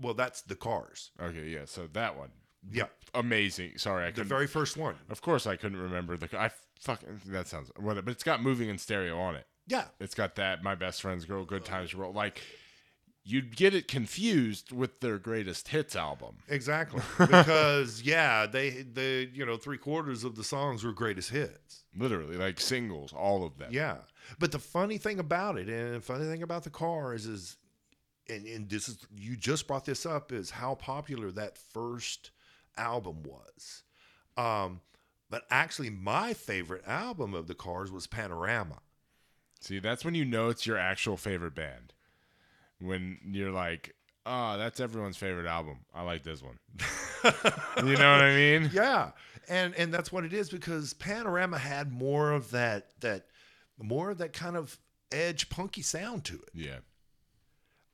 Well, 0.00 0.14
that's 0.14 0.42
the 0.42 0.56
Cars. 0.56 1.10
Okay, 1.20 1.48
yeah. 1.48 1.66
So 1.66 1.86
that 1.92 2.16
one, 2.16 2.30
Yeah, 2.72 2.86
amazing. 3.14 3.78
Sorry, 3.78 4.06
I 4.06 4.10
the 4.10 4.24
very 4.24 4.46
first 4.46 4.76
one. 4.76 4.96
of 5.08 5.20
course, 5.22 5.46
I 5.46 5.56
couldn't 5.56 5.78
remember 5.80 6.16
the. 6.16 6.28
I 6.38 6.50
fucking 6.80 7.20
that 7.26 7.46
sounds. 7.46 7.70
What? 7.76 8.02
But 8.04 8.08
it's 8.10 8.24
got 8.24 8.42
moving 8.42 8.68
in 8.68 8.78
stereo 8.78 9.18
on 9.18 9.34
it. 9.36 9.46
Yeah, 9.66 9.84
It's 10.00 10.14
got 10.14 10.34
that 10.36 10.62
my 10.64 10.74
best 10.74 11.00
friend's 11.02 11.24
girl, 11.26 11.44
good 11.44 11.64
times 11.64 11.94
roll. 11.94 12.12
Like 12.12 12.42
you'd 13.30 13.56
get 13.56 13.74
it 13.74 13.88
confused 13.88 14.72
with 14.72 15.00
their 15.00 15.18
greatest 15.18 15.68
hits 15.68 15.94
album. 15.94 16.36
exactly. 16.48 17.00
because 17.18 18.02
yeah, 18.02 18.46
they 18.46 18.82
the 18.82 19.28
you 19.32 19.44
know 19.46 19.56
three 19.56 19.78
quarters 19.78 20.24
of 20.24 20.36
the 20.36 20.44
songs 20.44 20.84
were 20.84 20.92
greatest 20.92 21.30
hits. 21.30 21.84
Literally, 21.96 22.36
like 22.36 22.60
singles, 22.60 23.12
all 23.12 23.44
of 23.44 23.58
them. 23.58 23.70
Yeah, 23.72 23.96
but 24.38 24.52
the 24.52 24.58
funny 24.58 24.98
thing 24.98 25.18
about 25.18 25.58
it, 25.58 25.68
and 25.68 25.96
the 25.96 26.00
funny 26.00 26.24
thing 26.26 26.42
about 26.42 26.64
the 26.64 26.70
Cars 26.70 27.26
is, 27.26 27.56
and, 28.28 28.46
and 28.46 28.68
this 28.68 28.88
is 28.88 28.98
you 29.16 29.36
just 29.36 29.66
brought 29.66 29.84
this 29.84 30.06
up 30.06 30.32
is 30.32 30.50
how 30.50 30.74
popular 30.74 31.30
that 31.32 31.58
first 31.58 32.30
album 32.76 33.22
was. 33.24 33.82
Um, 34.36 34.80
but 35.28 35.44
actually, 35.50 35.90
my 35.90 36.34
favorite 36.34 36.86
album 36.86 37.34
of 37.34 37.46
the 37.46 37.54
Cars 37.54 37.92
was 37.92 38.06
Panorama. 38.06 38.78
See, 39.60 39.78
that's 39.78 40.04
when 40.04 40.14
you 40.14 40.24
know 40.24 40.48
it's 40.48 40.66
your 40.66 40.78
actual 40.78 41.16
favorite 41.16 41.54
band. 41.54 41.92
When 42.80 43.18
you're 43.24 43.50
like, 43.50 43.94
oh, 44.26 44.56
that's 44.58 44.80
everyone's 44.80 45.16
favorite 45.16 45.46
album. 45.46 45.78
I 45.94 46.02
like 46.02 46.22
this 46.22 46.42
one. 46.42 46.58
you 47.86 47.96
know 47.96 48.12
what 48.12 48.22
I 48.22 48.34
mean? 48.34 48.70
Yeah, 48.72 49.10
and 49.48 49.74
and 49.74 49.92
that's 49.92 50.10
what 50.10 50.24
it 50.24 50.32
is 50.32 50.48
because 50.50 50.94
Panorama 50.94 51.58
had 51.58 51.92
more 51.92 52.32
of 52.32 52.50
that 52.52 52.88
that 53.00 53.26
more 53.78 54.10
of 54.10 54.18
that 54.18 54.32
kind 54.32 54.56
of 54.56 54.78
edge 55.12 55.48
punky 55.50 55.82
sound 55.82 56.24
to 56.24 56.34
it. 56.36 56.50
Yeah. 56.54 56.78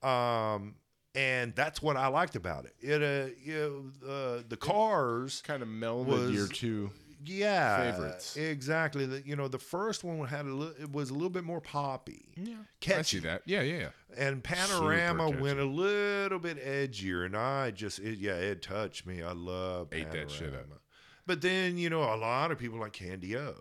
Um, 0.03 0.77
and 1.15 1.55
that's 1.55 1.81
what 1.83 1.97
I 1.97 2.09
liked 2.09 2.37
about 2.37 2.67
it. 2.67 2.75
It 2.81 3.03
uh, 3.03 3.31
you 3.43 3.93
know, 4.05 4.09
uh, 4.09 4.43
the 4.47 4.57
Cars, 4.57 5.43
Kind 5.43 5.63
of 5.63 5.69
melded 5.69 6.07
Was- 6.07 6.33
your 6.33 6.49
two. 6.49 6.91
Yeah, 7.29 7.93
favorites. 7.93 8.37
exactly. 8.37 9.07
The, 9.07 9.27
you 9.27 9.37
know, 9.37 9.49
the 9.49 9.59
first 9.59 10.05
one 10.05 10.27
had 10.29 10.47
a 10.47 10.55
little, 10.55 10.75
it 10.83 10.93
was 10.93 11.11
a 11.11 11.15
little 11.15 11.31
bit 11.31 11.45
more 11.45 11.61
poppy. 11.61 12.29
Yeah. 12.37 12.55
I 12.55 12.65
Catchy. 12.81 13.19
see 13.19 13.23
that. 13.25 13.43
Yeah, 13.47 13.61
yeah, 13.63 13.79
yeah. 13.79 13.89
And 14.17 14.43
Panorama 14.43 15.31
went 15.31 15.59
a 15.59 15.65
little 15.65 16.39
bit 16.39 16.65
edgier, 16.65 17.27
and 17.27 17.37
I 17.37 17.71
just, 17.71 17.99
it, 17.99 18.19
yeah, 18.19 18.35
it 18.35 18.63
touched 18.63 19.07
me. 19.07 19.23
I 19.23 19.33
love 19.33 19.89
Ate 19.93 20.11
that 20.13 20.31
shit 20.31 20.49
up. 20.49 20.53
Panorama. 20.55 20.81
But 21.27 21.41
then, 21.41 21.77
you 21.79 21.91
know, 21.91 22.03
a 22.03 22.17
lot 22.17 22.51
of 22.53 22.59
people 22.59 22.79
like 22.79 22.93
Candy 22.93 23.37
O. 23.37 23.55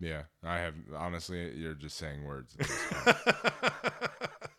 Yeah. 0.00 0.22
I 0.42 0.58
have, 0.58 0.74
honestly, 0.96 1.52
you're 1.56 1.74
just 1.74 1.98
saying 1.98 2.24
words. 2.24 2.56
at 2.58 2.66
this 2.66 2.82
point. 3.04 3.16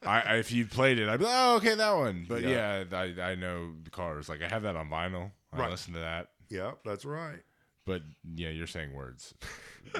I, 0.03 0.21
I, 0.21 0.35
if 0.37 0.51
you 0.51 0.65
played 0.65 0.99
it, 0.99 1.07
I'd 1.09 1.17
be 1.19 1.25
like, 1.25 1.33
oh, 1.35 1.55
okay, 1.57 1.75
that 1.75 1.91
one. 1.95 2.25
But 2.27 2.41
yeah, 2.41 2.83
Yeah. 2.91 2.97
I, 2.97 3.31
I 3.31 3.35
know 3.35 3.71
the 3.83 3.89
cars. 3.91 4.29
Like, 4.29 4.41
I 4.41 4.47
have 4.47 4.63
that 4.63 4.75
on 4.75 4.89
vinyl. 4.89 5.31
I 5.53 5.57
Right. 5.59 5.71
listen 5.71 5.93
to 5.93 5.99
that. 5.99 6.27
yeah, 6.49 6.71
that's 6.85 7.05
right. 7.05 7.39
But 7.91 8.03
yeah, 8.35 8.49
you're 8.49 8.67
saying 8.67 8.93
words. 8.93 9.33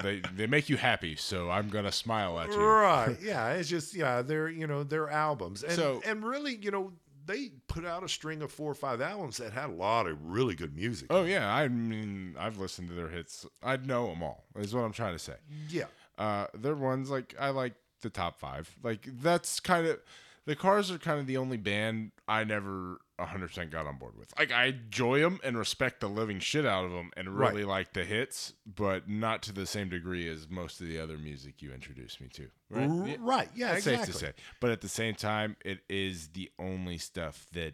they 0.01 0.21
they 0.33 0.47
make 0.47 0.69
you 0.69 0.77
happy, 0.77 1.15
so 1.17 1.49
I'm 1.49 1.67
gonna 1.69 1.91
smile 1.91 2.39
at 2.39 2.49
you. 2.49 2.57
Right. 2.63 3.17
Yeah. 3.21 3.49
It's 3.53 3.67
just, 3.67 3.93
yeah, 3.93 4.21
they're, 4.21 4.47
you 4.49 4.65
know, 4.65 4.83
they're 4.83 5.09
albums. 5.09 5.63
And, 5.63 5.73
So- 5.73 6.01
and 6.05 6.23
really, 6.23 6.55
you 6.55 6.71
know, 6.71 6.93
they 7.25 7.49
put 7.67 7.85
out 7.85 8.03
a 8.03 8.07
string 8.09 8.41
of 8.41 8.51
four 8.51 8.71
or 8.71 8.75
five 8.75 9.01
albums 9.01 9.37
that 9.37 9.51
had 9.53 9.69
a 9.69 9.73
lot 9.73 10.07
of 10.07 10.17
really 10.25 10.55
good 10.55 10.75
music. 10.75 11.07
Oh 11.09 11.23
yeah, 11.23 11.53
I 11.53 11.67
mean 11.67 12.35
I've 12.39 12.57
listened 12.57 12.87
to 12.89 12.95
their 12.95 13.09
hits. 13.09 13.45
I 13.61 13.77
know 13.77 14.07
them 14.07 14.23
all. 14.23 14.45
Is 14.55 14.73
what 14.73 14.81
I'm 14.85 14.93
trying 14.93 15.13
to 15.15 15.19
say. 15.19 15.35
Yeah. 15.69 15.85
Uh, 16.17 16.47
they're 16.53 16.75
ones 16.75 17.09
like 17.09 17.35
I 17.39 17.49
like 17.49 17.73
the 18.01 18.09
top 18.09 18.39
five. 18.39 18.73
Like 18.83 19.07
that's 19.21 19.59
kind 19.59 19.85
of 19.87 19.99
the 20.45 20.55
Cars 20.55 20.89
are 20.89 20.97
kind 20.97 21.19
of 21.19 21.27
the 21.27 21.37
only 21.37 21.57
band 21.57 22.11
I 22.27 22.43
never 22.43 22.99
100% 23.25 23.69
got 23.71 23.85
on 23.85 23.97
board 23.97 24.17
with. 24.17 24.33
Like 24.37 24.51
I 24.51 24.65
enjoy 24.65 25.19
them 25.21 25.39
and 25.43 25.57
respect 25.57 25.99
the 25.99 26.07
living 26.09 26.39
shit 26.39 26.65
out 26.65 26.85
of 26.85 26.91
them 26.91 27.11
and 27.15 27.29
Right. 27.37 27.51
really 27.51 27.63
like 27.65 27.93
the 27.93 28.03
hits, 28.03 28.53
but 28.65 29.07
not 29.09 29.41
to 29.43 29.51
the 29.53 29.65
same 29.65 29.89
degree 29.89 30.27
as 30.29 30.49
most 30.49 30.81
of 30.81 30.87
the 30.87 30.99
other 30.99 31.17
music 31.17 31.61
you 31.61 31.71
introduced 31.73 32.19
me 32.21 32.27
to. 32.29 32.47
Right? 32.69 32.89
R- 32.89 33.07
Yeah. 33.07 33.15
Right. 33.19 33.49
Yeah. 33.55 33.67
That's 33.73 33.87
exactly. 33.87 34.05
safe 34.13 34.13
to 34.13 34.19
say. 34.27 34.33
But 34.59 34.71
at 34.71 34.81
the 34.81 34.89
same 34.89 35.15
time, 35.15 35.55
it 35.63 35.79
is 35.89 36.29
the 36.29 36.49
only 36.59 36.97
stuff 36.97 37.45
that 37.53 37.73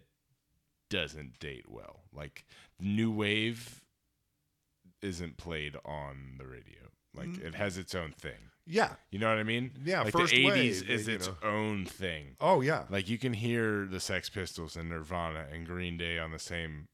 doesn't 0.89 1.39
date 1.39 1.65
well. 1.69 2.01
Like 2.13 2.45
new 2.79 3.11
wave 3.11 3.81
isn't 5.01 5.37
played 5.37 5.75
on 5.85 6.35
the 6.37 6.47
radio. 6.47 6.91
Like 7.13 7.29
Mm. 7.29 7.45
it 7.45 7.55
has 7.55 7.77
its 7.77 7.93
own 7.95 8.11
thing. 8.13 8.51
Yeah. 8.67 8.93
You 9.11 9.19
know 9.19 9.29
what 9.29 9.37
I 9.37 9.43
mean? 9.43 9.71
Yeah, 9.83 10.01
Like 10.01 10.13
first 10.13 10.33
the 10.33 10.45
'80s 10.45 10.49
wave, 10.51 10.89
is 10.89 11.07
you 11.07 11.15
its 11.15 11.29
own 11.43 11.85
thing. 11.85 12.35
Oh, 12.41 12.61
yeah. 12.61 12.83
Like 12.89 13.07
you 13.09 13.17
can 13.17 13.33
hear 13.33 13.85
the 13.85 13.99
Sex 13.99 14.29
Pistols 14.29 14.75
and 14.75 14.89
Nirvana 14.89 15.45
and 15.51 15.65
Green 15.65 15.97
Day 15.97 16.19
on 16.19 16.31
the 16.31 16.39
same 16.39 16.87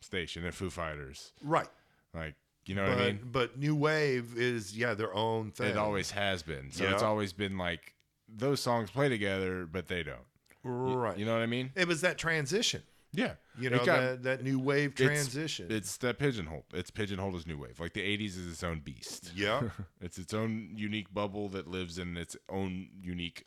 station 0.00 0.44
at 0.44 0.54
Foo 0.54 0.70
Fighters. 0.70 1.32
Right. 1.42 1.68
Like, 2.14 2.34
you 2.66 2.74
know 2.74 2.86
but 2.86 2.90
what 2.96 3.00
I 3.02 3.06
mean? 3.06 3.20
but 3.24 3.58
new 3.58 3.76
wave 3.76 4.38
is 4.38 4.76
yeah 4.76 4.94
their 4.94 5.14
own 5.14 5.50
thing. 5.50 5.68
It 5.68 5.76
always 5.76 6.12
has 6.12 6.42
been. 6.42 6.70
So 6.70 6.84
it's 6.88 7.02
always 7.02 7.32
been 7.34 7.58
like 7.58 7.92
those 8.28 8.60
songs 8.60 8.90
play 8.90 9.08
together, 9.10 9.66
but 9.70 9.88
they 9.88 10.02
don't. 10.02 10.16
Right. 10.62 11.18
You 11.18 11.26
know 11.26 11.34
what 11.34 11.42
I 11.42 11.46
mean? 11.46 11.72
it 11.74 11.86
was 11.86 12.00
that 12.00 12.16
transition. 12.16 12.82
Yeah. 13.14 13.34
You 13.58 13.70
know 13.70 13.84
got- 13.84 14.00
that 14.00 14.22
that 14.24 14.42
new 14.42 14.58
wave 14.58 14.94
transition. 14.94 15.66
It's 15.70 15.96
that 15.98 16.18
pigeonhole. 16.18 16.64
It's 16.74 16.90
pigeonholed 16.90 17.34
as 17.36 17.46
new 17.46 17.58
wave. 17.58 17.78
Like 17.80 17.92
the 17.94 18.00
'80s 18.02 18.36
is 18.38 18.46
its 18.50 18.64
own 18.64 18.80
beast. 18.80 19.32
yeah. 19.34 19.62
It's 20.00 20.18
its 20.18 20.34
own 20.34 20.72
unique 20.74 21.12
bubble 21.14 21.48
that 21.50 21.66
lives 21.68 21.98
in 21.98 22.16
its 22.16 22.36
own 22.48 22.88
unique 23.00 23.44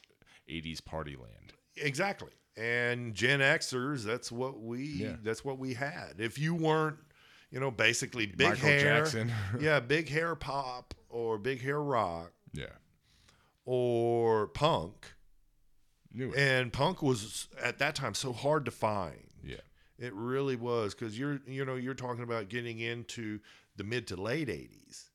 '80s 0.49 0.83
party 0.83 1.15
land. 1.15 1.53
Exactly. 1.75 2.31
And 2.55 3.13
Gen 3.13 3.39
Xers, 3.41 4.03
that's 4.03 4.31
what 4.31 4.59
we 4.61 4.83
Yeah. 4.83 5.15
that's 5.23 5.43
what 5.45 5.59
we 5.59 5.73
had. 5.75 6.15
If 6.19 6.39
you 6.39 6.55
weren't, 6.55 6.97
you 7.51 7.59
know, 7.59 7.69
basically 7.69 8.25
big 8.25 8.49
Michael 8.49 8.69
hair, 8.69 8.79
Jackson. 9.01 9.31
yeah, 9.59 9.79
big 9.79 10.09
hair 10.09 10.33
pop 10.35 10.93
or 11.09 11.37
big 11.37 11.61
hair 11.61 11.79
rock 11.81 12.31
Yeah. 12.53 12.65
or 13.65 14.47
punk, 14.47 15.13
New 16.11 16.33
and 16.33 16.71
punk 16.73 17.01
was 17.03 17.47
at 17.61 17.77
that 17.79 17.93
time 17.95 18.13
so 18.13 18.33
hard 18.33 18.65
to 18.65 18.71
find. 18.71 19.26
It 19.99 20.13
really 20.13 20.55
was 20.55 20.93
because 20.93 21.17
you're 21.17 21.39
you 21.47 21.65
know 21.65 21.75
you're 21.75 21.93
talking 21.95 22.23
about 22.23 22.49
getting 22.49 22.79
into 22.79 23.39
the 23.75 23.83
mid 23.83 24.07
to 24.07 24.15
late 24.15 24.47
'80s, 24.47 25.05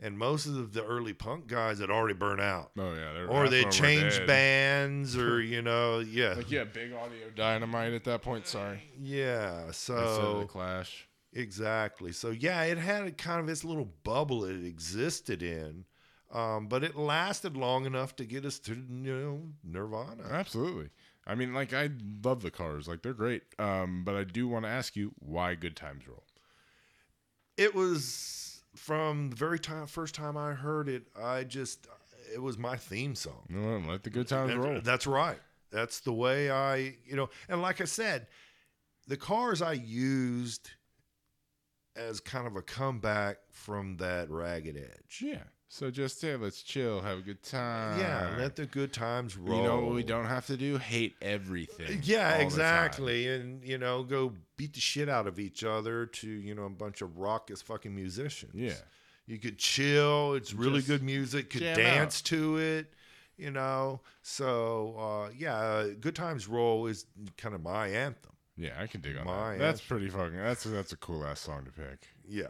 and 0.00 0.18
most 0.18 0.46
of 0.46 0.72
the 0.72 0.84
early 0.84 1.12
punk 1.12 1.46
guys 1.46 1.78
had 1.78 1.88
already 1.90 2.14
burnt 2.14 2.40
out, 2.40 2.72
Oh 2.76 2.94
yeah. 2.94 3.12
they're- 3.12 3.28
or 3.28 3.48
they 3.48 3.60
of 3.60 3.64
'em 3.66 3.68
are 3.68 3.72
changed 3.72 4.26
bands, 4.26 5.16
or 5.16 5.40
you 5.54 5.62
know, 5.62 6.00
yeah, 6.00 6.34
Like 6.34 6.50
yeah, 6.50 6.64
big 6.64 6.92
audio 6.92 7.30
dynamite 7.34 7.92
at 7.92 8.04
that 8.04 8.22
point. 8.22 8.46
Sorry. 8.48 8.82
yeah. 9.00 9.70
So 9.70 10.40
the 10.40 10.46
Clash. 10.46 11.06
Exactly. 11.32 12.12
So 12.12 12.30
yeah, 12.30 12.62
it 12.64 12.78
had 12.78 13.04
a 13.06 13.10
kind 13.12 13.40
of 13.40 13.48
its 13.48 13.64
little 13.64 13.92
bubble 14.04 14.44
it 14.44 14.64
existed 14.64 15.42
in, 15.42 15.84
um, 16.32 16.68
but 16.68 16.82
it 16.84 16.96
lasted 16.96 17.56
long 17.56 17.86
enough 17.86 18.14
to 18.16 18.24
get 18.24 18.44
us 18.44 18.58
to 18.60 18.72
you 18.74 18.80
know 19.16 19.42
Nirvana. 19.64 20.24
Absolutely. 20.30 20.90
I 21.26 21.34
mean, 21.34 21.54
like 21.54 21.72
I 21.72 21.90
love 22.24 22.42
the 22.42 22.50
Cars. 22.50 22.86
Like 22.86 23.02
they're 23.02 23.14
great. 23.14 23.42
Um, 23.58 24.04
but 24.04 24.14
I 24.14 24.24
do 24.24 24.48
want 24.48 24.64
to 24.64 24.70
ask 24.70 24.96
you 24.96 25.12
why 25.18 25.54
Good 25.54 25.76
Times 25.76 26.06
Roll. 26.06 26.24
It 27.56 27.74
was 27.74 28.62
from 28.74 29.30
the 29.30 29.36
very 29.36 29.58
time 29.58 29.86
first 29.86 30.14
time 30.14 30.36
I 30.36 30.52
heard 30.52 30.88
it, 30.88 31.04
I 31.20 31.44
just 31.44 31.86
it 32.32 32.42
was 32.42 32.58
my 32.58 32.76
theme 32.76 33.14
song. 33.14 33.84
Let 33.88 34.02
the 34.02 34.10
Good 34.10 34.28
Times 34.28 34.54
roll. 34.54 34.80
That's 34.82 35.06
right. 35.06 35.38
That's 35.70 36.00
the 36.00 36.12
way 36.12 36.50
I 36.50 36.94
you 37.04 37.16
know, 37.16 37.30
and 37.48 37.62
like 37.62 37.80
I 37.80 37.84
said, 37.84 38.26
the 39.06 39.16
cars 39.16 39.62
I 39.62 39.72
used 39.72 40.70
as 41.96 42.20
kind 42.20 42.46
of 42.46 42.56
a 42.56 42.62
comeback 42.62 43.38
from 43.50 43.96
that 43.98 44.30
ragged 44.30 44.76
edge. 44.76 45.22
Yeah. 45.22 45.44
So 45.68 45.90
just 45.90 46.22
yeah, 46.22 46.36
let's 46.40 46.62
chill, 46.62 47.00
have 47.00 47.18
a 47.18 47.22
good 47.22 47.42
time. 47.42 47.98
Yeah, 47.98 48.36
let 48.38 48.54
the 48.54 48.66
good 48.66 48.92
times 48.92 49.36
roll. 49.36 49.56
you 49.56 49.62
know 49.64 49.80
what 49.80 49.94
we 49.94 50.04
don't 50.04 50.26
have 50.26 50.46
to 50.46 50.56
do? 50.56 50.78
Hate 50.78 51.16
everything. 51.20 52.00
Yeah, 52.04 52.26
all 52.26 52.30
the 52.30 52.34
time. 52.36 52.46
exactly. 52.46 53.28
And 53.28 53.64
you 53.64 53.78
know, 53.78 54.04
go 54.04 54.32
beat 54.56 54.74
the 54.74 54.80
shit 54.80 55.08
out 55.08 55.26
of 55.26 55.40
each 55.40 55.64
other 55.64 56.06
to, 56.06 56.28
you 56.28 56.54
know, 56.54 56.64
a 56.64 56.70
bunch 56.70 57.02
of 57.02 57.18
raucous 57.18 57.60
fucking 57.62 57.94
musicians. 57.94 58.52
Yeah. 58.54 58.74
You 59.26 59.38
could 59.38 59.58
chill, 59.58 60.34
it's 60.34 60.52
really 60.52 60.80
Just 60.80 60.88
good 60.88 61.02
music, 61.02 61.50
could 61.50 61.60
dance 61.62 62.20
to 62.22 62.58
it, 62.58 62.92
you 63.36 63.50
know. 63.50 64.00
So 64.22 64.94
uh 64.98 65.30
yeah, 65.36 65.86
Good 66.00 66.14
Times 66.14 66.46
Roll 66.46 66.86
is 66.86 67.06
kind 67.36 67.54
of 67.54 67.62
my 67.62 67.88
anthem. 67.88 68.32
Yeah, 68.56 68.74
I 68.78 68.86
can 68.86 69.00
dig 69.00 69.16
on 69.16 69.24
My 69.24 69.52
that. 69.52 69.58
That's 69.58 69.80
pretty 69.80 70.08
fucking. 70.08 70.36
That's 70.36 70.62
that's 70.64 70.92
a 70.92 70.96
cool 70.98 71.24
ass 71.24 71.40
song 71.40 71.64
to 71.64 71.72
pick. 71.72 72.06
Yeah. 72.28 72.48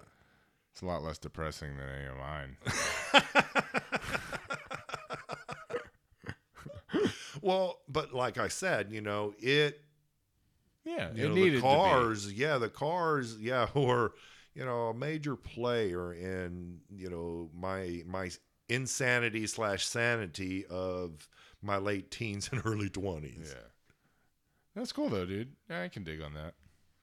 It's 0.74 0.82
a 0.82 0.86
lot 0.86 1.04
less 1.04 1.18
depressing 1.18 1.76
than 1.76 1.88
any 1.88 2.06
of 2.06 2.16
mine. 2.16 2.56
Well, 7.44 7.80
but 7.88 8.14
like 8.14 8.38
I 8.38 8.48
said, 8.48 8.90
you 8.90 9.02
know, 9.02 9.34
it 9.38 9.82
Yeah, 10.86 11.10
you 11.14 11.26
it 11.26 11.28
know, 11.28 11.34
the 11.34 11.60
cars, 11.60 12.32
yeah, 12.32 12.56
the 12.56 12.70
cars, 12.70 13.36
yeah, 13.38 13.68
were 13.74 14.14
you 14.54 14.64
know 14.64 14.88
a 14.88 14.94
major 14.94 15.36
player 15.36 16.14
in 16.14 16.80
you 16.96 17.10
know 17.10 17.50
my 17.54 18.02
my 18.06 18.30
insanity 18.70 19.46
slash 19.46 19.84
sanity 19.84 20.64
of 20.66 21.28
my 21.60 21.76
late 21.76 22.10
teens 22.10 22.48
and 22.50 22.62
early 22.64 22.88
twenties. 22.88 23.54
Yeah, 23.54 23.68
that's 24.74 24.92
cool 24.92 25.10
though, 25.10 25.26
dude. 25.26 25.52
I 25.68 25.88
can 25.88 26.02
dig 26.02 26.22
on 26.22 26.32
that. 26.32 26.54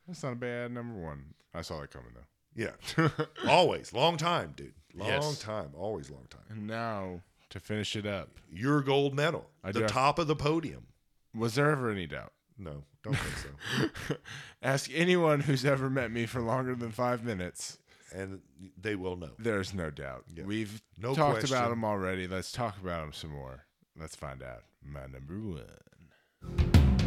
That's 0.08 0.24
not 0.24 0.34
a 0.34 0.38
bad 0.38 0.72
number 0.72 1.00
one. 1.00 1.36
I 1.54 1.62
saw 1.62 1.82
that 1.82 1.92
coming 1.92 2.14
though. 2.16 2.31
Yeah, 2.56 2.72
always 3.48 3.94
long 3.94 4.18
time, 4.18 4.54
dude. 4.56 4.74
Long 4.94 5.08
Yes. 5.08 5.40
time, 5.40 5.70
always 5.76 6.10
long 6.10 6.26
time. 6.30 6.42
And 6.50 6.68
now 6.68 7.22
to 7.50 7.60
finish 7.60 7.96
it 7.96 8.06
up, 8.06 8.30
Your 8.52 8.82
gold 8.82 9.16
medal, 9.16 9.50
I 9.64 9.72
the 9.72 9.82
have- 9.82 9.90
top 9.92 10.20
of 10.20 10.28
the 10.28 10.36
podium. 10.36 10.88
was 11.34 11.56
there 11.56 11.72
ever 11.72 11.90
any 11.90 12.08
doubt? 12.08 12.34
No, 12.58 12.84
don't 13.04 13.16
think 13.18 13.38
so. 14.08 14.16
Ask 14.62 14.92
anyone 14.94 15.40
who's 15.40 15.64
ever 15.66 15.90
met 15.90 16.12
me 16.12 16.26
for 16.26 16.42
longer 16.42 16.76
than 16.76 16.92
five 16.92 17.24
minutes. 17.24 17.78
and 18.14 18.42
they 18.80 18.96
will 18.98 19.16
know. 19.16 19.32
There's 19.40 19.74
no 19.74 19.90
doubt. 19.90 20.26
Yeah. 20.36 20.44
We've 20.44 20.82
No 20.98 21.16
talked 21.16 21.40
question. 21.40 21.58
about 21.58 21.70
them 21.70 21.86
already. 21.86 22.28
Let's 22.28 22.52
talk 22.52 22.78
about 22.82 23.02
them 23.02 23.14
some 23.14 23.32
more. 23.32 23.66
Let's 23.98 24.16
find 24.18 24.44
out. 24.44 24.64
My 24.86 25.08
number 25.08 25.40
one. 25.40 26.98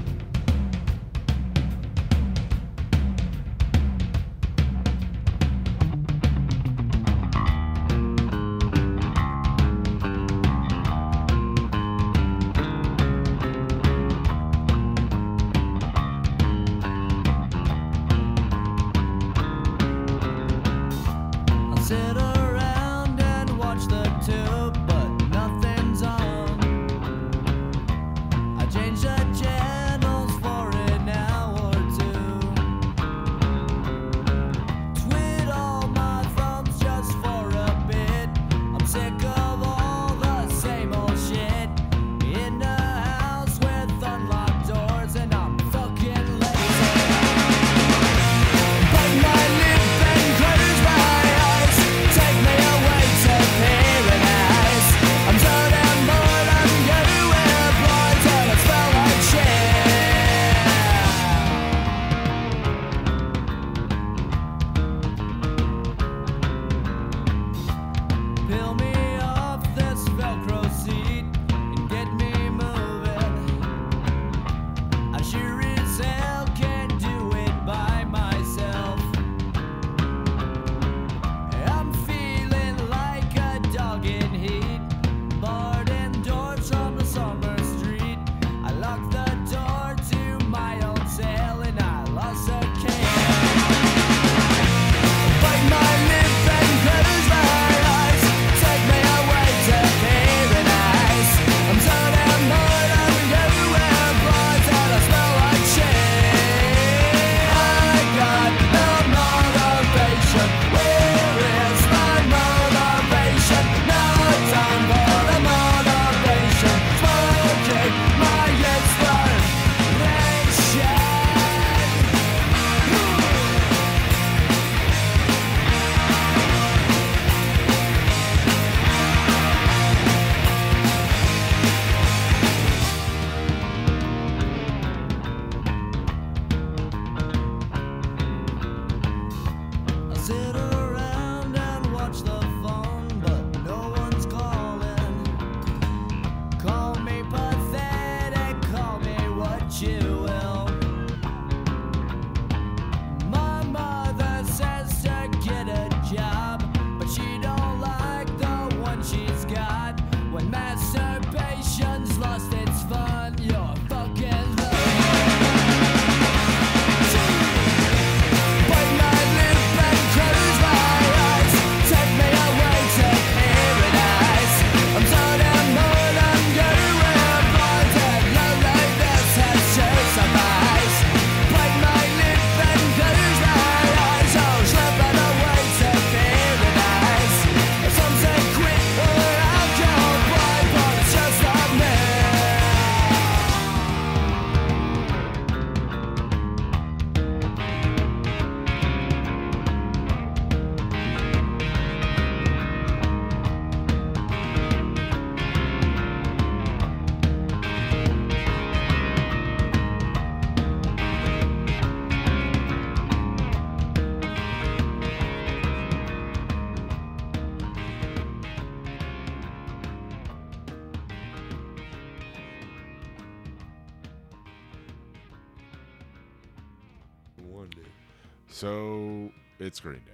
Green 229.84 230.02
Day. 230.04 230.10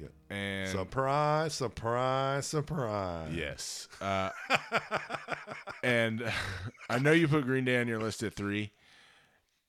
Yeah. 0.00 0.36
And 0.36 0.68
Surprise, 0.68 1.54
surprise, 1.54 2.46
surprise. 2.46 3.32
yes. 3.34 3.88
Uh, 4.00 4.30
and 5.82 6.30
I 6.90 6.98
know 6.98 7.12
you 7.12 7.26
put 7.26 7.44
Green 7.44 7.64
Day 7.64 7.80
on 7.80 7.88
your 7.88 8.00
list 8.00 8.22
at 8.22 8.34
three, 8.34 8.70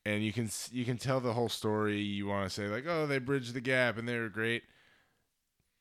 and 0.05 0.23
you 0.23 0.31
can 0.33 0.49
you 0.71 0.85
can 0.85 0.97
tell 0.97 1.19
the 1.19 1.33
whole 1.33 1.49
story. 1.49 1.99
You 1.99 2.27
want 2.27 2.47
to 2.47 2.53
say 2.53 2.67
like, 2.67 2.85
oh, 2.87 3.07
they 3.07 3.17
bridged 3.19 3.53
the 3.53 3.61
gap 3.61 3.97
and 3.97 4.07
they 4.07 4.17
were 4.17 4.29
great. 4.29 4.63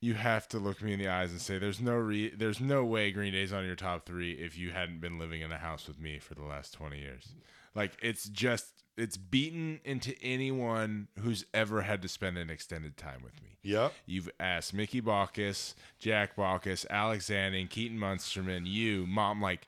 You 0.01 0.15
have 0.15 0.47
to 0.51 0.59
look 0.59 0.81
me 0.81 0.93
in 0.93 1.01
the 1.01 1.09
eyes 1.09 1.33
and 1.33 1.41
say, 1.41 1.59
there's 1.59 1.81
no 1.81 1.97
re- 1.97 2.33
there's 2.35 2.61
no 2.61 2.85
way 2.85 3.11
Green 3.11 3.33
Day's 3.33 3.53
on 3.53 3.67
your 3.67 3.75
top 3.75 4.07
three 4.07 4.33
if 4.33 4.57
you 4.57 4.71
hadn't 4.71 5.01
been 5.01 5.19
living 5.19 5.41
in 5.43 5.51
a 5.51 5.59
house 5.59 5.89
with 5.89 6.01
me 6.01 6.21
for 6.21 6.35
the 6.35 6.45
last 6.45 6.73
twenty 6.73 7.01
years. 7.01 7.35
Like 7.75 7.97
it's 8.01 8.29
just 8.29 8.78
it's 8.99 9.17
beaten 9.17 9.81
into 9.85 10.15
anyone 10.23 11.09
who's 11.21 11.47
ever 11.55 11.83
had 11.83 12.03
to 12.03 12.09
spend 12.09 12.37
an 12.37 12.51
extended 12.51 12.97
time 12.97 13.23
with 13.23 13.41
me. 13.43 13.57
Yep. 13.63 13.93
You've 14.07 14.29
asked 14.41 14.75
Mickey 14.75 15.01
Baucus, 15.01 15.75
Jack 15.99 16.37
Baucus, 16.37 16.85
Alex 16.91 17.31
Zanning, 17.31 17.71
Keaton 17.71 17.99
Munsterman, 17.99 18.63
you, 18.67 19.07
mom, 19.07 19.41
like, 19.41 19.67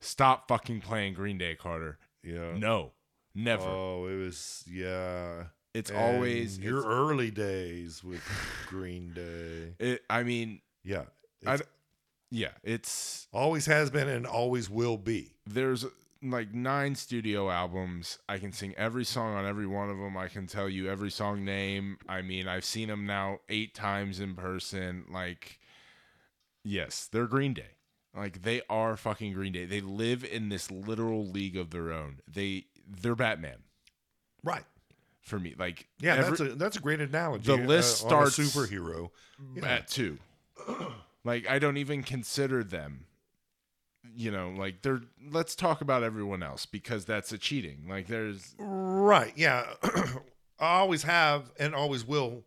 stop 0.00 0.48
fucking 0.48 0.80
playing 0.80 1.14
Green 1.14 1.36
Day, 1.36 1.54
Carter. 1.54 1.98
Yeah. 2.22 2.52
No, 2.56 2.92
never. 3.34 3.64
Oh, 3.66 4.06
it 4.06 4.16
was 4.16 4.64
yeah. 4.70 5.44
it's 5.74 5.90
And 5.90 5.98
always 5.98 6.58
your 6.58 6.78
it's- 6.78 6.92
early 6.92 7.30
days 7.30 8.02
with 8.04 8.22
Green 8.68 9.12
Day. 9.12 9.74
It, 9.78 10.02
I 10.08 10.22
mean, 10.22 10.60
Yeah. 10.84 11.04
I 11.46 11.58
yeah, 12.32 12.50
it's 12.62 13.26
always 13.32 13.66
has 13.66 13.90
been 13.90 14.08
and 14.08 14.24
always 14.26 14.70
will 14.70 14.96
be. 14.96 15.34
there's 15.46 15.84
like 16.22 16.52
nine 16.52 16.94
studio 16.94 17.50
albums. 17.50 18.18
I 18.28 18.38
can 18.38 18.52
sing 18.52 18.74
every 18.76 19.04
song 19.04 19.34
on 19.34 19.46
every 19.46 19.66
one 19.66 19.88
of 19.90 19.96
them. 19.98 20.16
I 20.16 20.28
can 20.28 20.46
tell 20.46 20.68
you 20.68 20.88
every 20.90 21.10
song 21.10 21.44
name. 21.44 21.98
I 22.08 22.22
mean, 22.22 22.46
I've 22.48 22.64
seen 22.64 22.88
them 22.88 23.06
now 23.06 23.40
eight 23.48 23.74
times 23.74 24.20
in 24.20 24.34
person. 24.34 25.04
Like, 25.10 25.58
yes, 26.64 27.08
they're 27.10 27.26
Green 27.26 27.54
Day. 27.54 27.76
Like 28.14 28.42
they 28.42 28.60
are 28.68 28.96
fucking 28.96 29.32
Green 29.34 29.52
Day. 29.52 29.64
They 29.66 29.80
live 29.80 30.24
in 30.24 30.48
this 30.48 30.70
literal 30.70 31.24
league 31.26 31.56
of 31.56 31.70
their 31.70 31.92
own. 31.92 32.20
They 32.26 32.64
they're 32.86 33.14
Batman 33.14 33.58
Right. 34.42 34.64
for 35.22 35.38
me. 35.38 35.54
Like 35.56 35.86
Yeah, 36.00 36.16
every- 36.16 36.36
that's 36.36 36.40
a 36.40 36.54
that's 36.56 36.76
a 36.76 36.80
great 36.80 37.00
analogy. 37.00 37.44
The 37.46 37.56
list 37.56 38.04
uh, 38.04 38.08
on 38.08 38.22
a 38.24 38.30
starts- 38.30 38.56
superhero. 38.56 39.10
Yeah. 39.54 39.64
at 39.66 39.88
two. 39.88 40.18
like 41.24 41.48
I 41.48 41.58
don't 41.60 41.76
even 41.76 42.02
consider 42.02 42.64
them. 42.64 43.06
You 44.16 44.30
know, 44.30 44.50
like 44.56 44.82
they're. 44.82 45.00
Let's 45.30 45.54
talk 45.54 45.80
about 45.82 46.02
everyone 46.02 46.42
else 46.42 46.66
because 46.66 47.04
that's 47.04 47.32
a 47.32 47.38
cheating. 47.38 47.84
Like 47.88 48.06
there's 48.06 48.54
Right. 48.58 49.32
Yeah. 49.36 49.66
I 50.58 50.78
always 50.78 51.02
have 51.04 51.50
and 51.58 51.74
always 51.74 52.04
will 52.06 52.44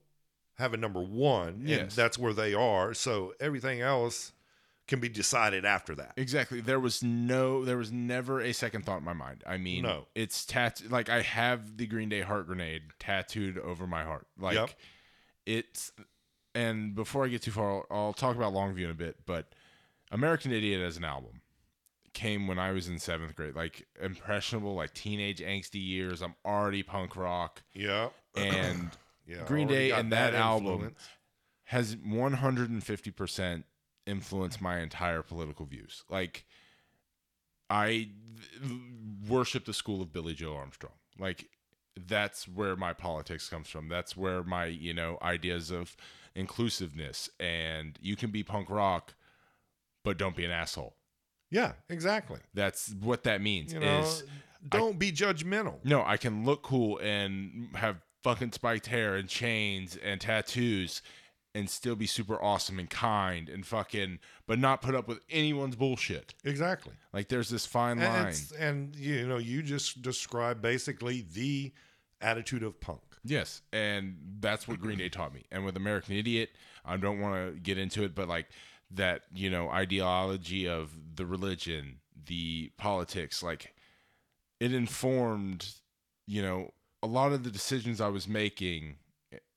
have 0.58 0.74
a 0.74 0.78
number 0.78 1.02
one. 1.02 1.48
And 1.50 1.68
Yes. 1.70 1.96
that's 1.96 2.18
where 2.18 2.34
they 2.34 2.54
are. 2.54 2.94
So 2.94 3.34
everything 3.40 3.82
else 3.82 4.34
can 4.88 5.00
be 5.00 5.08
decided 5.10 5.64
after 5.64 5.96
that. 5.96 6.14
exactly. 6.18 6.60
There 6.60 6.80
was 6.80 7.02
no. 7.04 7.64
There 7.64 7.78
was 7.78 7.92
never 7.92 8.42
a 8.42 8.52
second 8.52 8.86
thought 8.86 8.98
in 9.00 9.04
my 9.06 9.14
mind. 9.14 9.44
I 9.48 9.58
mean, 9.58 9.84
No. 9.84 10.08
it's 10.16 10.46
tat. 10.46 10.82
Like 10.90 11.10
I 11.10 11.22
have 11.22 11.78
the 11.78 11.86
Green 11.88 12.10
Day 12.10 12.22
heart 12.22 12.48
grenade 12.48 12.82
tattooed 13.00 13.58
over 13.60 13.88
my 13.88 14.04
heart. 14.04 14.28
Like 14.38 14.56
Yep. 14.56 14.70
it's. 15.46 15.92
And 16.56 16.94
before 16.96 17.26
I 17.26 17.30
get 17.30 17.42
too 17.44 17.52
far, 17.52 17.72
I'll, 17.72 17.86
I'll 17.90 18.14
talk 18.14 18.36
about 18.36 18.54
Longview 18.54 18.84
in 18.86 18.90
a 18.92 18.96
bit. 18.96 19.18
But 19.26 19.54
American 20.12 20.52
Idiot 20.52 20.82
as 20.82 20.98
an 20.98 21.04
album 21.06 21.42
came 22.14 22.48
when 22.48 22.60
I 22.60 22.72
was 22.72 22.88
in 22.88 23.00
seventh 23.00 23.36
grade, 23.36 23.56
like 23.56 23.88
impressionable, 24.02 24.76
like 24.76 24.94
teenage 24.94 25.40
angsty 25.40 25.86
years. 25.86 26.22
I'm 26.22 26.36
already 26.46 26.84
punk 26.84 27.16
rock, 27.16 27.64
Yeah. 27.74 28.10
and 28.36 28.92
Yeah. 29.26 29.44
Green 29.46 29.68
Day 29.68 29.92
and 29.92 30.12
that, 30.12 30.34
album 30.34 30.96
has 31.66 31.96
150% 31.96 33.64
influenced 34.06 34.62
my 34.62 34.80
entire 34.80 35.22
political 35.22 35.66
views. 35.66 36.04
Like, 36.10 36.46
I 37.70 38.10
worship 39.28 39.66
the 39.66 39.74
school 39.74 40.02
of 40.02 40.12
Billie 40.12 40.34
Joe 40.34 40.56
Armstrong. 40.56 40.94
Like, 41.18 41.50
that's 41.96 42.48
where 42.48 42.76
my 42.76 42.94
politics 42.94 43.48
comes 43.50 43.70
from. 43.70 43.88
That's 43.88 44.18
where 44.18 44.44
my, 44.44 44.66
you 44.66 44.94
know, 44.94 45.18
ideas 45.22 45.72
of 45.72 45.96
inclusiveness 46.36 47.30
and 47.40 47.98
you 48.02 48.16
can 48.16 48.32
be 48.32 48.44
punk 48.44 48.70
rock, 48.70 49.14
but 50.04 50.18
don't 50.18 50.36
be 50.36 50.46
an 50.46 50.52
asshole. 50.52 50.96
Yeah, 51.54 51.74
exactly. 51.88 52.40
That's 52.54 52.94
what 53.00 53.24
that 53.24 53.42
means 53.42 53.74
You 53.74 53.80
know, 53.80 54.02
is 54.02 54.24
don't 54.70 54.98
be 55.00 55.12
judgmental. 55.12 55.76
no, 55.86 56.04
I 56.06 56.18
can 56.18 56.44
look 56.46 56.64
cool 56.64 56.98
and 57.00 57.70
have 57.76 57.98
fucking 58.24 58.52
spiked 58.54 58.88
hair 58.88 59.16
and 59.16 59.30
chains 59.30 59.98
and 60.04 60.20
tattoos 60.20 61.02
and 61.56 61.70
still 61.70 61.96
be 61.96 62.08
super 62.08 62.42
awesome 62.42 62.80
and 62.80 62.90
kind 62.90 63.48
and 63.50 63.66
fucking 63.66 64.18
but 64.48 64.58
not 64.58 64.82
put 64.82 64.96
up 64.96 65.08
with 65.08 65.20
anyone's 65.30 65.76
bullshit. 65.76 66.34
Exactly. 66.44 66.94
Like 67.14 67.28
there's 67.30 67.50
this 67.50 67.66
fine 67.66 68.00
And, 68.00 68.24
line. 68.24 68.34
and 68.60 68.96
you 68.96 69.28
know, 69.28 69.38
you 69.38 69.62
just 69.62 70.02
describe 70.02 70.62
basically 70.62 71.26
the 71.34 71.72
attitude 72.22 72.64
of 72.64 72.80
punk. 72.82 73.02
Yes, 73.26 73.62
and 73.72 74.18
that's 74.42 74.68
what 74.68 74.82
Green 74.82 74.98
Day 74.98 75.08
taught 75.10 75.34
me. 75.34 75.46
And 75.52 75.64
with 75.64 75.78
American 75.78 76.16
Idiot, 76.16 76.50
I 76.84 76.98
don't 76.98 77.22
want 77.22 77.54
to 77.54 77.60
get 77.60 77.78
into 77.78 78.04
it, 78.04 78.16
but 78.16 78.28
like 78.28 78.48
that, 78.94 79.22
you 79.34 79.50
know, 79.50 79.70
ideology 79.70 80.68
of 80.68 80.92
the 81.16 81.26
religion, 81.26 82.00
the 82.26 82.72
politics, 82.78 83.42
like 83.44 83.74
it 84.60 84.74
informed, 84.74 85.68
you 86.28 86.42
know, 86.42 86.72
a 87.02 87.08
lot 87.08 87.34
of 87.34 87.44
the 87.44 87.52
decisions 87.52 88.00
I 88.00 88.08
was 88.08 88.28
making 88.28 88.98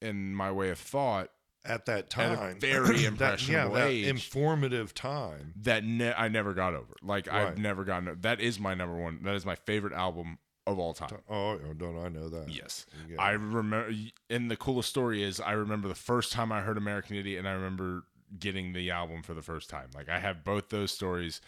in 0.00 0.34
my 0.34 0.50
way 0.50 0.70
of 0.70 0.78
thought 0.78 1.30
At 1.64 1.86
that 1.86 1.98
At 1.98 2.10
time, 2.10 2.56
a 2.56 2.58
very 2.58 2.96
that, 2.96 3.04
impressionable 3.04 3.76
yeah, 3.78 3.84
that 3.84 4.08
informative 4.08 4.94
time. 4.94 5.52
that 5.62 5.84
ne- 5.84 6.14
I 6.14 6.28
never 6.28 6.54
got 6.54 6.74
over. 6.74 6.94
Like 7.02 7.32
I've 7.32 7.58
never 7.58 7.84
gotten 7.84 8.18
that 8.22 8.40
is 8.40 8.58
my 8.58 8.74
number 8.74 8.96
one. 8.96 9.20
That 9.22 9.34
is 9.34 9.44
my 9.46 9.54
favorite 9.54 9.92
album 9.92 10.38
of 10.66 10.78
all 10.78 10.94
time. 10.94 11.10
Oh, 11.28 11.52
oh 11.52 11.72
don't 11.76 11.98
I 11.98 12.08
know 12.08 12.28
that? 12.28 12.48
Yes. 12.48 12.86
I 13.18 13.30
remember, 13.32 13.92
and 14.28 14.50
the 14.50 14.56
coolest 14.56 14.88
story 14.88 15.22
is 15.22 15.40
I 15.40 15.52
remember 15.52 15.86
the 15.88 15.94
first 15.94 16.32
time 16.32 16.50
I 16.50 16.62
heard 16.62 16.76
American 16.76 17.16
Idiot, 17.16 17.38
and 17.38 17.48
I 17.48 17.52
remember 17.52 18.04
getting 18.38 18.72
the 18.72 18.90
album 18.90 19.22
for 19.22 19.34
the 19.34 19.42
first 19.42 19.70
time. 19.70 19.88
Like 19.94 20.08
I 20.08 20.18
have 20.18 20.44
both 20.44 20.68
those 20.68 20.92
stories 20.92 21.40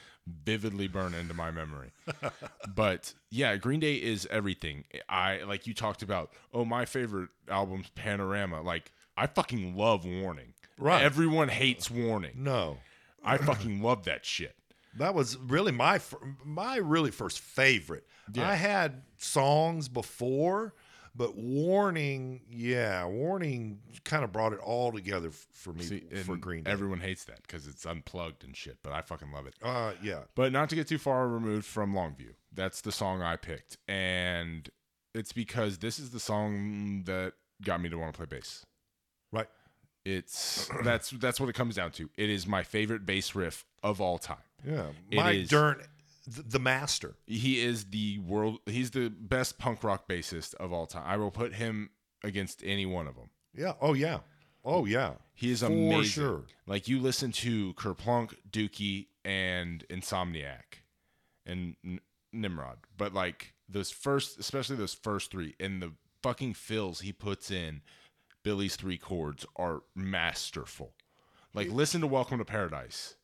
vividly 0.44 0.88
burned 0.88 1.14
into 1.14 1.34
my 1.34 1.50
memory. 1.50 1.90
but 2.74 3.14
yeah, 3.30 3.56
Green 3.56 3.80
Day 3.80 3.96
is 3.96 4.26
everything. 4.30 4.84
I 5.08 5.42
like 5.42 5.66
you 5.66 5.74
talked 5.74 6.02
about. 6.02 6.30
Oh, 6.52 6.64
my 6.64 6.84
favorite 6.84 7.30
album's 7.48 7.88
Panorama. 7.94 8.62
Like 8.62 8.92
I 9.16 9.26
fucking 9.26 9.76
love 9.76 10.04
Warning. 10.04 10.54
Right. 10.78 11.02
Everyone 11.02 11.48
hates 11.48 11.90
Warning. 11.90 12.34
No, 12.36 12.78
I 13.24 13.36
fucking 13.38 13.82
love 13.82 14.04
that 14.04 14.24
shit. 14.24 14.54
That 14.96 15.14
was 15.14 15.36
really 15.36 15.72
my 15.72 16.00
my 16.44 16.76
really 16.76 17.10
first 17.10 17.40
favorite. 17.40 18.06
Yeah. 18.32 18.48
I 18.48 18.54
had 18.54 19.02
songs 19.16 19.88
before, 19.88 20.74
but 21.18 21.36
Warning, 21.36 22.40
yeah, 22.50 23.04
Warning 23.04 23.80
kind 24.04 24.24
of 24.24 24.32
brought 24.32 24.52
it 24.54 24.60
all 24.60 24.90
together 24.92 25.30
for 25.52 25.72
me 25.74 25.82
See, 25.84 26.00
for 26.24 26.36
Green 26.36 26.62
Day. 26.64 26.70
Everyone 26.70 27.00
hates 27.00 27.24
that 27.24 27.42
because 27.42 27.66
it's 27.66 27.84
unplugged 27.84 28.44
and 28.44 28.56
shit, 28.56 28.78
but 28.82 28.92
I 28.94 29.02
fucking 29.02 29.30
love 29.32 29.46
it. 29.46 29.54
uh, 29.62 29.92
yeah, 30.02 30.20
But 30.34 30.52
not 30.52 30.70
to 30.70 30.76
get 30.76 30.88
too 30.88 30.96
far 30.98 31.28
removed 31.28 31.66
from 31.66 31.92
Longview. 31.92 32.34
That's 32.54 32.80
the 32.80 32.92
song 32.92 33.20
I 33.20 33.36
picked. 33.36 33.76
And 33.86 34.70
it's 35.14 35.32
because 35.32 35.78
this 35.78 35.98
is 35.98 36.10
the 36.10 36.20
song 36.20 37.02
that 37.06 37.34
got 37.62 37.82
me 37.82 37.88
to 37.90 37.98
want 37.98 38.14
to 38.14 38.16
play 38.16 38.26
bass. 38.38 38.64
right. 39.32 39.48
It's 40.04 40.70
that's 40.84 41.10
that's 41.10 41.38
what 41.40 41.50
it 41.50 41.54
comes 41.54 41.74
down 41.74 41.90
to. 41.92 42.08
It 42.16 42.30
is 42.30 42.46
my 42.46 42.62
favorite 42.62 43.04
bass 43.04 43.34
riff 43.34 43.66
of 43.82 44.00
all 44.00 44.16
time. 44.18 44.38
Yeah, 44.66 44.86
It 45.10 45.16
Mike 45.16 45.36
is. 45.36 45.48
Dirnt, 45.50 45.80
th- 46.32 46.46
the 46.48 46.58
master. 46.58 47.16
He 47.26 47.60
is 47.60 47.86
the 47.86 48.18
world 48.20 48.58
he's 48.66 48.90
the 48.90 49.08
best 49.10 49.58
punk 49.58 49.82
rock 49.84 50.08
bassist 50.08 50.54
of 50.54 50.72
all 50.72 50.86
time. 50.86 51.04
I 51.06 51.16
will 51.16 51.30
put 51.30 51.54
him 51.54 51.90
against 52.24 52.62
any 52.64 52.86
one 52.86 53.06
of 53.06 53.14
them. 53.16 53.30
Yeah. 53.54 53.74
Oh 53.80 53.94
yeah. 53.94 54.18
Oh 54.64 54.84
yeah. 54.84 55.12
He 55.34 55.50
is 55.50 55.60
For 55.60 55.66
amazing. 55.66 56.02
sure. 56.04 56.42
Like 56.66 56.88
you 56.88 57.00
listen 57.00 57.32
to 57.32 57.72
Kerplunk, 57.74 58.34
Dookie, 58.50 59.06
and 59.24 59.84
Insomniac, 59.88 60.82
and 61.46 61.76
N- 61.84 62.00
Nimrod, 62.32 62.78
but 62.96 63.14
like 63.14 63.54
those 63.68 63.90
first, 63.90 64.38
especially 64.38 64.76
those 64.76 64.94
first 64.94 65.30
three, 65.30 65.54
and 65.60 65.80
the 65.82 65.92
fucking 66.22 66.54
fills 66.54 67.00
he 67.00 67.12
puts 67.12 67.50
in 67.50 67.82
Billie's 68.42 68.76
three 68.76 68.98
chords 68.98 69.46
are 69.56 69.82
masterful. 69.94 70.92
Like 71.54 71.70
listen 71.70 72.00
to 72.00 72.06
Welcome 72.06 72.38
to 72.38 72.44
Paradise. 72.44 73.14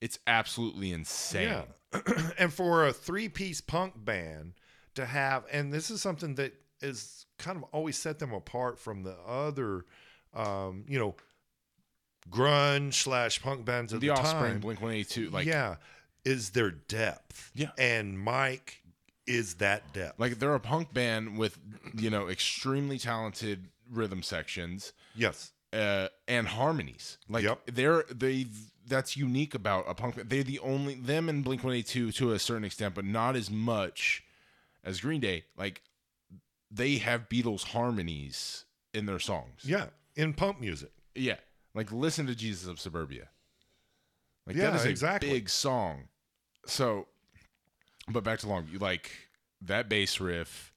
It's 0.00 0.18
absolutely 0.26 0.92
insane. 0.92 1.48
Yeah. 1.48 1.62
and 2.38 2.52
for 2.52 2.86
a 2.86 2.92
three 2.92 3.28
piece 3.28 3.60
punk 3.60 3.92
band 4.04 4.54
to 4.94 5.06
have, 5.06 5.44
and 5.52 5.72
this 5.72 5.90
is 5.90 6.00
something 6.02 6.34
that 6.36 6.52
is 6.80 7.26
kind 7.38 7.56
of 7.56 7.64
always 7.72 7.96
set 7.96 8.18
them 8.18 8.32
apart 8.32 8.78
from 8.78 9.02
the 9.02 9.16
other, 9.26 9.84
um, 10.34 10.84
you 10.88 10.98
know, 10.98 11.14
grunge 12.30 12.94
slash 12.94 13.40
punk 13.42 13.64
bands 13.64 13.92
of 13.92 14.00
The 14.00 14.08
the, 14.08 14.14
Offspring, 14.14 14.52
time. 14.52 14.60
Blink 14.60 14.80
One 14.80 14.92
Eighty 14.92 15.04
Two, 15.04 15.30
like 15.30 15.46
yeah, 15.46 15.76
is 16.24 16.50
their 16.50 16.70
depth. 16.70 17.50
Yeah. 17.54 17.70
And 17.78 18.18
Mike 18.18 18.82
is 19.26 19.54
that 19.56 19.92
depth. 19.92 20.20
like 20.20 20.38
they're 20.38 20.54
a 20.54 20.60
punk 20.60 20.92
band 20.94 21.36
with 21.36 21.58
you 21.96 22.10
know 22.10 22.28
extremely 22.28 22.98
talented 22.98 23.68
rhythm 23.90 24.22
sections. 24.22 24.92
yes. 25.14 25.52
Uh, 25.72 26.08
and 26.28 26.46
harmonies. 26.48 27.18
Like 27.28 27.44
Yep. 27.44 27.60
they're 27.66 28.04
they 28.14 28.46
that's 28.86 29.16
unique 29.16 29.54
about 29.54 29.84
a 29.88 29.94
punk. 29.94 30.14
They're 30.28 30.42
the 30.44 30.58
only 30.60 30.94
them 30.94 31.28
and 31.28 31.42
Blink 31.44 31.64
One 31.64 31.74
Eighty 31.74 31.82
Two 31.82 32.12
to 32.12 32.32
a 32.32 32.38
certain 32.38 32.64
extent, 32.64 32.94
but 32.94 33.04
not 33.04 33.36
as 33.36 33.50
much 33.50 34.22
as 34.84 35.00
Green 35.00 35.20
Day. 35.20 35.44
Like 35.56 35.82
they 36.70 36.96
have 36.98 37.28
Beatles 37.28 37.64
harmonies 37.64 38.64
in 38.94 39.06
their 39.06 39.18
songs. 39.18 39.60
Yeah. 39.64 39.86
In 40.14 40.32
punk 40.34 40.60
music. 40.60 40.92
yeah. 41.14 41.36
Like 41.74 41.92
listen 41.92 42.26
to 42.26 42.34
Jesus 42.34 42.66
of 42.68 42.80
Suburbia. 42.80 43.28
Like 44.46 44.56
Yeah, 44.56 44.70
that 44.70 44.76
is 44.80 44.84
a 44.86 44.88
exactly. 44.88 45.28
big 45.30 45.50
song. 45.50 46.04
So, 46.66 47.06
but 48.08 48.24
back 48.24 48.38
to 48.40 48.46
Longview, 48.46 48.80
like 48.80 49.10
that 49.60 49.88
bass 49.88 50.18
riff 50.20 50.72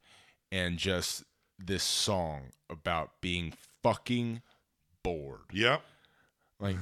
and 0.51 0.77
just 0.77 1.23
this 1.57 1.83
song 1.83 2.51
about 2.69 3.21
being 3.21 3.53
fucking 3.83 4.41
bored 5.17 5.41
Yep. 5.51 5.81
like 6.59 6.77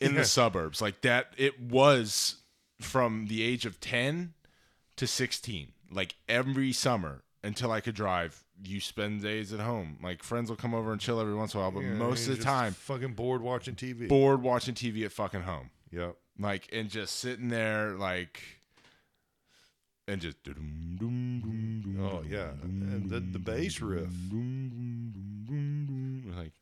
in 0.00 0.12
Yeah. 0.12 0.18
the 0.18 0.24
suburbs 0.24 0.80
like 0.80 1.00
that 1.02 1.32
it 1.36 1.60
was 1.60 2.36
from 2.80 3.26
the 3.26 3.42
age 3.42 3.66
of 3.66 3.80
10 3.80 4.34
to 4.96 5.06
16 5.06 5.72
like 5.90 6.14
every 6.28 6.72
summer 6.72 7.22
until 7.42 7.70
i 7.72 7.80
could 7.80 7.94
drive 7.94 8.44
you 8.64 8.80
spend 8.80 9.22
days 9.22 9.52
at 9.52 9.60
home 9.60 9.98
like 10.02 10.22
friends 10.22 10.48
will 10.50 10.56
come 10.56 10.74
over 10.74 10.92
and 10.92 11.00
chill 11.00 11.20
every 11.20 11.34
once 11.34 11.54
in 11.54 11.60
a 11.60 11.62
while 11.62 11.70
but 11.70 11.80
Yeah, 11.80 11.90
most 11.94 12.28
of 12.28 12.36
the 12.38 12.42
time 12.44 12.72
fucking 12.72 13.14
bored 13.14 13.42
watching 13.42 13.74
TV. 13.74 14.08
bored 14.08 14.42
watching 14.42 14.74
tv 14.74 15.04
at 15.04 15.12
fucking 15.12 15.42
home 15.42 15.70
Yep. 15.92 16.16
like 16.38 16.68
and 16.72 16.88
just 16.90 17.16
sitting 17.16 17.48
there 17.48 17.92
like 17.92 18.40
and 20.08 20.20
just 20.22 20.36
Oh 22.00 22.22
yeah. 22.26 22.50
And 22.62 23.10
the 23.10 23.20
the 23.20 23.38
bass 23.38 23.80
riff. 23.80 24.08
like 26.36 26.52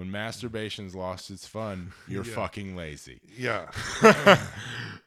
when 0.00 0.10
masturbation's 0.10 0.94
lost 0.94 1.30
its 1.30 1.46
fun 1.46 1.92
you're 2.08 2.24
Yeah. 2.24 2.34
fucking 2.34 2.74
lazy 2.74 3.20
Yeah. 3.36 3.70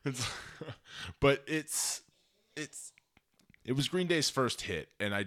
It's, 0.06 0.30
but 1.22 1.44
it's 1.48 2.02
it's 2.57 2.91
it 3.65 3.72
was 3.74 3.88
Green 3.88 4.06
Day's 4.07 4.30
first 4.30 4.61
hit, 4.61 4.90
and 4.99 5.15
I 5.15 5.26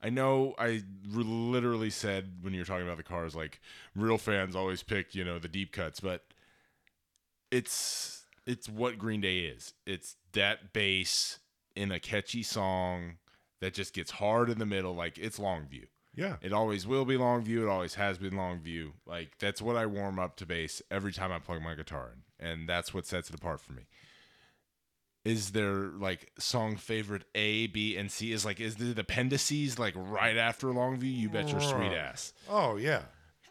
I 0.00 0.10
know 0.10 0.54
I 0.58 0.82
r- 1.12 1.22
literally 1.22 1.90
said 1.90 2.34
when 2.40 2.54
you 2.54 2.60
were 2.60 2.64
talking 2.64 2.86
about 2.86 2.98
the 2.98 3.02
cars, 3.02 3.34
like 3.34 3.60
real 3.96 4.16
fans 4.16 4.54
always 4.54 4.84
pick 4.84 5.12
you 5.16 5.24
know 5.24 5.40
the 5.40 5.48
deep 5.48 5.72
cuts, 5.72 5.98
but 5.98 6.22
it's 7.50 8.24
it's 8.46 8.68
what 8.68 8.96
Green 8.98 9.20
Day 9.20 9.40
is. 9.40 9.74
It's 9.86 10.14
that 10.32 10.72
bass 10.72 11.40
in 11.74 11.90
a 11.90 11.98
catchy 11.98 12.42
song 12.44 13.14
that 13.60 13.74
just 13.74 13.92
gets 13.92 14.12
hard 14.12 14.48
in 14.50 14.58
the 14.58 14.66
middle, 14.66 14.94
like 14.94 15.18
it's 15.18 15.38
Longview. 15.40 15.86
Yeah. 16.16 16.36
It 16.40 16.52
always 16.52 16.86
will 16.86 17.04
be 17.04 17.16
Longview. 17.16 17.62
It 17.62 17.68
always 17.68 17.94
has 17.94 18.18
been 18.18 18.32
Longview. 18.32 18.92
Like 19.06 19.38
that's 19.38 19.60
what 19.60 19.76
I 19.76 19.86
warm 19.86 20.18
up 20.18 20.36
to 20.36 20.46
bass 20.46 20.82
every 20.90 21.12
time 21.12 21.30
I 21.30 21.38
plug 21.38 21.62
my 21.62 21.74
guitar 21.74 22.12
in, 22.14 22.46
and 22.46 22.68
that's 22.68 22.92
what 22.92 23.06
sets 23.06 23.28
it 23.28 23.34
apart 23.34 23.60
for 23.60 23.72
me. 23.72 23.82
Is 25.24 25.50
there 25.50 25.74
like 25.74 26.30
song 26.38 26.76
favorite 26.76 27.24
A, 27.34 27.66
B, 27.66 27.96
and 27.96 28.10
C? 28.10 28.32
Is 28.32 28.44
like 28.44 28.60
is 28.60 28.76
the 28.76 28.98
appendices 28.98 29.78
like 29.78 29.94
right 29.96 30.36
after 30.36 30.68
Longview? 30.68 31.14
You 31.14 31.28
bet 31.28 31.50
your 31.50 31.60
sweet 31.60 31.92
ass. 31.92 32.32
Oh 32.48 32.76
yeah. 32.76 33.02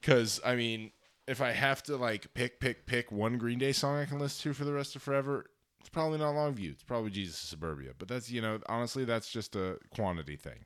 Because 0.02 0.40
I 0.44 0.56
mean, 0.56 0.92
if 1.28 1.42
I 1.42 1.52
have 1.52 1.84
to 1.84 1.98
like 1.98 2.34
pick, 2.34 2.60
pick, 2.60 2.86
pick 2.86 3.12
one 3.12 3.38
Green 3.38 3.60
Day 3.60 3.74
song 3.74 3.98
I 3.98 4.06
can 4.06 4.20
listen 4.20 4.44
to 4.44 4.56
for 4.56 4.64
the 4.64 4.74
rest 4.74 4.96
of 4.96 5.02
forever, 5.02 5.46
it's 5.80 5.90
probably 5.90 6.18
not 6.18 6.34
Longview. 6.34 6.72
It's 6.72 6.84
probably 6.84 7.12
Jesus 7.12 7.44
of 7.44 7.50
Suburbia. 7.50 7.92
But 7.98 8.08
that's 8.08 8.32
you 8.32 8.42
know 8.42 8.60
honestly 8.68 9.06
that's 9.06 9.30
just 9.30 9.56
a 9.56 9.78
quantity 9.94 10.36
thing. 10.36 10.66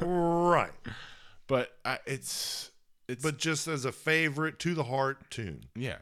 Right. 0.00 0.70
But 1.46 1.70
I, 1.84 1.98
it's 2.06 2.70
it's 3.08 3.22
But 3.22 3.38
just 3.38 3.68
as 3.68 3.84
a 3.84 3.92
favorite 3.92 4.58
to 4.60 4.74
the 4.74 4.84
heart 4.84 5.30
tune. 5.30 5.64
Yeah. 5.74 5.98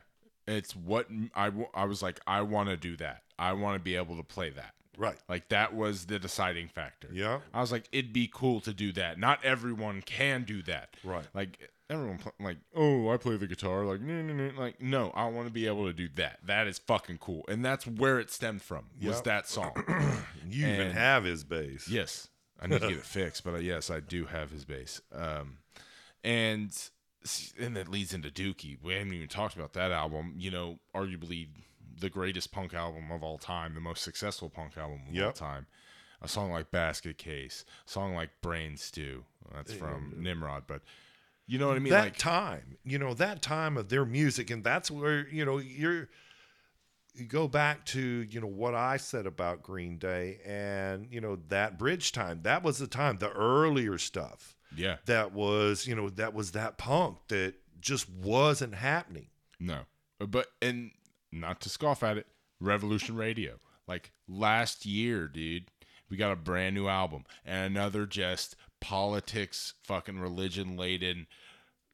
It's 0.48 0.74
what 0.76 1.08
I, 1.34 1.50
I 1.74 1.84
was 1.84 2.02
like, 2.02 2.20
I 2.26 2.42
want 2.42 2.68
to 2.68 2.76
do 2.76 2.96
that. 2.98 3.22
I 3.38 3.52
want 3.52 3.76
to 3.76 3.80
be 3.82 3.96
able 3.96 4.16
to 4.16 4.22
play 4.22 4.50
that. 4.50 4.74
Right. 4.98 5.16
Like, 5.28 5.48
that 5.50 5.74
was 5.74 6.06
the 6.06 6.18
deciding 6.18 6.68
factor. 6.68 7.08
Yeah. 7.12 7.40
I 7.52 7.60
was 7.60 7.70
like, 7.70 7.88
it'd 7.92 8.12
be 8.12 8.30
cool 8.32 8.60
to 8.60 8.72
do 8.72 8.92
that. 8.92 9.18
Not 9.18 9.44
everyone 9.44 10.00
can 10.02 10.44
do 10.44 10.62
that. 10.62 10.94
Right. 11.04 11.26
Like, 11.34 11.70
everyone, 11.90 12.18
like, 12.40 12.56
oh, 12.74 13.10
I 13.10 13.18
play 13.18 13.36
the 13.36 13.46
guitar. 13.46 13.84
Like, 13.84 14.00
no, 14.00 14.22
no, 14.22 14.32
no. 14.32 14.52
Like, 14.58 14.80
no, 14.80 15.10
I 15.14 15.26
want 15.26 15.48
to 15.48 15.52
be 15.52 15.66
able 15.66 15.84
to 15.86 15.92
do 15.92 16.08
that. 16.16 16.38
That 16.46 16.66
is 16.66 16.78
fucking 16.78 17.18
cool. 17.18 17.44
And 17.48 17.62
that's 17.64 17.86
where 17.86 18.18
it 18.18 18.30
stemmed 18.30 18.62
from, 18.62 18.86
was 19.02 19.16
Yep. 19.16 19.24
that 19.24 19.48
song. 19.48 19.72
You 20.48 20.66
even 20.68 20.92
have 20.92 21.24
his 21.24 21.42
bass. 21.44 21.88
Yes, 21.88 22.28
I 22.60 22.66
need 22.66 22.80
to 22.80 22.88
get 22.88 22.98
it 22.98 23.04
fixed, 23.04 23.44
but 23.44 23.54
uh, 23.54 23.58
yes, 23.58 23.90
I 23.90 24.00
do 24.00 24.26
have 24.26 24.50
his 24.50 24.64
bass. 24.64 25.00
Um, 25.12 25.58
and 26.24 26.70
and 27.58 27.76
that 27.76 27.88
leads 27.88 28.14
into 28.14 28.30
Dookie. 28.30 28.78
We 28.82 28.94
haven't 28.94 29.12
even 29.12 29.28
talked 29.28 29.56
about 29.56 29.72
that 29.74 29.92
album. 29.92 30.34
You 30.38 30.50
know, 30.50 30.78
arguably 30.94 31.48
the 31.98 32.10
greatest 32.10 32.52
punk 32.52 32.74
album 32.74 33.10
of 33.10 33.22
all 33.22 33.38
time, 33.38 33.74
the 33.74 33.80
most 33.80 34.02
successful 34.02 34.48
punk 34.48 34.76
album 34.76 35.00
of 35.08 35.24
all 35.24 35.32
time. 35.32 35.66
A 36.22 36.28
song 36.28 36.50
like 36.50 36.70
Basket 36.70 37.18
Case, 37.18 37.64
a 37.86 37.90
song 37.90 38.14
like 38.14 38.30
Brain 38.40 38.76
Stew. 38.76 39.24
That's 39.54 39.72
from 39.72 40.14
Nimrod, 40.16 40.64
but 40.66 40.82
you 41.46 41.58
know 41.58 41.68
what 41.68 41.76
I 41.76 41.80
mean. 41.80 41.92
that 41.92 42.04
like 42.04 42.16
time, 42.16 42.78
you 42.84 42.98
know, 42.98 43.14
that 43.14 43.42
time 43.42 43.76
of 43.76 43.88
their 43.88 44.04
music, 44.04 44.50
and 44.50 44.64
that's 44.64 44.90
where 44.90 45.28
you 45.28 45.44
know 45.44 45.58
you're. 45.58 46.08
You 47.16 47.24
go 47.26 47.48
back 47.48 47.84
to 47.86 48.00
you 48.00 48.40
know 48.40 48.46
what 48.46 48.74
I 48.74 48.96
said 48.98 49.26
about 49.26 49.62
Green 49.62 49.98
Day, 49.98 50.38
and 50.44 51.06
you 51.10 51.20
know 51.20 51.38
that 51.48 51.78
bridge 51.78 52.12
time. 52.12 52.40
That 52.42 52.62
was 52.62 52.78
the 52.78 52.86
time, 52.86 53.18
the 53.18 53.30
earlier 53.32 53.98
stuff. 53.98 54.56
yeah, 54.76 54.96
That 55.06 55.32
was 55.32 55.86
you 55.86 55.94
know 55.94 56.10
that 56.10 56.34
was 56.34 56.52
that 56.52 56.76
punk 56.78 57.18
that 57.28 57.54
just 57.80 58.08
wasn't 58.10 58.74
happening. 58.74 59.28
No. 59.60 59.80
Uh, 60.20 60.26
but 60.26 60.46
and 60.60 60.90
not 61.32 61.60
to 61.62 61.68
scoff 61.68 62.02
at 62.02 62.16
it, 62.18 62.26
Revolution 62.60 63.16
Radio. 63.16 63.54
Like 63.88 64.12
last 64.28 64.84
year, 64.84 65.28
dude, 65.28 65.66
we 66.10 66.16
got 66.16 66.32
a 66.32 66.36
brand 66.36 66.74
new 66.74 66.88
album 66.88 67.24
and 67.44 67.76
another 67.76 68.04
just 68.06 68.56
politics, 68.80 69.74
fucking 69.82 70.18
religion 70.18 70.76
laden, 70.76 71.26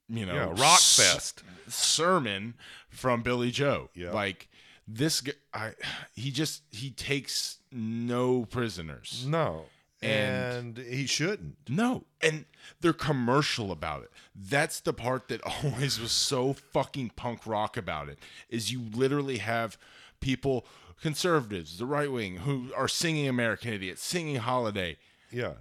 you 0.08 0.24
know, 0.26 0.34
Yeah, 0.34 0.46
rock 0.62 0.78
s- 0.80 0.96
fest. 0.96 1.42
sermon 1.68 2.54
from 2.88 3.22
Billie 3.22 3.50
Joe. 3.50 3.90
Yeah. 3.94 4.12
Like 4.12 4.48
this 4.88 5.20
guy, 5.20 5.32
I, 5.54 5.72
he 6.14 6.30
just 6.30 6.62
he 6.70 6.90
takes 6.90 7.58
no 7.70 8.44
prisoners. 8.44 9.24
No, 9.28 9.66
And- 10.02 10.78
and, 10.78 10.86
he 10.86 11.06
shouldn't. 11.06 11.56
No, 11.68 12.04
and 12.20 12.44
they're 12.80 12.92
commercial 12.92 13.70
about 13.72 14.02
it. 14.02 14.10
That's 14.34 14.80
the 14.80 14.92
part 14.92 15.28
that 15.28 15.40
always 15.64 16.00
was 16.00 16.12
so 16.12 16.52
fucking 16.54 17.12
punk 17.16 17.46
rock 17.46 17.76
about 17.76 18.08
it. 18.08 18.18
Is 18.48 18.72
you 18.72 18.80
literally 18.92 19.38
have 19.38 19.78
people 20.20 20.66
conservatives, 21.00 21.78
the 21.78 21.86
right 21.86 22.10
wing, 22.10 22.36
who 22.38 22.70
are 22.76 22.88
singing 22.88 23.28
American 23.28 23.72
Idiot, 23.72 23.98
singing 23.98 24.36
Holiday. 24.36 24.96
Yeah. 25.30 25.54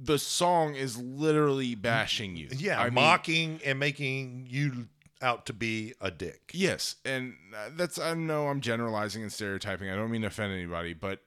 The 0.00 0.18
song 0.18 0.76
is 0.76 0.96
literally 0.96 1.74
bashing 1.74 2.36
you. 2.36 2.48
Yeah. 2.56 2.80
I 2.80 2.84
mean, 2.84 2.94
mocking 2.94 3.60
and 3.64 3.80
making 3.80 4.46
you 4.48 4.86
out 5.20 5.46
to 5.46 5.52
be 5.52 5.94
a 6.00 6.10
dick. 6.10 6.50
Yes, 6.52 6.96
and 7.04 7.34
uh, 7.56 7.70
that's 7.76 7.98
I 7.98 8.14
know 8.14 8.48
I'm 8.48 8.60
generalizing 8.60 9.22
and 9.22 9.32
stereotyping. 9.32 9.90
I 9.90 9.96
don't 9.96 10.10
mean 10.10 10.22
to 10.22 10.28
offend 10.28 10.52
anybody, 10.52 10.94
but 10.94 11.20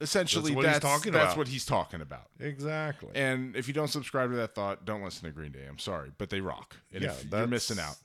essentially 0.00 0.52
That's 0.54 0.56
what 0.56 0.66
he's 0.66 0.80
talking 0.80 1.12
that's 1.12 1.24
about. 1.26 1.36
what 1.38 1.48
he's 1.48 1.64
talking 1.66 2.00
about. 2.00 2.28
Exactly. 2.40 3.10
And 3.14 3.54
if 3.56 3.68
you 3.68 3.74
don't 3.74 3.88
subscribe 3.88 4.30
to 4.30 4.36
that 4.36 4.54
thought, 4.54 4.84
don't 4.84 5.02
listen 5.02 5.24
to 5.24 5.30
Green 5.30 5.52
Day. 5.52 5.66
I'm 5.68 5.78
sorry, 5.78 6.10
but 6.18 6.30
they 6.30 6.40
rock. 6.40 6.76
And 6.92 7.02
Yeah, 7.04 7.12
if 7.12 7.30
you're 7.30 7.46
missing 7.46 7.78
out. 7.78 7.96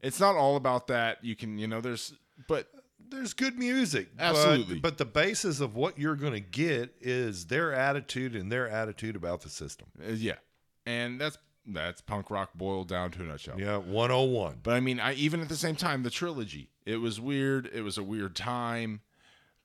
It's 0.00 0.18
not 0.20 0.34
all 0.34 0.56
about 0.56 0.88
that. 0.88 1.24
You 1.24 1.36
can, 1.36 1.58
you 1.58 1.68
know, 1.68 1.80
there's, 1.80 2.12
but 2.48 2.66
There's 3.08 3.32
good 3.34 3.56
music. 3.58 4.08
but- 4.16 4.24
Absolutely. 4.24 4.80
But, 4.80 4.98
the 4.98 5.04
basis 5.04 5.60
of 5.60 5.74
what 5.76 5.98
you're 5.98 6.16
going 6.16 6.32
to 6.32 6.40
get 6.40 6.94
is 7.00 7.46
their 7.46 7.72
attitude 7.72 8.34
and 8.34 8.50
their 8.50 8.68
attitude 8.68 9.14
about 9.16 9.42
the 9.42 9.48
system. 9.48 9.86
uh, 10.04 10.12
yeah, 10.12 10.34
and 10.86 11.20
that's 11.20 11.38
that's 11.66 12.00
punk 12.00 12.30
rock 12.30 12.50
boiled 12.54 12.88
down 12.88 13.10
to 13.12 13.22
a 13.22 13.24
nutshell. 13.24 13.58
Yeah. 13.60 13.76
101. 13.78 14.60
But 14.62 14.74
I 14.74 14.80
mean, 14.80 14.98
I 15.00 15.14
even 15.14 15.40
at 15.40 15.48
the 15.48 15.56
same 15.56 15.76
time, 15.76 16.02
the 16.02 16.10
trilogy. 16.10 16.70
It 16.84 16.96
was 16.96 17.20
weird. 17.20 17.70
It 17.72 17.82
was 17.82 17.96
a 17.98 18.02
weird 18.02 18.34
time, 18.34 19.00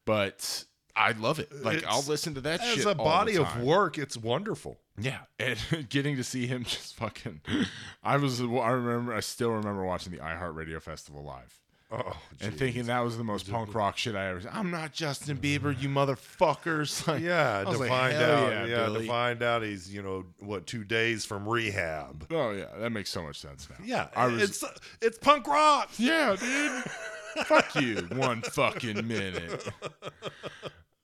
but 0.05 0.65
I 0.95 1.11
love 1.11 1.39
it. 1.39 1.51
Like 1.63 1.77
It's- 1.77 1.91
I'll 1.93 2.03
listen 2.03 2.33
to 2.35 2.41
that 2.41 2.61
shit 2.61 2.79
As 2.79 2.85
a 2.85 2.89
all 2.89 2.93
the 2.95 3.03
body 3.03 3.35
of 3.37 3.47
time. 3.47 3.65
work, 3.65 3.97
it's 3.97 4.17
wonderful. 4.17 4.79
Yeah, 4.99 5.19
and 5.39 5.59
getting 5.89 6.15
to 6.17 6.23
see 6.23 6.47
him 6.47 6.63
just 6.63 6.95
fucking. 6.95 7.41
I 8.03 8.17
was. 8.17 8.41
I 8.41 8.45
remember. 8.45 9.13
I 9.13 9.19
still 9.19 9.51
remember 9.51 9.85
watching 9.85 10.11
the 10.11 10.19
iHeartRadio 10.19 10.81
Festival 10.81 11.23
live 11.23 11.59
Oh, 11.89 12.18
and 12.41 12.53
thinking 12.53 12.88
that 12.88 12.99
was 12.99 13.18
the 13.18 13.23
most 13.23 13.49
punk 13.49 13.73
rock 13.73 13.97
shit 13.97 14.14
I 14.14 14.27
ever. 14.27 14.41
I'm 14.51 14.72
not 14.72 14.91
Justin 14.91 15.38
Bieber, 15.38 15.80
you 15.80 15.88
motherfuckers. 15.88 17.07
Like, 17.07 17.22
Yeah, 17.22 17.64
to 17.64 17.77
like, 17.77 17.89
find 17.89 18.18
out. 18.18 18.51
yeah, 18.51 18.65
Yeah, 18.65 18.85
to 18.88 19.07
find 19.07 19.41
out 19.41 19.61
he's 19.64 19.93
you 19.93 20.01
know 20.01 20.26
what 20.39 20.68
two 20.68 20.84
days 20.84 21.23
from 21.23 21.47
rehab. 21.47 22.27
Oh 22.30 22.51
yeah, 22.51 22.65
that 22.77 22.89
makes 22.89 23.09
so 23.09 23.23
much 23.23 23.39
sense 23.39 23.69
now. 23.69 23.77
Yeah, 23.85 24.07
I 24.18 24.27
was. 24.27 24.41
it's 24.41 24.64
it's 25.01 25.18
punk 25.18 25.47
rock. 25.47 25.89
yeah, 25.97 26.35
dude. 26.38 26.84
Fuck 27.45 27.76
you. 27.76 27.95
One 28.15 28.41
fucking 28.41 29.07
minute. 29.07 29.65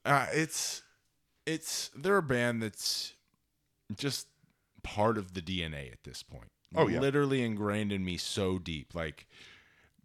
Uh, 0.03 0.26
it's 0.34 0.84
it's 1.45 1.91
they're 1.95 2.18
a 2.18 2.23
band 2.23 2.61
that's 2.61 3.14
just 3.95 4.27
part 4.84 5.18
of 5.18 5.34
the 5.34 5.41
DNA 5.41 5.91
at 5.91 6.03
this 6.03 6.23
point. 6.23 6.49
Oh, 6.76 6.88
yeah. 6.88 6.99
literally 6.99 7.43
ingrained 7.43 7.91
in 7.91 8.03
me 8.03 8.18
so 8.18 8.57
deep. 8.57 8.95
Like 8.95 9.27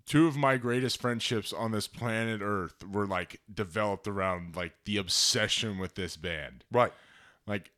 two 0.09 0.27
of 0.27 0.37
my 0.37 0.57
greatest 0.57 1.01
friendships 1.01 1.53
on 1.53 1.71
this 1.71 1.87
planet 1.87 2.41
Earth 2.43 2.83
were 2.91 3.07
like 3.07 3.41
developed 3.53 4.09
around 4.09 4.57
like 4.57 4.73
the 4.85 4.97
obsession 4.97 5.79
with 5.79 5.95
this 5.95 6.17
band. 6.17 6.65
Right. 6.73 6.93
Like 7.47 7.71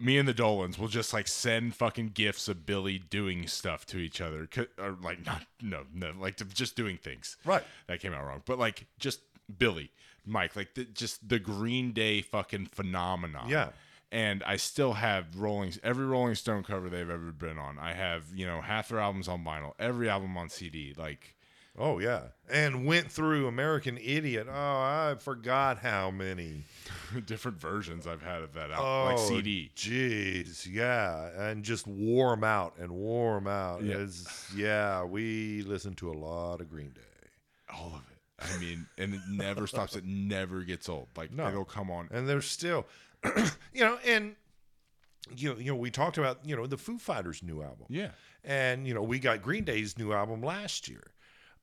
me 0.00 0.18
and 0.18 0.28
the 0.28 0.34
Dolans 0.34 0.78
will 0.78 0.88
just 0.88 1.12
like 1.12 1.26
send 1.26 1.74
fucking 1.74 2.10
gifts 2.10 2.46
of 2.46 2.66
Billie 2.66 2.98
doing 2.98 3.46
stuff 3.46 3.86
to 3.86 3.98
each 3.98 4.20
other, 4.20 4.48
or 4.78 4.96
like 5.02 5.24
not 5.24 5.44
no 5.62 5.84
no 5.94 6.12
like 6.18 6.36
just 6.52 6.76
doing 6.76 6.98
things. 6.98 7.36
Right. 7.44 7.64
That 7.86 8.00
came 8.00 8.12
out 8.12 8.24
wrong, 8.24 8.42
but 8.44 8.58
like 8.58 8.86
just 8.98 9.20
Billie, 9.58 9.90
Mike, 10.26 10.56
like 10.56 10.74
the, 10.74 10.84
just 10.84 11.28
the 11.28 11.38
Green 11.38 11.92
Day 11.92 12.20
fucking 12.20 12.66
phenomenon. 12.66 13.48
Yeah. 13.48 13.70
And 14.10 14.42
I 14.44 14.56
still 14.56 14.94
have 14.94 15.36
Rolling 15.36 15.74
every 15.82 16.06
Rolling 16.06 16.34
Stone 16.34 16.64
cover 16.64 16.88
they've 16.88 17.10
ever 17.10 17.32
been 17.32 17.58
on. 17.58 17.78
I 17.78 17.94
have 17.94 18.24
you 18.34 18.46
know 18.46 18.60
half 18.60 18.88
their 18.88 19.00
albums 19.00 19.28
on 19.28 19.44
vinyl, 19.44 19.72
every 19.78 20.08
album 20.08 20.36
on 20.36 20.48
CD. 20.48 20.94
Like 20.96 21.34
Oh 21.78 21.98
yeah, 21.98 22.22
and 22.50 22.84
went 22.86 23.10
through 23.12 23.46
American 23.46 23.96
Idiot. 23.98 24.48
Oh, 24.50 24.52
I 24.52 25.14
forgot 25.18 25.78
how 25.78 26.10
many. 26.10 26.64
different 27.26 27.58
versions 27.58 28.06
I've 28.06 28.20
had 28.22 28.42
of 28.42 28.52
that 28.54 28.70
Oh, 28.70 28.74
album, 28.74 29.06
like 29.14 29.18
oh, 29.18 29.28
CD. 29.28 29.70
Jeez, 29.74 30.66
yeah, 30.70 31.30
and 31.50 31.62
just 31.62 31.86
warm 31.86 32.44
out 32.44 32.74
and 32.78 32.90
warm 32.90 33.46
out. 33.46 33.82
Yeah. 33.82 33.96
As- 33.96 34.26
yeah, 34.54 35.04
we 35.04 35.62
listened 35.62 35.96
to 35.98 36.10
a 36.10 36.12
lot 36.12 36.60
of 36.60 36.68
Green 36.68 36.90
Day, 36.90 37.28
all 37.74 37.94
of 37.94 38.02
it. 38.10 38.18
I 38.54 38.58
mean, 38.58 38.86
and 38.98 39.14
it 39.14 39.20
never 39.30 39.66
stops. 39.66 39.96
It 39.96 40.04
never 40.06 40.62
gets 40.64 40.88
old. 40.88 41.08
Like 41.16 41.32
No. 41.32 41.48
it'll 41.48 41.64
come 41.64 41.90
on. 41.90 42.08
and 42.12 42.28
there's 42.28 42.46
still, 42.46 42.86
you 43.72 43.80
know, 43.84 43.98
and 44.06 44.36
you 45.36 45.52
know, 45.54 45.58
you 45.58 45.66
know, 45.72 45.76
we 45.76 45.90
talked 45.90 46.18
about 46.18 46.40
you 46.44 46.56
know 46.56 46.66
the 46.66 46.76
Foo 46.76 46.98
Fighters' 46.98 47.42
new 47.42 47.62
album. 47.62 47.86
Yeah. 47.88 48.10
and 48.44 48.86
you 48.86 48.92
know 48.94 49.02
we 49.02 49.18
got 49.18 49.40
Green 49.42 49.64
Day's 49.64 49.96
new 49.98 50.12
album 50.12 50.42
last 50.42 50.88
year, 50.88 51.04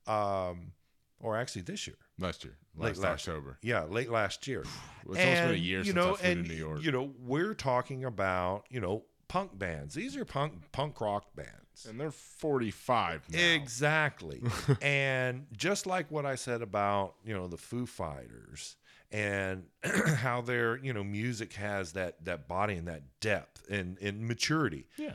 um, 0.06 0.72
or 1.20 1.36
actually 1.36 1.62
this 1.62 1.86
year. 1.86 1.96
Last 2.18 2.44
year, 2.44 2.56
Late 2.76 2.96
last 2.96 3.28
October. 3.28 3.58
Yeah, 3.62 3.84
late 3.84 4.10
last 4.10 4.46
year. 4.46 4.64
It's 5.08 5.20
almost 5.20 5.42
been 5.42 5.50
a 5.50 5.54
year 5.54 5.78
you 5.78 5.84
since 5.84 5.94
know, 5.94 6.14
I 6.14 6.16
flew 6.16 6.16
to 6.16 6.40
and 6.40 6.48
New 6.48 6.54
York. 6.54 6.82
you 6.82 6.90
know, 6.90 7.12
we're 7.20 7.54
talking 7.54 8.04
about 8.04 8.64
you 8.70 8.80
know 8.80 9.04
punk 9.28 9.56
bands. 9.56 9.94
These 9.94 10.16
are 10.16 10.24
punk 10.24 10.54
punk 10.72 11.00
rock 11.00 11.34
bands. 11.36 11.86
And 11.88 12.00
they're 12.00 12.10
45 12.10 13.22
now. 13.30 13.38
Exactly. 13.38 14.42
and 14.82 15.46
just 15.56 15.86
like 15.86 16.10
what 16.10 16.24
I 16.24 16.34
said 16.34 16.62
about, 16.62 17.14
you 17.24 17.34
know, 17.34 17.46
the 17.46 17.56
Foo 17.56 17.86
Fighters 17.86 18.76
and 19.12 19.64
how 20.16 20.40
their, 20.40 20.78
you 20.78 20.92
know, 20.92 21.04
music 21.04 21.52
has 21.54 21.92
that 21.92 22.24
that 22.24 22.48
body 22.48 22.74
and 22.74 22.88
that 22.88 23.02
depth 23.20 23.64
and, 23.70 23.98
and 24.00 24.26
maturity. 24.26 24.88
Yeah. 24.96 25.12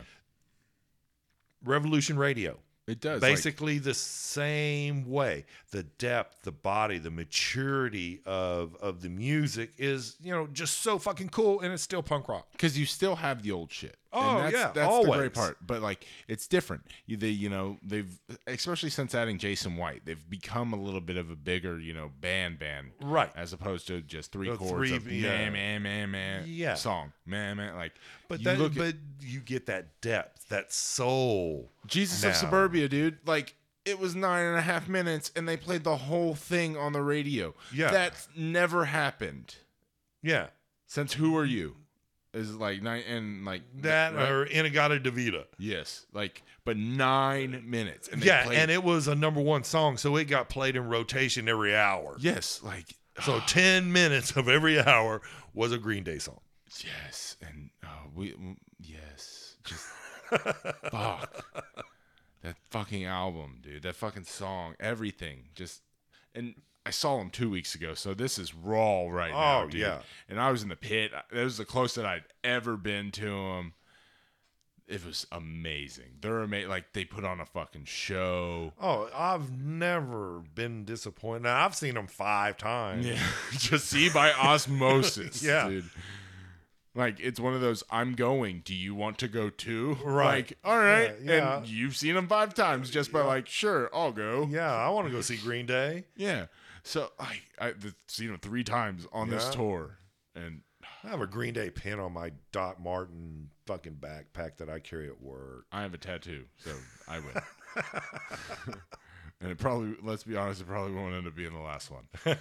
Revolution 1.63 2.17
Radio. 2.17 2.59
It 2.91 2.99
does. 3.01 3.21
like- 3.21 3.31
Basically 3.35 3.79
the 3.79 3.93
same 3.93 5.09
way. 5.09 5.45
The 5.71 5.83
depth, 5.83 6.43
the 6.43 6.51
body, 6.51 6.97
the 6.97 7.11
maturity 7.11 8.21
of 8.25 8.75
of 8.81 9.01
the 9.01 9.09
music 9.09 9.71
is, 9.77 10.15
you 10.21 10.31
know, 10.31 10.47
just 10.47 10.79
so 10.81 10.99
fucking 10.99 11.29
cool 11.29 11.61
and 11.61 11.73
it's 11.73 11.83
still 11.83 12.03
punk 12.03 12.27
rock. 12.27 12.47
because 12.51 12.77
you 12.77 12.85
still 12.85 13.15
have 13.17 13.43
the 13.43 13.51
old 13.51 13.71
shit. 13.71 13.97
Oh, 14.13 14.19
and 14.37 14.39
that's, 14.45 14.53
yeah, 14.53 14.63
that's 14.73 14.75
the 14.75 14.83
always. 14.85 15.19
great 15.19 15.33
part. 15.33 15.57
But 15.65 15.81
like, 15.81 16.05
it's 16.27 16.45
different. 16.47 16.83
You, 17.05 17.15
they, 17.17 17.29
you 17.29 17.49
know, 17.49 17.77
they've 17.81 18.13
especially 18.47 18.89
since 18.89 19.15
adding 19.15 19.37
Jason 19.37 19.77
White, 19.77 20.01
they've 20.05 20.29
become 20.29 20.73
a 20.73 20.75
little 20.75 20.99
bit 20.99 21.15
of 21.17 21.29
a 21.29 21.35
bigger, 21.35 21.79
you 21.79 21.93
know, 21.93 22.11
band 22.19 22.59
band, 22.59 22.91
Right. 23.01 23.31
As 23.35 23.53
opposed 23.53 23.87
to 23.87 24.01
just 24.01 24.31
three 24.31 24.49
The 24.49 24.57
chords 24.57 24.89
three- 24.89 24.95
of 24.97 25.09
yeah. 25.11 25.29
man, 25.29 25.53
man, 25.53 25.81
man, 25.83 26.11
man, 26.11 26.43
Yeah. 26.47 26.73
song, 26.75 27.13
man, 27.25 27.57
man. 27.57 27.75
Like, 27.75 27.93
But 28.27 28.39
you 28.39 28.45
that 28.45 28.59
look 28.59 28.73
at 28.73 28.77
but 28.77 28.95
you 29.21 29.39
get 29.39 29.65
that 29.67 30.01
depth, 30.01 30.49
that 30.49 30.73
soul. 30.73 31.71
Jesus 31.87 32.21
now. 32.23 32.29
of 32.29 32.35
Suburbia, 32.35 32.89
dude. 32.89 33.17
Like, 33.25 33.55
it 33.85 33.97
was 33.97 34.13
nine 34.13 34.45
and 34.45 34.57
a 34.57 34.61
half 34.61 34.87
minutes, 34.89 35.31
and 35.35 35.47
they 35.47 35.57
played 35.57 35.83
the 35.83 35.95
whole 35.97 36.35
thing 36.35 36.75
on 36.77 36.93
the 36.93 37.01
radio. 37.01 37.55
Yeah. 37.73 37.89
that's 37.91 38.27
never 38.35 38.85
happened 38.85 39.55
Yeah. 40.21 40.47
since 40.85 41.13
Who 41.13 41.35
Are 41.37 41.45
You? 41.45 41.77
Is 42.33 42.55
like 42.55 42.81
nine 42.81 43.03
and 43.07 43.43
like 43.43 43.61
That 43.81 44.15
right? 44.15 44.29
or 44.29 44.45
In-A-Gadda-Da-Vida. 44.45 45.47
Yes, 45.57 46.05
like 46.13 46.43
but 46.63 46.77
nine 46.77 47.63
minutes. 47.69 48.07
And 48.07 48.23
Yeah, 48.23 48.45
played- 48.45 48.57
and 48.59 48.71
it 48.71 48.83
was 48.83 49.07
a 49.09 49.15
number 49.15 49.41
one 49.41 49.63
song, 49.65 49.97
so 49.97 50.15
it 50.15 50.25
got 50.25 50.47
played 50.47 50.75
in 50.77 50.87
rotation 50.87 51.49
every 51.49 51.75
hour. 51.75 52.15
yes, 52.19 52.61
like 52.63 52.95
So 53.23 53.39
ten 53.47 53.91
minutes 53.91 54.31
of 54.37 54.47
every 54.47 54.79
hour 54.79 55.21
was 55.53 55.73
a 55.73 55.77
Green 55.77 56.03
Day 56.05 56.19
song. 56.19 56.39
yes, 56.81 57.35
and 57.41 57.69
oh, 57.83 58.09
we 58.15 58.31
mm, 58.31 58.55
yes, 58.79 59.57
just 59.65 59.85
fuck 60.89 61.45
that 62.43 62.55
fucking 62.69 63.03
album, 63.05 63.57
dude. 63.61 63.83
That 63.83 63.95
fucking 63.95 64.23
song, 64.23 64.75
everything, 64.79 65.49
just 65.55 65.81
and. 66.33 66.55
I 66.85 66.89
saw 66.89 67.19
him 67.21 67.29
two 67.29 67.49
weeks 67.49 67.75
ago, 67.75 67.93
so 67.93 68.13
this 68.13 68.39
is 68.39 68.55
raw 68.55 69.07
right 69.07 69.31
oh, 69.31 69.39
now, 69.39 69.63
Oh, 69.63 69.67
dude. 69.67 69.81
yeah. 69.81 69.99
And 70.27 70.39
I 70.39 70.51
was 70.51 70.63
in 70.63 70.69
the 70.69 70.75
pit. 70.75 71.11
That 71.11 71.43
was 71.43 71.57
the 71.57 71.65
closest 71.65 72.05
I'd 72.05 72.23
ever 72.43 72.75
been 72.75 73.11
to 73.11 73.27
him. 73.27 73.73
It 74.87 75.05
was 75.05 75.25
amazing. 75.31 76.17
They're 76.21 76.39
amazing. 76.39 76.69
Like 76.69 76.91
they 76.93 77.05
put 77.05 77.23
on 77.23 77.39
a 77.39 77.45
fucking 77.45 77.85
show. 77.85 78.73
Oh, 78.81 79.09
I've 79.15 79.51
never 79.51 80.41
been 80.53 80.83
disappointed. 80.83 81.43
Now, 81.43 81.63
I've 81.63 81.75
seen 81.75 81.93
them 81.93 82.07
five 82.07 82.57
times. 82.57 83.05
Yeah, 83.05 83.19
just 83.51 83.85
see 83.87 84.09
by 84.09 84.31
osmosis. 84.37 85.41
Yeah. 85.43 85.69
dude. 85.69 85.89
Like 86.93 87.21
it's 87.21 87.39
one 87.39 87.53
of 87.53 87.61
those. 87.61 87.85
I'm 87.89 88.15
going. 88.15 88.63
Do 88.65 88.75
you 88.75 88.93
want 88.93 89.17
to 89.19 89.29
go 89.29 89.49
too? 89.49 89.97
Right. 90.03 90.49
Like, 90.49 90.57
all 90.65 90.77
right. 90.77 91.15
Yeah, 91.23 91.35
yeah. 91.35 91.57
And 91.59 91.67
you've 91.67 91.95
seen 91.95 92.15
them 92.15 92.27
five 92.27 92.53
times 92.53 92.89
just 92.89 93.13
by 93.13 93.21
like, 93.21 93.47
sure, 93.47 93.89
I'll 93.93 94.11
go. 94.11 94.45
Yeah, 94.51 94.73
I 94.73 94.89
want 94.89 95.07
to 95.07 95.13
go 95.13 95.21
see 95.21 95.37
Green 95.37 95.65
Day. 95.67 96.03
Yeah. 96.17 96.47
So 96.83 97.09
I 97.19 97.39
I've 97.59 97.95
seen 98.07 98.27
them 98.27 98.39
three 98.39 98.63
times 98.63 99.07
on 99.13 99.29
this 99.29 99.49
tour, 99.49 99.97
and 100.35 100.61
I 101.03 101.09
have 101.09 101.21
a 101.21 101.27
Green 101.27 101.53
Day 101.53 101.69
pin 101.69 101.99
on 101.99 102.13
my 102.13 102.31
Doc 102.51 102.79
Marten 102.79 103.49
fucking 103.65 103.97
backpack 104.01 104.57
that 104.57 104.69
I 104.69 104.79
carry 104.79 105.07
at 105.07 105.21
work. 105.21 105.65
I 105.71 105.81
have 105.81 105.93
a 105.93 105.97
tattoo, 105.97 106.45
so 106.57 106.71
I 107.07 107.19
win. 107.19 107.33
and 109.41 109.51
it 109.51 109.57
probably, 109.57 109.95
let's 110.03 110.23
be 110.23 110.35
honest, 110.35 110.61
it 110.61 110.67
probably 110.67 110.93
won't 110.93 111.15
end 111.15 111.27
up 111.27 111.35
being 111.35 111.53
the 111.53 111.59
last 111.59 111.91
one. 111.91 112.07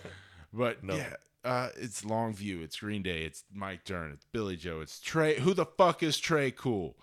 But 0.53 0.83
No. 0.83 0.97
yeah, 0.97 1.15
uh, 1.45 1.69
it's 1.77 2.03
Longview, 2.03 2.61
it's 2.65 2.81
Green 2.81 3.03
Day, 3.05 3.23
it's 3.23 3.45
Mike 3.55 3.85
Dirnt, 3.85 4.15
it's 4.15 4.25
Billie 4.33 4.57
Joe, 4.57 4.81
it's 4.81 4.99
Tré. 4.99 5.39
Who 5.39 5.55
the 5.55 5.65
fuck 5.65 6.03
is 6.03 6.17
Tré 6.17 6.53
Cool? 6.53 6.97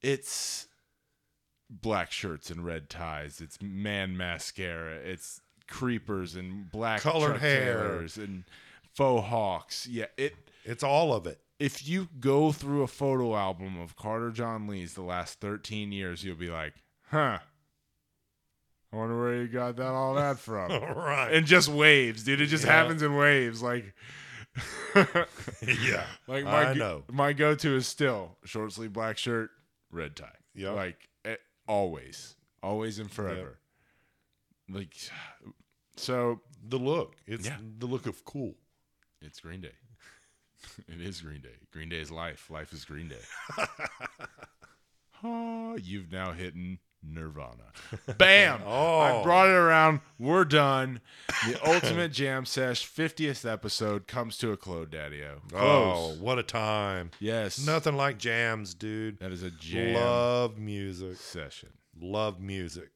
It's 0.00 0.68
black 1.68 2.10
shirts 2.10 2.50
and 2.50 2.64
red 2.64 2.88
ties. 2.88 3.42
It's 3.42 3.60
man 3.60 4.16
mascara. 4.16 4.94
It's 4.94 5.41
creepers 5.66 6.34
and 6.36 6.70
black 6.70 7.00
Colored 7.00 7.32
Chuck 7.32 7.40
hair. 7.40 8.06
And 8.16 8.44
faux 8.94 9.26
hawks. 9.28 9.86
Yeah, 9.86 10.06
it. 10.16 10.34
It's 10.64 10.82
all 10.82 11.12
of 11.12 11.26
it. 11.26 11.40
If 11.58 11.86
you 11.88 12.08
go 12.20 12.50
through 12.52 12.82
a 12.82 12.86
photo 12.88 13.36
album 13.36 13.80
of 13.80 13.94
Carter 13.96 14.30
John 14.30 14.66
Lee's 14.66 14.94
the 14.94 15.02
last 15.02 15.40
13 15.40 15.92
years, 15.92 16.24
you'll 16.24 16.36
be 16.36 16.50
like, 16.50 16.74
huh. 17.10 17.38
I 18.92 18.96
wonder 18.96 19.18
where 19.18 19.40
you 19.42 19.48
got 19.48 19.76
that 19.76 19.86
all 19.86 20.14
that 20.14 20.38
from. 20.40 20.70
right. 20.70 21.30
and 21.32 21.46
just 21.46 21.68
waves, 21.68 22.24
dude. 22.24 22.40
It 22.40 22.46
just 22.46 22.64
Yeah. 22.64 22.72
happens 22.72 23.02
in 23.02 23.14
waves. 23.16 23.62
Like, 23.62 23.94
yeah. 25.62 26.04
like 26.26 26.44
my 26.44 26.70
I 26.70 26.74
go- 26.74 26.78
know. 26.78 27.04
my 27.10 27.32
go 27.32 27.54
to 27.54 27.76
is 27.76 27.86
still 27.86 28.36
short 28.44 28.72
sleeve 28.72 28.92
black 28.92 29.16
shirt, 29.18 29.50
red 29.90 30.14
tie. 30.16 30.28
Yeah. 30.54 30.70
like 30.72 31.08
eh, 31.24 31.36
always, 31.66 32.34
always 32.62 32.98
and 32.98 33.10
forever. 33.10 33.58
Like, 34.72 34.94
so 35.96 36.40
The 36.66 36.78
look. 36.78 37.16
It's 37.26 37.46
Yeah. 37.46 37.58
the 37.78 37.86
look 37.86 38.06
of 38.06 38.24
cool. 38.24 38.54
it's 39.20 39.40
Green 39.40 39.60
Day. 39.60 39.74
it 40.88 41.00
is 41.00 41.20
Green 41.20 41.40
Day. 41.42 41.56
Green 41.72 41.88
Day 41.88 42.00
is 42.00 42.10
life. 42.10 42.48
Life 42.50 42.72
is 42.72 42.84
Green 42.84 43.08
Day. 43.08 43.66
oh, 45.24 45.76
you've 45.82 46.10
now 46.12 46.32
hit 46.32 46.54
Nirvana. 47.02 47.72
Bam! 48.18 48.60
Oh. 48.64 48.98
I 49.00 49.22
brought 49.22 49.48
it 49.48 49.54
around. 49.54 50.00
We're 50.18 50.44
done. 50.44 51.00
The 51.46 51.58
Ultimate 51.68 52.12
Jam 52.12 52.44
Sesh 52.46 52.88
50th 52.88 53.50
episode 53.50 54.06
comes 54.06 54.36
to 54.38 54.52
a 54.52 54.56
close, 54.56 54.88
Daddy-O. 54.90 55.40
Oh, 55.56 56.14
what 56.20 56.38
a 56.38 56.42
time. 56.44 57.10
yes. 57.18 57.64
Nothing 57.64 57.96
like 57.96 58.18
jams, 58.18 58.74
dude. 58.74 59.18
That 59.18 59.32
is 59.32 59.42
a 59.42 59.50
jam 59.50 59.94
Love 59.94 60.58
music. 60.58 61.16
session. 61.16 61.70
Love 62.00 62.40
music. 62.40 62.90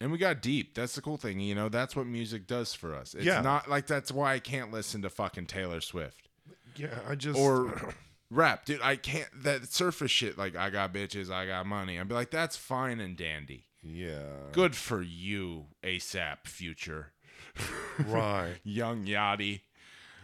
And 0.00 0.10
we 0.10 0.18
got 0.18 0.40
deep. 0.40 0.74
That's 0.74 0.94
the 0.94 1.02
cool 1.02 1.16
thing. 1.18 1.40
You 1.40 1.54
know, 1.54 1.68
that's 1.68 1.94
what 1.94 2.06
music 2.06 2.46
does 2.46 2.72
for 2.74 2.94
us. 2.94 3.14
It's 3.14 3.24
Yeah. 3.24 3.42
not 3.42 3.68
like 3.68 3.86
that's 3.86 4.10
why 4.10 4.34
I 4.34 4.38
can't 4.38 4.70
listen 4.72 5.02
to 5.02 5.10
fucking 5.10 5.46
Taylor 5.46 5.80
Swift. 5.80 6.28
Yeah, 6.76 6.98
I 7.08 7.14
just 7.14 7.38
or 7.38 7.94
rap, 8.30 8.64
dude. 8.64 8.80
I 8.82 8.96
can't 8.96 9.28
that 9.42 9.70
surface 9.72 10.10
shit. 10.10 10.38
Like 10.38 10.56
I 10.56 10.70
got 10.70 10.94
bitches, 10.94 11.30
I 11.30 11.46
got 11.46 11.66
money. 11.66 11.98
I'd 12.00 12.08
be 12.08 12.14
like, 12.14 12.30
that's 12.30 12.56
fine 12.56 13.00
and 13.00 13.16
dandy. 13.16 13.66
yeah, 13.82 14.22
Good 14.52 14.74
for 14.76 15.02
you, 15.02 15.66
ASAP 15.82 16.46
Future, 16.46 17.12
right. 18.06 18.54
Young 18.64 19.04
Yachty. 19.04 19.60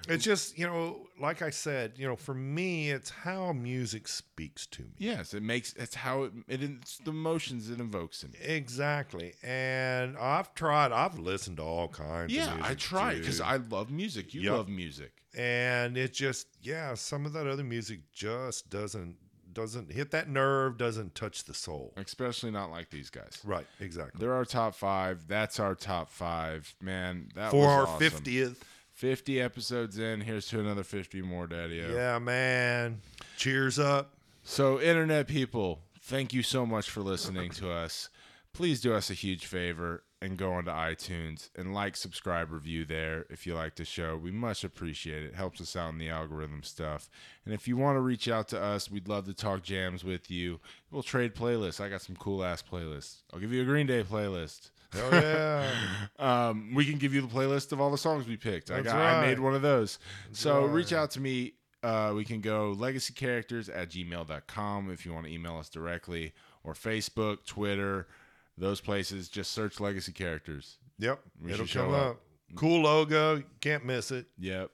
It's 0.09 0.25
just 0.25 0.59
you 0.59 0.67
know, 0.67 1.07
like 1.21 1.43
I 1.43 1.51
said, 1.51 1.93
you 1.97 2.07
know, 2.07 2.17
for 2.17 2.35
me, 2.35 2.91
it's 2.91 3.11
how 3.11 3.53
music 3.53 4.07
speaks 4.09 4.67
to 4.69 4.83
me. 4.83 4.89
Yes, 4.99 5.35
it 5.35 5.43
makes 5.43 5.73
it's 5.75 5.95
how 5.95 6.25
it, 6.25 6.33
it 6.49 6.63
it's 6.63 6.99
the 6.99 7.11
emotions 7.11 7.71
it 7.71 7.81
invokes 7.81 8.23
in 8.23 8.31
me. 8.33 8.39
Exactly, 8.41 9.35
and 9.43 10.17
I've 10.19 10.55
tried. 10.55 10.93
I've 10.93 11.19
listened 11.19 11.57
to 11.59 11.63
all 11.63 11.89
kinds. 11.89 12.33
Yeah, 12.33 12.57
I 12.63 12.75
try 12.75 13.15
because. 13.15 13.41
I 13.41 13.57
love 13.57 13.91
music. 13.91 14.35
You 14.35 14.43
Yep. 14.43 14.53
love 14.53 14.69
music. 14.69 15.13
and 15.37 15.97
it 15.99 16.13
just 16.13 16.47
yeah, 16.63 16.95
some 16.95 17.27
of 17.27 17.33
that 17.35 17.47
other 17.47 17.65
music 17.65 18.01
just 18.13 18.71
doesn't 18.71 19.17
doesn't 19.53 19.91
hit 19.91 20.11
that 20.11 20.29
nerve, 20.29 20.77
doesn't 20.77 21.15
touch 21.15 21.45
the 21.45 21.55
soul. 21.55 21.95
Especially 21.97 22.51
not 22.51 22.71
like 22.71 22.91
these 22.91 23.09
guys. 23.09 23.41
Right, 23.43 23.67
exactly. 23.81 24.21
They're 24.21 24.35
our 24.35 24.45
top 24.45 24.75
five. 24.75 25.27
That's 25.29 25.59
our 25.59 25.75
top 25.75 26.11
five. 26.11 26.75
Man, 26.83 27.29
that 27.35 27.51
For 27.53 27.57
was 27.61 27.67
our 27.67 27.83
awesome. 27.85 27.99
fiftieth, 27.99 28.63
50 28.97 29.39
episodes 29.43 29.99
in. 29.99 30.23
Here's 30.23 30.49
to 30.49 30.59
another 30.59 30.83
50 30.83 31.21
more, 31.21 31.47
Daddy. 31.47 31.77
yeah, 31.77 32.19
man. 32.19 33.03
Cheers 33.37 33.79
up. 33.79 34.15
So, 34.43 34.81
internet 34.81 35.29
people, 35.29 35.81
thank 36.01 36.33
you 36.33 36.43
so 36.43 36.65
much 36.65 36.89
for 36.89 37.03
listening 37.03 37.51
to 37.53 37.71
us. 37.71 38.09
Please 38.55 38.81
do 38.81 38.95
us 38.95 39.11
a 39.11 39.15
huge 39.15 39.45
favor 39.45 40.03
and 40.23 40.39
go 40.39 40.55
onto 40.55 40.71
iTunes 40.71 41.51
and 41.55 41.75
like, 41.75 41.95
subscribe, 41.95 42.51
review 42.51 42.87
there 42.87 43.27
if 43.29 43.47
you 43.47 43.55
like 43.55 43.75
the 43.75 43.85
show. 43.85 44.17
We 44.17 44.31
much 44.31 44.65
appreciate 44.65 45.25
it. 45.25 45.35
Helps 45.35 45.61
us 45.61 45.77
out 45.77 45.91
in 45.91 45.99
the 45.99 46.09
algorithm 46.09 46.63
stuff. 46.63 47.11
And 47.45 47.53
if 47.53 47.69
you 47.69 47.77
want 47.77 47.97
to 47.97 48.01
reach 48.01 48.29
out 48.29 48.49
to 48.49 48.63
us, 48.63 48.91
we'd 48.91 49.09
love 49.09 49.27
to 49.27 49.35
talk 49.35 49.63
jams 49.63 50.05
with 50.05 50.31
you. 50.31 50.59
We'll 50.91 51.03
trade 51.03 51.35
playlists. 51.35 51.83
I 51.85 51.91
got 51.91 52.01
some 52.01 52.17
cool 52.17 52.43
ass 52.43 52.63
playlists. 52.63 53.25
I'll 53.31 53.41
give 53.41 53.53
you 53.53 53.61
a 53.61 53.67
Green 53.67 53.87
Day 53.87 54.03
playlist. 54.03 54.71
Oh 54.95 55.09
yeah. 55.13 55.71
Um, 56.19 56.73
we 56.75 56.87
can 56.87 56.97
give 56.99 57.13
you 57.13 57.21
the 57.21 57.27
playlist 57.29 57.73
of 57.73 57.81
all 57.81 57.91
the 57.91 57.99
songs 57.99 58.27
we 58.27 58.39
picked. 58.39 58.71
I 58.71 58.77
That's 58.77 58.87
got 58.87 58.97
I 58.97 59.27
made 59.27 59.39
one 59.39 59.55
of 59.55 59.61
those. 59.61 59.99
so 60.33 60.63
right. 60.65 60.73
reach 60.73 60.93
out 60.95 61.11
to 61.13 61.21
me. 61.21 61.53
Uh, 61.83 62.13
we 62.17 62.25
can 62.25 62.41
go 62.41 62.75
legacycharacters 62.75 63.69
at 63.69 63.91
gmail.com 63.91 64.91
if 64.91 65.05
you 65.05 65.13
want 65.13 65.27
to 65.27 65.33
email 65.33 65.59
us 65.59 65.69
directly 65.69 66.33
or 66.65 66.73
Facebook, 66.73 67.45
Twitter, 67.45 68.09
those 68.57 68.81
places. 68.81 69.29
Just 69.29 69.53
search 69.53 69.79
legacy 69.79 70.11
characters. 70.13 70.79
Yep, 70.99 71.21
We 71.45 71.53
it'll 71.53 71.67
show 71.67 71.85
come 71.85 71.95
up. 71.95 72.07
up. 72.13 72.21
Cool 72.55 72.83
logo, 72.85 73.43
can't 73.61 73.85
miss 73.85 74.11
it. 74.11 74.25
Yep. 74.39 74.71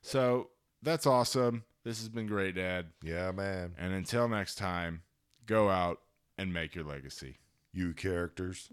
So 0.00 0.48
that's 0.82 1.06
awesome. 1.06 1.64
This 1.84 1.98
has 1.98 2.08
been 2.08 2.26
great, 2.26 2.54
Dad. 2.54 2.86
Yeah, 3.02 3.30
man. 3.32 3.74
And 3.78 3.92
until 3.92 4.26
next 4.26 4.54
time, 4.54 5.02
go 5.44 5.68
out 5.68 6.00
and 6.38 6.52
make 6.52 6.74
your 6.74 6.84
legacy. 6.84 7.36
You 7.78 7.92
characters. 7.92 8.68